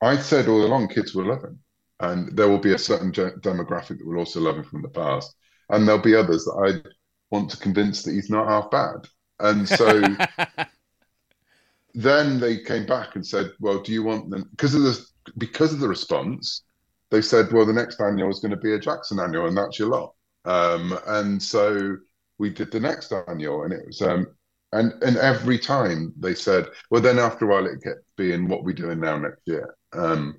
I 0.00 0.16
said 0.16 0.48
all 0.48 0.64
along, 0.64 0.88
kids 0.88 1.14
will 1.14 1.28
love 1.28 1.44
him, 1.44 1.58
and 2.00 2.36
there 2.36 2.48
will 2.48 2.58
be 2.58 2.74
a 2.74 2.78
certain 2.78 3.12
ge- 3.12 3.36
demographic 3.40 3.98
that 3.98 4.06
will 4.06 4.18
also 4.18 4.40
love 4.40 4.56
him 4.56 4.64
from 4.64 4.82
the 4.82 4.88
past, 4.88 5.34
and 5.68 5.86
there'll 5.86 6.00
be 6.00 6.14
others 6.14 6.44
that 6.44 6.82
I 6.84 6.90
want 7.30 7.50
to 7.50 7.56
convince 7.56 8.02
that 8.02 8.12
he's 8.12 8.30
not 8.30 8.48
half 8.48 8.70
bad. 8.70 9.06
And 9.38 9.68
so 9.68 10.02
then 11.94 12.40
they 12.40 12.58
came 12.58 12.86
back 12.86 13.14
and 13.14 13.26
said, 13.26 13.52
"Well, 13.60 13.80
do 13.80 13.92
you 13.92 14.02
want 14.02 14.30
them?" 14.30 14.48
Because 14.50 14.74
of 14.74 14.82
the 14.82 15.06
because 15.38 15.72
of 15.72 15.80
the 15.80 15.88
response, 15.88 16.62
they 17.10 17.22
said, 17.22 17.52
"Well, 17.52 17.66
the 17.66 17.72
next 17.72 18.00
annual 18.00 18.30
is 18.30 18.40
going 18.40 18.52
to 18.52 18.56
be 18.56 18.72
a 18.72 18.78
Jaxxon 18.78 19.22
annual, 19.22 19.46
and 19.46 19.56
that's 19.56 19.78
your 19.78 19.88
lot." 19.88 20.14
Um, 20.44 20.98
and 21.06 21.42
so 21.42 21.96
we 22.38 22.50
did 22.50 22.70
the 22.70 22.80
next 22.80 23.12
annual, 23.28 23.64
and 23.64 23.72
it 23.72 23.86
was 23.86 24.00
um, 24.02 24.26
and 24.72 24.92
and 25.02 25.16
every 25.16 25.58
time 25.58 26.12
they 26.18 26.34
said, 26.34 26.68
"Well, 26.90 27.02
then 27.02 27.18
after 27.18 27.44
a 27.44 27.48
while 27.48 27.66
it 27.66 27.82
gets 27.82 28.00
being 28.16 28.48
what 28.48 28.64
we're 28.64 28.72
doing 28.72 29.00
now 29.00 29.18
next 29.18 29.42
year." 29.46 29.74
Um, 29.92 30.36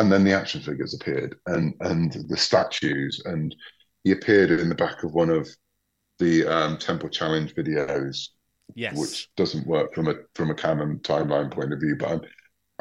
and 0.00 0.10
then 0.12 0.24
the 0.24 0.32
action 0.32 0.60
figures 0.60 0.94
appeared, 0.94 1.36
and 1.46 1.74
and 1.80 2.12
the 2.28 2.36
statues, 2.36 3.22
and 3.24 3.54
he 4.04 4.12
appeared 4.12 4.50
in 4.50 4.68
the 4.68 4.74
back 4.74 5.02
of 5.02 5.12
one 5.12 5.30
of 5.30 5.48
the 6.18 6.46
um, 6.46 6.78
Temple 6.78 7.08
Challenge 7.08 7.54
videos 7.54 8.28
Yes. 8.74 8.96
which 8.96 9.30
doesn't 9.36 9.66
work 9.66 9.94
from 9.94 10.08
a 10.08 10.14
from 10.34 10.50
a 10.50 10.54
canon 10.54 10.98
timeline 11.00 11.50
point 11.50 11.72
of 11.72 11.80
view. 11.80 11.96
But 11.98 12.08
I'm, 12.10 12.20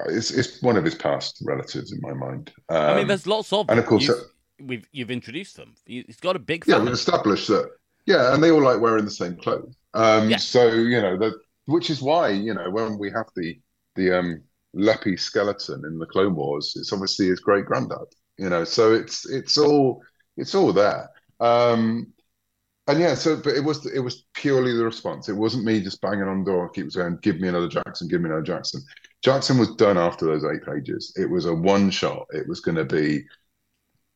it's 0.09 0.31
it's 0.31 0.61
one 0.61 0.77
of 0.77 0.83
his 0.83 0.95
past 0.95 1.41
relatives 1.45 1.91
in 1.91 1.99
my 2.01 2.13
mind. 2.13 2.51
Um, 2.69 2.77
I 2.77 2.95
mean, 2.95 3.07
there's 3.07 3.25
lots 3.25 3.51
of 3.53 3.69
and 3.69 3.79
of 3.79 3.85
course, 3.85 4.03
You've, 4.03 4.17
uh, 4.17 4.21
we've 4.63 4.87
you've 4.91 5.11
introduced 5.11 5.55
them. 5.55 5.73
He's 5.85 6.19
got 6.19 6.35
a 6.35 6.39
big 6.39 6.65
yeah, 6.67 6.79
we've 6.79 6.91
established 6.91 7.47
that. 7.47 7.69
Yeah, 8.05 8.33
and 8.33 8.43
they 8.43 8.51
all 8.51 8.61
like 8.61 8.79
wearing 8.79 9.05
the 9.05 9.11
same 9.11 9.37
clothes. 9.37 9.75
Um, 9.93 10.29
Yeah. 10.29 10.37
So 10.37 10.67
you 10.67 11.01
know 11.01 11.17
that, 11.17 11.33
which 11.65 11.89
is 11.89 12.01
why 12.01 12.29
you 12.29 12.53
know 12.53 12.69
when 12.69 12.97
we 12.97 13.09
have 13.11 13.27
the 13.35 13.59
the 13.95 14.19
um 14.19 14.43
Lepi 14.75 15.19
skeleton 15.19 15.85
in 15.85 15.97
the 15.97 16.05
Clone 16.05 16.35
Wars, 16.35 16.75
it's 16.75 16.93
obviously 16.93 17.27
his 17.27 17.39
great 17.39 17.65
granddad. 17.65 18.07
You 18.37 18.49
know, 18.49 18.63
so 18.63 18.93
it's 18.93 19.27
it's 19.29 19.57
all 19.57 20.03
it's 20.35 20.53
all 20.53 20.71
there. 20.71 21.09
Um, 21.39 22.13
and 22.87 22.99
yeah, 22.99 23.15
so 23.15 23.35
but 23.35 23.55
it 23.55 23.63
was 23.63 23.85
it 23.87 23.99
was 23.99 24.25
purely 24.33 24.73
the 24.73 24.85
response. 24.85 25.27
It 25.27 25.33
wasn't 25.33 25.65
me 25.65 25.81
just 25.81 26.01
banging 26.01 26.27
on 26.27 26.43
the 26.43 26.51
door, 26.51 26.69
keep 26.69 26.91
saying, 26.91 27.19
"Give 27.21 27.39
me 27.39 27.47
another 27.49 27.67
Jaxxon, 27.67 28.09
give 28.09 28.21
me 28.21 28.29
another 28.29 28.45
Jaxxon." 28.45 28.81
Jaxxon 29.25 29.59
was 29.59 29.75
done 29.75 29.97
after 29.97 30.25
those 30.25 30.45
eight 30.45 30.63
pages. 30.65 31.13
It 31.17 31.29
was 31.29 31.45
a 31.45 31.53
one 31.53 31.89
shot. 31.89 32.27
It 32.31 32.47
was 32.47 32.61
going 32.61 32.77
to 32.77 32.85
be 32.85 33.25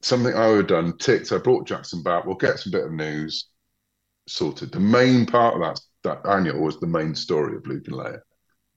something 0.01 0.33
I 0.33 0.47
would 0.47 0.57
have 0.57 0.67
done. 0.67 0.97
Ticked. 0.97 1.31
I 1.31 1.37
brought 1.37 1.67
Jaxxon 1.67 2.03
back. 2.03 2.25
We'll 2.25 2.35
get 2.35 2.59
some 2.59 2.71
bit 2.71 2.85
of 2.85 2.93
news 2.93 3.49
sorted. 4.27 4.71
The 4.71 4.79
main 4.79 5.25
part 5.25 5.55
of 5.55 5.61
that 5.61 5.81
that 6.03 6.27
annual 6.29 6.61
was 6.61 6.79
the 6.79 6.87
main 6.87 7.13
story 7.13 7.57
of 7.57 7.67
Luke 7.67 7.87
and 7.87 7.97
Leia. 7.97 8.21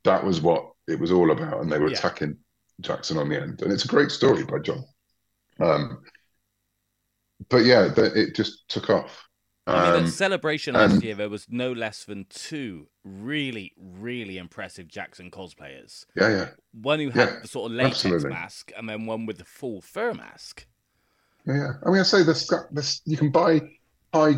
That 0.04 0.24
was 0.24 0.40
what 0.40 0.70
it 0.86 0.98
was 1.00 1.10
all 1.10 1.30
about, 1.30 1.60
and 1.60 1.70
they 1.72 1.78
were 1.78 1.88
Yeah. 1.90 1.98
attacking 1.98 2.36
Jaxxon 2.82 3.16
on 3.18 3.28
the 3.28 3.40
end. 3.40 3.62
And 3.62 3.72
it's 3.72 3.84
a 3.84 3.88
great 3.88 4.10
story 4.10 4.44
by 4.44 4.58
John. 4.58 4.84
Um, 5.60 6.02
but 7.48 7.64
yeah, 7.64 7.88
the, 7.88 8.12
it 8.18 8.34
just 8.34 8.68
took 8.68 8.90
off. 8.90 9.28
I 9.66 9.72
mean, 9.92 10.00
Um, 10.00 10.04
at 10.06 10.12
Celebration 10.12 10.74
last 10.74 10.94
and- 10.94 11.02
year, 11.02 11.14
there 11.14 11.30
was 11.30 11.46
no 11.48 11.72
less 11.72 12.04
than 12.04 12.26
two 12.28 12.88
really, 13.02 13.72
really 13.78 14.36
impressive 14.36 14.88
Jaxxon 14.88 15.30
cosplayers. 15.30 16.04
yeah, 16.14 16.28
yeah. 16.28 16.48
One 16.72 17.00
who 17.00 17.08
had 17.10 17.28
Yeah, 17.28 17.40
the 17.40 17.48
sort 17.48 17.70
of 17.70 17.76
latex 17.76 18.04
absolutely. 18.04 18.30
mask, 18.30 18.72
and 18.76 18.88
then 18.88 19.06
one 19.06 19.24
with 19.24 19.38
the 19.38 19.44
full 19.44 19.80
fur 19.80 20.12
mask. 20.12 20.66
Yeah, 21.46 21.54
yeah. 21.56 21.72
I 21.86 21.90
mean, 21.90 22.00
I 22.00 22.02
say 22.02 22.22
this, 22.24 22.50
this 22.72 23.00
you 23.06 23.16
can 23.16 23.30
buy 23.30 23.60
high, 24.12 24.34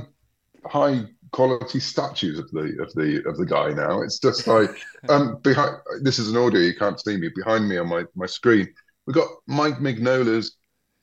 high 0.64 1.06
quality 1.32 1.80
statues 1.80 2.38
of 2.38 2.50
the 2.50 2.76
of 2.80 2.92
the 2.94 3.22
of 3.26 3.36
the 3.36 3.46
guy 3.46 3.70
now. 3.70 4.02
It's 4.02 4.18
just 4.18 4.46
like 4.46 4.70
um 5.08 5.38
behind. 5.42 5.76
This 6.02 6.18
is 6.18 6.30
an 6.30 6.36
audio 6.36 6.60
you 6.60 6.74
can't 6.74 7.00
see 7.00 7.16
me 7.16 7.30
behind 7.34 7.68
me 7.68 7.78
on 7.78 7.88
my 7.88 8.04
my 8.14 8.26
screen. 8.26 8.68
We've 9.06 9.14
got 9.14 9.28
Mike 9.46 9.78
Mignola's, 9.78 10.56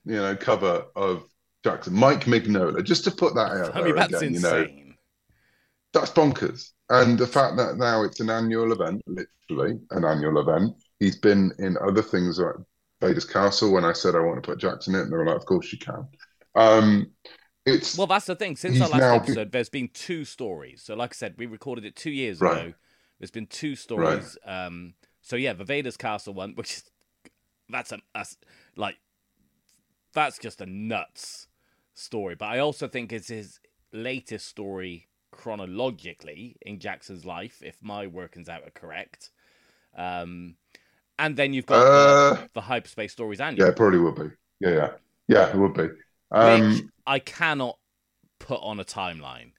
you 0.06 0.16
know, 0.16 0.36
cover 0.36 0.86
of 0.96 1.24
Jaxxon. 1.64 1.92
Mike 1.92 2.26
Mignola, 2.26 2.84
just 2.84 3.06
to 3.06 3.12
put 3.12 3.36
that 3.36 3.52
out 3.52 3.76
I 3.76 3.82
mean, 3.82 3.96
there 3.96 4.08
that's 4.08 4.22
again, 4.22 4.34
you 4.34 4.40
know, 4.42 4.68
that's 5.94 6.12
bonkers. 6.12 6.72
And 6.90 7.18
the 7.18 7.28
fact 7.28 7.56
that 7.58 7.78
now 7.78 8.04
it's 8.04 8.20
an 8.20 8.30
annual 8.30 8.74
event, 8.74 9.02
literally 9.08 9.80
an 9.92 10.04
annual 10.04 10.40
event. 10.40 10.76
He's 11.00 11.18
been 11.18 11.54
in 11.60 11.78
other 11.78 12.02
things 12.02 12.40
like 12.40 12.56
Vader's 13.02 13.26
Castle. 13.26 13.72
When 13.72 13.86
I 13.86 13.94
said 13.94 14.16
I 14.16 14.20
want 14.20 14.44
to 14.44 14.48
put 14.48 14.60
Jaxxon 14.60 14.90
in 14.90 14.96
it, 14.96 15.02
and 15.04 15.12
they 15.12 15.18
were 15.18 15.26
like, 15.26 15.38
"Of 15.38 15.46
course 15.46 15.72
you 15.72 15.80
can." 15.80 16.08
Um, 16.56 17.12
it's 17.66 17.98
Well, 17.98 18.08
that's 18.08 18.26
the 18.26 18.36
thing. 18.36 18.56
Since 18.56 18.82
our 18.82 18.90
last 18.90 19.12
episode, 19.12 19.52
there's 19.52 19.70
been 19.70 19.90
two 19.90 20.26
stories. 20.26 20.82
So, 20.84 20.96
like 20.96 21.14
I 21.14 21.16
said, 21.16 21.36
we 21.38 21.46
recorded 21.46 21.86
it 21.86 21.96
two 21.96 22.12
years 22.12 22.42
Right. 22.42 22.68
ago. 22.68 22.74
There's 23.20 23.32
been 23.32 23.48
two 23.48 23.76
stories. 23.76 24.38
Um, 24.46 24.96
so 25.22 25.36
yeah, 25.36 25.54
the 25.54 25.64
Vader's 25.64 25.98
Castle 25.98 26.34
one, 26.34 26.54
which 26.56 26.74
is 26.74 26.84
that's 27.70 27.92
a 27.92 28.00
that's 28.14 28.38
like 28.76 28.98
that's 30.14 30.38
just 30.38 30.62
a 30.62 30.66
nuts 30.66 31.48
story. 31.94 32.36
But 32.36 32.46
I 32.48 32.60
also 32.60 32.88
think 32.88 33.12
it's 33.12 33.28
his 33.28 33.60
latest 33.92 34.48
story 34.48 35.08
chronologically 35.32 36.58
in 36.62 36.80
Jaxxon's 36.80 37.26
life, 37.26 37.62
if 37.64 37.78
my 37.82 38.08
workings 38.08 38.50
out 38.50 38.64
are 38.64 38.72
correct. 38.72 39.32
Um, 39.98 40.56
and 41.20 41.38
then 41.38 41.54
you've 41.54 41.66
got 41.68 41.80
Uh, 41.80 42.36
the, 42.36 42.50
the 42.54 42.62
hyperspace 42.62 43.14
stories 43.14 43.42
annual. 43.42 43.66
yeah, 43.66 43.70
it 43.70 43.76
probably 43.76 44.00
would 44.00 44.16
be. 44.16 44.30
Yeah, 44.60 44.70
yeah, 44.72 44.92
yeah, 45.28 45.50
it 45.50 45.56
would 45.56 45.74
be. 45.74 45.88
Um, 46.34 46.72
which 46.72 46.84
I 47.06 47.20
cannot 47.20 47.78
put 48.40 48.60
on 48.62 48.80
a 48.80 48.86
timeline. 48.86 49.52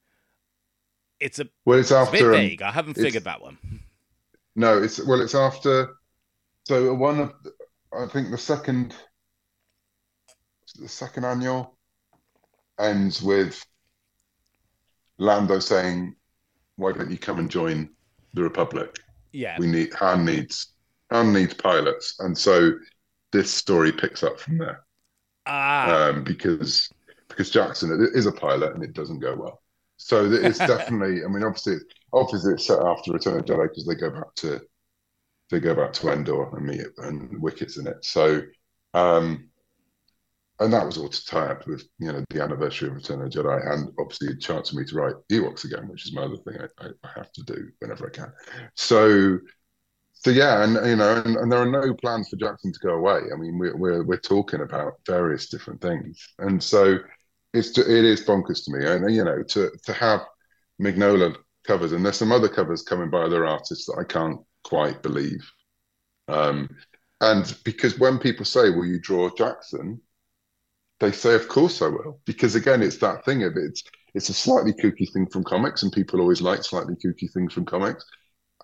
It's 1.21 1.39
a, 1.39 1.49
well, 1.65 1.79
it's 1.79 1.91
it's 1.91 1.97
a 1.97 2.01
after. 2.01 2.31
bit 2.33 2.39
um. 2.39 2.63
I 2.63 2.71
haven't 2.71 2.95
figured 2.95 3.25
that 3.25 3.41
one. 3.41 3.59
No, 4.57 4.83
it's 4.83 5.05
well, 5.05 5.21
it's 5.21 5.35
after. 5.35 5.97
So 6.65 6.93
one 6.95 7.21
of, 7.21 7.33
I 7.97 8.07
think 8.07 8.31
the 8.31 8.39
second, 8.39 8.95
the 10.79 10.89
second 10.89 11.25
annual 11.25 11.77
ends 12.79 13.23
with 13.23 13.65
Lando 15.19 15.59
saying, 15.61 16.17
"Why 16.77 16.93
don't 16.93 17.11
you 17.11 17.19
come 17.19 17.39
and 17.39 17.51
join 17.51 17.91
the 18.35 18.43
Republic? 18.43 18.99
Yeah, 19.33 19.57
We 19.59 19.67
need 19.67 19.93
Han 19.95 20.25
needs 20.25 20.75
Han 21.11 21.33
needs 21.33 21.55
pilots." 21.55 22.17
And 22.21 22.37
so 22.37 22.73
this 23.33 23.53
story 23.53 23.93
picks 23.93 24.23
up 24.23 24.39
from 24.41 24.59
there, 24.59 24.85
ah, 25.47 26.09
um, 26.09 26.25
because 26.25 26.91
because 27.29 27.51
Jaxxon 27.51 28.15
is 28.15 28.27
a 28.27 28.33
pilot 28.33 28.75
and 28.75 28.83
it 28.85 28.93
doesn't 28.93 29.21
go 29.21 29.35
well. 29.37 29.63
So 29.97 30.31
it's 30.31 30.59
definitely. 30.75 31.25
I 31.25 31.29
mean, 31.29 31.43
obviously, 31.43 31.77
obviously 32.13 32.55
it's 32.55 32.67
set 32.67 32.81
after 32.81 33.13
Return 33.13 33.39
of 33.39 33.47
the 33.47 33.53
Jedi 33.53 33.69
because 33.69 33.87
they 33.87 33.95
go 33.95 34.11
back 34.11 34.35
to 34.37 34.61
they 35.51 35.61
go 35.61 35.75
back 35.75 35.93
to 35.95 36.11
Endor 36.11 36.57
and 36.57 36.67
meet 36.67 36.87
and 36.99 37.41
Wicket's 37.41 37.79
in 37.79 37.87
it. 37.87 38.05
So, 38.05 38.43
um, 38.95 39.49
and 40.61 40.73
that 40.73 40.87
was 40.87 40.99
all 40.99 41.09
to 41.09 41.27
tie 41.27 41.49
up 41.49 41.67
with 41.67 41.85
you 41.99 42.13
know 42.13 42.25
the 42.31 42.43
anniversary 42.43 42.89
of 42.89 42.95
Return 42.95 43.23
of 43.23 43.31
the 43.33 43.43
Jedi, 43.43 43.73
and 43.73 43.93
obviously 43.99 44.29
a 44.29 44.37
chance 44.37 44.71
for 44.71 44.77
me 44.77 44.85
to 44.85 44.97
write 44.97 45.15
Ewoks 45.31 45.65
again, 45.65 45.89
which 45.89 46.07
is 46.07 46.15
my 46.15 46.23
other 46.23 46.37
thing 46.37 46.59
I, 46.79 46.87
I 46.87 47.11
have 47.17 47.33
to 47.33 47.43
do 47.43 47.69
whenever 47.81 48.07
I 48.07 48.11
can. 48.11 48.33
So, 48.75 49.39
so 50.25 50.31
yeah, 50.31 50.65
and 50.65 50.75
you 50.87 50.97
know, 50.97 51.23
and, 51.25 51.37
and 51.37 51.53
there 51.53 51.61
are 51.61 51.71
no 51.71 51.93
plans 51.95 52.31
for 52.31 52.37
Jaxxon 52.37 52.73
to 52.73 52.79
go 52.83 52.95
away. 52.95 53.21
I 53.33 53.37
mean, 53.37 53.59
we're 53.59 53.77
we're 53.77 54.03
we're 54.03 54.17
talking 54.17 54.63
about 54.63 54.95
various 55.07 55.49
different 55.51 55.83
things, 55.83 56.19
and 56.39 56.63
so 56.63 56.99
it's 57.53 57.77
it 57.77 57.89
is 58.05 58.25
bonkers 58.25 58.65
to 58.65 58.73
me, 58.73 58.87
and 58.87 59.15
you 59.15 59.23
know, 59.23 59.43
to 59.43 59.71
to 59.85 59.93
have 59.93 60.23
Mignola 60.81 61.37
covers, 61.67 61.93
and 61.93 62.05
there's 62.05 62.17
some 62.17 62.33
other 62.33 62.49
covers 62.49 62.83
coming 62.83 63.11
by 63.11 63.19
other 63.23 63.45
artists 63.45 63.85
that 63.87 63.99
I 64.01 64.05
can't 64.05 64.41
quite 64.65 65.03
believe. 65.03 65.47
Um, 66.29 66.71
and 67.21 67.55
because 67.65 67.99
when 67.99 68.19
people 68.19 68.47
say, 68.47 68.71
"Will 68.71 68.87
you 68.87 69.01
draw 69.01 69.31
Jaxxon?" 69.31 70.01
they 71.01 71.13
say, 71.13 71.35
"Of 71.35 71.49
course 71.49 71.83
I 71.83 71.89
will," 71.89 72.21
because 72.25 72.55
again, 72.55 72.83
it's 72.83 72.99
that 72.99 73.25
thing 73.25 73.45
of 73.45 73.53
it's 73.57 73.85
it's 74.15 74.29
a 74.31 74.35
slightly 74.35 74.73
kooky 74.73 75.13
thing 75.13 75.27
from 75.27 75.45
comics, 75.45 75.83
and 75.83 75.93
people 75.93 76.21
always 76.21 76.43
like 76.43 76.65
slightly 76.65 76.95
kooky 76.97 77.31
things 77.33 77.53
from 77.53 77.67
comics, 77.67 78.05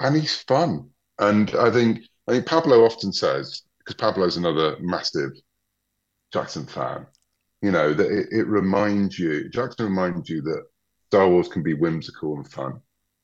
and 0.00 0.16
he's 0.16 0.36
fun. 0.42 0.89
And 1.20 1.54
I 1.54 1.70
think 1.70 2.00
I 2.28 2.32
think 2.32 2.46
Pablo 2.46 2.84
often 2.84 3.12
says 3.12 3.62
because 3.78 3.94
Pablo's 3.94 4.36
another 4.36 4.76
massive 4.80 5.32
Jaxxon 6.34 6.68
fan. 6.68 7.06
You 7.62 7.70
know 7.70 7.94
that 7.94 8.10
it, 8.10 8.28
it 8.30 8.46
reminds 8.46 9.18
you 9.18 9.48
Jaxxon 9.50 9.84
reminds 9.84 10.28
you 10.28 10.42
that 10.42 10.64
Star 11.06 11.28
Wars 11.28 11.48
can 11.48 11.62
be 11.62 11.74
whimsical 11.74 12.36
and 12.36 12.50
fun. 12.50 12.80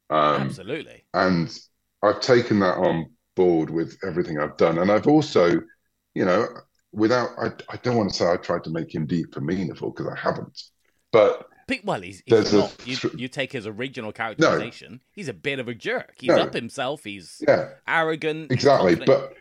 Um, 0.08 0.42
absolutely. 0.42 1.04
and 1.14 1.56
I've 2.02 2.20
taken 2.20 2.60
that 2.60 2.76
on 2.76 3.10
board 3.34 3.70
with 3.70 3.96
everything 4.06 4.38
I've 4.38 4.56
done. 4.56 4.78
And 4.78 4.90
I've 4.90 5.06
also, 5.06 5.60
you 6.14 6.24
know, 6.24 6.46
without, 6.92 7.30
I, 7.38 7.52
I 7.68 7.76
don't 7.82 7.96
want 7.96 8.10
to 8.10 8.16
say 8.16 8.30
I 8.30 8.36
tried 8.36 8.64
to 8.64 8.70
make 8.70 8.94
him 8.94 9.06
deep 9.06 9.36
and 9.36 9.46
meaningful 9.46 9.90
because 9.90 10.12
I 10.12 10.18
haven't, 10.18 10.60
but 11.12 11.48
well, 11.84 12.00
he's, 12.00 12.22
he's 12.26 12.52
a 12.52 12.58
not. 12.58 12.86
You, 12.86 12.96
you 13.16 13.28
take 13.28 13.52
his 13.52 13.66
original 13.66 14.12
characterization. 14.12 15.00
He's 15.12 15.28
a 15.28 15.34
bit 15.34 15.58
of 15.58 15.68
a 15.68 15.74
jerk. 15.74 16.14
He's 16.18 16.28
No. 16.28 16.38
up 16.38 16.54
himself. 16.54 17.04
He's 17.04 17.42
Yeah, 17.46 17.70
arrogant. 17.86 18.52
exactly. 18.52 18.94
But 18.94 19.34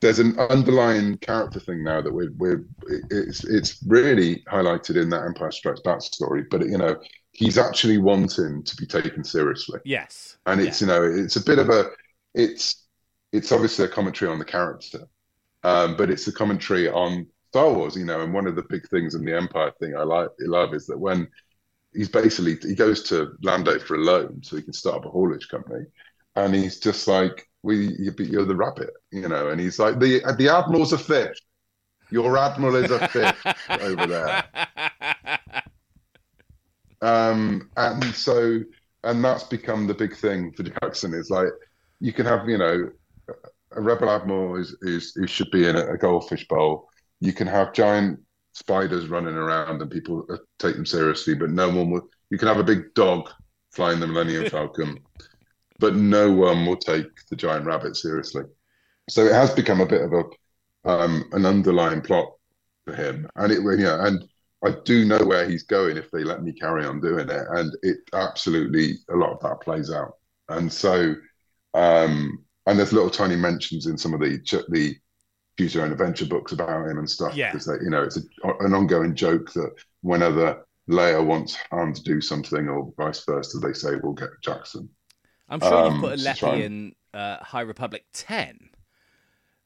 there's 0.00 0.18
an 0.18 0.38
underlying 0.38 1.16
character 1.18 1.60
thing 1.60 1.82
now 1.82 2.00
that 2.02 2.12
we're 2.12 2.32
we're 2.36 2.64
it's 3.10 3.44
it's 3.44 3.82
really 3.86 4.42
highlighted 4.52 5.00
in 5.00 5.08
that 5.10 5.24
Empire 5.24 5.50
Strikes 5.50 5.80
Back 5.80 6.02
story. 6.02 6.44
But 6.50 6.66
you 6.66 6.78
know, 6.78 6.96
he's 7.32 7.58
actually 7.58 7.98
wanting 7.98 8.62
to 8.64 8.76
be 8.76 8.86
taken 8.86 9.24
seriously, 9.24 9.80
yes, 9.84 10.36
and 10.46 10.60
it's 10.60 10.80
you 10.80 10.86
know 10.86 11.02
it's 11.04 11.36
a 11.36 11.44
bit 11.44 11.58
of 11.58 11.70
a 11.70 11.90
it's 12.34 12.86
it's 13.32 13.52
obviously 13.52 13.84
a 13.86 13.88
commentary 13.88 14.30
on 14.30 14.38
the 14.38 14.44
character, 14.44 15.00
um, 15.62 15.96
but 15.96 16.10
it's 16.10 16.26
a 16.28 16.32
commentary 16.32 16.88
on 16.88 17.26
Star 17.54 17.72
Wars. 17.72 17.94
You 17.94 18.04
know, 18.04 18.20
and 18.20 18.34
one 18.34 18.48
of 18.48 18.56
the 18.56 18.64
big 18.68 18.88
things 18.88 19.14
in 19.14 19.24
the 19.24 19.36
Empire 19.36 19.72
thing 19.78 19.94
I 19.96 20.02
like 20.02 20.28
I 20.28 20.48
love 20.48 20.74
is 20.74 20.86
that 20.86 20.98
when 20.98 21.28
he's 21.94 22.08
basically 22.08 22.56
he 22.56 22.74
goes 22.74 23.04
to 23.04 23.36
Lando 23.44 23.78
for 23.78 23.94
a 23.94 23.98
loan 23.98 24.40
so 24.42 24.56
he 24.56 24.62
can 24.62 24.72
start 24.72 24.96
up 24.96 25.06
a 25.06 25.08
haulage 25.08 25.48
company, 25.48 25.84
and 26.34 26.52
he's 26.52 26.80
just 26.80 27.06
like, 27.06 27.48
"We, 27.62 27.96
you're 28.18 28.44
the 28.44 28.56
rabbit," 28.56 28.90
you 29.12 29.28
know, 29.28 29.50
and 29.50 29.60
he's 29.60 29.78
like, 29.78 30.00
"the 30.00 30.20
the 30.36 30.48
admiral's 30.48 30.92
a 30.92 30.98
fish. 30.98 31.38
Your 32.10 32.36
admiral 32.36 32.74
is 32.74 32.90
a 32.90 33.06
fish 33.06 33.38
over 33.70 34.06
there." 34.08 34.44
Um, 37.02 37.70
and 37.76 38.02
so, 38.16 38.62
and 39.04 39.24
that's 39.24 39.44
become 39.44 39.86
the 39.86 39.94
big 39.94 40.16
thing 40.16 40.50
for 40.54 40.64
Jaxxon. 40.64 41.14
Is 41.14 41.30
like 41.30 41.52
you 42.00 42.12
can 42.12 42.26
have, 42.26 42.48
you 42.48 42.58
know, 42.58 42.90
a 43.76 43.80
rebel 43.80 44.10
admiral 44.10 44.56
is 44.56 44.74
is 44.82 45.12
who 45.14 45.28
should 45.28 45.52
be 45.52 45.68
in 45.68 45.76
a, 45.76 45.92
a 45.92 45.96
goldfish 45.96 46.48
bowl. 46.48 46.88
You 47.24 47.32
can 47.32 47.46
have 47.46 47.72
giant 47.72 48.20
spiders 48.52 49.08
running 49.08 49.34
around 49.34 49.80
and 49.80 49.90
people 49.90 50.26
uh, 50.30 50.36
take 50.58 50.76
them 50.76 50.84
seriously, 50.84 51.34
but 51.34 51.50
no 51.50 51.68
one 51.68 51.90
will. 51.90 52.08
You 52.28 52.36
can 52.36 52.48
have 52.48 52.58
a 52.58 52.64
big 52.64 52.92
dog 52.94 53.30
flying 53.72 53.98
the 53.98 54.06
Millennium 54.06 54.44
Falcon, 54.50 54.98
but 55.78 55.94
no 55.94 56.30
one 56.30 56.66
will 56.66 56.76
take 56.76 57.06
the 57.30 57.36
giant 57.36 57.64
rabbit 57.64 57.96
seriously. 57.96 58.42
So 59.08 59.24
it 59.24 59.32
has 59.32 59.54
become 59.54 59.80
a 59.80 59.86
bit 59.86 60.02
of 60.02 60.12
a 60.12 60.24
um, 60.86 61.24
an 61.32 61.46
underlying 61.46 62.02
plot 62.02 62.28
for 62.84 62.94
him, 62.94 63.26
and 63.36 63.50
it 63.50 63.60
yeah, 63.78 64.06
and 64.06 64.22
I 64.62 64.74
do 64.84 65.06
know 65.06 65.24
where 65.24 65.48
he's 65.48 65.62
going 65.62 65.96
if 65.96 66.10
they 66.10 66.24
let 66.24 66.42
me 66.42 66.52
carry 66.52 66.84
on 66.84 67.00
doing 67.00 67.30
it, 67.30 67.46
and 67.52 67.74
it 67.82 67.98
absolutely 68.12 68.98
a 69.10 69.16
lot 69.16 69.32
of 69.32 69.40
that 69.40 69.62
plays 69.62 69.90
out, 69.90 70.12
and 70.50 70.70
so 70.70 71.14
um, 71.72 72.44
and 72.66 72.78
there's 72.78 72.92
little 72.92 73.08
tiny 73.10 73.36
mentions 73.36 73.86
in 73.86 73.96
some 73.96 74.12
of 74.12 74.20
the 74.20 74.38
the 74.68 74.94
choose 75.58 75.74
your 75.74 75.84
own 75.84 75.92
adventure 75.92 76.26
books 76.26 76.52
about 76.52 76.88
him 76.88 76.98
and 76.98 77.08
stuff 77.08 77.34
Yeah. 77.34 77.52
because 77.52 77.66
you 77.82 77.90
know 77.90 78.02
it's 78.02 78.16
a, 78.16 78.48
an 78.60 78.74
ongoing 78.74 79.14
joke 79.14 79.52
that 79.52 79.72
whenever 80.02 80.66
Leia 80.88 81.24
wants 81.24 81.56
Han 81.70 81.92
to 81.94 82.02
do 82.02 82.20
something 82.20 82.68
or 82.68 82.92
vice 82.96 83.24
versa, 83.24 83.58
they 83.58 83.72
say 83.72 83.96
we'll 84.02 84.12
get 84.12 84.28
Jaxxon. 84.44 84.88
I'm 85.48 85.60
sure 85.60 85.86
um, 85.86 85.94
you 85.96 86.00
put 86.00 86.12
a 86.12 86.22
Lepi 86.22 86.62
in 86.62 86.94
uh, 87.14 87.36
High 87.38 87.62
Republic 87.62 88.04
10. 88.12 88.68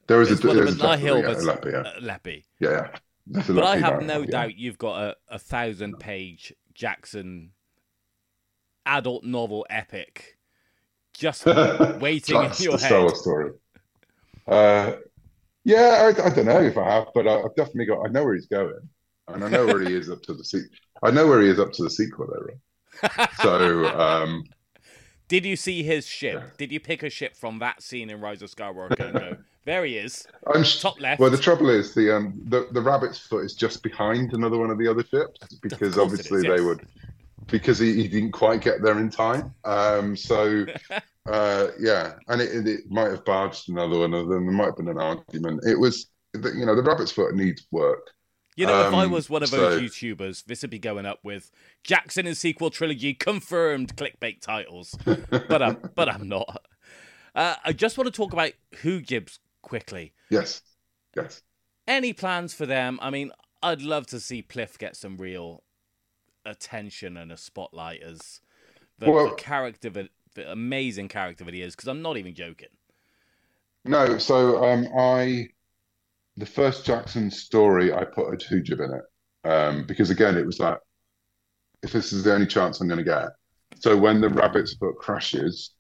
There 0.07 0.21
is 0.23 0.31
It's 0.31 0.45
a 0.45 0.47
one 0.49 0.59
of 0.59 0.65
there's 0.65 0.77
the 0.77 0.97
Nihil, 0.97 1.17
a 1.19 1.35
Lepi, 1.35 1.73
yeah. 1.73 1.79
uh, 1.79 2.01
Lepi. 2.01 2.45
yeah, 2.61 2.89
yeah. 3.33 3.41
A 3.49 3.53
But 3.53 3.65
I 3.65 3.77
have 3.79 4.03
no 4.05 4.21
yeah. 4.21 4.27
doubt 4.31 4.57
you've 4.57 4.79
got 4.79 5.03
a, 5.03 5.17
a 5.29 5.39
thousand 5.39 5.99
page 5.99 6.53
Jaxxon 6.75 7.49
adult 8.87 9.25
novel 9.25 9.67
epic 9.69 10.39
just 11.13 11.45
waiting 12.01 12.37
in 12.37 12.53
your 12.61 12.73
the 12.73 12.79
Star. 12.79 13.01
Wars 13.03 13.21
story. 13.21 13.53
Uh, 14.47 14.93
yeah, 15.69 16.11
I, 16.17 16.27
I 16.27 16.31
don't 16.31 16.47
know 16.47 16.63
if 16.63 16.79
I 16.79 16.91
have, 16.91 17.09
but 17.15 17.29
I, 17.29 17.43
I've 17.43 17.55
definitely 17.55 17.85
got. 17.85 18.03
I 18.03 18.09
know 18.09 18.25
where 18.25 18.35
he's 18.35 18.47
going, 18.47 18.89
and 19.29 19.45
I 19.45 19.51
know 19.51 19.67
where 19.67 19.81
he 19.81 19.95
is 19.95 20.09
up 20.09 20.23
to 20.23 20.33
the 20.33 20.43
se- 20.43 20.71
I 21.03 21.11
know 21.11 21.27
where 21.27 21.43
he 21.43 21.49
is 21.49 21.59
up 21.59 21.73
to 21.75 21.83
the 21.83 21.91
sequel, 21.91 22.27
though. 22.27 23.09
Right? 23.19 23.29
So, 23.43 23.87
um, 23.99 24.45
Did 25.29 25.45
you 25.45 25.57
see 25.57 25.83
his 25.83 26.07
ship? 26.07 26.57
Did 26.57 26.73
you 26.73 26.81
pick 26.81 27.03
a 27.03 27.11
ship 27.11 27.37
from 27.37 27.59
that 27.59 27.83
scene 27.83 28.09
in 28.09 28.19
Rise 28.19 28.41
of 28.41 28.51
Skywalker 28.51 28.99
and 28.99 29.13
go, 29.13 29.37
there 29.67 29.85
he 29.85 29.99
is, 29.99 30.27
I'm 30.47 30.65
top 30.65 30.99
left? 30.99 31.21
well. 31.21 31.29
The 31.29 31.37
trouble 31.37 31.69
is 31.69 31.95
the 31.95 32.17
um 32.17 32.41
the, 32.47 32.69
the 32.73 32.81
rabbit's 32.81 33.19
foot 33.19 33.45
is 33.45 33.55
just 33.55 33.83
behind 33.83 34.33
another 34.33 34.57
one 34.57 34.71
of 34.71 34.79
the 34.79 34.89
other 34.89 35.05
ships 35.05 35.39
because 35.61 35.99
obviously 35.99 36.39
is, 36.39 36.45
they 36.45 36.63
would 36.63 36.81
because 37.49 37.79
he, 37.79 37.93
he 37.93 38.09
didn't 38.09 38.33
quite 38.33 38.63
get 38.63 38.83
there 38.83 38.99
in 38.99 39.11
time. 39.11 39.55
Um, 39.67 40.17
so 40.17 40.65
uh, 41.29 41.69
yeah, 41.79 42.15
and 42.29 42.41
it, 42.41 42.67
it 42.67 42.81
might 42.91 43.11
have 43.11 43.25
barged 43.25 43.69
another 43.69 43.99
one 43.99 44.15
of 44.15 44.29
them. 44.29 44.45
There 44.47 44.55
might 44.55 44.67
have 44.67 44.77
been 44.77 44.89
an 44.89 44.99
argument. 44.99 45.63
It 45.67 45.79
was 45.79 46.09
you 46.35 46.65
know 46.67 46.75
the 46.77 46.83
rabbit's 46.83 47.13
foot 47.13 47.35
needs 47.35 47.67
work. 47.71 48.11
You 48.57 48.67
know, 48.67 48.89
if 48.89 48.93
I 48.95 49.05
Um, 49.05 49.13
was 49.13 49.31
one 49.31 49.45
of 49.45 49.51
those 49.53 49.79
so- 49.79 49.81
YouTubers, 50.15 50.45
this 50.47 50.63
would 50.63 50.71
be 50.71 50.81
going 50.81 51.07
up 51.07 51.21
with 51.23 51.53
Jaxxon 51.87 52.27
and 52.27 52.37
sequel 52.37 52.71
trilogy 52.71 53.15
confirmed 53.15 53.97
clickbait 53.97 54.41
titles. 54.41 54.97
but 55.05 55.63
I'm, 55.63 55.77
but 55.95 56.09
I'm 56.09 56.29
not. 56.29 56.65
Uh, 57.37 57.55
I 57.65 57.73
just 57.73 57.97
want 57.97 58.07
to 58.07 58.11
talk 58.11 58.33
about 58.33 58.51
Hoojibs 58.83 59.39
quickly. 59.63 60.13
Yes, 60.29 60.63
yes. 61.17 61.43
Any 61.87 62.13
plans 62.13 62.53
for 62.53 62.67
them? 62.67 62.99
I 63.01 63.11
mean, 63.11 63.31
I'd 63.63 63.81
love 63.83 64.09
to 64.09 64.19
see 64.19 64.43
Pliff 64.43 64.77
get 64.77 64.97
some 64.97 65.19
real 65.19 65.63
attention 66.45 67.17
and 67.17 67.31
a 67.31 67.37
spotlight 67.37 68.03
as 68.03 68.41
the, 68.99 69.11
Well- 69.11 69.29
the 69.31 69.35
character, 69.37 69.89
that, 69.91 70.09
amazing 70.37 71.09
character 71.09 71.45
that 71.45 71.55
he 71.55 71.63
is. 71.63 71.75
Because 71.75 71.89
I'm 71.89 72.03
not 72.03 72.17
even 72.17 72.35
joking. 72.35 72.69
No, 73.85 74.19
so 74.19 74.65
um, 74.65 74.89
I 74.97 75.49
the 76.37 76.47
first 76.47 76.87
Jaxxon 76.87 77.33
story 77.33 77.93
I 77.93 78.05
put 78.05 78.33
a 78.33 78.37
Hoojib 78.37 78.85
in 78.85 78.93
it 78.95 79.51
um, 79.51 79.87
because 79.87 80.11
again 80.11 80.37
it 80.37 80.47
was 80.47 80.61
like 80.61 80.79
if 81.83 81.93
this 81.93 82.13
is 82.13 82.25
the 82.25 82.35
only 82.35 82.47
chance 82.47 82.81
I'm 82.81 82.89
going 82.89 82.99
to 82.99 83.05
get. 83.05 83.31
So 83.81 83.97
when 83.97 84.21
the 84.21 84.29
rabbit's 84.29 84.75
foot 84.75 84.97
crashes 84.99 85.71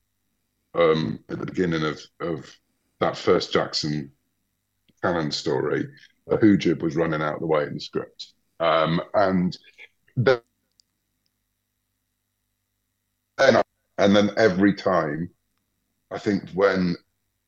um, 0.74 1.18
at 1.28 1.38
the 1.38 1.46
beginning 1.46 1.84
of 1.84 2.00
of 2.20 2.50
that 3.00 3.16
first 3.16 3.52
Jaxxon 3.52 4.10
canon 5.02 5.30
story, 5.30 5.88
a 6.28 6.36
Hoojib 6.36 6.82
was 6.82 6.96
running 6.96 7.22
out 7.22 7.34
of 7.34 7.40
the 7.40 7.46
way 7.46 7.64
in 7.64 7.74
the 7.74 7.80
script, 7.80 8.32
um, 8.60 9.00
and 9.14 9.56
then 10.16 10.40
then 13.36 13.62
and 13.98 14.14
then 14.14 14.30
every 14.36 14.74
time, 14.74 15.30
I 16.10 16.18
think 16.18 16.48
when 16.50 16.96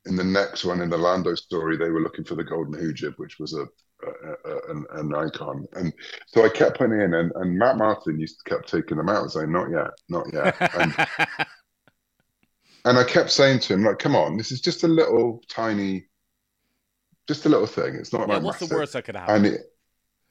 in 0.07 0.17
the 0.17 0.25
next 0.25 0.65
one 0.65 0.81
in 0.81 0.91
the 0.91 0.99
Lando 0.99 1.35
story, 1.35 1.77
they 1.77 1.91
were 1.91 2.01
looking 2.01 2.25
for 2.25 2.35
the 2.35 2.45
golden 2.45 2.75
Hoojib, 2.75 3.15
which 3.17 3.39
was 3.39 3.55
a, 3.55 3.63
a, 3.63 4.51
a 4.51 4.71
an, 4.71 4.87
an 4.93 5.15
icon, 5.15 5.67
and 5.75 5.93
so 6.27 6.45
I 6.45 6.49
kept 6.49 6.79
putting 6.79 7.01
in, 7.01 7.15
and, 7.15 7.33
and 7.37 7.59
Matt 7.59 7.77
Martin 7.77 8.19
used 8.19 8.41
to 8.45 8.51
kept 8.51 8.69
taking 8.69 8.97
them 8.97 9.09
out 9.09 9.31
saying, 9.31 9.53
"Not 9.53 9.71
yet, 9.71 9.91
not 10.09 10.27
yet," 10.33 10.57
and, 10.75 10.95
and 12.85 12.99
I 12.99 13.05
kept 13.05 13.31
saying 13.31 13.61
to 13.61 13.75
him, 13.75 13.85
"Like, 13.85 13.99
come 13.99 14.17
on, 14.17 14.37
this 14.37 14.51
is 14.51 14.61
just 14.61 14.85
a 14.85 14.89
little 14.89 15.43
tiny, 15.49 16.07
just 17.29 17.47
a 17.47 17.49
little 17.49 17.67
thing. 17.67 17.95
It's 17.95 18.13
not 18.13 18.29
yeah, 18.29 18.35
like 18.35 18.43
what's 18.43 18.67
the 18.67 18.75
worst 18.75 18.95
that 18.95 19.05
could 19.05 19.17
happen? 19.17 19.35
And 19.37 19.47
it, 19.47 19.61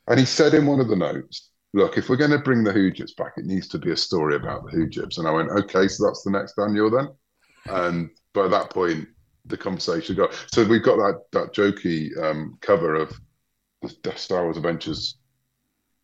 and 0.07 0.19
he 0.19 0.25
said 0.25 0.53
in 0.53 0.65
one 0.65 0.79
of 0.79 0.87
the 0.89 0.95
notes, 0.95 1.49
"Look, 1.73 1.97
if 1.97 2.09
we're 2.09 2.17
going 2.17 2.31
to 2.31 2.39
bring 2.39 2.63
the 2.63 2.73
Hoojibs 2.73 3.15
back, 3.15 3.33
it 3.37 3.45
needs 3.45 3.67
to 3.69 3.77
be 3.77 3.91
a 3.91 3.97
story 3.97 4.35
about 4.35 4.65
the 4.65 4.71
Hoojibs." 4.71 5.17
And 5.17 5.27
I 5.27 5.31
went, 5.31 5.51
"Okay, 5.51 5.87
so 5.87 6.05
that's 6.05 6.23
the 6.23 6.31
next 6.31 6.57
annual 6.57 6.89
then." 6.89 7.09
And 7.65 8.09
by 8.33 8.47
that 8.47 8.69
point, 8.69 9.07
the 9.45 9.57
conversation 9.57 10.15
got 10.15 10.33
so 10.53 10.63
we've 10.65 10.83
got 10.83 10.97
that 10.97 11.21
that 11.31 11.53
jokey 11.53 12.15
um, 12.21 12.57
cover 12.61 12.95
of 12.95 13.11
the 13.81 14.15
Star 14.15 14.43
Wars 14.43 14.57
Adventures 14.57 15.17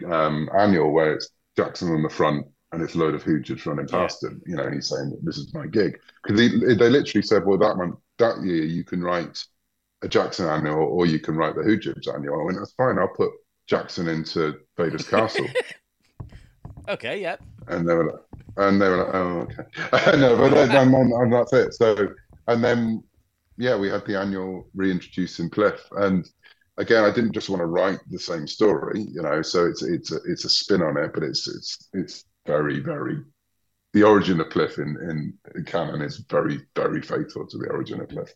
um, 0.10 0.50
annual 0.58 0.92
where 0.92 1.14
it's 1.14 1.30
Jaxxon 1.58 1.94
on 1.94 2.04
the 2.04 2.10
front 2.10 2.48
and 2.72 2.82
it's 2.82 2.96
a 2.96 2.98
load 2.98 3.14
of 3.14 3.24
Hoojibs 3.24 3.66
running 3.66 3.88
past 3.88 4.24
him. 4.24 4.42
You 4.46 4.56
know, 4.56 4.64
and 4.64 4.76
he's 4.76 4.90
saying, 4.90 5.18
"This 5.24 5.38
is 5.38 5.54
my 5.54 5.68
gig," 5.68 6.00
because 6.24 6.38
they 6.38 6.90
literally 6.90 7.22
said, 7.22 7.46
"Well, 7.46 7.58
that 7.60 7.78
month, 7.78 7.96
that 8.18 8.42
year, 8.44 8.64
you 8.64 8.84
can 8.84 9.02
write." 9.02 9.44
A 10.02 10.08
Jaxxon 10.08 10.48
annual, 10.52 10.84
or 10.84 11.08
you 11.08 11.20
can 11.20 11.36
write 11.36 11.56
the 11.56 11.62
Hoojibs 11.62 12.14
annual. 12.14 12.40
I 12.40 12.44
went, 12.44 12.60
that's 12.60 12.74
fine. 12.74 13.00
I'll 13.00 13.08
put 13.08 13.32
Jaxxon 13.70 14.08
into 14.08 14.60
Vader's 14.78 15.08
castle. 15.08 15.48
okay, 16.88 17.22
yeah. 17.22 17.38
And 17.68 17.88
they 17.88 17.94
were 17.94 18.06
like, 18.12 18.22
and 18.58 18.82
they 18.82 18.88
were 18.88 18.98
like, 18.98 19.16
oh, 19.16 19.40
okay. 19.42 20.18
no, 20.20 20.38
but 20.38 20.50
then, 20.54 20.72
and, 20.72 20.94
then- 20.94 21.12
and 21.14 21.34
that's 21.34 21.54
it. 21.54 21.74
So, 21.74 22.10
and 22.48 22.64
then, 22.64 23.04
yeah, 23.58 23.76
we 23.78 23.90
had 23.90 24.06
the 24.06 24.20
annual 24.20 24.68
reintroducing 24.76 25.50
Pliff. 25.50 25.80
And 25.98 26.28
again, 26.78 27.04
I 27.04 27.12
didn't 27.14 27.34
just 27.34 27.50
want 27.50 27.62
to 27.62 27.66
write 27.66 28.00
the 28.10 28.20
same 28.20 28.48
story, 28.48 29.02
you 29.02 29.22
know, 29.22 29.42
so 29.42 29.66
it's, 29.66 29.82
it's, 29.82 30.12
a, 30.12 30.18
it's 30.26 30.46
a 30.46 30.50
spin 30.50 30.82
on 30.82 30.98
it, 30.98 31.12
but 31.14 31.24
it's, 31.24 31.48
it's, 31.48 31.90
it's 31.94 32.26
very, 32.46 32.80
very, 32.80 33.18
the 33.94 34.04
origin 34.04 34.40
of 34.42 34.50
Pliff 34.50 34.78
in, 34.78 34.96
in, 35.10 35.34
in 35.56 35.64
canon 35.66 36.02
is 36.02 36.18
very, 36.30 36.60
very 36.76 37.02
faithful 37.02 37.48
to 37.48 37.58
the 37.58 37.70
origin 37.70 38.02
of 38.02 38.10
Pliff 38.10 38.30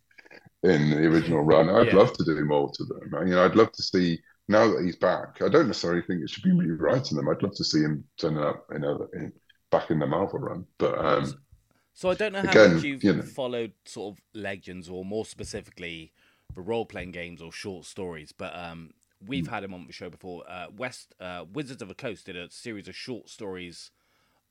in 0.63 0.89
the 0.89 1.05
original 1.07 1.41
run. 1.41 1.69
I'd 1.69 1.87
Yeah. 1.87 1.95
love 1.97 2.13
to 2.13 2.23
do 2.25 2.43
more 2.45 2.71
to 2.73 2.83
them. 2.85 3.27
You 3.27 3.35
know, 3.35 3.45
I'd 3.45 3.55
love 3.55 3.71
to 3.73 3.83
see 3.83 4.19
now 4.49 4.67
that 4.73 4.83
he's 4.85 4.97
back. 4.97 5.41
I 5.41 5.49
don't 5.49 5.67
necessarily 5.67 6.03
think 6.03 6.23
it 6.23 6.31
should 6.31 6.43
be 6.43 6.53
me 6.53 6.71
writing 6.71 7.17
them. 7.17 7.29
I'd 7.29 7.43
love 7.43 7.55
to 7.55 7.65
see 7.65 7.81
him 7.81 8.05
turning 8.19 8.39
up 8.43 8.65
in 8.75 8.85
other 8.85 9.07
in, 9.13 9.33
back 9.71 9.91
in 9.91 9.99
the 9.99 10.07
Marvel 10.07 10.39
run. 10.39 10.65
But 10.79 10.99
um, 10.99 11.39
So 11.93 12.09
I 12.09 12.13
don't 12.15 12.33
know 12.33 12.41
how 12.43 12.55
Again, 12.55 12.71
much 12.71 12.83
you've 12.83 13.03
you 13.03 13.13
know. 13.13 13.23
followed 13.23 13.73
sort 13.85 14.15
of 14.15 14.21
Legends 14.33 14.89
or 14.89 15.03
more 15.05 15.25
specifically 15.25 16.11
the 16.55 16.61
role 16.61 16.85
playing 16.85 17.11
games 17.11 17.41
or 17.41 17.51
short 17.51 17.85
stories, 17.85 18.31
but 18.31 18.55
um, 18.57 18.91
we've 19.25 19.47
had 19.47 19.63
him 19.63 19.73
on 19.73 19.85
the 19.85 19.93
show 19.93 20.09
before. 20.09 20.43
Uh, 20.49 20.67
West 20.75 21.13
uh, 21.19 21.45
Wizards 21.51 21.81
of 21.81 21.87
the 21.87 21.95
Coast 21.95 22.25
did 22.25 22.35
a 22.37 22.49
series 22.49 22.87
of 22.87 22.95
short 22.95 23.29
stories 23.29 23.91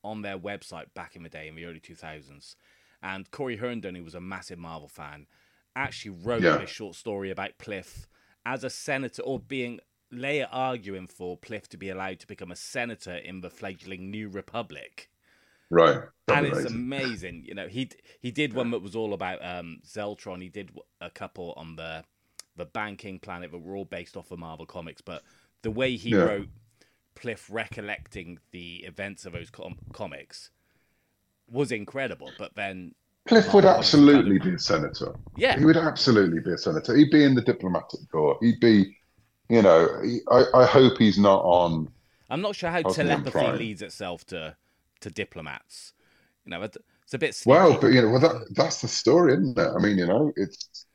on 0.03 0.21
their 0.21 0.37
website 0.39 0.93
back 0.93 1.15
in 1.15 1.23
the 1.23 1.29
day 1.29 1.47
in 1.47 1.55
the 1.55 1.65
early 1.65 1.79
2000s. 1.79 2.55
And 3.01 3.31
Cory 3.31 3.57
Herndon, 3.57 3.95
who 3.95 4.03
was 4.03 4.15
a 4.15 4.21
massive 4.21 4.59
Marvel 4.59 4.87
fan, 4.89 5.27
actually 5.75 6.11
wrote 6.11 6.41
Yeah. 6.43 6.57
this 6.57 6.69
short 6.69 6.95
story 6.95 7.31
about 7.31 7.57
Pliff 7.59 8.07
as 8.45 8.63
a 8.63 8.69
senator, 8.69 9.21
or 9.23 9.39
being 9.39 9.79
Leia 10.13 10.47
arguing 10.51 11.07
for 11.07 11.37
Pliff 11.37 11.67
to 11.67 11.77
be 11.77 11.89
allowed 11.89 12.19
to 12.19 12.27
become 12.27 12.51
a 12.51 12.55
senator 12.55 13.15
in 13.15 13.41
the 13.41 13.49
fledgling 13.49 14.09
New 14.09 14.29
Republic 14.29 15.09
Right. 15.71 15.99
and 16.27 16.47
it's 16.47 16.65
amazing. 16.65 16.75
amazing. 16.75 17.45
You 17.45 17.53
know, 17.53 17.67
he 17.67 17.89
he 18.19 18.31
did 18.31 18.53
one 18.53 18.71
that 18.71 18.81
was 18.81 18.95
all 18.95 19.13
about 19.13 19.43
um, 19.45 19.81
Zeltron. 19.85 20.41
He 20.41 20.49
did 20.49 20.71
a 20.99 21.11
couple 21.11 21.53
on 21.57 21.75
the 21.75 22.03
the 22.55 22.65
banking 22.65 23.19
planet 23.19 23.51
that 23.51 23.59
were 23.59 23.75
all 23.75 23.85
based 23.85 24.17
off 24.17 24.31
of 24.31 24.39
Marvel 24.39 24.65
comics. 24.65 25.01
But 25.01 25.21
the 25.61 25.69
way 25.71 25.95
he 25.95 26.09
Yeah. 26.09 26.17
wrote 26.23 26.47
Pliff 27.15 27.45
recollecting 27.51 28.39
the 28.51 28.77
events 28.77 29.25
of 29.25 29.33
those 29.33 29.49
com- 29.51 29.77
comics 29.93 30.49
was 31.51 31.71
incredible. 31.71 32.31
But 32.39 32.55
then, 32.55 32.95
Pliff 33.27 33.53
would 33.53 33.63
Marvel 33.63 33.83
comics 33.83 33.91
kind 33.91 34.09
of- 34.09 34.15
absolutely 34.15 34.39
be 34.39 34.55
a 34.55 34.59
senator. 34.59 35.13
yeah, 35.37 35.59
He 35.59 35.65
would 35.65 35.77
absolutely 35.77 36.39
be 36.39 36.51
a 36.53 36.57
senator. 36.57 36.95
He'd 36.95 37.11
be 37.11 37.23
in 37.23 37.35
the 37.35 37.41
diplomatic 37.43 37.99
corps. 38.11 38.37
He'd 38.41 38.59
be, 38.59 38.97
you 39.49 39.61
know, 39.61 39.87
I, 40.31 40.43
I 40.53 40.65
hope 40.65 40.97
he's 40.97 41.17
not 41.17 41.41
on. 41.43 41.89
I'm 42.29 42.41
not 42.41 42.55
sure 42.55 42.69
how 42.69 42.83
telepathy 42.83 43.51
leads 43.57 43.81
itself 43.81 44.25
to 44.27 44.55
to 45.01 45.09
diplomats. 45.09 45.93
You 46.45 46.51
know, 46.51 46.61
it's 46.61 46.77
a 47.13 47.17
bit. 47.17 47.35
Sneaky. 47.35 47.57
Well, 47.57 47.79
but 47.79 47.87
you 47.87 48.01
know, 48.01 48.09
well, 48.09 48.19
that 48.19 48.45
that's 48.55 48.81
the 48.81 48.87
story, 48.87 49.33
isn't 49.33 49.57
it? 49.57 49.69
I 49.75 49.79
mean, 49.79 49.97
you 49.97 50.05
know, 50.07 50.31
it's. 50.35 50.85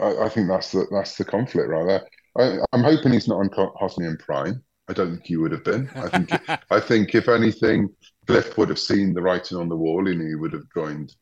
I, 0.00 0.24
I 0.24 0.28
think 0.28 0.48
that's 0.48 0.72
the 0.72 0.86
that's 0.90 1.16
the 1.16 1.24
conflict 1.24 1.68
right 1.68 1.86
there. 1.86 2.08
I, 2.38 2.64
I'm 2.72 2.84
hoping 2.84 3.12
he's 3.12 3.28
not 3.28 3.40
on 3.40 3.50
Hosnian 3.50 4.18
Prime. 4.18 4.62
I 4.88 4.92
don't 4.92 5.12
think 5.12 5.26
he 5.26 5.36
would 5.36 5.52
have 5.52 5.64
been. 5.64 5.90
I 5.96 6.08
think 6.08 6.30
I 6.70 6.80
think 6.80 7.14
if 7.14 7.28
anything, 7.28 7.88
Pliff 8.26 8.56
would 8.56 8.68
have 8.68 8.78
seen 8.78 9.12
the 9.14 9.22
writing 9.22 9.58
on 9.58 9.68
the 9.68 9.76
wall 9.76 10.06
and 10.06 10.20
he 10.20 10.34
would 10.36 10.52
have 10.52 10.66
joined. 10.74 11.14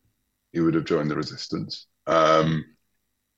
He 0.53 0.61
would 0.61 0.75
have 0.75 0.85
joined 0.85 1.11
the 1.11 1.17
resistance. 1.17 1.87
Um, 2.07 2.65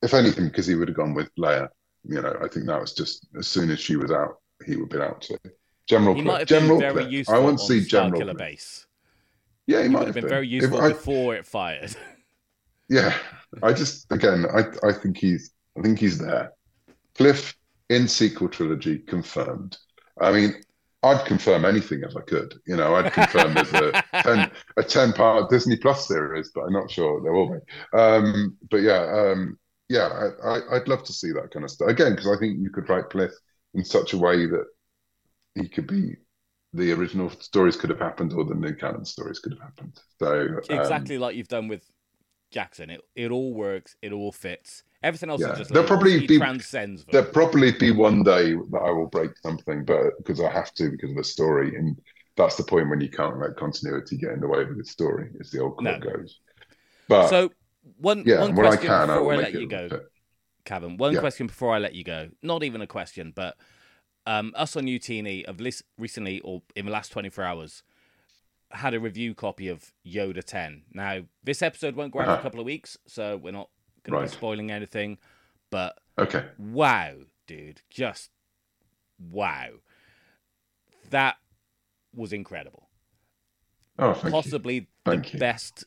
if 0.03 0.13
anything, 0.13 0.47
because 0.49 0.67
he 0.67 0.75
would 0.75 0.89
have 0.89 0.97
gone 0.97 1.15
with 1.15 1.31
Leia. 1.37 1.69
You 2.09 2.23
know, 2.23 2.37
I 2.43 2.49
think 2.49 2.67
that 2.67 2.81
was 2.81 2.93
just 2.93 3.27
as 3.39 3.47
soon 3.47 3.71
as 3.71 3.81
she 3.81 3.97
was 3.97 4.11
out, 4.11 4.37
he 4.65 4.77
would 4.77 4.89
been 4.89 5.03
out 5.03 5.23
too. 5.23 5.37
General 5.89 6.15
he 6.15 6.23
Pliff. 6.23 6.25
might 6.27 6.39
have 6.41 6.49
General 6.49 6.79
been 6.81 6.93
very 6.95 7.05
Pliff. 7.07 7.11
useful 7.13 7.35
I 7.35 7.39
want 7.39 7.59
to 7.59 7.65
see 7.65 7.81
General 7.85 8.21
Killer 8.21 8.35
Pliff. 8.35 8.39
Base. 8.39 8.87
Yeah, 9.67 9.79
he, 9.79 9.83
He 9.85 9.89
might 9.91 9.99
have 10.01 10.07
have 10.09 10.15
been 10.15 10.25
been. 10.25 10.31
very 10.31 10.49
useful 10.49 10.81
I- 10.81 10.89
before 10.91 11.35
it 11.35 11.47
fired. 11.47 11.95
Yeah, 12.89 13.19
I 13.65 13.73
just 13.73 14.07
again, 14.13 14.47
I 14.55 14.67
I 14.89 14.93
think 14.93 15.17
he's 15.19 15.51
I 15.77 15.83
think 15.83 15.99
he's 15.99 16.19
there. 16.19 16.53
Pliff 17.19 17.53
in 17.91 18.07
sequel 18.07 18.49
trilogy 18.49 19.01
confirmed. 19.01 19.77
I 20.21 20.31
mean, 20.31 20.55
I'd 21.03 21.27
confirm 21.27 21.65
anything 21.65 22.03
if 22.09 22.17
I 22.17 22.21
could. 22.21 22.55
You 22.65 22.77
know, 22.77 22.95
I'd 22.95 23.13
confirm 23.13 23.55
there's 23.55 23.73
a 23.73 23.91
ten 24.23 24.51
a 24.77 24.85
ten 24.85 25.13
part 25.15 25.51
Disney 25.51 25.77
Plus 25.79 26.07
series, 26.07 26.53
but 26.55 26.61
I'm 26.63 26.73
not 26.73 26.89
sure 26.89 27.21
there 27.23 27.33
will 27.33 27.51
be. 27.55 27.99
Um, 27.99 28.57
but 28.71 28.83
yeah, 28.83 29.03
um, 29.33 29.59
yeah, 29.89 30.09
I, 30.45 30.49
I, 30.49 30.77
I'd 30.77 30.89
love 30.89 31.05
to 31.05 31.13
see 31.13 31.33
that 31.33 31.51
kind 31.53 31.65
of 31.65 31.71
stuff 31.71 31.89
again 31.89 32.13
because 32.17 32.29
I 32.35 32.39
think 32.39 32.59
you 32.61 32.71
could 32.71 32.89
write 32.89 33.11
Pliff 33.11 33.33
in 33.75 33.85
such 33.85 34.13
a 34.13 34.19
way 34.19 34.47
that 34.47 34.65
he 35.55 35.69
could 35.69 35.87
be. 35.87 36.17
The 36.73 36.93
original 36.93 37.31
stories 37.31 37.77
could 37.77 37.91
have 37.91 37.99
happened, 38.01 38.33
or 38.35 38.45
the 38.45 38.55
new 38.55 38.75
canon 38.75 39.05
stories 39.05 39.39
could 39.39 39.53
have 39.53 39.63
happened. 39.63 39.99
So 40.19 40.43
um, 40.43 40.61
exactly 40.69 41.17
like 41.17 41.37
you've 41.37 41.49
done 41.49 41.69
with 41.69 41.91
Jaxxon. 42.55 42.91
It 42.91 43.01
it 43.15 43.31
all 43.31 43.55
works. 43.55 43.97
It 44.03 44.13
all 44.13 44.33
fits. 44.33 44.83
Everything 45.03 45.31
else 45.31 45.41
Yeah. 45.41 45.53
is 45.53 45.59
just 45.59 45.73
There'll 45.73 45.87
probably 45.89 46.27
be- 46.27 46.39
transcends 46.39 47.05
them. 47.05 47.13
There'll 47.13 47.33
probably 47.33 47.73
be 47.73 47.93
one 47.93 48.23
day 48.25 48.55
that 48.55 48.83
I 48.85 48.91
will 48.91 49.07
break 49.07 49.31
something, 49.43 49.85
but 49.85 50.17
because 50.19 50.41
I 50.41 50.51
have 50.51 50.73
to 50.75 50.91
because 50.91 51.11
of 51.11 51.17
the 51.17 51.25
story, 51.25 51.77
and 51.77 51.97
that's 52.37 52.57
the 52.57 52.65
point 52.65 52.91
when 52.91 53.01
you 53.01 53.09
can't 53.11 53.39
let 53.39 53.57
continuity 53.57 54.17
get 54.19 54.33
in 54.33 54.41
the 54.41 54.49
way 54.49 54.63
of 54.63 54.77
the 54.77 54.85
story, 54.85 55.31
as 55.41 55.51
the 55.51 55.61
old 55.61 55.77
quote 55.77 56.01
No. 56.03 56.11
goes. 56.11 56.41
But 57.09 57.29
so 57.29 57.51
one 57.99 58.23
yeah, 58.27 58.41
one 58.41 58.55
when 58.55 58.67
I 58.67 58.71
question 58.71 58.89
can, 58.89 59.07
before 59.09 59.23
will 59.25 59.39
I, 59.39 59.43
let 59.43 59.53
you 59.55 59.67
go, 59.69 59.89
fit. 59.89 60.03
Cavan. 60.65 60.97
One 60.97 61.13
Yeah. 61.15 61.21
question 61.21 61.47
before 61.47 61.75
I 61.75 61.79
let 61.79 61.95
you 61.95 62.05
go. 62.05 62.31
Not 62.43 62.63
even 62.65 62.81
a 62.81 62.87
question, 62.87 63.33
but 63.35 63.57
um, 64.27 64.53
us 64.57 64.75
on 64.77 64.85
Youtini 64.85 65.47
have 65.47 65.61
lis- 65.61 65.85
recently, 65.99 66.41
or 66.41 66.63
in 66.75 66.87
the 66.87 66.91
last 66.93 67.13
twenty 67.13 67.29
four 67.29 67.45
hours, 67.45 67.83
had 68.73 68.93
a 68.95 68.99
review 69.01 69.35
copy 69.35 69.69
of 69.69 69.93
Yoda 70.05 70.43
Ten. 70.43 70.83
Now 70.93 71.23
this 71.45 71.63
episode 71.63 71.95
won't 71.95 72.13
go 72.13 72.19
out 72.21 72.25
for 72.25 72.31
a 72.31 72.35
Uh-huh. 72.35 72.43
couple 72.43 72.61
of 72.61 72.67
weeks, 72.67 72.99
so 73.07 73.37
we're 73.37 73.53
not 73.53 73.71
going 74.03 74.15
to 74.15 74.21
Right. 74.23 74.31
be 74.31 74.37
spoiling 74.37 74.71
anything. 74.73 75.19
But 75.71 75.99
Okay, 76.19 76.47
wow, 76.59 77.15
dude, 77.47 77.83
just 77.91 78.31
wow, 79.19 79.69
that 81.11 81.37
was 82.15 82.33
incredible. 82.33 82.89
oh, 83.99 84.15
possibly 84.15 84.89
the 85.05 85.17
you. 85.33 85.39
best 85.39 85.85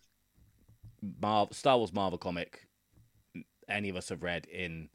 Marvel, 1.21 1.53
Star 1.53 1.77
Wars 1.77 1.93
Marvel 1.93 2.17
comic 2.17 2.67
any 3.69 3.89
of 3.89 3.95
us 3.95 4.09
have 4.09 4.23
read 4.23 4.45
in 4.47 4.89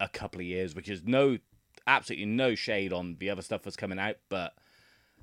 a 0.00 0.08
couple 0.08 0.40
of 0.40 0.46
years, 0.46 0.74
which 0.74 0.88
is 0.88 1.02
no 1.04 1.38
absolutely 1.86 2.26
no 2.26 2.54
shade 2.54 2.92
on 2.92 3.16
the 3.18 3.30
other 3.30 3.42
stuff 3.42 3.62
that's 3.62 3.76
coming 3.76 3.98
out, 3.98 4.16
but 4.28 4.52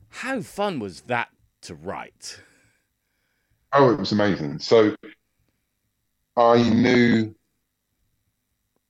how 0.09 0.41
fun 0.41 0.79
was 0.79 1.01
that 1.01 1.29
to 1.61 1.75
write? 1.75 2.41
Oh, 3.73 3.91
it 3.91 3.99
was 3.99 4.11
amazing. 4.11 4.59
So 4.59 4.95
I 6.37 6.61
knew 6.69 7.35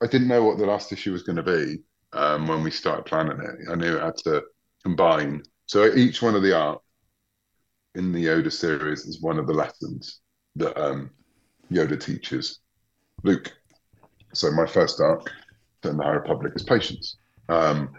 I 0.02 0.08
didn't 0.08 0.28
know 0.28 0.44
what 0.44 0.58
the 0.58 0.66
last 0.66 0.92
issue 0.92 1.12
was 1.12 1.24
going 1.24 1.38
to 1.38 1.44
be 1.44 1.84
um, 2.14 2.48
when 2.48 2.64
we 2.64 2.72
started 2.72 3.06
planning 3.06 3.40
it. 3.40 3.70
I 3.70 3.76
knew 3.76 3.98
it 3.98 4.04
had 4.04 4.18
to 4.18 4.44
combine. 4.84 5.42
So 5.68 5.94
each 5.96 6.22
one 6.22 6.36
of 6.36 6.44
the 6.44 6.56
art 6.56 6.82
in 7.96 8.12
the 8.12 8.26
Yoda 8.26 8.52
series 8.52 9.06
is 9.06 9.22
one 9.22 9.40
of 9.40 9.48
the 9.48 9.54
lessons 9.54 10.22
that 10.56 10.78
um, 10.82 11.10
Yoda 11.72 12.00
teaches 12.00 12.60
Luke. 13.24 13.52
So 14.34 14.52
my 14.52 14.66
first 14.66 15.00
arc 15.00 15.32
in 15.84 15.98
the 15.98 16.04
High 16.04 16.12
Republic 16.12 16.54
is 16.56 16.64
patience. 16.64 17.18
Um, 17.50 17.94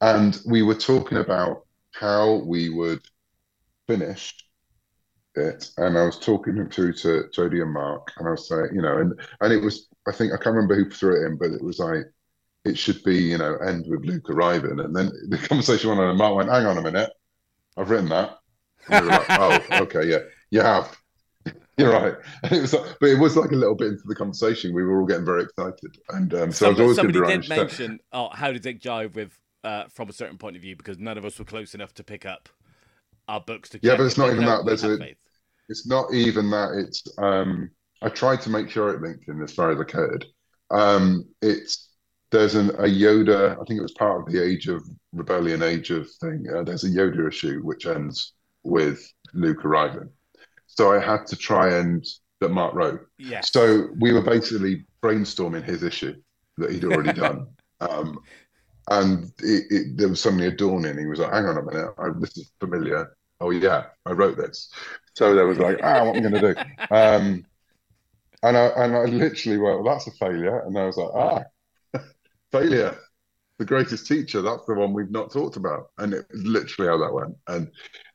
and 0.00 0.40
we 0.46 0.62
were 0.62 0.74
talking 0.74 1.18
about 1.18 1.66
how 1.92 2.42
we 2.46 2.68
would 2.68 3.00
finish 3.86 4.34
it, 5.34 5.70
and 5.76 5.98
I 5.98 6.04
was 6.04 6.18
talking 6.18 6.56
it 6.58 6.72
through 6.72 6.94
to 6.94 7.24
Jodie 7.34 7.62
and 7.62 7.72
Mark, 7.72 8.12
and 8.16 8.26
I 8.26 8.32
was 8.32 8.48
saying, 8.48 8.70
you 8.74 8.82
know, 8.82 8.98
and 8.98 9.18
and 9.40 9.52
it 9.52 9.62
was, 9.62 9.88
I 10.06 10.12
think 10.12 10.32
I 10.32 10.36
can't 10.36 10.56
remember 10.56 10.74
who 10.74 10.90
threw 10.90 11.22
it 11.22 11.26
in, 11.26 11.36
but 11.36 11.50
it 11.50 11.62
was 11.62 11.78
like 11.78 12.04
it 12.64 12.76
should 12.76 13.02
be, 13.04 13.16
you 13.16 13.38
know, 13.38 13.56
end 13.56 13.86
with 13.88 14.04
Luke 14.04 14.28
arriving, 14.30 14.80
and 14.80 14.94
then 14.94 15.10
the 15.28 15.38
conversation 15.38 15.90
went 15.90 16.00
on, 16.00 16.08
and 16.10 16.18
Mark 16.18 16.34
went, 16.34 16.50
"Hang 16.50 16.66
on 16.66 16.78
a 16.78 16.82
minute, 16.82 17.10
I've 17.76 17.90
written 17.90 18.08
that." 18.08 18.38
We 18.88 19.00
like, 19.00 19.26
"Oh, 19.30 19.60
okay, 19.82 20.06
yeah, 20.06 20.20
you 20.50 20.60
have." 20.60 20.96
You're 21.78 21.92
right, 21.92 22.14
and 22.42 22.52
it 22.56 22.60
was, 22.62 22.72
like, 22.72 22.96
but 23.00 23.10
it 23.10 23.18
was 23.18 23.36
like 23.36 23.52
a 23.52 23.54
little 23.54 23.74
bit 23.74 23.88
into 23.88 24.04
the 24.06 24.14
conversation. 24.14 24.72
We 24.72 24.82
were 24.82 24.98
all 24.98 25.06
getting 25.06 25.26
very 25.26 25.42
excited, 25.42 25.98
and 26.08 26.32
um, 26.32 26.50
so 26.50 26.68
I 26.68 26.70
was 26.70 26.78
Somebody, 26.78 26.82
always 26.82 26.96
somebody 26.96 27.40
did 27.42 27.48
mention, 27.50 28.00
oh, 28.12 28.30
how 28.32 28.50
did 28.50 28.64
it 28.64 28.80
jive 28.80 29.14
with 29.14 29.38
uh, 29.62 29.84
from 29.92 30.08
a 30.08 30.12
certain 30.14 30.38
point 30.38 30.56
of 30.56 30.62
view? 30.62 30.74
Because 30.74 30.98
none 30.98 31.18
of 31.18 31.26
us 31.26 31.38
were 31.38 31.44
close 31.44 31.74
enough 31.74 31.92
to 31.94 32.04
pick 32.04 32.24
up 32.24 32.48
our 33.28 33.40
books 33.40 33.68
to. 33.70 33.80
Yeah, 33.82 33.96
but 33.96 34.06
it's 34.06 34.16
not 34.16 34.30
even 34.30 34.46
that. 34.46 34.64
There's 34.64 34.84
a- 34.84 34.96
faith. 34.96 35.18
It's 35.68 35.86
not 35.86 36.14
even 36.14 36.48
that. 36.50 36.82
It's 36.86 37.02
um, 37.18 37.70
I 38.00 38.08
tried 38.08 38.40
to 38.42 38.50
make 38.50 38.70
sure 38.70 38.94
it 38.94 39.02
linked 39.02 39.28
in 39.28 39.42
as 39.42 39.52
far 39.52 39.70
as 39.70 39.80
I 39.80 39.84
could. 39.84 40.24
Um, 40.70 41.24
it's 41.42 41.90
there's 42.30 42.54
an 42.54 42.70
a 42.70 42.84
Yoda. 42.84 43.52
I 43.52 43.64
think 43.64 43.78
it 43.78 43.82
was 43.82 43.92
part 43.92 44.20
of 44.20 44.32
the 44.32 44.42
Age 44.42 44.68
of 44.68 44.82
Rebellion, 45.12 45.62
Age 45.62 45.90
of 45.90 46.08
thing. 46.20 46.46
Uh, 46.54 46.62
there's 46.62 46.84
a 46.84 46.88
Yoda 46.88 47.28
issue 47.28 47.60
which 47.60 47.86
ends 47.86 48.32
with 48.62 49.00
Luke 49.34 49.64
arriving. 49.64 50.08
So 50.76 50.92
I 50.92 50.98
had 50.98 51.26
to 51.28 51.36
try 51.36 51.78
and 51.78 52.06
that 52.40 52.50
Mark 52.50 52.74
wrote. 52.74 53.00
Yes. 53.18 53.50
So 53.52 53.88
we 53.98 54.12
were 54.12 54.22
basically 54.22 54.84
brainstorming 55.02 55.64
his 55.64 55.82
issue 55.82 56.14
that 56.58 56.70
he'd 56.70 56.84
already 56.84 57.12
done. 57.20 57.46
Um, 57.80 58.18
and 58.90 59.32
it, 59.38 59.64
it, 59.70 59.96
there 59.96 60.08
was 60.08 60.20
suddenly 60.20 60.46
a 60.46 60.50
dawning. 60.50 60.98
He 60.98 61.06
was 61.06 61.18
like, 61.18 61.32
hang 61.32 61.46
on 61.46 61.58
a 61.58 61.62
minute, 61.62 61.92
I, 61.98 62.08
this 62.20 62.36
is 62.36 62.50
familiar. 62.60 63.16
Oh, 63.40 63.50
yeah, 63.50 63.86
I 64.04 64.12
wrote 64.12 64.36
this. 64.36 64.70
So 65.14 65.34
there 65.34 65.46
was 65.46 65.58
like, 65.58 65.78
ah, 65.82 66.04
what 66.04 66.16
am 66.16 66.26
I 66.26 66.30
going 66.30 66.42
to 66.42 66.54
do? 66.54 66.60
Um, 66.94 67.44
and, 68.42 68.56
I, 68.56 68.66
and 68.66 68.96
I 68.96 69.04
literally 69.04 69.58
went, 69.58 69.82
well, 69.82 69.94
that's 69.94 70.06
a 70.06 70.12
failure. 70.12 70.60
And 70.60 70.78
I 70.78 70.86
was 70.86 70.96
like, 70.96 71.10
ah, 71.14 71.42
failure. 72.52 72.96
The 73.58 73.64
greatest 73.64 74.06
teacher, 74.06 74.42
that's 74.42 74.66
the 74.66 74.74
one 74.74 74.92
we've 74.92 75.10
not 75.10 75.32
talked 75.32 75.56
about. 75.56 75.90
And 75.98 76.12
it 76.12 76.26
was 76.30 76.44
literally 76.44 76.90
how 76.90 76.98
that 76.98 77.12
went. 77.14 77.36
And 77.48 77.70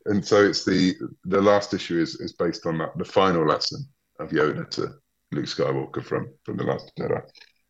and 0.05 0.25
so 0.25 0.43
it's 0.43 0.65
the 0.65 0.95
the 1.25 1.41
last 1.41 1.73
issue 1.73 1.99
is, 1.99 2.15
is 2.19 2.33
based 2.33 2.65
on 2.65 2.77
that, 2.79 2.97
the 2.97 3.05
final 3.05 3.45
lesson 3.45 3.85
of 4.19 4.29
Yoda 4.29 4.69
to 4.71 4.93
Luke 5.31 5.45
Skywalker 5.45 6.03
from 6.03 6.29
from 6.43 6.57
the 6.57 6.63
Last 6.63 6.91
Jedi. 6.99 7.21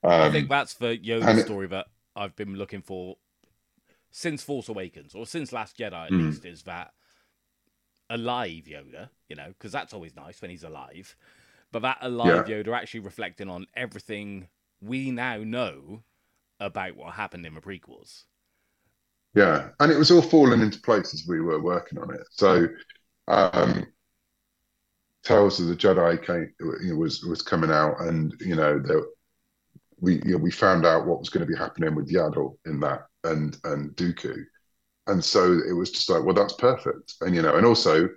I 0.04 0.08
Um, 0.08 0.32
think 0.34 0.50
that's 0.50 0.74
the 0.74 0.98
Yoda 0.98 1.30
and 1.30 1.40
it- 1.40 1.46
story 1.46 1.68
that 1.68 1.88
I've 2.16 2.36
been 2.36 2.56
looking 2.56 2.82
for 2.82 3.18
since 4.12 4.44
Force 4.44 4.68
Awakens, 4.68 5.16
or 5.16 5.26
since 5.26 5.54
Last 5.54 5.78
Jedi 5.78 6.06
at 6.08 6.12
Mm. 6.12 6.28
least, 6.28 6.46
is 6.46 6.64
that 6.64 6.92
alive 8.10 8.66
Yoda, 8.66 9.10
you 9.30 9.36
know, 9.36 9.48
because 9.48 9.72
that's 9.72 9.94
always 9.94 10.16
nice 10.16 10.42
when 10.42 10.52
he's 10.52 10.64
alive. 10.64 11.16
But 11.72 11.84
that 11.84 12.00
alive 12.02 12.46
Yoda 12.46 12.76
actually 12.76 13.00
reflecting 13.02 13.50
on 13.50 13.68
everything 13.76 14.50
we 14.82 15.12
now 15.12 15.38
know 15.38 16.04
about 16.62 16.96
what 16.96 17.14
happened 17.16 17.46
in 17.46 17.54
the 17.56 17.62
prequels. 17.62 18.24
yeah, 19.36 19.70
and 19.80 19.92
it 19.92 19.98
was 19.98 20.12
all 20.12 20.22
falling 20.22 20.62
into 20.62 20.82
place 20.82 21.14
as 21.14 21.26
we 21.28 21.40
were 21.42 21.62
working 21.62 22.00
on 22.00 22.14
it. 22.14 22.22
So, 22.32 22.68
um, 23.28 23.86
Tales 25.24 25.60
of 25.60 25.68
the 25.68 25.76
Jedi 25.76 26.24
came, 26.26 26.98
was 26.98 27.24
was 27.24 27.42
coming 27.42 27.72
out, 27.72 28.02
and 28.02 28.34
you 28.42 28.56
know, 28.56 28.80
there, 28.80 29.02
we 30.00 30.16
you 30.26 30.32
know, 30.34 30.38
we 30.38 30.52
found 30.52 30.86
out 30.86 31.06
what 31.06 31.20
was 31.20 31.30
going 31.30 31.46
to 31.46 31.52
be 31.52 31.58
happening 31.58 31.96
with 31.96 32.10
Yaddle 32.12 32.58
in 32.66 32.80
that, 32.82 33.02
and 33.24 33.58
and 33.66 33.92
Dooku, 33.96 34.36
and 35.08 35.24
so 35.24 35.60
it 35.68 35.74
was 35.74 35.92
just 35.92 36.10
like, 36.10 36.24
well, 36.24 36.36
that's 36.36 36.54
perfect, 36.56 37.16
and 37.22 37.36
you 37.36 37.42
know, 37.44 37.56
and 37.56 37.66
also 37.66 38.10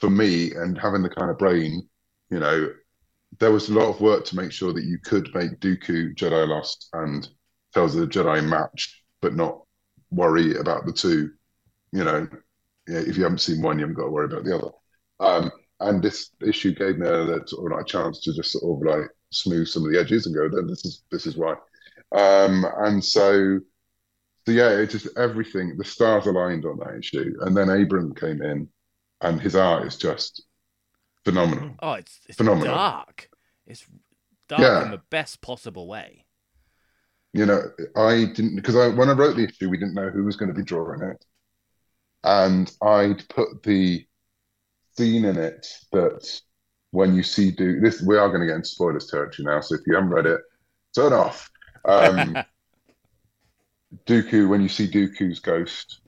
for 0.00 0.10
me, 0.10 0.52
and 0.54 0.78
having 0.78 1.02
the 1.02 1.10
kind 1.10 1.30
of 1.30 1.38
brain, 1.38 1.88
you 2.30 2.38
know, 2.40 2.70
there 3.40 3.52
was 3.52 3.68
a 3.68 3.74
lot 3.74 3.88
of 3.90 4.00
work 4.00 4.24
to 4.26 4.36
make 4.36 4.52
sure 4.52 4.72
that 4.72 4.84
you 4.84 4.98
could 5.04 5.34
make 5.34 5.60
Dooku 5.60 6.14
Jedi 6.16 6.48
Lost 6.48 6.88
and 6.94 7.28
Tales 7.76 7.94
of 7.94 8.00
the 8.00 8.06
Jedi 8.06 8.42
match, 8.48 9.04
but 9.20 9.34
not 9.34 9.60
worry 10.10 10.56
about 10.56 10.86
the 10.86 10.92
two. 10.92 11.30
You 11.92 12.04
know, 12.04 12.26
if 12.86 13.16
you 13.18 13.22
haven't 13.22 13.40
seen 13.40 13.60
one, 13.62 13.78
you 13.78 13.82
haven't 13.84 13.96
got 13.96 14.04
to 14.04 14.10
worry 14.10 14.24
about 14.26 14.44
the 14.44 14.56
other. 14.56 14.70
Um, 15.20 15.50
and 15.80 16.02
this 16.02 16.30
issue 16.40 16.74
gave 16.74 16.96
me 16.98 17.06
a 17.06 17.26
sort 17.46 17.70
of 17.72 17.76
like 17.76 17.82
a 17.82 17.88
chance 17.88 18.20
to 18.22 18.32
just 18.34 18.52
sort 18.52 18.64
of 18.64 18.86
like 18.86 19.10
smooth 19.30 19.68
some 19.68 19.84
of 19.84 19.92
the 19.92 20.00
edges 20.00 20.24
and 20.26 20.34
go, 20.34 20.48
then 20.48 20.66
this 20.66 20.84
is 20.86 21.02
this 21.10 21.26
is 21.26 21.36
why. 21.36 21.52
Um, 22.12 22.64
and 22.78 23.04
so, 23.04 23.58
so 24.46 24.52
yeah, 24.52 24.70
it 24.70 24.88
just 24.90 25.08
everything. 25.18 25.76
The 25.76 25.84
stars 25.84 26.26
aligned 26.26 26.64
on 26.64 26.78
that 26.78 26.96
issue, 26.98 27.34
and 27.40 27.54
then 27.56 27.68
Abram 27.68 28.14
came 28.14 28.40
in, 28.40 28.68
and 29.20 29.40
his 29.40 29.54
art 29.54 29.86
is 29.86 29.96
just 29.96 30.44
phenomenal. 31.24 31.74
Oh, 31.80 31.92
it's, 31.92 32.20
it's 32.26 32.38
Phenomenal. 32.38 32.74
dark. 32.74 33.28
It's 33.66 33.84
dark 34.48 34.62
Yeah. 34.62 34.84
in 34.84 34.90
the 34.92 35.02
best 35.10 35.40
possible 35.42 35.88
way. 35.88 36.25
You 37.36 37.44
know, 37.44 37.62
I 37.96 38.24
didn't 38.34 38.56
because 38.56 38.76
I 38.76 38.88
when 38.88 39.10
I 39.10 39.12
wrote 39.12 39.36
the 39.36 39.44
issue, 39.44 39.68
we 39.68 39.76
didn't 39.76 39.92
know 39.92 40.08
who 40.08 40.24
was 40.24 40.36
going 40.36 40.48
to 40.48 40.54
be 40.54 40.64
drawing 40.64 41.02
it, 41.02 41.22
and 42.24 42.72
I'd 42.82 43.28
put 43.28 43.62
the 43.62 44.06
scene 44.96 45.26
in 45.26 45.36
it 45.36 45.66
that 45.92 46.40
when 46.92 47.14
you 47.14 47.22
see 47.22 47.50
do 47.50 47.78
this, 47.78 48.00
we 48.00 48.16
are 48.16 48.28
going 48.28 48.40
to 48.40 48.46
get 48.46 48.56
into 48.56 48.68
spoilers 48.68 49.08
territory 49.10 49.44
now. 49.44 49.60
So 49.60 49.74
if 49.74 49.82
you 49.86 49.94
haven't 49.96 50.08
read 50.08 50.24
it, 50.24 50.40
turn 50.94 51.12
off. 51.12 51.50
Um, 51.84 52.38
Dooku, 54.06 54.48
when 54.48 54.62
you 54.62 54.70
see 54.70 54.88
Dooku's 54.88 55.40
ghost, 55.40 56.00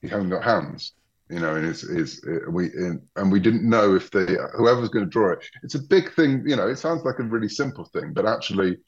he 0.00 0.06
hasn't 0.06 0.30
got 0.30 0.44
hands. 0.44 0.92
You 1.28 1.40
know, 1.40 1.56
and 1.56 1.66
it's 1.66 1.82
is 1.82 2.24
we 2.48 2.66
in, 2.66 3.02
and 3.16 3.32
we 3.32 3.40
didn't 3.40 3.68
know 3.68 3.96
if 3.96 4.12
they 4.12 4.36
whoever's 4.56 4.90
going 4.90 5.06
to 5.06 5.10
draw 5.10 5.32
it. 5.32 5.44
It's 5.64 5.74
a 5.74 5.82
big 5.82 6.14
thing. 6.14 6.44
You 6.46 6.54
know, 6.54 6.68
it 6.68 6.78
sounds 6.78 7.02
like 7.04 7.18
a 7.18 7.24
really 7.24 7.48
simple 7.48 7.84
thing, 7.86 8.12
but 8.12 8.26
actually, 8.26 8.78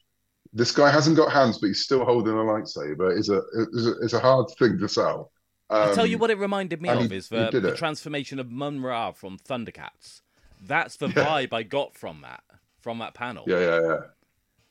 this 0.52 0.72
guy 0.72 0.90
hasn't 0.90 1.16
got 1.16 1.30
hands, 1.32 1.58
but 1.58 1.68
he's 1.68 1.82
still 1.84 2.04
holding 2.04 2.34
a 2.34 2.36
lightsaber. 2.36 3.16
is 3.16 3.28
a 3.28 3.42
is 3.72 4.12
a, 4.12 4.16
a 4.16 4.20
hard 4.20 4.46
thing 4.58 4.78
to 4.78 4.88
sell. 4.88 5.30
I'll 5.68 5.94
tell 5.94 6.06
you 6.06 6.16
Um, 6.16 6.20
what 6.20 6.30
it 6.30 6.38
reminded 6.38 6.82
me 6.82 6.88
of 6.88 7.10
he- 7.10 7.16
is 7.16 7.28
the, 7.28 7.50
the 7.52 7.76
transformation 7.76 8.40
of 8.40 8.50
Mumm-Ra 8.50 9.12
from 9.12 9.38
Thundercats. 9.38 10.22
That's 10.60 10.96
the 10.96 11.06
vibe 11.06 11.52
I 11.52 11.62
got 11.62 11.96
from 11.96 12.22
that 12.22 12.42
from 12.80 12.98
that 12.98 13.14
panel. 13.14 13.44
Yeah, 13.46 13.60
yeah, 13.60 13.80
yeah, 13.80 13.96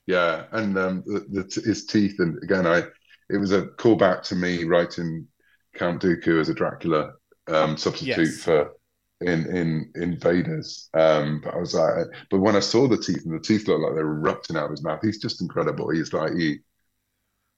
yeah. 0.07 0.43
And 0.51 0.77
um, 0.77 1.03
the, 1.05 1.19
the, 1.29 1.61
his 1.61 1.85
teeth, 1.85 2.19
and 2.19 2.41
again, 2.43 2.67
I 2.67 2.83
it 3.29 3.37
was 3.37 3.51
a 3.53 3.63
callback 3.63 4.23
to 4.23 4.35
me 4.35 4.63
writing 4.65 5.27
Count 5.75 6.01
Dooku 6.01 6.39
as 6.41 6.49
a 6.49 6.53
Dracula 6.53 7.13
um, 7.47 7.77
substitute 7.77 8.17
Yes. 8.17 8.43
for 8.43 8.71
in 9.21 9.45
in 9.55 9.91
Invaders. 9.95 10.89
Um, 10.93 11.41
but 11.43 11.53
I 11.53 11.57
was 11.57 11.73
like, 11.73 12.07
but 12.29 12.39
when 12.39 12.55
I 12.55 12.61
saw 12.61 12.87
the 12.87 12.97
teeth, 12.97 13.25
and 13.25 13.33
the 13.33 13.39
teeth 13.39 13.67
looked 13.67 13.81
like 13.81 13.95
they 13.95 14.03
were 14.03 14.17
erupting 14.17 14.55
out 14.57 14.65
of 14.65 14.71
his 14.71 14.83
mouth, 14.83 14.99
he's 15.01 15.19
just 15.21 15.41
incredible. 15.41 15.89
He's 15.89 16.13
like 16.13 16.33
he. 16.33 16.59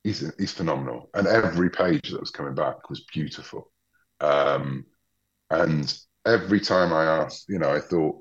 He's 0.03 0.33
he's 0.39 0.51
phenomenal, 0.51 1.11
and 1.13 1.27
every 1.27 1.69
page 1.69 2.09
that 2.09 2.19
was 2.19 2.31
coming 2.31 2.55
back 2.55 2.89
was 2.89 3.05
beautiful. 3.13 3.71
Um, 4.19 4.85
and 5.51 5.95
every 6.25 6.59
time 6.59 6.93
I 6.93 7.03
asked, 7.05 7.45
you 7.49 7.59
know, 7.59 7.71
I 7.71 7.79
thought, 7.79 8.15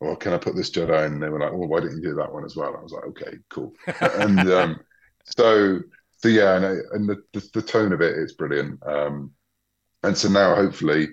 well, 0.00 0.16
can 0.16 0.32
I 0.32 0.38
put 0.38 0.56
this 0.56 0.70
Jedi 0.70 1.06
in? 1.06 1.14
And 1.14 1.22
they 1.22 1.28
were 1.28 1.38
like, 1.38 1.52
well, 1.52 1.68
why 1.68 1.80
didn't 1.80 2.02
you 2.02 2.10
do 2.10 2.14
that 2.16 2.32
one 2.32 2.44
as 2.44 2.56
well? 2.56 2.76
I 2.76 2.82
was 2.82 2.92
like, 2.92 3.04
okay, 3.04 3.38
cool. 3.50 3.72
and 4.00 4.40
um, 4.50 4.80
so, 5.36 5.78
so 6.18 6.28
yeah, 6.28 6.56
and, 6.56 6.66
I, 6.66 6.74
and 6.92 7.08
the, 7.08 7.22
the 7.32 7.48
the 7.54 7.62
tone 7.62 7.92
of 7.92 8.00
it 8.00 8.18
is 8.18 8.34
brilliant. 8.34 8.84
Um, 8.86 9.30
and 10.02 10.16
so 10.16 10.28
now, 10.28 10.54
hopefully, 10.56 11.08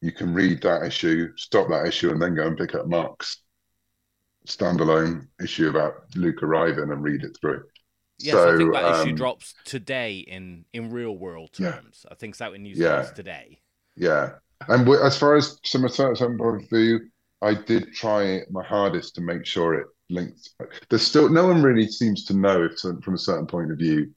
you 0.00 0.12
can 0.12 0.34
read 0.34 0.62
that 0.62 0.82
issue, 0.84 1.32
stop 1.36 1.68
that 1.68 1.86
issue, 1.86 2.10
and 2.10 2.20
then 2.20 2.34
go 2.34 2.46
and 2.46 2.56
pick 2.56 2.74
up 2.74 2.86
Mark's 2.86 3.42
standalone 4.46 5.26
issue 5.42 5.68
about 5.68 5.94
Luke 6.14 6.42
arriving 6.42 6.90
and 6.90 7.02
read 7.02 7.24
it 7.24 7.36
through. 7.40 7.64
Yes, 8.18 8.34
I 8.36 8.56
think 8.56 8.74
So, 8.74 8.80
that 8.80 9.00
issue 9.00 9.10
um, 9.10 9.16
drops 9.16 9.54
today 9.64 10.18
in 10.18 10.64
in 10.72 10.90
real 10.90 11.16
world 11.16 11.50
Yeah. 11.58 11.72
terms. 11.72 12.06
I 12.10 12.14
think 12.14 12.34
it's 12.34 12.40
out 12.40 12.54
in 12.54 12.62
New 12.62 12.70
Yeah. 12.74 13.02
Zealand 13.02 13.16
today. 13.16 13.60
Yeah, 13.96 14.34
and 14.68 14.84
w- 14.86 15.02
as 15.02 15.18
far 15.18 15.36
as 15.36 15.58
some 15.64 15.84
of 15.84 15.92
some 15.94 16.38
point 16.38 16.62
of 16.62 16.68
view, 16.70 17.10
I 17.42 17.54
did 17.54 17.92
try 17.92 18.42
my 18.50 18.62
hardest 18.64 19.14
to 19.16 19.20
make 19.20 19.44
sure 19.44 19.74
it 19.74 19.86
linked. 20.08 20.50
There's 20.88 21.02
still 21.02 21.28
no 21.28 21.46
one 21.48 21.62
really 21.62 21.88
seems 21.88 22.24
to 22.26 22.34
know 22.34 22.64
if 22.64 22.78
from 22.78 23.14
a 23.14 23.18
certain 23.18 23.46
point 23.46 23.70
of 23.72 23.78
view, 23.78 24.14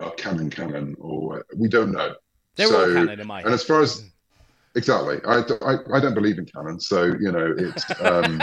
are 0.00 0.12
canon 0.12 0.50
canon 0.50 0.94
or 1.00 1.44
we 1.56 1.68
don't 1.68 1.90
know. 1.92 2.14
They're 2.54 2.68
So- 2.68 2.88
all 2.88 2.92
canon 2.94 3.20
in 3.20 3.26
my 3.26 3.40
And 3.40 3.48
head. 3.48 3.54
as 3.54 3.64
far 3.64 3.80
as 3.82 4.04
exactly, 4.76 5.18
I, 5.26 5.42
I 5.62 5.76
I 5.96 6.00
don't 6.00 6.14
believe 6.14 6.38
in 6.38 6.46
canon, 6.46 6.78
so 6.80 7.04
you 7.04 7.32
know 7.32 7.54
it's 7.58 7.84
um, 8.00 8.40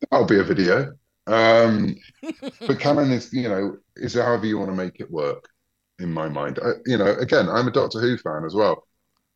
that'll 0.10 0.26
be 0.26 0.38
a 0.40 0.44
video. 0.44 0.92
Um, 1.26 1.96
but 2.66 2.78
canon 2.78 3.10
is 3.10 3.32
you 3.32 3.48
know 3.48 3.76
is 3.96 4.14
however 4.14 4.46
you 4.46 4.58
want 4.58 4.70
to 4.70 4.76
make 4.76 5.00
it 5.00 5.10
work. 5.10 5.48
In 6.00 6.12
my 6.12 6.28
mind, 6.28 6.60
I, 6.64 6.74
you 6.86 6.96
know, 6.96 7.12
again, 7.18 7.48
I'm 7.48 7.66
a 7.66 7.72
Doctor 7.72 8.00
Who 8.00 8.16
fan 8.18 8.44
as 8.46 8.54
well. 8.54 8.84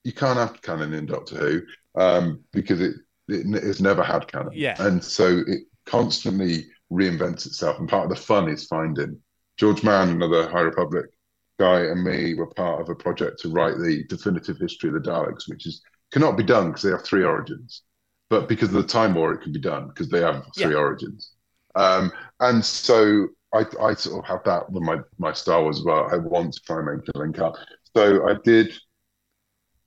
You 0.05 0.13
can't 0.13 0.39
have 0.39 0.63
canon 0.63 0.95
in 0.95 1.07
Doctor 1.07 1.37
Who 1.37 1.63
um, 2.01 2.45
because 2.53 2.81
it, 2.81 2.95
it 3.29 3.47
it's 3.65 3.81
never 3.81 4.05
had 4.05 4.29
canon, 4.31 4.53
Yeah. 4.53 4.77
and 4.79 5.03
so 5.03 5.43
it 5.47 5.63
constantly 5.87 6.67
reinvents 6.93 7.47
itself. 7.47 7.81
And 7.81 7.89
part 7.89 8.05
of 8.05 8.11
the 8.11 8.23
fun 8.23 8.49
is 8.49 8.67
finding 8.67 9.19
George 9.57 9.83
Mann, 9.83 10.11
another 10.11 10.49
High 10.49 10.61
Republic 10.61 11.07
guy, 11.62 11.78
and 11.90 12.02
me 12.05 12.34
were 12.34 12.47
part 12.62 12.80
of 12.80 12.89
a 12.89 12.94
project 12.94 13.40
to 13.40 13.48
write 13.56 13.76
the 13.78 14.05
definitive 14.09 14.59
history 14.59 14.89
of 14.90 14.94
the 14.97 15.10
Daleks, 15.10 15.48
which 15.48 15.66
is 15.66 15.82
cannot 16.12 16.36
be 16.36 16.43
done 16.44 16.68
because 16.68 16.82
they 16.82 16.90
have 16.90 17.05
three 17.05 17.24
origins, 17.24 17.82
but 18.30 18.48
because 18.48 18.68
of 18.68 18.74
the 18.82 18.94
Time 18.98 19.14
War, 19.14 19.32
it 19.32 19.43
can 19.43 19.52
be 19.52 19.60
done 19.60 19.89
because 19.89 20.09
they 20.09 20.20
have 20.20 20.44
three 20.60 20.74
Yeah. 20.74 20.78
origins. 20.86 21.32
Um, 21.74 22.12
and 22.40 22.64
so 22.64 23.28
I, 23.55 23.64
I 23.80 23.94
sort 23.94 24.18
of 24.22 24.26
have 24.28 24.44
that 24.44 24.70
with 24.70 24.82
my 24.82 24.98
my 25.18 25.32
Star 25.32 25.62
Wars 25.62 25.78
as 25.80 25.84
well. 25.84 26.09
I 26.12 26.16
want 26.18 26.55
to 26.55 26.60
try 26.66 26.78
and 26.78 26.86
make 26.86 27.05
the 27.06 27.18
link 27.18 27.39
up. 27.39 27.56
So 27.97 28.28
I 28.28 28.34
did, 28.44 28.72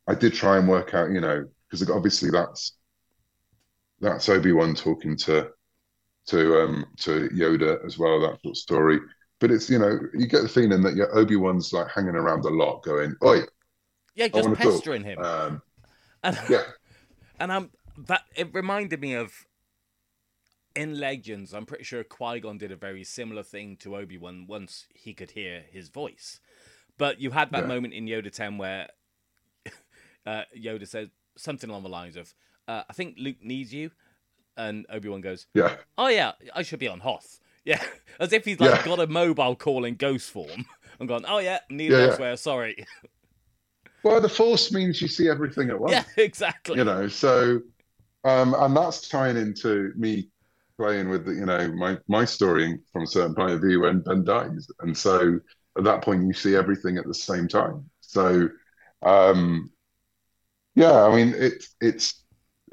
I 0.08 0.16
did 0.16 0.34
try 0.34 0.58
and 0.58 0.68
work 0.68 0.94
out, 0.96 1.12
you 1.12 1.22
know, 1.22 1.48
because 1.70 1.88
obviously 1.90 2.30
that's 2.32 2.74
that's 4.00 4.30
Obi 4.30 4.52
Wan 4.52 4.76
talking 4.76 5.16
to 5.18 5.50
to 6.28 6.62
um 6.62 6.86
to 7.00 7.30
Yoda 7.30 7.86
as 7.86 7.98
well. 7.98 8.22
That 8.22 8.42
sort 8.42 8.54
of 8.54 8.58
story. 8.58 9.00
But 9.40 9.52
it's 9.52 9.70
you 9.70 9.80
know 9.80 10.00
you 10.14 10.28
get 10.28 10.44
the 10.44 10.50
feeling 10.50 10.82
that 10.84 10.96
your 10.96 11.16
Obi 11.18 11.36
Wan's 11.36 11.74
like 11.74 11.90
hanging 11.90 12.16
around 12.16 12.46
a 12.46 12.50
lot, 12.50 12.84
going, 12.84 13.16
"Oi, 13.24 13.42
Yeah, 14.16 14.28
just 14.28 14.50
to 14.50 14.56
talk." 14.56 14.58
pestering 14.58 15.04
him. 15.04 15.24
Um, 15.24 15.62
and 16.24 16.38
yeah, 16.50 16.64
and 17.40 17.52
um, 17.52 17.72
that 18.08 18.22
it 18.36 18.54
reminded 18.54 19.02
me 19.02 19.14
of 19.14 19.46
in 20.76 21.00
Legends. 21.00 21.54
I'm 21.54 21.66
pretty 21.66 21.84
sure 21.84 22.04
Qui 22.04 22.40
Gon 22.40 22.58
did 22.58 22.72
a 22.72 22.76
very 22.76 23.04
similar 23.04 23.44
thing 23.44 23.78
to 23.78 23.96
Obi 23.96 24.18
Wan 24.18 24.46
once 24.48 24.88
he 24.94 25.14
could 25.14 25.32
hear 25.32 25.64
his 25.70 25.90
voice. 25.90 26.40
But 26.98 27.20
you 27.20 27.32
had 27.32 27.52
that 27.52 27.64
Yeah. 27.64 27.68
moment 27.68 27.94
in 27.94 28.06
Yoda 28.06 28.32
10 28.32 28.58
where 28.58 28.88
uh, 30.26 30.44
Yoda 30.58 30.88
says 30.88 31.10
something 31.38 31.70
along 31.70 31.84
the 31.84 31.90
lines 31.90 32.16
of, 32.16 32.34
uh, 32.68 32.84
"I 32.90 32.94
think 32.94 33.16
Luke 33.18 33.42
needs 33.42 33.74
you," 33.74 33.92
and 34.58 34.86
Obi 34.90 35.10
Wan 35.10 35.22
goes, 35.22 35.48
yeah, 35.54 35.76
"Oh 35.98 36.08
yeah, 36.08 36.34
I 36.54 36.64
should 36.64 36.80
be 36.80 36.88
on 36.88 37.02
Hoth." 37.02 37.40
Yeah, 37.66 37.84
as 38.20 38.34
if 38.34 38.46
he's 38.46 38.60
like 38.60 38.82
Yeah. 38.82 38.84
got 38.84 39.00
a 39.02 39.08
mobile 39.08 39.56
call 39.56 39.86
in 39.86 39.96
ghost 39.96 40.32
form 40.32 40.66
and 41.00 41.08
gone, 41.10 41.26
"Oh 41.28 41.40
yeah, 41.40 41.60
need 41.70 41.94
Yeah, 41.94 42.00
yeah. 42.00 42.18
elsewhere." 42.18 42.38
Sorry. 42.38 42.86
Well, 44.04 44.22
the 44.22 44.30
Force 44.30 44.72
means 44.72 45.02
you 45.02 45.08
see 45.08 45.30
everything 45.30 45.70
at 45.70 45.80
once. 45.80 45.96
yeah, 45.96 46.04
exactly. 46.18 46.80
you 46.80 46.84
know 46.86 47.08
so 47.10 47.62
um 48.26 48.56
and 48.56 48.76
that's 48.78 49.10
tying 49.10 49.38
into 49.38 49.94
me 49.98 50.30
playing 50.78 51.10
with 51.10 51.28
you 51.28 51.46
know 51.46 51.72
my 51.74 51.98
my 52.08 52.26
story 52.26 52.80
from 52.94 53.04
a 53.04 53.08
certain 53.08 53.36
point 53.36 53.52
of 53.54 53.62
view 53.62 53.82
when 53.82 54.02
Ben 54.02 54.24
dies 54.26 54.68
and 54.82 54.98
so 54.98 55.40
at 55.78 55.86
that 55.86 56.04
point 56.04 56.26
you 56.28 56.34
see 56.34 56.56
everything 56.56 56.98
at 56.98 57.08
the 57.08 57.14
same 57.16 57.48
time 57.48 57.90
so 58.02 58.50
um 59.04 59.72
yeah 60.76 61.04
I 61.06 61.16
mean 61.16 61.34
it's 61.38 61.76
it's 61.82 62.24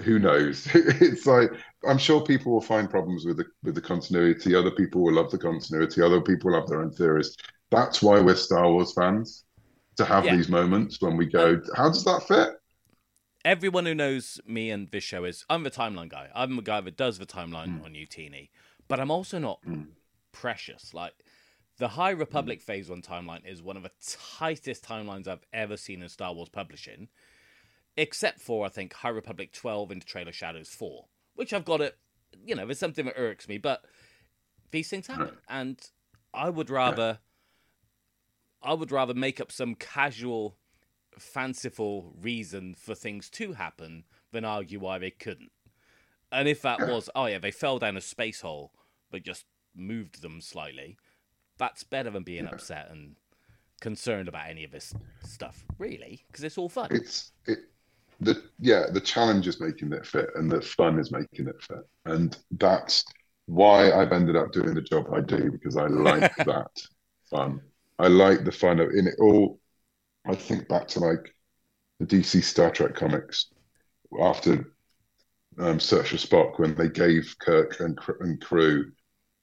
who 0.03 0.19
knows 0.19 0.67
it's 0.75 1.27
like 1.27 1.51
I'm 1.89 1.99
sure 1.99 2.21
people 2.21 2.53
will 2.53 2.61
find 2.61 2.89
problems 2.89 3.25
with 3.25 3.39
the 3.39 3.47
with 3.63 3.75
the 3.75 3.81
continuity 3.81 4.55
other 4.55 4.71
people 4.71 5.03
will 5.03 5.15
love 5.15 5.31
the 5.31 5.39
continuity 5.39 6.01
other 6.03 6.21
people 6.21 6.51
will 6.51 6.61
have 6.61 6.69
their 6.69 6.81
own 6.81 6.93
theories 6.93 7.37
that's 7.71 8.03
why 8.03 8.21
we're 8.21 8.37
Star 8.37 8.71
Wars 8.71 8.93
fans 8.93 9.45
to 9.97 10.05
have 10.05 10.25
Yeah. 10.25 10.37
these 10.37 10.49
moments 10.49 11.01
when 11.01 11.17
we 11.17 11.27
go 11.27 11.61
how 11.77 11.89
does 11.89 12.05
that 12.05 12.23
fit 12.29 12.51
everyone 13.45 13.87
who 13.87 13.95
knows 13.95 14.41
me 14.47 14.71
and 14.71 14.91
this 14.91 15.05
show 15.05 15.25
is 15.25 15.45
I'm 15.51 15.65
the 15.65 15.71
timeline 15.71 16.09
guy. 16.09 16.29
I'm 16.35 16.55
the 16.57 16.63
guy 16.63 16.81
that 16.81 16.97
does 16.97 17.19
the 17.19 17.27
timeline 17.27 17.79
Hmm. 17.79 17.85
on 17.85 17.93
Youtini, 17.95 18.51
but 18.89 19.01
I'm 19.01 19.11
also 19.11 19.39
not 19.39 19.61
Mm. 19.63 19.89
precious. 20.33 20.95
Like 20.95 21.25
The 21.79 21.89
High 21.89 22.11
Republic 22.11 22.61
Phase 22.63 22.89
1 22.89 23.03
timeline 23.03 23.45
is 23.45 23.61
one 23.63 23.77
of 23.77 23.83
the 23.83 23.91
tightest 24.39 24.85
timelines 24.85 25.27
I've 25.27 25.45
ever 25.53 25.77
seen 25.77 26.03
in 26.03 26.09
Star 26.09 26.33
Wars 26.33 26.51
publishing, 26.51 27.09
except 27.97 28.41
for, 28.41 28.65
I 28.65 28.69
think, 28.69 28.93
High 28.93 29.09
Republic 29.09 29.53
12 29.53 29.91
into 29.91 30.07
Trail 30.07 30.29
of 30.29 30.35
Shadows 30.37 30.69
4, 30.69 31.07
which 31.35 31.53
I've 31.53 31.65
got 31.65 31.81
it, 31.81 31.97
you 32.45 32.55
know, 32.55 32.67
there's 32.67 32.79
something 32.79 33.05
that 33.07 33.15
irks 33.17 33.49
me, 33.49 33.59
but 33.59 33.85
these 34.71 34.89
things 34.89 35.07
happen. 35.07 35.37
And 35.49 35.81
I 36.33 36.51
would 36.51 36.71
rather. 36.71 37.19
I 38.65 38.75
would 38.75 38.93
rather 38.93 39.13
make 39.13 39.41
up 39.41 39.51
some 39.51 39.75
casual, 39.75 40.57
fanciful 41.19 42.15
reason 42.21 42.75
for 42.75 42.95
things 42.95 43.29
to 43.31 43.55
happen 43.55 44.05
than 44.31 44.45
argue 44.45 44.79
why 44.79 44.99
they 44.99 45.11
couldn't. 45.11 45.51
And 46.31 46.47
if 46.47 46.63
that 46.63 46.79
was, 46.79 47.11
oh 47.17 47.27
yeah, 47.27 47.39
they 47.39 47.51
fell 47.51 47.81
down 47.81 47.97
a 47.97 48.01
space 48.01 48.41
hole, 48.41 48.73
but 49.11 49.25
just 49.25 49.47
moved 49.75 50.23
them 50.23 50.41
slightly, 50.41 50.97
that's 51.59 51.83
better 51.83 52.11
than 52.11 52.23
being 52.23 52.47
upset 52.47 52.89
and 52.89 53.17
concerned 53.81 54.29
about 54.29 54.49
any 54.49 54.63
of 54.63 54.71
this 54.71 54.95
stuff, 55.25 55.65
really, 55.77 56.25
because 56.29 56.45
it's 56.45 56.57
all 56.57 56.69
fun. 56.69 56.89
It's 56.93 57.33
it 57.47 57.59
the 58.25 58.43
yeah 58.61 58.87
the 58.93 59.01
challenge 59.01 59.49
is 59.49 59.61
making 59.61 59.93
it 59.93 60.07
fit, 60.07 60.31
and 60.35 60.51
the 60.51 60.61
fun 60.61 60.99
is 60.99 61.11
making 61.11 61.49
it 61.49 61.61
fit, 61.63 61.87
and 62.05 62.37
that's 62.53 63.05
why 63.47 63.93
I've 63.93 64.13
ended 64.13 64.37
up 64.37 64.53
doing 64.53 64.75
the 64.75 64.83
job 64.83 65.07
I 65.13 65.21
do 65.21 65.51
because 65.51 65.77
I 65.77 65.87
like 65.87 66.35
that 66.37 66.71
fun. 67.31 67.61
I 67.99 68.09
like 68.09 68.45
the 68.45 68.53
fun 68.53 68.81
of 68.81 68.91
in 68.91 69.07
it 69.07 69.17
all. 69.21 69.59
I 70.27 70.35
think 70.35 70.69
back 70.69 70.89
to 70.89 71.01
like 71.01 71.35
the 71.99 72.07
DC 72.07 72.43
Star 72.45 72.71
Trek 72.71 72.95
comics 72.95 73.51
after 74.21 74.73
um, 75.59 75.81
Search 75.81 76.11
for 76.11 76.17
Spock 76.17 76.59
when 76.59 76.75
they 76.75 76.89
gave 76.89 77.35
Kirk 77.41 77.81
and, 77.81 77.99
and 78.21 78.41
crew 78.41 78.93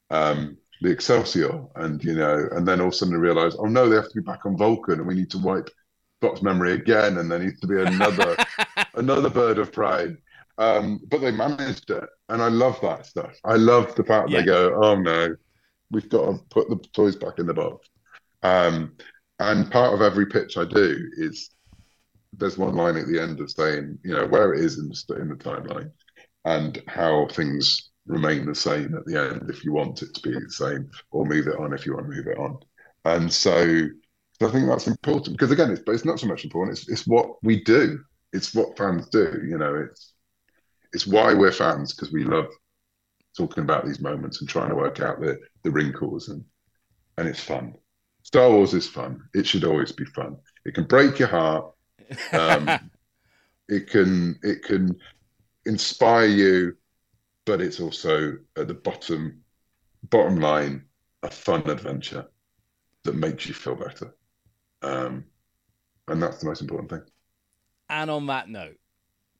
um, 0.10 0.58
the 0.82 0.90
Excelsior, 0.90 1.66
and 1.76 2.04
you 2.04 2.16
know, 2.16 2.48
and 2.52 2.68
then 2.68 2.80
all 2.80 2.88
of 2.88 2.94
a 2.94 2.96
sudden 2.96 3.14
they 3.14 3.20
realize, 3.20 3.56
oh 3.60 3.66
no, 3.66 3.90
they 3.90 3.96
have 3.96 4.10
to 4.10 4.22
be 4.22 4.26
back 4.26 4.46
on 4.46 4.58
Vulcan, 4.58 5.00
and 5.00 5.08
we 5.08 5.16
need 5.16 5.30
to 5.32 5.38
wipe 5.38 5.70
Spock's 6.22 6.42
memory 6.42 6.74
again, 6.74 7.18
and 7.18 7.32
there 7.32 7.40
needs 7.40 7.60
to 7.62 7.68
be 7.68 7.82
another 7.82 8.36
another 8.96 9.30
bird 9.30 9.58
of 9.58 9.72
prey. 9.72 10.16
Um, 10.58 11.00
but 11.10 11.22
they 11.22 11.32
managed 11.32 11.90
it, 11.90 12.04
and 12.28 12.42
I 12.42 12.50
love 12.50 12.80
that 12.82 13.06
stuff. 13.06 13.34
I 13.46 13.56
love 13.56 13.96
the 13.96 14.04
fact 14.04 14.30
Yeah. 14.30 14.40
they 14.40 14.46
go, 14.46 14.80
oh 14.84 14.96
no, 14.96 15.36
we've 15.92 16.10
got 16.10 16.26
to 16.26 16.40
put 16.50 16.70
the 16.70 16.78
toys 16.94 17.16
back 17.16 17.40
in 17.40 17.46
the 17.48 17.54
box. 17.54 17.88
Um, 18.44 18.96
and 19.40 19.72
part 19.72 19.94
of 19.94 20.02
every 20.02 20.26
pitch 20.26 20.58
I 20.58 20.66
do 20.66 20.98
is 21.18 21.50
there's 22.34 22.58
one 22.58 22.76
line 22.76 22.98
at 22.98 23.08
the 23.08 23.20
end 23.22 23.40
of 23.40 23.50
saying, 23.50 23.98
you 24.04 24.14
know, 24.14 24.28
where 24.28 24.54
it 24.54 24.64
is 24.64 24.78
in 24.78 24.90
the, 24.90 25.22
in 25.22 25.30
the 25.30 25.36
timeline 25.36 25.92
and 26.46 26.82
how 26.88 27.28
things 27.32 27.90
remain 28.06 28.46
the 28.46 28.56
same 28.56 28.96
at 28.96 29.06
the 29.06 29.18
end 29.20 29.50
if 29.50 29.64
you 29.64 29.72
want 29.72 30.02
it 30.02 30.14
to 30.14 30.22
be 30.22 30.34
the 30.34 30.52
same, 30.52 30.90
or 31.12 31.26
move 31.26 31.48
it 31.48 31.58
on 31.58 31.74
if 31.74 31.86
you 31.86 31.94
want 31.94 32.06
to 32.10 32.16
move 32.16 32.28
it 32.28 32.38
on. 32.38 32.58
And 33.06 33.32
so, 33.32 33.88
so 34.40 34.48
I 34.48 34.52
think 34.52 34.68
that's 34.68 34.88
important 34.88 35.38
because 35.38 35.52
again, 35.52 35.72
it's 35.72 35.82
but 35.82 35.96
it's 35.96 36.06
not 36.06 36.20
so 36.20 36.28
much 36.28 36.46
important. 36.46 36.78
It's 36.78 36.88
it's 36.88 37.06
what 37.06 37.44
we 37.44 37.62
do. 37.64 38.00
It's 38.32 38.56
what 38.56 38.78
fans 38.78 39.10
do. 39.10 39.42
You 39.46 39.58
know, 39.58 39.76
it's 39.76 40.14
it's 40.94 41.06
why 41.06 41.34
we're 41.34 41.52
fans 41.52 41.94
because 41.94 42.14
we 42.14 42.24
love 42.24 42.48
talking 43.38 43.64
about 43.64 43.86
these 43.86 44.00
moments 44.00 44.40
and 44.40 44.50
trying 44.50 44.70
to 44.70 44.76
work 44.76 45.02
out 45.02 45.20
the 45.20 45.38
the 45.64 45.72
wrinkles 45.72 46.30
and 46.30 46.44
and 47.18 47.28
it's 47.28 47.44
fun. 47.44 47.76
Star 48.24 48.50
Wars 48.50 48.74
is 48.74 48.88
fun. 48.88 49.22
It 49.34 49.46
should 49.46 49.66
always 49.66 49.92
be 49.92 50.06
fun. 50.06 50.38
It 50.66 50.74
can 50.74 50.86
break 50.86 51.20
your 51.20 51.28
heart. 51.28 51.74
Um, 52.32 52.70
it 53.68 53.90
can 53.90 54.40
it 54.42 54.64
can 54.64 54.98
inspire 55.66 56.28
you, 56.28 56.78
but 57.46 57.60
it's 57.60 57.82
also 57.82 58.38
at 58.58 58.70
the 58.70 58.74
bottom 58.74 59.44
bottom 60.10 60.40
line 60.40 60.86
a 61.24 61.30
fun 61.30 61.70
adventure 61.70 62.26
that 63.04 63.16
makes 63.16 63.46
you 63.46 63.54
feel 63.54 63.76
better. 63.76 64.16
Um, 64.82 65.26
and 66.08 66.22
that's 66.22 66.40
the 66.40 66.48
most 66.48 66.62
important 66.62 66.90
thing. 66.90 67.02
And 67.90 68.10
on 68.10 68.28
that 68.28 68.50
note, 68.50 68.78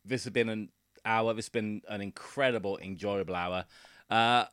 this 0.06 0.24
has 0.24 0.34
been 0.34 0.50
an 0.50 0.70
hour. 1.06 1.34
This 1.34 1.46
has 1.46 1.50
been 1.50 1.82
an 1.88 2.02
incredible, 2.02 2.78
enjoyable 2.80 3.36
hour. 3.36 3.66
Uh, 4.10 4.46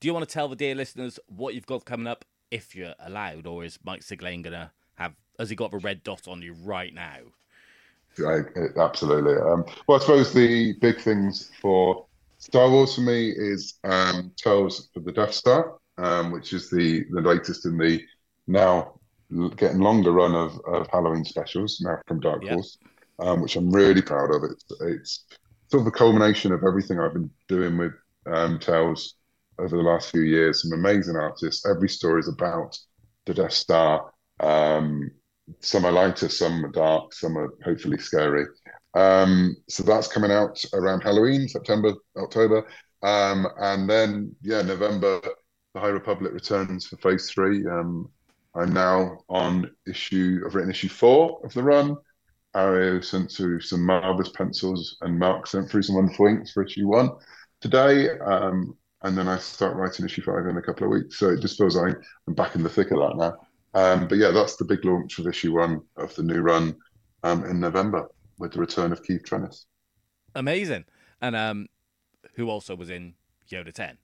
do 0.00 0.08
you 0.08 0.14
want 0.14 0.28
to 0.28 0.32
tell 0.32 0.48
the 0.48 0.56
dear 0.56 0.74
listeners 0.74 1.18
what 1.26 1.54
you've 1.54 1.66
got 1.66 1.84
coming 1.84 2.06
up, 2.06 2.24
if 2.50 2.74
you're 2.74 2.94
allowed, 3.00 3.46
or 3.46 3.64
is 3.64 3.78
Mike 3.84 4.00
Siglain 4.00 4.42
gonna 4.42 4.72
have? 4.94 5.14
Has 5.38 5.50
he 5.50 5.56
got 5.56 5.70
the 5.70 5.78
red 5.78 6.02
dot 6.02 6.26
on 6.28 6.42
you 6.42 6.54
right 6.64 6.92
now? 6.92 7.18
I, 8.26 8.40
absolutely. 8.80 9.36
Um, 9.36 9.64
well, 9.86 9.98
I 9.98 10.00
suppose 10.00 10.32
the 10.32 10.72
big 10.80 11.00
things 11.00 11.52
for 11.60 12.06
Star 12.38 12.68
Wars 12.68 12.96
for 12.96 13.02
me 13.02 13.30
is 13.30 13.74
um, 13.84 14.32
Tales 14.36 14.88
of 14.96 15.04
the 15.04 15.12
Death 15.12 15.32
Star, 15.32 15.78
um, 15.98 16.32
which 16.32 16.52
is 16.52 16.70
the 16.70 17.04
the 17.10 17.20
latest 17.20 17.64
in 17.64 17.78
the 17.78 18.02
now 18.46 18.97
getting 19.56 19.80
longer 19.80 20.12
run 20.12 20.34
of, 20.34 20.60
of 20.66 20.86
Halloween 20.90 21.24
specials 21.24 21.80
now 21.80 21.98
from 22.06 22.20
Dark 22.20 22.42
Yep. 22.42 22.52
Horse, 22.52 22.78
um, 23.18 23.40
which 23.40 23.56
I'm 23.56 23.70
really 23.70 24.02
proud 24.02 24.34
of. 24.34 24.42
It's 24.44 24.64
it's 24.80 25.24
sort 25.70 25.80
of 25.80 25.84
the 25.84 25.98
culmination 25.98 26.52
of 26.52 26.64
everything 26.66 26.98
I've 26.98 27.12
been 27.12 27.30
doing 27.46 27.76
with 27.76 27.92
um, 28.26 28.58
Tales 28.58 29.14
over 29.58 29.76
the 29.76 29.82
last 29.82 30.10
few 30.10 30.22
years. 30.22 30.62
Some 30.62 30.78
amazing 30.78 31.16
artists. 31.16 31.66
Every 31.66 31.88
story 31.88 32.20
is 32.20 32.28
about 32.28 32.78
the 33.26 33.34
Death 33.34 33.52
Star. 33.52 34.10
Um, 34.40 35.10
some 35.60 35.84
are 35.84 35.92
lighter, 35.92 36.28
some 36.28 36.64
are 36.64 36.70
dark, 36.70 37.14
some 37.14 37.36
are 37.36 37.52
hopefully 37.64 37.98
scary. 37.98 38.46
Um, 38.94 39.56
so 39.68 39.82
that's 39.82 40.08
coming 40.08 40.30
out 40.30 40.62
around 40.72 41.02
Halloween, 41.02 41.48
September, 41.48 41.92
October. 42.16 42.66
Um, 43.02 43.46
and 43.60 43.88
then, 43.88 44.34
yeah, 44.42 44.62
November, 44.62 45.20
the 45.74 45.80
High 45.80 45.88
Republic 45.88 46.32
returns 46.32 46.86
for 46.86 46.96
phase 46.96 47.30
three. 47.30 47.66
Um, 47.66 48.10
I'm 48.54 48.72
now 48.72 49.18
on 49.28 49.70
issue, 49.86 50.42
I've 50.44 50.54
written 50.54 50.70
issue 50.70 50.88
four 50.88 51.40
of 51.44 51.52
the 51.52 51.62
run. 51.62 51.96
Ario 52.56 53.04
sent 53.04 53.30
through 53.30 53.60
some 53.60 53.84
marvelous 53.84 54.30
pencils, 54.30 54.96
and 55.02 55.18
Mark 55.18 55.46
sent 55.46 55.70
through 55.70 55.82
some 55.82 55.96
wonderful 55.96 56.26
inks 56.26 56.52
for 56.52 56.64
issue 56.64 56.88
one 56.88 57.10
today. 57.60 58.18
Um, 58.18 58.76
and 59.02 59.16
then 59.16 59.28
I 59.28 59.38
start 59.38 59.76
writing 59.76 60.04
issue 60.04 60.22
five 60.22 60.46
in 60.46 60.56
a 60.56 60.62
couple 60.62 60.84
of 60.84 60.90
weeks. 60.90 61.18
So 61.18 61.28
it 61.28 61.40
just 61.40 61.58
feels 61.58 61.76
like 61.76 61.96
I'm 62.26 62.34
back 62.34 62.54
in 62.54 62.62
the 62.62 62.68
thick 62.68 62.90
of 62.90 62.98
that 62.98 63.16
now. 63.16 63.36
Um, 63.74 64.08
but 64.08 64.18
yeah, 64.18 64.30
that's 64.30 64.56
the 64.56 64.64
big 64.64 64.84
launch 64.84 65.18
of 65.18 65.26
issue 65.26 65.54
one 65.54 65.82
of 65.96 66.14
the 66.16 66.22
new 66.22 66.40
run 66.40 66.76
um, 67.22 67.44
in 67.44 67.60
November 67.60 68.08
with 68.38 68.52
the 68.52 68.60
return 68.60 68.92
of 68.92 69.02
Keeve 69.02 69.22
Trennis. 69.22 69.66
Amazing. 70.34 70.84
And 71.20 71.36
um, 71.36 71.68
who 72.34 72.48
also 72.48 72.74
was 72.74 72.90
in 72.90 73.14
Yoda 73.50 73.72
Ten? 73.72 73.98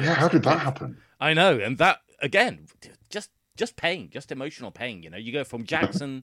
Yeah, 0.00 0.14
how 0.14 0.28
did 0.28 0.42
that 0.44 0.60
happen? 0.60 0.98
I 1.20 1.32
know, 1.32 1.58
and 1.58 1.78
that 1.78 2.00
again, 2.20 2.66
just 3.10 3.30
just 3.56 3.76
pain, 3.76 4.10
just 4.10 4.32
emotional 4.32 4.70
pain. 4.70 5.02
You 5.02 5.10
know, 5.10 5.16
you 5.16 5.32
go 5.32 5.44
from 5.44 5.64
Jaxxon 5.64 6.22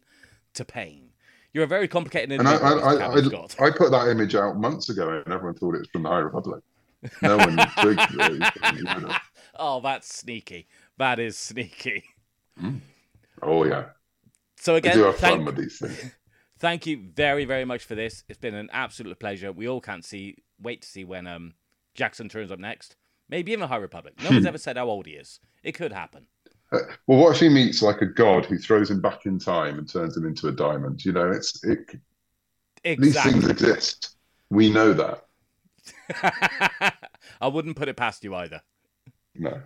to 0.53 0.65
pain. 0.65 1.09
You're 1.53 1.65
a 1.65 1.67
very 1.67 1.87
complicated 1.87 2.31
And 2.31 2.47
I. 2.47 2.55
I, 2.55 2.71
I, 2.71 2.93
I, 2.95 3.67
I 3.67 3.71
put 3.71 3.91
that 3.91 4.07
image 4.09 4.35
out 4.35 4.57
months 4.57 4.89
ago, 4.89 5.09
and 5.09 5.33
everyone 5.33 5.53
thought 5.55 5.75
it 5.75 5.79
was 5.79 5.89
from 5.89 6.03
the 6.03 6.09
High 6.09 6.19
Republic. 6.19 6.63
No 7.21 7.37
one 7.37 7.57
twigged 7.79 7.99
that 8.17 8.31
it 8.31 8.39
was 8.39 8.49
from 8.49 8.77
Yoda. 8.77 9.19
Oh, 9.55 9.81
that's 9.81 10.13
sneaky. 10.13 10.67
That 10.97 11.19
is 11.19 11.37
sneaky. 11.37 12.03
Oh 13.41 13.65
yeah, 13.65 13.85
So 14.57 14.75
I 14.75 14.77
again, 14.77 14.95
do 14.95 15.03
have 15.03 15.17
thank, 15.17 15.37
fun 15.37 15.45
with 15.45 15.57
these 15.57 15.77
things. 15.79 16.11
thank 16.59 16.85
you 16.85 17.03
very, 17.13 17.45
very 17.45 17.65
much 17.65 17.83
for 17.83 17.95
this. 17.95 18.23
It's 18.29 18.39
been 18.39 18.55
an 18.55 18.69
absolute 18.71 19.19
pleasure. 19.19 19.51
We 19.51 19.67
all 19.67 19.81
can't 19.81 20.05
see 20.05 20.37
wait 20.61 20.81
to 20.83 20.87
see 20.87 21.03
when 21.03 21.27
um 21.27 21.53
Jaxxon 21.97 22.29
turns 22.29 22.51
up 22.51 22.59
next. 22.59 22.95
Maybe 23.29 23.53
in 23.53 23.59
the 23.59 23.67
High 23.67 23.77
Republic. 23.77 24.15
No 24.21 24.29
Hmm. 24.29 24.35
one's 24.35 24.45
ever 24.45 24.57
said 24.57 24.77
how 24.77 24.87
old 24.87 25.05
he 25.05 25.13
is. 25.13 25.39
It 25.63 25.73
could 25.73 25.91
happen. 25.93 26.27
Uh, 26.71 26.79
well, 27.07 27.19
what 27.19 27.35
if 27.35 27.39
he 27.39 27.49
meets 27.49 27.81
like 27.81 28.01
a 28.01 28.05
god 28.05 28.45
who 28.45 28.57
throws 28.57 28.89
him 28.89 28.99
back 29.01 29.25
in 29.25 29.39
time 29.39 29.77
and 29.77 29.87
turns 29.87 30.17
him 30.17 30.25
into 30.25 30.47
a 30.47 30.51
diamond? 30.51 31.03
You 31.05 31.11
know, 31.13 31.31
it's 31.31 31.63
it, 31.63 31.95
these 32.97 33.21
things 33.21 33.47
exist. 33.47 34.15
We 34.49 34.69
know 34.71 34.93
that. 34.93 35.23
I 37.41 37.47
wouldn't 37.47 37.75
put 37.75 37.87
it 37.89 37.95
past 37.97 38.23
you 38.23 38.35
either. 38.35 38.61
No, 39.35 39.61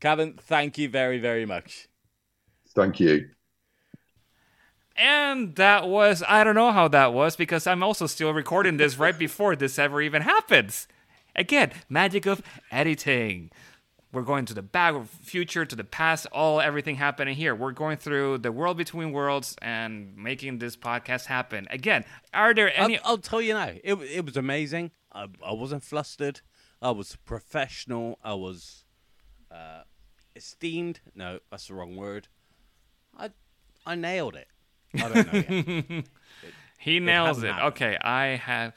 Cavan, 0.00 0.34
thank 0.40 0.78
you 0.78 0.88
very, 0.88 1.18
very 1.18 1.44
much. 1.46 1.88
thank 2.74 3.00
you. 3.00 3.28
And 4.96 5.54
that 5.56 5.88
was, 5.88 6.22
I 6.28 6.44
don't 6.44 6.54
know 6.54 6.72
how 6.72 6.88
that 6.88 7.12
was 7.14 7.34
because 7.36 7.66
I'm 7.66 7.82
also 7.82 8.06
still 8.06 8.32
recording 8.34 8.76
this 8.76 8.98
right 8.98 9.18
before 9.18 9.56
this 9.56 9.78
ever 9.78 10.02
even 10.02 10.22
happens. 10.22 10.86
Again, 11.40 11.72
magic 11.88 12.26
of 12.26 12.42
editing. 12.70 13.50
We're 14.12 14.22
going 14.22 14.44
to 14.44 14.52
the 14.52 14.60
back, 14.60 14.94
of 14.94 15.08
future, 15.08 15.64
to 15.64 15.74
the 15.74 15.84
past, 15.84 16.26
all 16.32 16.60
everything 16.60 16.96
happening 16.96 17.34
here. 17.34 17.54
We're 17.54 17.72
going 17.72 17.96
through 17.96 18.38
the 18.38 18.52
world 18.52 18.76
between 18.76 19.12
worlds 19.12 19.56
and 19.62 20.14
making 20.18 20.58
this 20.58 20.76
podcast 20.76 21.24
happen. 21.26 21.66
Again, 21.70 22.04
are 22.34 22.52
there 22.52 22.70
any? 22.78 22.98
I'll, 22.98 23.12
I'll 23.12 23.18
tell 23.18 23.40
you 23.40 23.54
now. 23.54 23.70
It, 23.82 23.94
it 23.94 24.26
was 24.26 24.36
amazing. 24.36 24.90
I, 25.10 25.28
I 25.42 25.54
wasn't 25.54 25.82
flustered. 25.82 26.42
I 26.82 26.90
was 26.90 27.16
professional. 27.24 28.18
I 28.22 28.34
was 28.34 28.84
uh, 29.50 29.84
esteemed. 30.36 31.00
No, 31.14 31.38
that's 31.50 31.68
the 31.68 31.74
wrong 31.74 31.96
word. 31.96 32.28
I 33.16 33.30
I 33.86 33.94
nailed 33.94 34.36
it. 34.36 34.48
I 34.94 35.08
don't 35.08 35.32
know 35.32 35.84
yet. 35.88 36.04
He 36.78 36.98
nails 36.98 37.42
hasn't 37.42 37.58
it. 37.58 37.62
Okay, 37.66 37.98
I 38.00 38.36
have. 38.36 38.72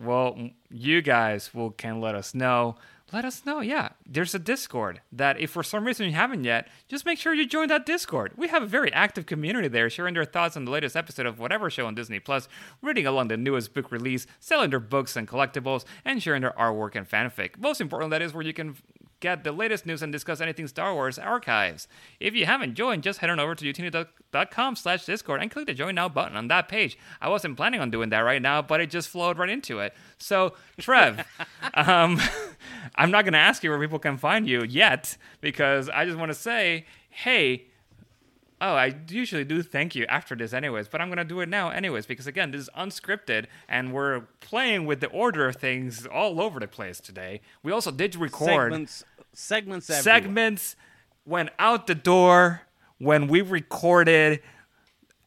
Well, 0.00 0.50
you 0.70 1.02
guys 1.02 1.52
will 1.52 1.70
can 1.70 2.00
let 2.00 2.14
us 2.14 2.34
know 2.34 2.76
let 3.12 3.24
us 3.24 3.46
know. 3.46 3.60
Yeah, 3.60 3.90
there's 4.06 4.34
a 4.34 4.38
Discord 4.38 5.00
that 5.12 5.40
if 5.40 5.50
for 5.50 5.62
some 5.62 5.86
reason 5.86 6.06
you 6.06 6.12
haven't 6.12 6.44
yet, 6.44 6.68
just 6.88 7.06
make 7.06 7.18
sure 7.18 7.32
you 7.32 7.46
join 7.46 7.68
that 7.68 7.86
Discord. 7.86 8.32
We 8.36 8.48
have 8.48 8.62
a 8.62 8.66
very 8.66 8.92
active 8.92 9.24
community 9.24 9.68
there, 9.68 9.88
sharing 9.88 10.14
their 10.14 10.24
thoughts 10.24 10.56
on 10.56 10.66
the 10.66 10.70
latest 10.70 10.94
episode 10.94 11.24
of 11.24 11.38
whatever 11.38 11.70
show 11.70 11.86
on 11.86 11.94
Disney 11.94 12.20
Plus, 12.20 12.48
reading 12.82 13.06
along 13.06 13.28
the 13.28 13.36
newest 13.36 13.72
book 13.72 13.90
release, 13.90 14.26
selling 14.40 14.70
their 14.70 14.80
books 14.80 15.16
and 15.16 15.26
collectibles, 15.26 15.84
and 16.04 16.22
sharing 16.22 16.42
their 16.42 16.52
artwork 16.58 16.96
and 16.96 17.08
fanfic. 17.08 17.58
Most 17.58 17.80
important, 17.80 18.10
that 18.10 18.22
is 18.22 18.34
where 18.34 18.44
you 18.44 18.52
can 18.52 18.76
get 19.20 19.44
the 19.44 19.52
latest 19.52 19.86
news 19.86 20.02
and 20.02 20.12
discuss 20.12 20.40
anything 20.40 20.66
Star 20.66 20.94
Wars 20.94 21.18
archives. 21.18 21.88
If 22.20 22.34
you 22.34 22.46
haven't 22.46 22.74
joined, 22.74 23.02
just 23.02 23.20
head 23.20 23.30
on 23.30 23.40
over 23.40 23.54
to 23.54 23.64
youtini.com 23.64 24.76
slash 24.76 25.04
discord 25.04 25.42
and 25.42 25.50
click 25.50 25.66
the 25.66 25.74
join 25.74 25.94
now 25.94 26.08
button 26.08 26.36
on 26.36 26.48
that 26.48 26.68
page. 26.68 26.98
I 27.20 27.28
wasn't 27.28 27.56
planning 27.56 27.80
on 27.80 27.90
doing 27.90 28.10
that 28.10 28.20
right 28.20 28.42
now, 28.42 28.62
but 28.62 28.80
it 28.80 28.90
just 28.90 29.08
flowed 29.08 29.38
right 29.38 29.48
into 29.48 29.80
it. 29.80 29.94
So, 30.18 30.54
Trev, 30.78 31.24
um, 31.74 32.20
I'm 32.96 33.10
not 33.10 33.24
going 33.24 33.32
to 33.32 33.38
ask 33.38 33.62
you 33.62 33.70
where 33.70 33.80
people 33.80 33.98
can 33.98 34.16
find 34.16 34.48
you 34.48 34.64
yet 34.64 35.16
because 35.40 35.88
I 35.88 36.04
just 36.04 36.18
want 36.18 36.30
to 36.30 36.38
say, 36.38 36.86
hey, 37.10 37.67
Oh, 38.60 38.74
I 38.74 38.94
usually 39.08 39.44
do 39.44 39.62
thank 39.62 39.94
you 39.94 40.04
after 40.06 40.34
this, 40.34 40.52
anyways, 40.52 40.88
but 40.88 41.00
I'm 41.00 41.08
gonna 41.08 41.24
do 41.24 41.40
it 41.40 41.48
now, 41.48 41.70
anyways, 41.70 42.06
because 42.06 42.26
again, 42.26 42.50
this 42.50 42.62
is 42.62 42.70
unscripted 42.76 43.46
and 43.68 43.92
we're 43.92 44.22
playing 44.40 44.84
with 44.84 45.00
the 45.00 45.06
order 45.08 45.46
of 45.48 45.56
things 45.56 46.06
all 46.06 46.40
over 46.40 46.58
the 46.58 46.66
place 46.66 46.98
today. 47.00 47.40
We 47.62 47.70
also 47.70 47.90
did 47.92 48.16
record 48.16 48.72
Segments, 48.72 49.04
segments, 49.32 49.90
everywhere. 49.90 50.02
segments 50.02 50.76
went 51.24 51.50
out 51.58 51.86
the 51.86 51.94
door 51.94 52.62
when 52.98 53.28
we 53.28 53.42
recorded 53.42 54.40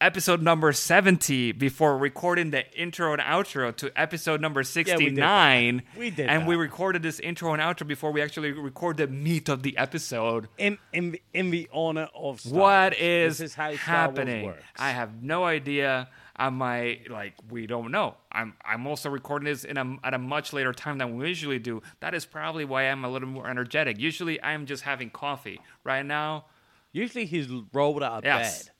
episode 0.02 0.42
number 0.42 0.72
70 0.72 1.52
before 1.52 1.96
recording 1.96 2.50
the 2.50 2.68
intro 2.78 3.12
and 3.12 3.22
outro 3.22 3.74
to 3.76 3.92
episode 3.98 4.40
number 4.40 4.58
we 4.60 4.64
did 4.64 4.86
69 4.86 5.82
We 5.96 6.10
did 6.10 6.28
and 6.28 6.46
we 6.46 6.56
recorded 6.56 7.02
this 7.02 7.20
intro 7.20 7.52
and 7.52 7.62
outro 7.62 7.86
before 7.86 8.10
we 8.10 8.20
actually 8.20 8.52
record 8.52 8.96
the 8.96 9.06
meat 9.06 9.48
of 9.48 9.62
the 9.62 9.76
episode. 9.78 10.48
In 10.58 10.78
in 10.92 11.12
the- 11.12 11.22
in 11.32 11.50
the 11.50 11.68
honor 11.72 12.08
of 12.14 12.40
Star 12.40 12.58
what 12.58 12.98
is, 12.98 13.40
is 13.40 13.54
how 13.54 13.68
Star 13.68 13.68
Wars 13.68 13.80
happening? 13.80 14.52
i 14.78 14.90
have 14.90 15.22
no 15.22 15.44
idea. 15.44 16.08
I 16.34 16.48
might 16.50 17.10
like 17.10 17.34
we 17.50 17.66
don't 17.66 17.90
know. 17.92 18.16
I'm 18.32 18.54
i'm 18.64 18.86
also 18.86 19.08
recording 19.10 19.44
this 19.46 19.64
in 19.64 19.76
a, 19.76 19.96
at 20.02 20.14
a 20.14 20.18
much 20.18 20.52
later 20.52 20.72
time 20.72 20.98
than 20.98 21.16
we 21.16 21.28
usually 21.28 21.58
do. 21.58 21.82
That 22.00 22.14
is 22.14 22.24
probably 22.24 22.64
why 22.64 22.84
i'm 22.84 23.04
a 23.04 23.08
little 23.10 23.28
more 23.28 23.48
energetic. 23.48 23.98
Usually 24.00 24.42
i'm 24.42 24.66
just 24.66 24.82
having 24.82 25.10
coffee. 25.10 25.60
Right 25.84 26.04
now 26.04 26.46
Usually 26.94 27.24
he's 27.24 27.48
rolled 27.72 28.02
out 28.02 28.18
of 28.18 28.24
Yes. 28.24 28.64
bed. 28.64 28.71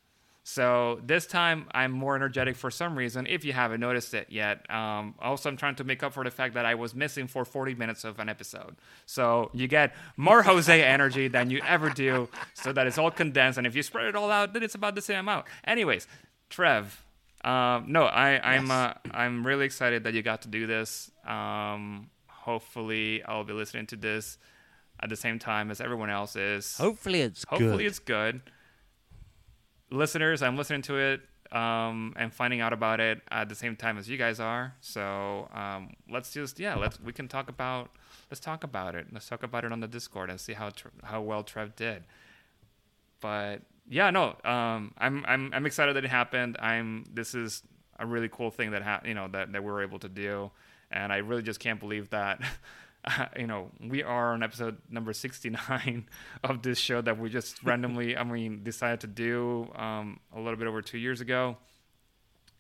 So 0.45 1.01
this 1.05 1.27
time 1.27 1.67
I'm 1.73 1.93
more 1.93 2.17
energetic 2.17 2.57
for 2.57 2.71
some 2.71 2.99
reason. 2.99 3.27
If 3.29 3.45
you 3.45 3.53
haven't 3.53 3.81
noticed 3.81 4.13
it 4.13 4.27
yet, 4.29 4.69
um, 4.71 5.15
also 5.21 5.49
I'm 5.49 5.57
trying 5.57 5.77
to 5.77 5.85
make 5.85 6.03
up 6.03 6.13
for 6.13 6.25
the 6.25 6.33
fact 6.33 6.55
that 6.55 6.67
I 6.67 6.75
was 6.75 6.95
missing 6.95 7.29
for 7.29 7.45
40 7.45 7.77
minutes 7.77 8.03
of 8.03 8.19
an 8.19 8.29
episode. 8.29 8.75
So 9.07 9.51
you 9.55 9.69
get 9.69 9.95
more 10.17 10.43
Jose 10.51 10.83
energy 10.83 11.29
than 11.29 11.51
you 11.51 11.61
ever 11.67 11.91
do, 11.91 12.29
so 12.55 12.73
that 12.73 12.87
it's 12.89 12.99
all 12.99 13.11
condensed. 13.13 13.57
And 13.59 13.67
if 13.67 13.77
you 13.77 13.83
spread 13.85 14.07
it 14.07 14.17
all 14.17 14.31
out, 14.31 14.53
then 14.53 14.65
it's 14.65 14.75
about 14.75 14.97
the 14.97 15.03
same 15.03 15.21
amount. 15.21 15.47
Anyways, 15.65 16.09
Trev. 16.51 17.05
Um, 17.45 17.87
no, 17.89 18.05
I, 18.05 18.55
I'm 18.55 18.71
uh, 18.71 18.95
I'm 19.11 19.45
really 19.47 19.65
excited 19.65 20.05
that 20.05 20.15
you 20.15 20.23
got 20.23 20.43
to 20.43 20.49
do 20.49 20.67
this. 20.67 21.11
Um, 21.27 22.11
hopefully, 22.29 23.23
I'll 23.25 23.45
be 23.45 23.53
listening 23.53 23.87
to 23.87 23.97
this 23.97 24.39
at 25.01 25.09
the 25.09 25.17
same 25.17 25.39
time 25.39 25.71
as 25.71 25.81
everyone 25.81 26.11
else 26.11 26.37
is. 26.37 26.77
Hopefully 26.77 27.21
it's 27.21 27.45
Hopefully 27.49 27.79
good. 27.79 27.87
it's 27.87 27.99
good. 27.99 28.41
Listeners, 29.93 30.43
I'm 30.43 30.57
listening 30.57 30.83
to 30.83 30.97
it 30.97 31.21
um, 31.55 32.15
and 32.17 32.33
finding 32.33 32.61
out 32.61 32.73
about 32.73 32.99
it 32.99 33.21
at 33.31 33.49
the 33.49 33.55
same 33.55 33.77
time 33.77 33.99
as 33.99 34.09
you 34.09 34.17
guys 34.17 34.41
are. 34.41 34.75
So 34.81 35.49
um, 35.53 35.95
let's 36.11 36.33
just 36.33 36.59
yeah, 36.59 36.75
let's 36.75 36.99
we 36.99 37.13
can 37.13 37.29
talk 37.29 37.49
about 37.49 37.91
let's 38.31 38.41
talk 38.41 38.65
about 38.65 38.95
it. 38.95 39.07
Let's 39.13 39.29
talk 39.29 39.43
about 39.43 39.65
it 39.65 39.73
on 39.73 39.81
the 39.81 39.87
Discord 39.89 40.31
and 40.31 40.41
see 40.41 40.55
how 40.55 40.71
how 41.05 41.21
well 41.21 41.43
Trev 41.43 41.77
did. 41.77 42.05
But 43.21 43.63
yeah, 43.89 44.11
no, 44.11 44.37
um, 44.45 44.95
I'm 44.97 45.25
I'm 45.29 45.51
I'm 45.53 45.67
excited 45.67 45.95
that 45.97 46.05
it 46.05 46.11
happened. 46.11 46.57
I'm 46.59 47.05
this 47.13 47.35
is 47.35 47.63
a 47.99 48.07
really 48.07 48.29
cool 48.29 48.51
thing 48.51 48.71
that 48.71 48.83
ha- 48.83 49.03
you 49.05 49.15
know 49.15 49.29
that 49.29 49.53
that 49.53 49.63
we 49.63 49.71
were 49.71 49.83
able 49.83 49.99
to 49.99 50.09
do, 50.09 50.51
and 50.91 51.13
I 51.13 51.19
really 51.19 51.43
just 51.43 51.61
can't 51.61 51.79
believe 51.79 52.11
that. 52.11 52.41
you 53.39 53.47
know, 53.47 53.71
we 53.81 54.03
are 54.03 54.33
on 54.33 54.43
episode 54.43 54.79
number 54.91 55.13
69 55.13 56.07
of 56.45 56.63
this 56.63 56.79
show 56.79 57.01
that 57.01 57.19
we 57.19 57.29
just 57.29 57.63
randomly, 57.65 58.17
I 58.17 58.25
mean, 58.25 58.63
decided 58.63 59.01
to 59.01 59.07
do 59.07 59.71
um, 59.75 60.21
a 60.35 60.41
little 60.41 60.57
bit 60.57 60.69
over 60.69 60.83
two 60.83 60.99
years 60.99 61.21
ago. 61.21 61.57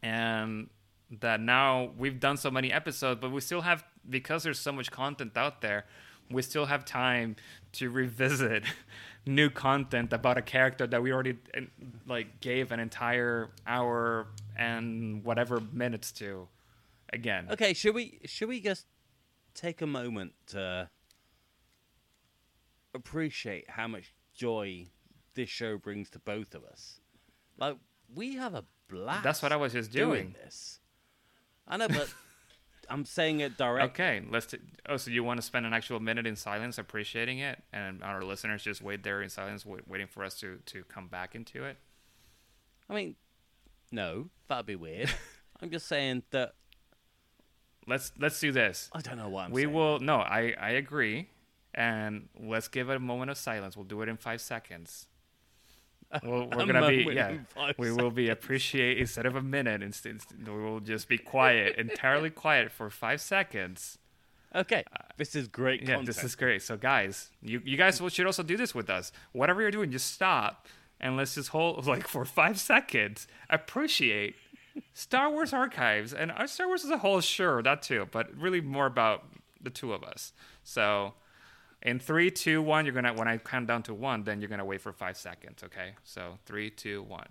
And 0.02 0.68
that 1.20 1.40
now 1.40 1.90
we've 1.96 2.18
done 2.18 2.36
so 2.36 2.50
many 2.50 2.72
episodes, 2.72 3.20
but 3.20 3.30
we 3.30 3.40
still 3.40 3.60
have, 3.60 3.84
because 4.08 4.42
there's 4.42 4.58
so 4.58 4.72
much 4.72 4.90
content 4.90 5.36
out 5.36 5.60
there, 5.60 5.84
we 6.30 6.42
still 6.42 6.66
have 6.66 6.84
time 6.84 7.36
to 7.72 7.90
revisit 7.90 8.64
new 9.26 9.50
content 9.50 10.12
about 10.12 10.38
a 10.38 10.42
character 10.42 10.86
that 10.86 11.02
we 11.02 11.12
already 11.12 11.36
uh, 11.56 11.60
like 12.06 12.40
gave 12.40 12.72
an 12.72 12.80
entire 12.80 13.50
hour 13.66 14.26
and 14.56 15.22
whatever 15.24 15.60
minutes 15.72 16.10
to 16.12 16.48
again. 17.12 17.46
Okay, 17.50 17.74
should 17.74 17.94
we 17.94 18.18
should 18.24 18.48
we 18.48 18.60
just 18.60 18.86
take 19.54 19.82
a 19.82 19.86
moment 19.86 20.32
to 20.48 20.88
appreciate 22.94 23.70
how 23.70 23.88
much 23.88 24.14
joy 24.34 24.88
this 25.34 25.48
show 25.48 25.78
brings 25.78 26.10
to 26.10 26.18
both 26.18 26.54
of 26.54 26.64
us? 26.64 27.00
Like 27.58 27.76
we 28.14 28.36
have 28.36 28.54
a 28.54 28.64
blast. 28.88 29.24
That's 29.24 29.42
what 29.42 29.52
I 29.52 29.56
was 29.56 29.72
just 29.72 29.92
doing. 29.92 30.34
this. 30.42 30.80
I 31.66 31.76
know, 31.76 31.88
but 31.88 32.12
I'm 32.88 33.04
saying 33.04 33.40
it 33.40 33.56
directly. 33.56 33.90
Okay, 33.90 34.22
let's. 34.28 34.46
T- 34.46 34.58
oh, 34.88 34.96
so 34.96 35.10
you 35.10 35.24
want 35.24 35.38
to 35.38 35.46
spend 35.46 35.66
an 35.66 35.72
actual 35.72 36.00
minute 36.00 36.26
in 36.26 36.36
silence, 36.36 36.78
appreciating 36.78 37.38
it, 37.38 37.62
and 37.72 38.02
our 38.02 38.22
listeners 38.22 38.62
just 38.62 38.82
wait 38.82 39.02
there 39.02 39.22
in 39.22 39.28
silence, 39.28 39.64
wait, 39.64 39.86
waiting 39.88 40.06
for 40.06 40.24
us 40.24 40.38
to 40.40 40.58
to 40.66 40.84
come 40.84 41.08
back 41.08 41.34
into 41.34 41.64
it. 41.64 41.78
I 42.90 42.94
mean, 42.94 43.16
no, 43.90 44.30
that'd 44.48 44.66
be 44.66 44.76
weird. 44.76 45.10
I'm 45.60 45.70
just 45.70 45.86
saying 45.86 46.24
that 46.30 46.54
Let's 47.86 48.12
let's 48.18 48.38
do 48.40 48.52
this. 48.52 48.90
I 48.92 49.00
don't 49.00 49.16
know 49.18 49.28
what 49.28 49.46
I'm 49.46 49.50
we 49.50 49.62
saying. 49.62 49.74
will. 49.74 49.98
No, 50.00 50.16
I 50.18 50.54
I 50.60 50.70
agree, 50.70 51.28
and 51.74 52.28
let's 52.40 52.68
give 52.68 52.90
it 52.90 52.96
a 52.96 53.00
moment 53.00 53.30
of 53.30 53.38
silence. 53.38 53.76
We'll 53.76 53.84
do 53.86 54.02
it 54.02 54.08
in 54.08 54.16
five 54.16 54.40
seconds. 54.40 55.06
We'll, 56.22 56.46
we're 56.50 56.64
A 56.64 56.66
gonna 56.66 56.88
be 56.88 57.08
yeah. 57.14 57.38
We 57.78 57.90
will 57.90 58.10
be 58.10 58.28
appreciate 58.28 58.98
instead 58.98 59.24
of 59.24 59.34
a 59.34 59.40
minute. 59.42 59.82
Instead, 59.82 60.20
we 60.46 60.52
will 60.52 60.80
just 60.80 61.08
be 61.08 61.16
quiet, 61.16 61.76
entirely 61.78 62.28
quiet 62.28 62.70
for 62.70 62.90
five 62.90 63.20
seconds. 63.22 63.96
Okay, 64.54 64.84
uh, 64.92 65.04
this 65.16 65.34
is 65.34 65.48
great 65.48 65.80
Yeah, 65.80 65.86
content. 65.96 66.06
this 66.08 66.22
is 66.22 66.34
great. 66.34 66.60
So, 66.60 66.76
guys, 66.76 67.30
you 67.40 67.62
you 67.64 67.78
guys 67.78 68.02
should 68.10 68.26
also 68.26 68.42
do 68.42 68.58
this 68.58 68.74
with 68.74 68.90
us. 68.90 69.10
Whatever 69.32 69.62
you're 69.62 69.70
doing, 69.70 69.90
just 69.90 70.12
stop 70.12 70.66
and 71.00 71.16
let's 71.16 71.34
just 71.34 71.48
hold 71.48 71.86
like 71.94 72.06
for 72.06 72.26
five 72.26 72.60
seconds. 72.60 73.26
Appreciate 73.48 74.34
Star 74.94 75.30
Wars 75.30 75.52
archives 75.52 76.12
and 76.12 76.30
our 76.32 76.46
Star 76.46 76.66
Wars 76.66 76.84
as 76.84 76.90
a 76.90 76.98
whole. 76.98 77.20
Sure, 77.20 77.62
that 77.62 77.82
too, 77.82 78.08
but 78.10 78.34
really 78.36 78.60
more 78.60 78.86
about 78.86 79.24
the 79.60 79.70
two 79.70 79.92
of 79.92 80.02
us. 80.02 80.32
So, 80.64 81.14
in 81.82 81.98
three, 81.98 82.30
two, 82.30 82.62
one, 82.62 82.84
you're 82.84 82.94
gonna 82.94 83.14
when 83.14 83.28
I 83.28 83.38
count 83.38 83.66
down 83.66 83.82
to 83.84 83.94
one, 83.94 84.24
then 84.24 84.40
you're 84.40 84.50
gonna 84.50 84.64
wait 84.64 84.80
for 84.80 84.92
five 84.92 85.16
seconds. 85.16 85.62
Okay, 85.62 85.94
so 86.04 86.38
three, 86.46 86.70
two, 86.70 87.02
one. 87.02 87.28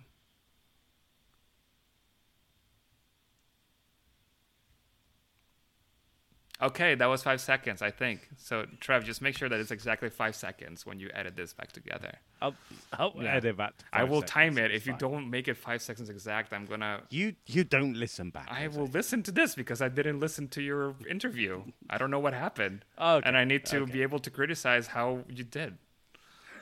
Okay, 6.62 6.94
that 6.94 7.06
was 7.06 7.22
five 7.24 7.40
seconds, 7.40 7.82
I 7.82 7.90
think. 7.90 8.28
So, 8.38 8.66
Trev, 8.78 9.02
just 9.04 9.20
make 9.20 9.36
sure 9.36 9.48
that 9.48 9.58
it's 9.58 9.72
exactly 9.72 10.08
five 10.10 10.36
seconds 10.36 10.86
when 10.86 11.00
you 11.00 11.10
edit 11.12 11.34
this 11.34 11.52
back 11.52 11.72
together. 11.72 12.12
I'll, 12.40 12.54
I'll 12.92 13.12
Yeah. 13.20 13.34
edit 13.34 13.56
that. 13.56 13.74
I 13.92 14.04
will 14.04 14.20
seconds, 14.20 14.30
time 14.30 14.58
it. 14.58 14.70
it's 14.70 14.76
If 14.82 14.86
you 14.86 14.92
fine. 14.92 15.00
don't 15.00 15.30
make 15.30 15.48
it 15.48 15.56
five 15.56 15.82
seconds 15.82 16.08
exact, 16.08 16.52
I'm 16.52 16.66
gonna. 16.66 17.02
you 17.10 17.34
you 17.46 17.64
don't 17.64 17.94
listen 17.94 18.30
back. 18.30 18.46
I 18.48 18.62
Jose. 18.64 18.78
will 18.78 18.86
listen 18.86 19.24
to 19.24 19.32
this 19.32 19.56
because 19.56 19.82
I 19.82 19.88
didn't 19.88 20.20
listen 20.20 20.46
to 20.48 20.62
your 20.62 20.94
interview. 21.10 21.62
I 21.90 21.98
don't 21.98 22.10
know 22.12 22.20
what 22.20 22.32
happened, 22.32 22.84
Okay, 22.96 23.26
and 23.28 23.36
I 23.36 23.44
need 23.44 23.64
to 23.66 23.78
okay. 23.80 23.92
be 23.92 24.02
able 24.02 24.20
to 24.20 24.30
criticize 24.30 24.86
how 24.88 25.24
you 25.28 25.42
did. 25.44 25.78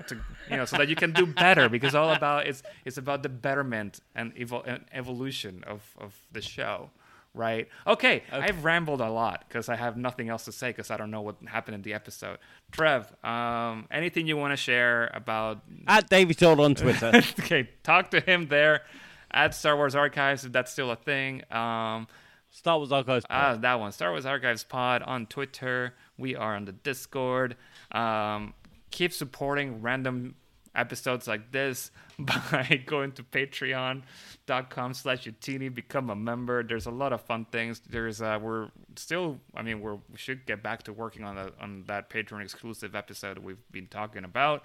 To, 0.08 0.14
you 0.50 0.56
know, 0.56 0.64
so 0.64 0.78
that 0.78 0.88
you 0.88 0.96
can 0.96 1.12
do 1.12 1.26
better 1.26 1.68
because 1.68 1.94
all 1.94 2.10
about 2.10 2.46
it's 2.46 2.62
it's 2.86 2.96
about 2.96 3.22
the 3.22 3.28
betterment 3.28 4.00
and, 4.14 4.34
evol- 4.34 4.66
and 4.66 4.86
evolution 4.92 5.62
of 5.66 5.82
of 5.98 6.14
the 6.32 6.40
show, 6.40 6.88
right? 7.34 7.68
Okay, 7.86 8.22
okay. 8.32 8.36
I've 8.36 8.64
rambled 8.64 9.00
a 9.00 9.10
lot 9.10 9.44
because 9.48 9.68
I 9.68 9.76
have 9.76 9.96
nothing 9.96 10.28
else 10.28 10.44
to 10.46 10.52
say 10.52 10.70
because 10.70 10.90
I 10.90 10.96
don't 10.96 11.10
know 11.10 11.22
what 11.22 11.36
happened 11.46 11.76
in 11.76 11.82
the 11.82 11.94
episode. 11.94 12.38
Trev, 12.72 13.12
um, 13.24 13.86
anything 13.90 14.26
you 14.26 14.36
want 14.36 14.52
to 14.52 14.56
share 14.56 15.10
about 15.14 15.62
At 15.86 16.08
Davey 16.08 16.34
Told 16.34 16.60
on 16.60 16.74
Twitter. 16.74 17.12
okay, 17.40 17.68
talk 17.82 18.10
to 18.12 18.20
him 18.20 18.48
there 18.48 18.82
at 19.30 19.54
Star 19.54 19.76
Wars 19.76 19.94
Archives 19.94 20.44
if 20.44 20.52
that's 20.52 20.72
still 20.72 20.90
a 20.90 20.96
thing. 20.96 21.42
Um, 21.50 22.08
Star 22.50 22.78
Wars 22.78 22.90
Archives. 22.92 23.24
ah, 23.30 23.56
that 23.60 23.78
one, 23.78 23.92
Star 23.92 24.10
Wars 24.10 24.26
Archives 24.26 24.64
Pod 24.64 25.02
on 25.02 25.26
Twitter. 25.26 25.94
We 26.18 26.34
are 26.34 26.56
on 26.56 26.64
the 26.64 26.72
Discord. 26.72 27.56
Um, 27.92 28.54
keep 28.90 29.12
supporting 29.12 29.82
random 29.82 30.34
episodes 30.74 31.26
like 31.26 31.52
this 31.52 31.90
by 32.18 32.82
going 32.86 33.12
to 33.12 33.22
patreon.com 33.22 34.94
slash 34.94 35.24
youtini 35.24 35.72
become 35.72 36.10
a 36.10 36.16
member. 36.16 36.62
There's 36.62 36.86
a 36.86 36.90
lot 36.90 37.12
of 37.12 37.20
fun 37.22 37.46
things. 37.46 37.80
There's 37.88 38.22
uh 38.22 38.38
we're 38.40 38.68
still 38.96 39.38
i 39.54 39.62
mean 39.62 39.80
we're, 39.80 39.94
we 39.94 40.16
should 40.16 40.46
get 40.46 40.62
back 40.62 40.82
to 40.84 40.92
working 40.92 41.24
on 41.24 41.36
the 41.36 41.52
on 41.60 41.84
that 41.86 42.10
patreon 42.10 42.42
exclusive 42.42 42.94
episode 42.94 43.38
we've 43.38 43.62
been 43.70 43.86
talking 43.86 44.24
about. 44.24 44.64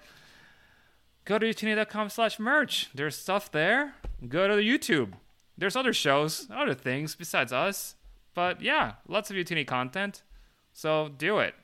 Go 1.26 1.40
to 1.40 1.46
youtini.com 1.48 2.10
slash 2.10 2.40
merch. 2.40 2.90
There's 2.94 3.16
stuff 3.16 3.52
there. 3.52 3.96
Go 4.28 4.48
to 4.48 4.56
youtube. 4.56 5.14
There's 5.58 5.76
other 5.76 5.94
shows 5.94 6.48
other 6.54 6.74
things 6.74 7.16
besides 7.16 7.52
us. 7.52 7.96
But 8.34 8.62
yeah 8.62 8.94
lots 9.08 9.32
of 9.32 9.38
Youtini 9.38 9.66
content. 9.66 10.24
So 10.74 11.10
do 11.18 11.40
it. 11.40 11.56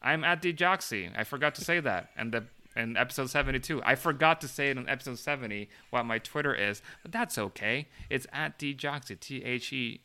I'm 0.00 0.22
at 0.22 0.40
djoxy 0.40 1.10
i 1.16 1.24
forgot 1.24 1.54
to 1.56 1.64
say 1.64 1.80
that. 1.80 2.10
And 2.16 2.32
the 2.32 2.44
in 2.76 2.96
episode 2.96 3.30
72. 3.30 3.82
I 3.84 3.94
forgot 3.94 4.40
to 4.42 4.48
say 4.48 4.70
it 4.70 4.76
in 4.76 4.88
episode 4.88 5.18
70 5.18 5.68
what 5.90 6.04
my 6.04 6.18
Twitter 6.18 6.54
is, 6.54 6.82
but 7.02 7.12
that's 7.12 7.38
okay. 7.38 7.88
It's 8.10 8.26
at 8.32 8.58
djoxy, 8.58 9.18
T 9.18 9.42
H 9.44 9.72
E 9.72 10.00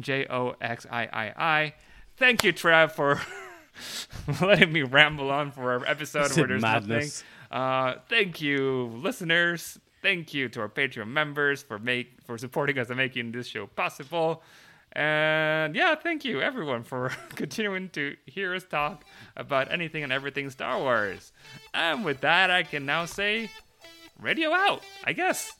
J 0.00 0.26
O 0.28 0.54
X 0.60 0.86
I 0.90 1.02
I 1.12 1.32
I. 1.36 1.74
Thank 2.16 2.44
you, 2.44 2.52
Trev, 2.52 2.92
for 2.92 3.20
letting 4.42 4.72
me 4.72 4.82
ramble 4.82 5.30
on 5.30 5.52
for 5.52 5.72
our 5.72 5.86
episode 5.86 6.34
where 6.36 6.46
there's 6.46 6.62
madness. 6.62 7.24
nothing. 7.50 7.62
Uh, 7.62 7.94
thank 8.08 8.40
you, 8.40 8.90
listeners. 8.96 9.78
Thank 10.02 10.32
you 10.32 10.48
to 10.50 10.60
our 10.60 10.68
Patreon 10.68 11.08
members 11.08 11.62
for 11.62 11.78
make 11.78 12.22
for 12.24 12.38
supporting 12.38 12.78
us 12.78 12.88
and 12.88 12.96
making 12.96 13.32
this 13.32 13.46
show 13.46 13.66
possible. 13.66 14.42
And 14.92 15.76
yeah, 15.76 15.94
thank 15.94 16.24
you 16.24 16.40
everyone 16.40 16.82
for 16.82 17.12
continuing 17.36 17.90
to 17.90 18.16
hear 18.26 18.54
us 18.54 18.64
talk 18.64 19.04
about 19.36 19.70
anything 19.70 20.02
and 20.02 20.12
everything 20.12 20.50
Star 20.50 20.78
Wars. 20.78 21.32
And 21.72 22.04
with 22.04 22.20
that, 22.22 22.50
I 22.50 22.64
can 22.64 22.86
now 22.86 23.04
say, 23.04 23.50
radio 24.18 24.52
out, 24.52 24.82
I 25.04 25.12
guess. 25.12 25.52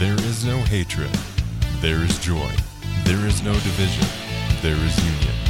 There 0.00 0.14
is 0.14 0.46
no 0.46 0.56
hatred. 0.56 1.10
There 1.82 2.02
is 2.02 2.18
joy. 2.20 2.50
There 3.04 3.26
is 3.26 3.42
no 3.42 3.52
division. 3.52 4.06
There 4.62 4.72
is 4.72 4.96
union. 5.04 5.49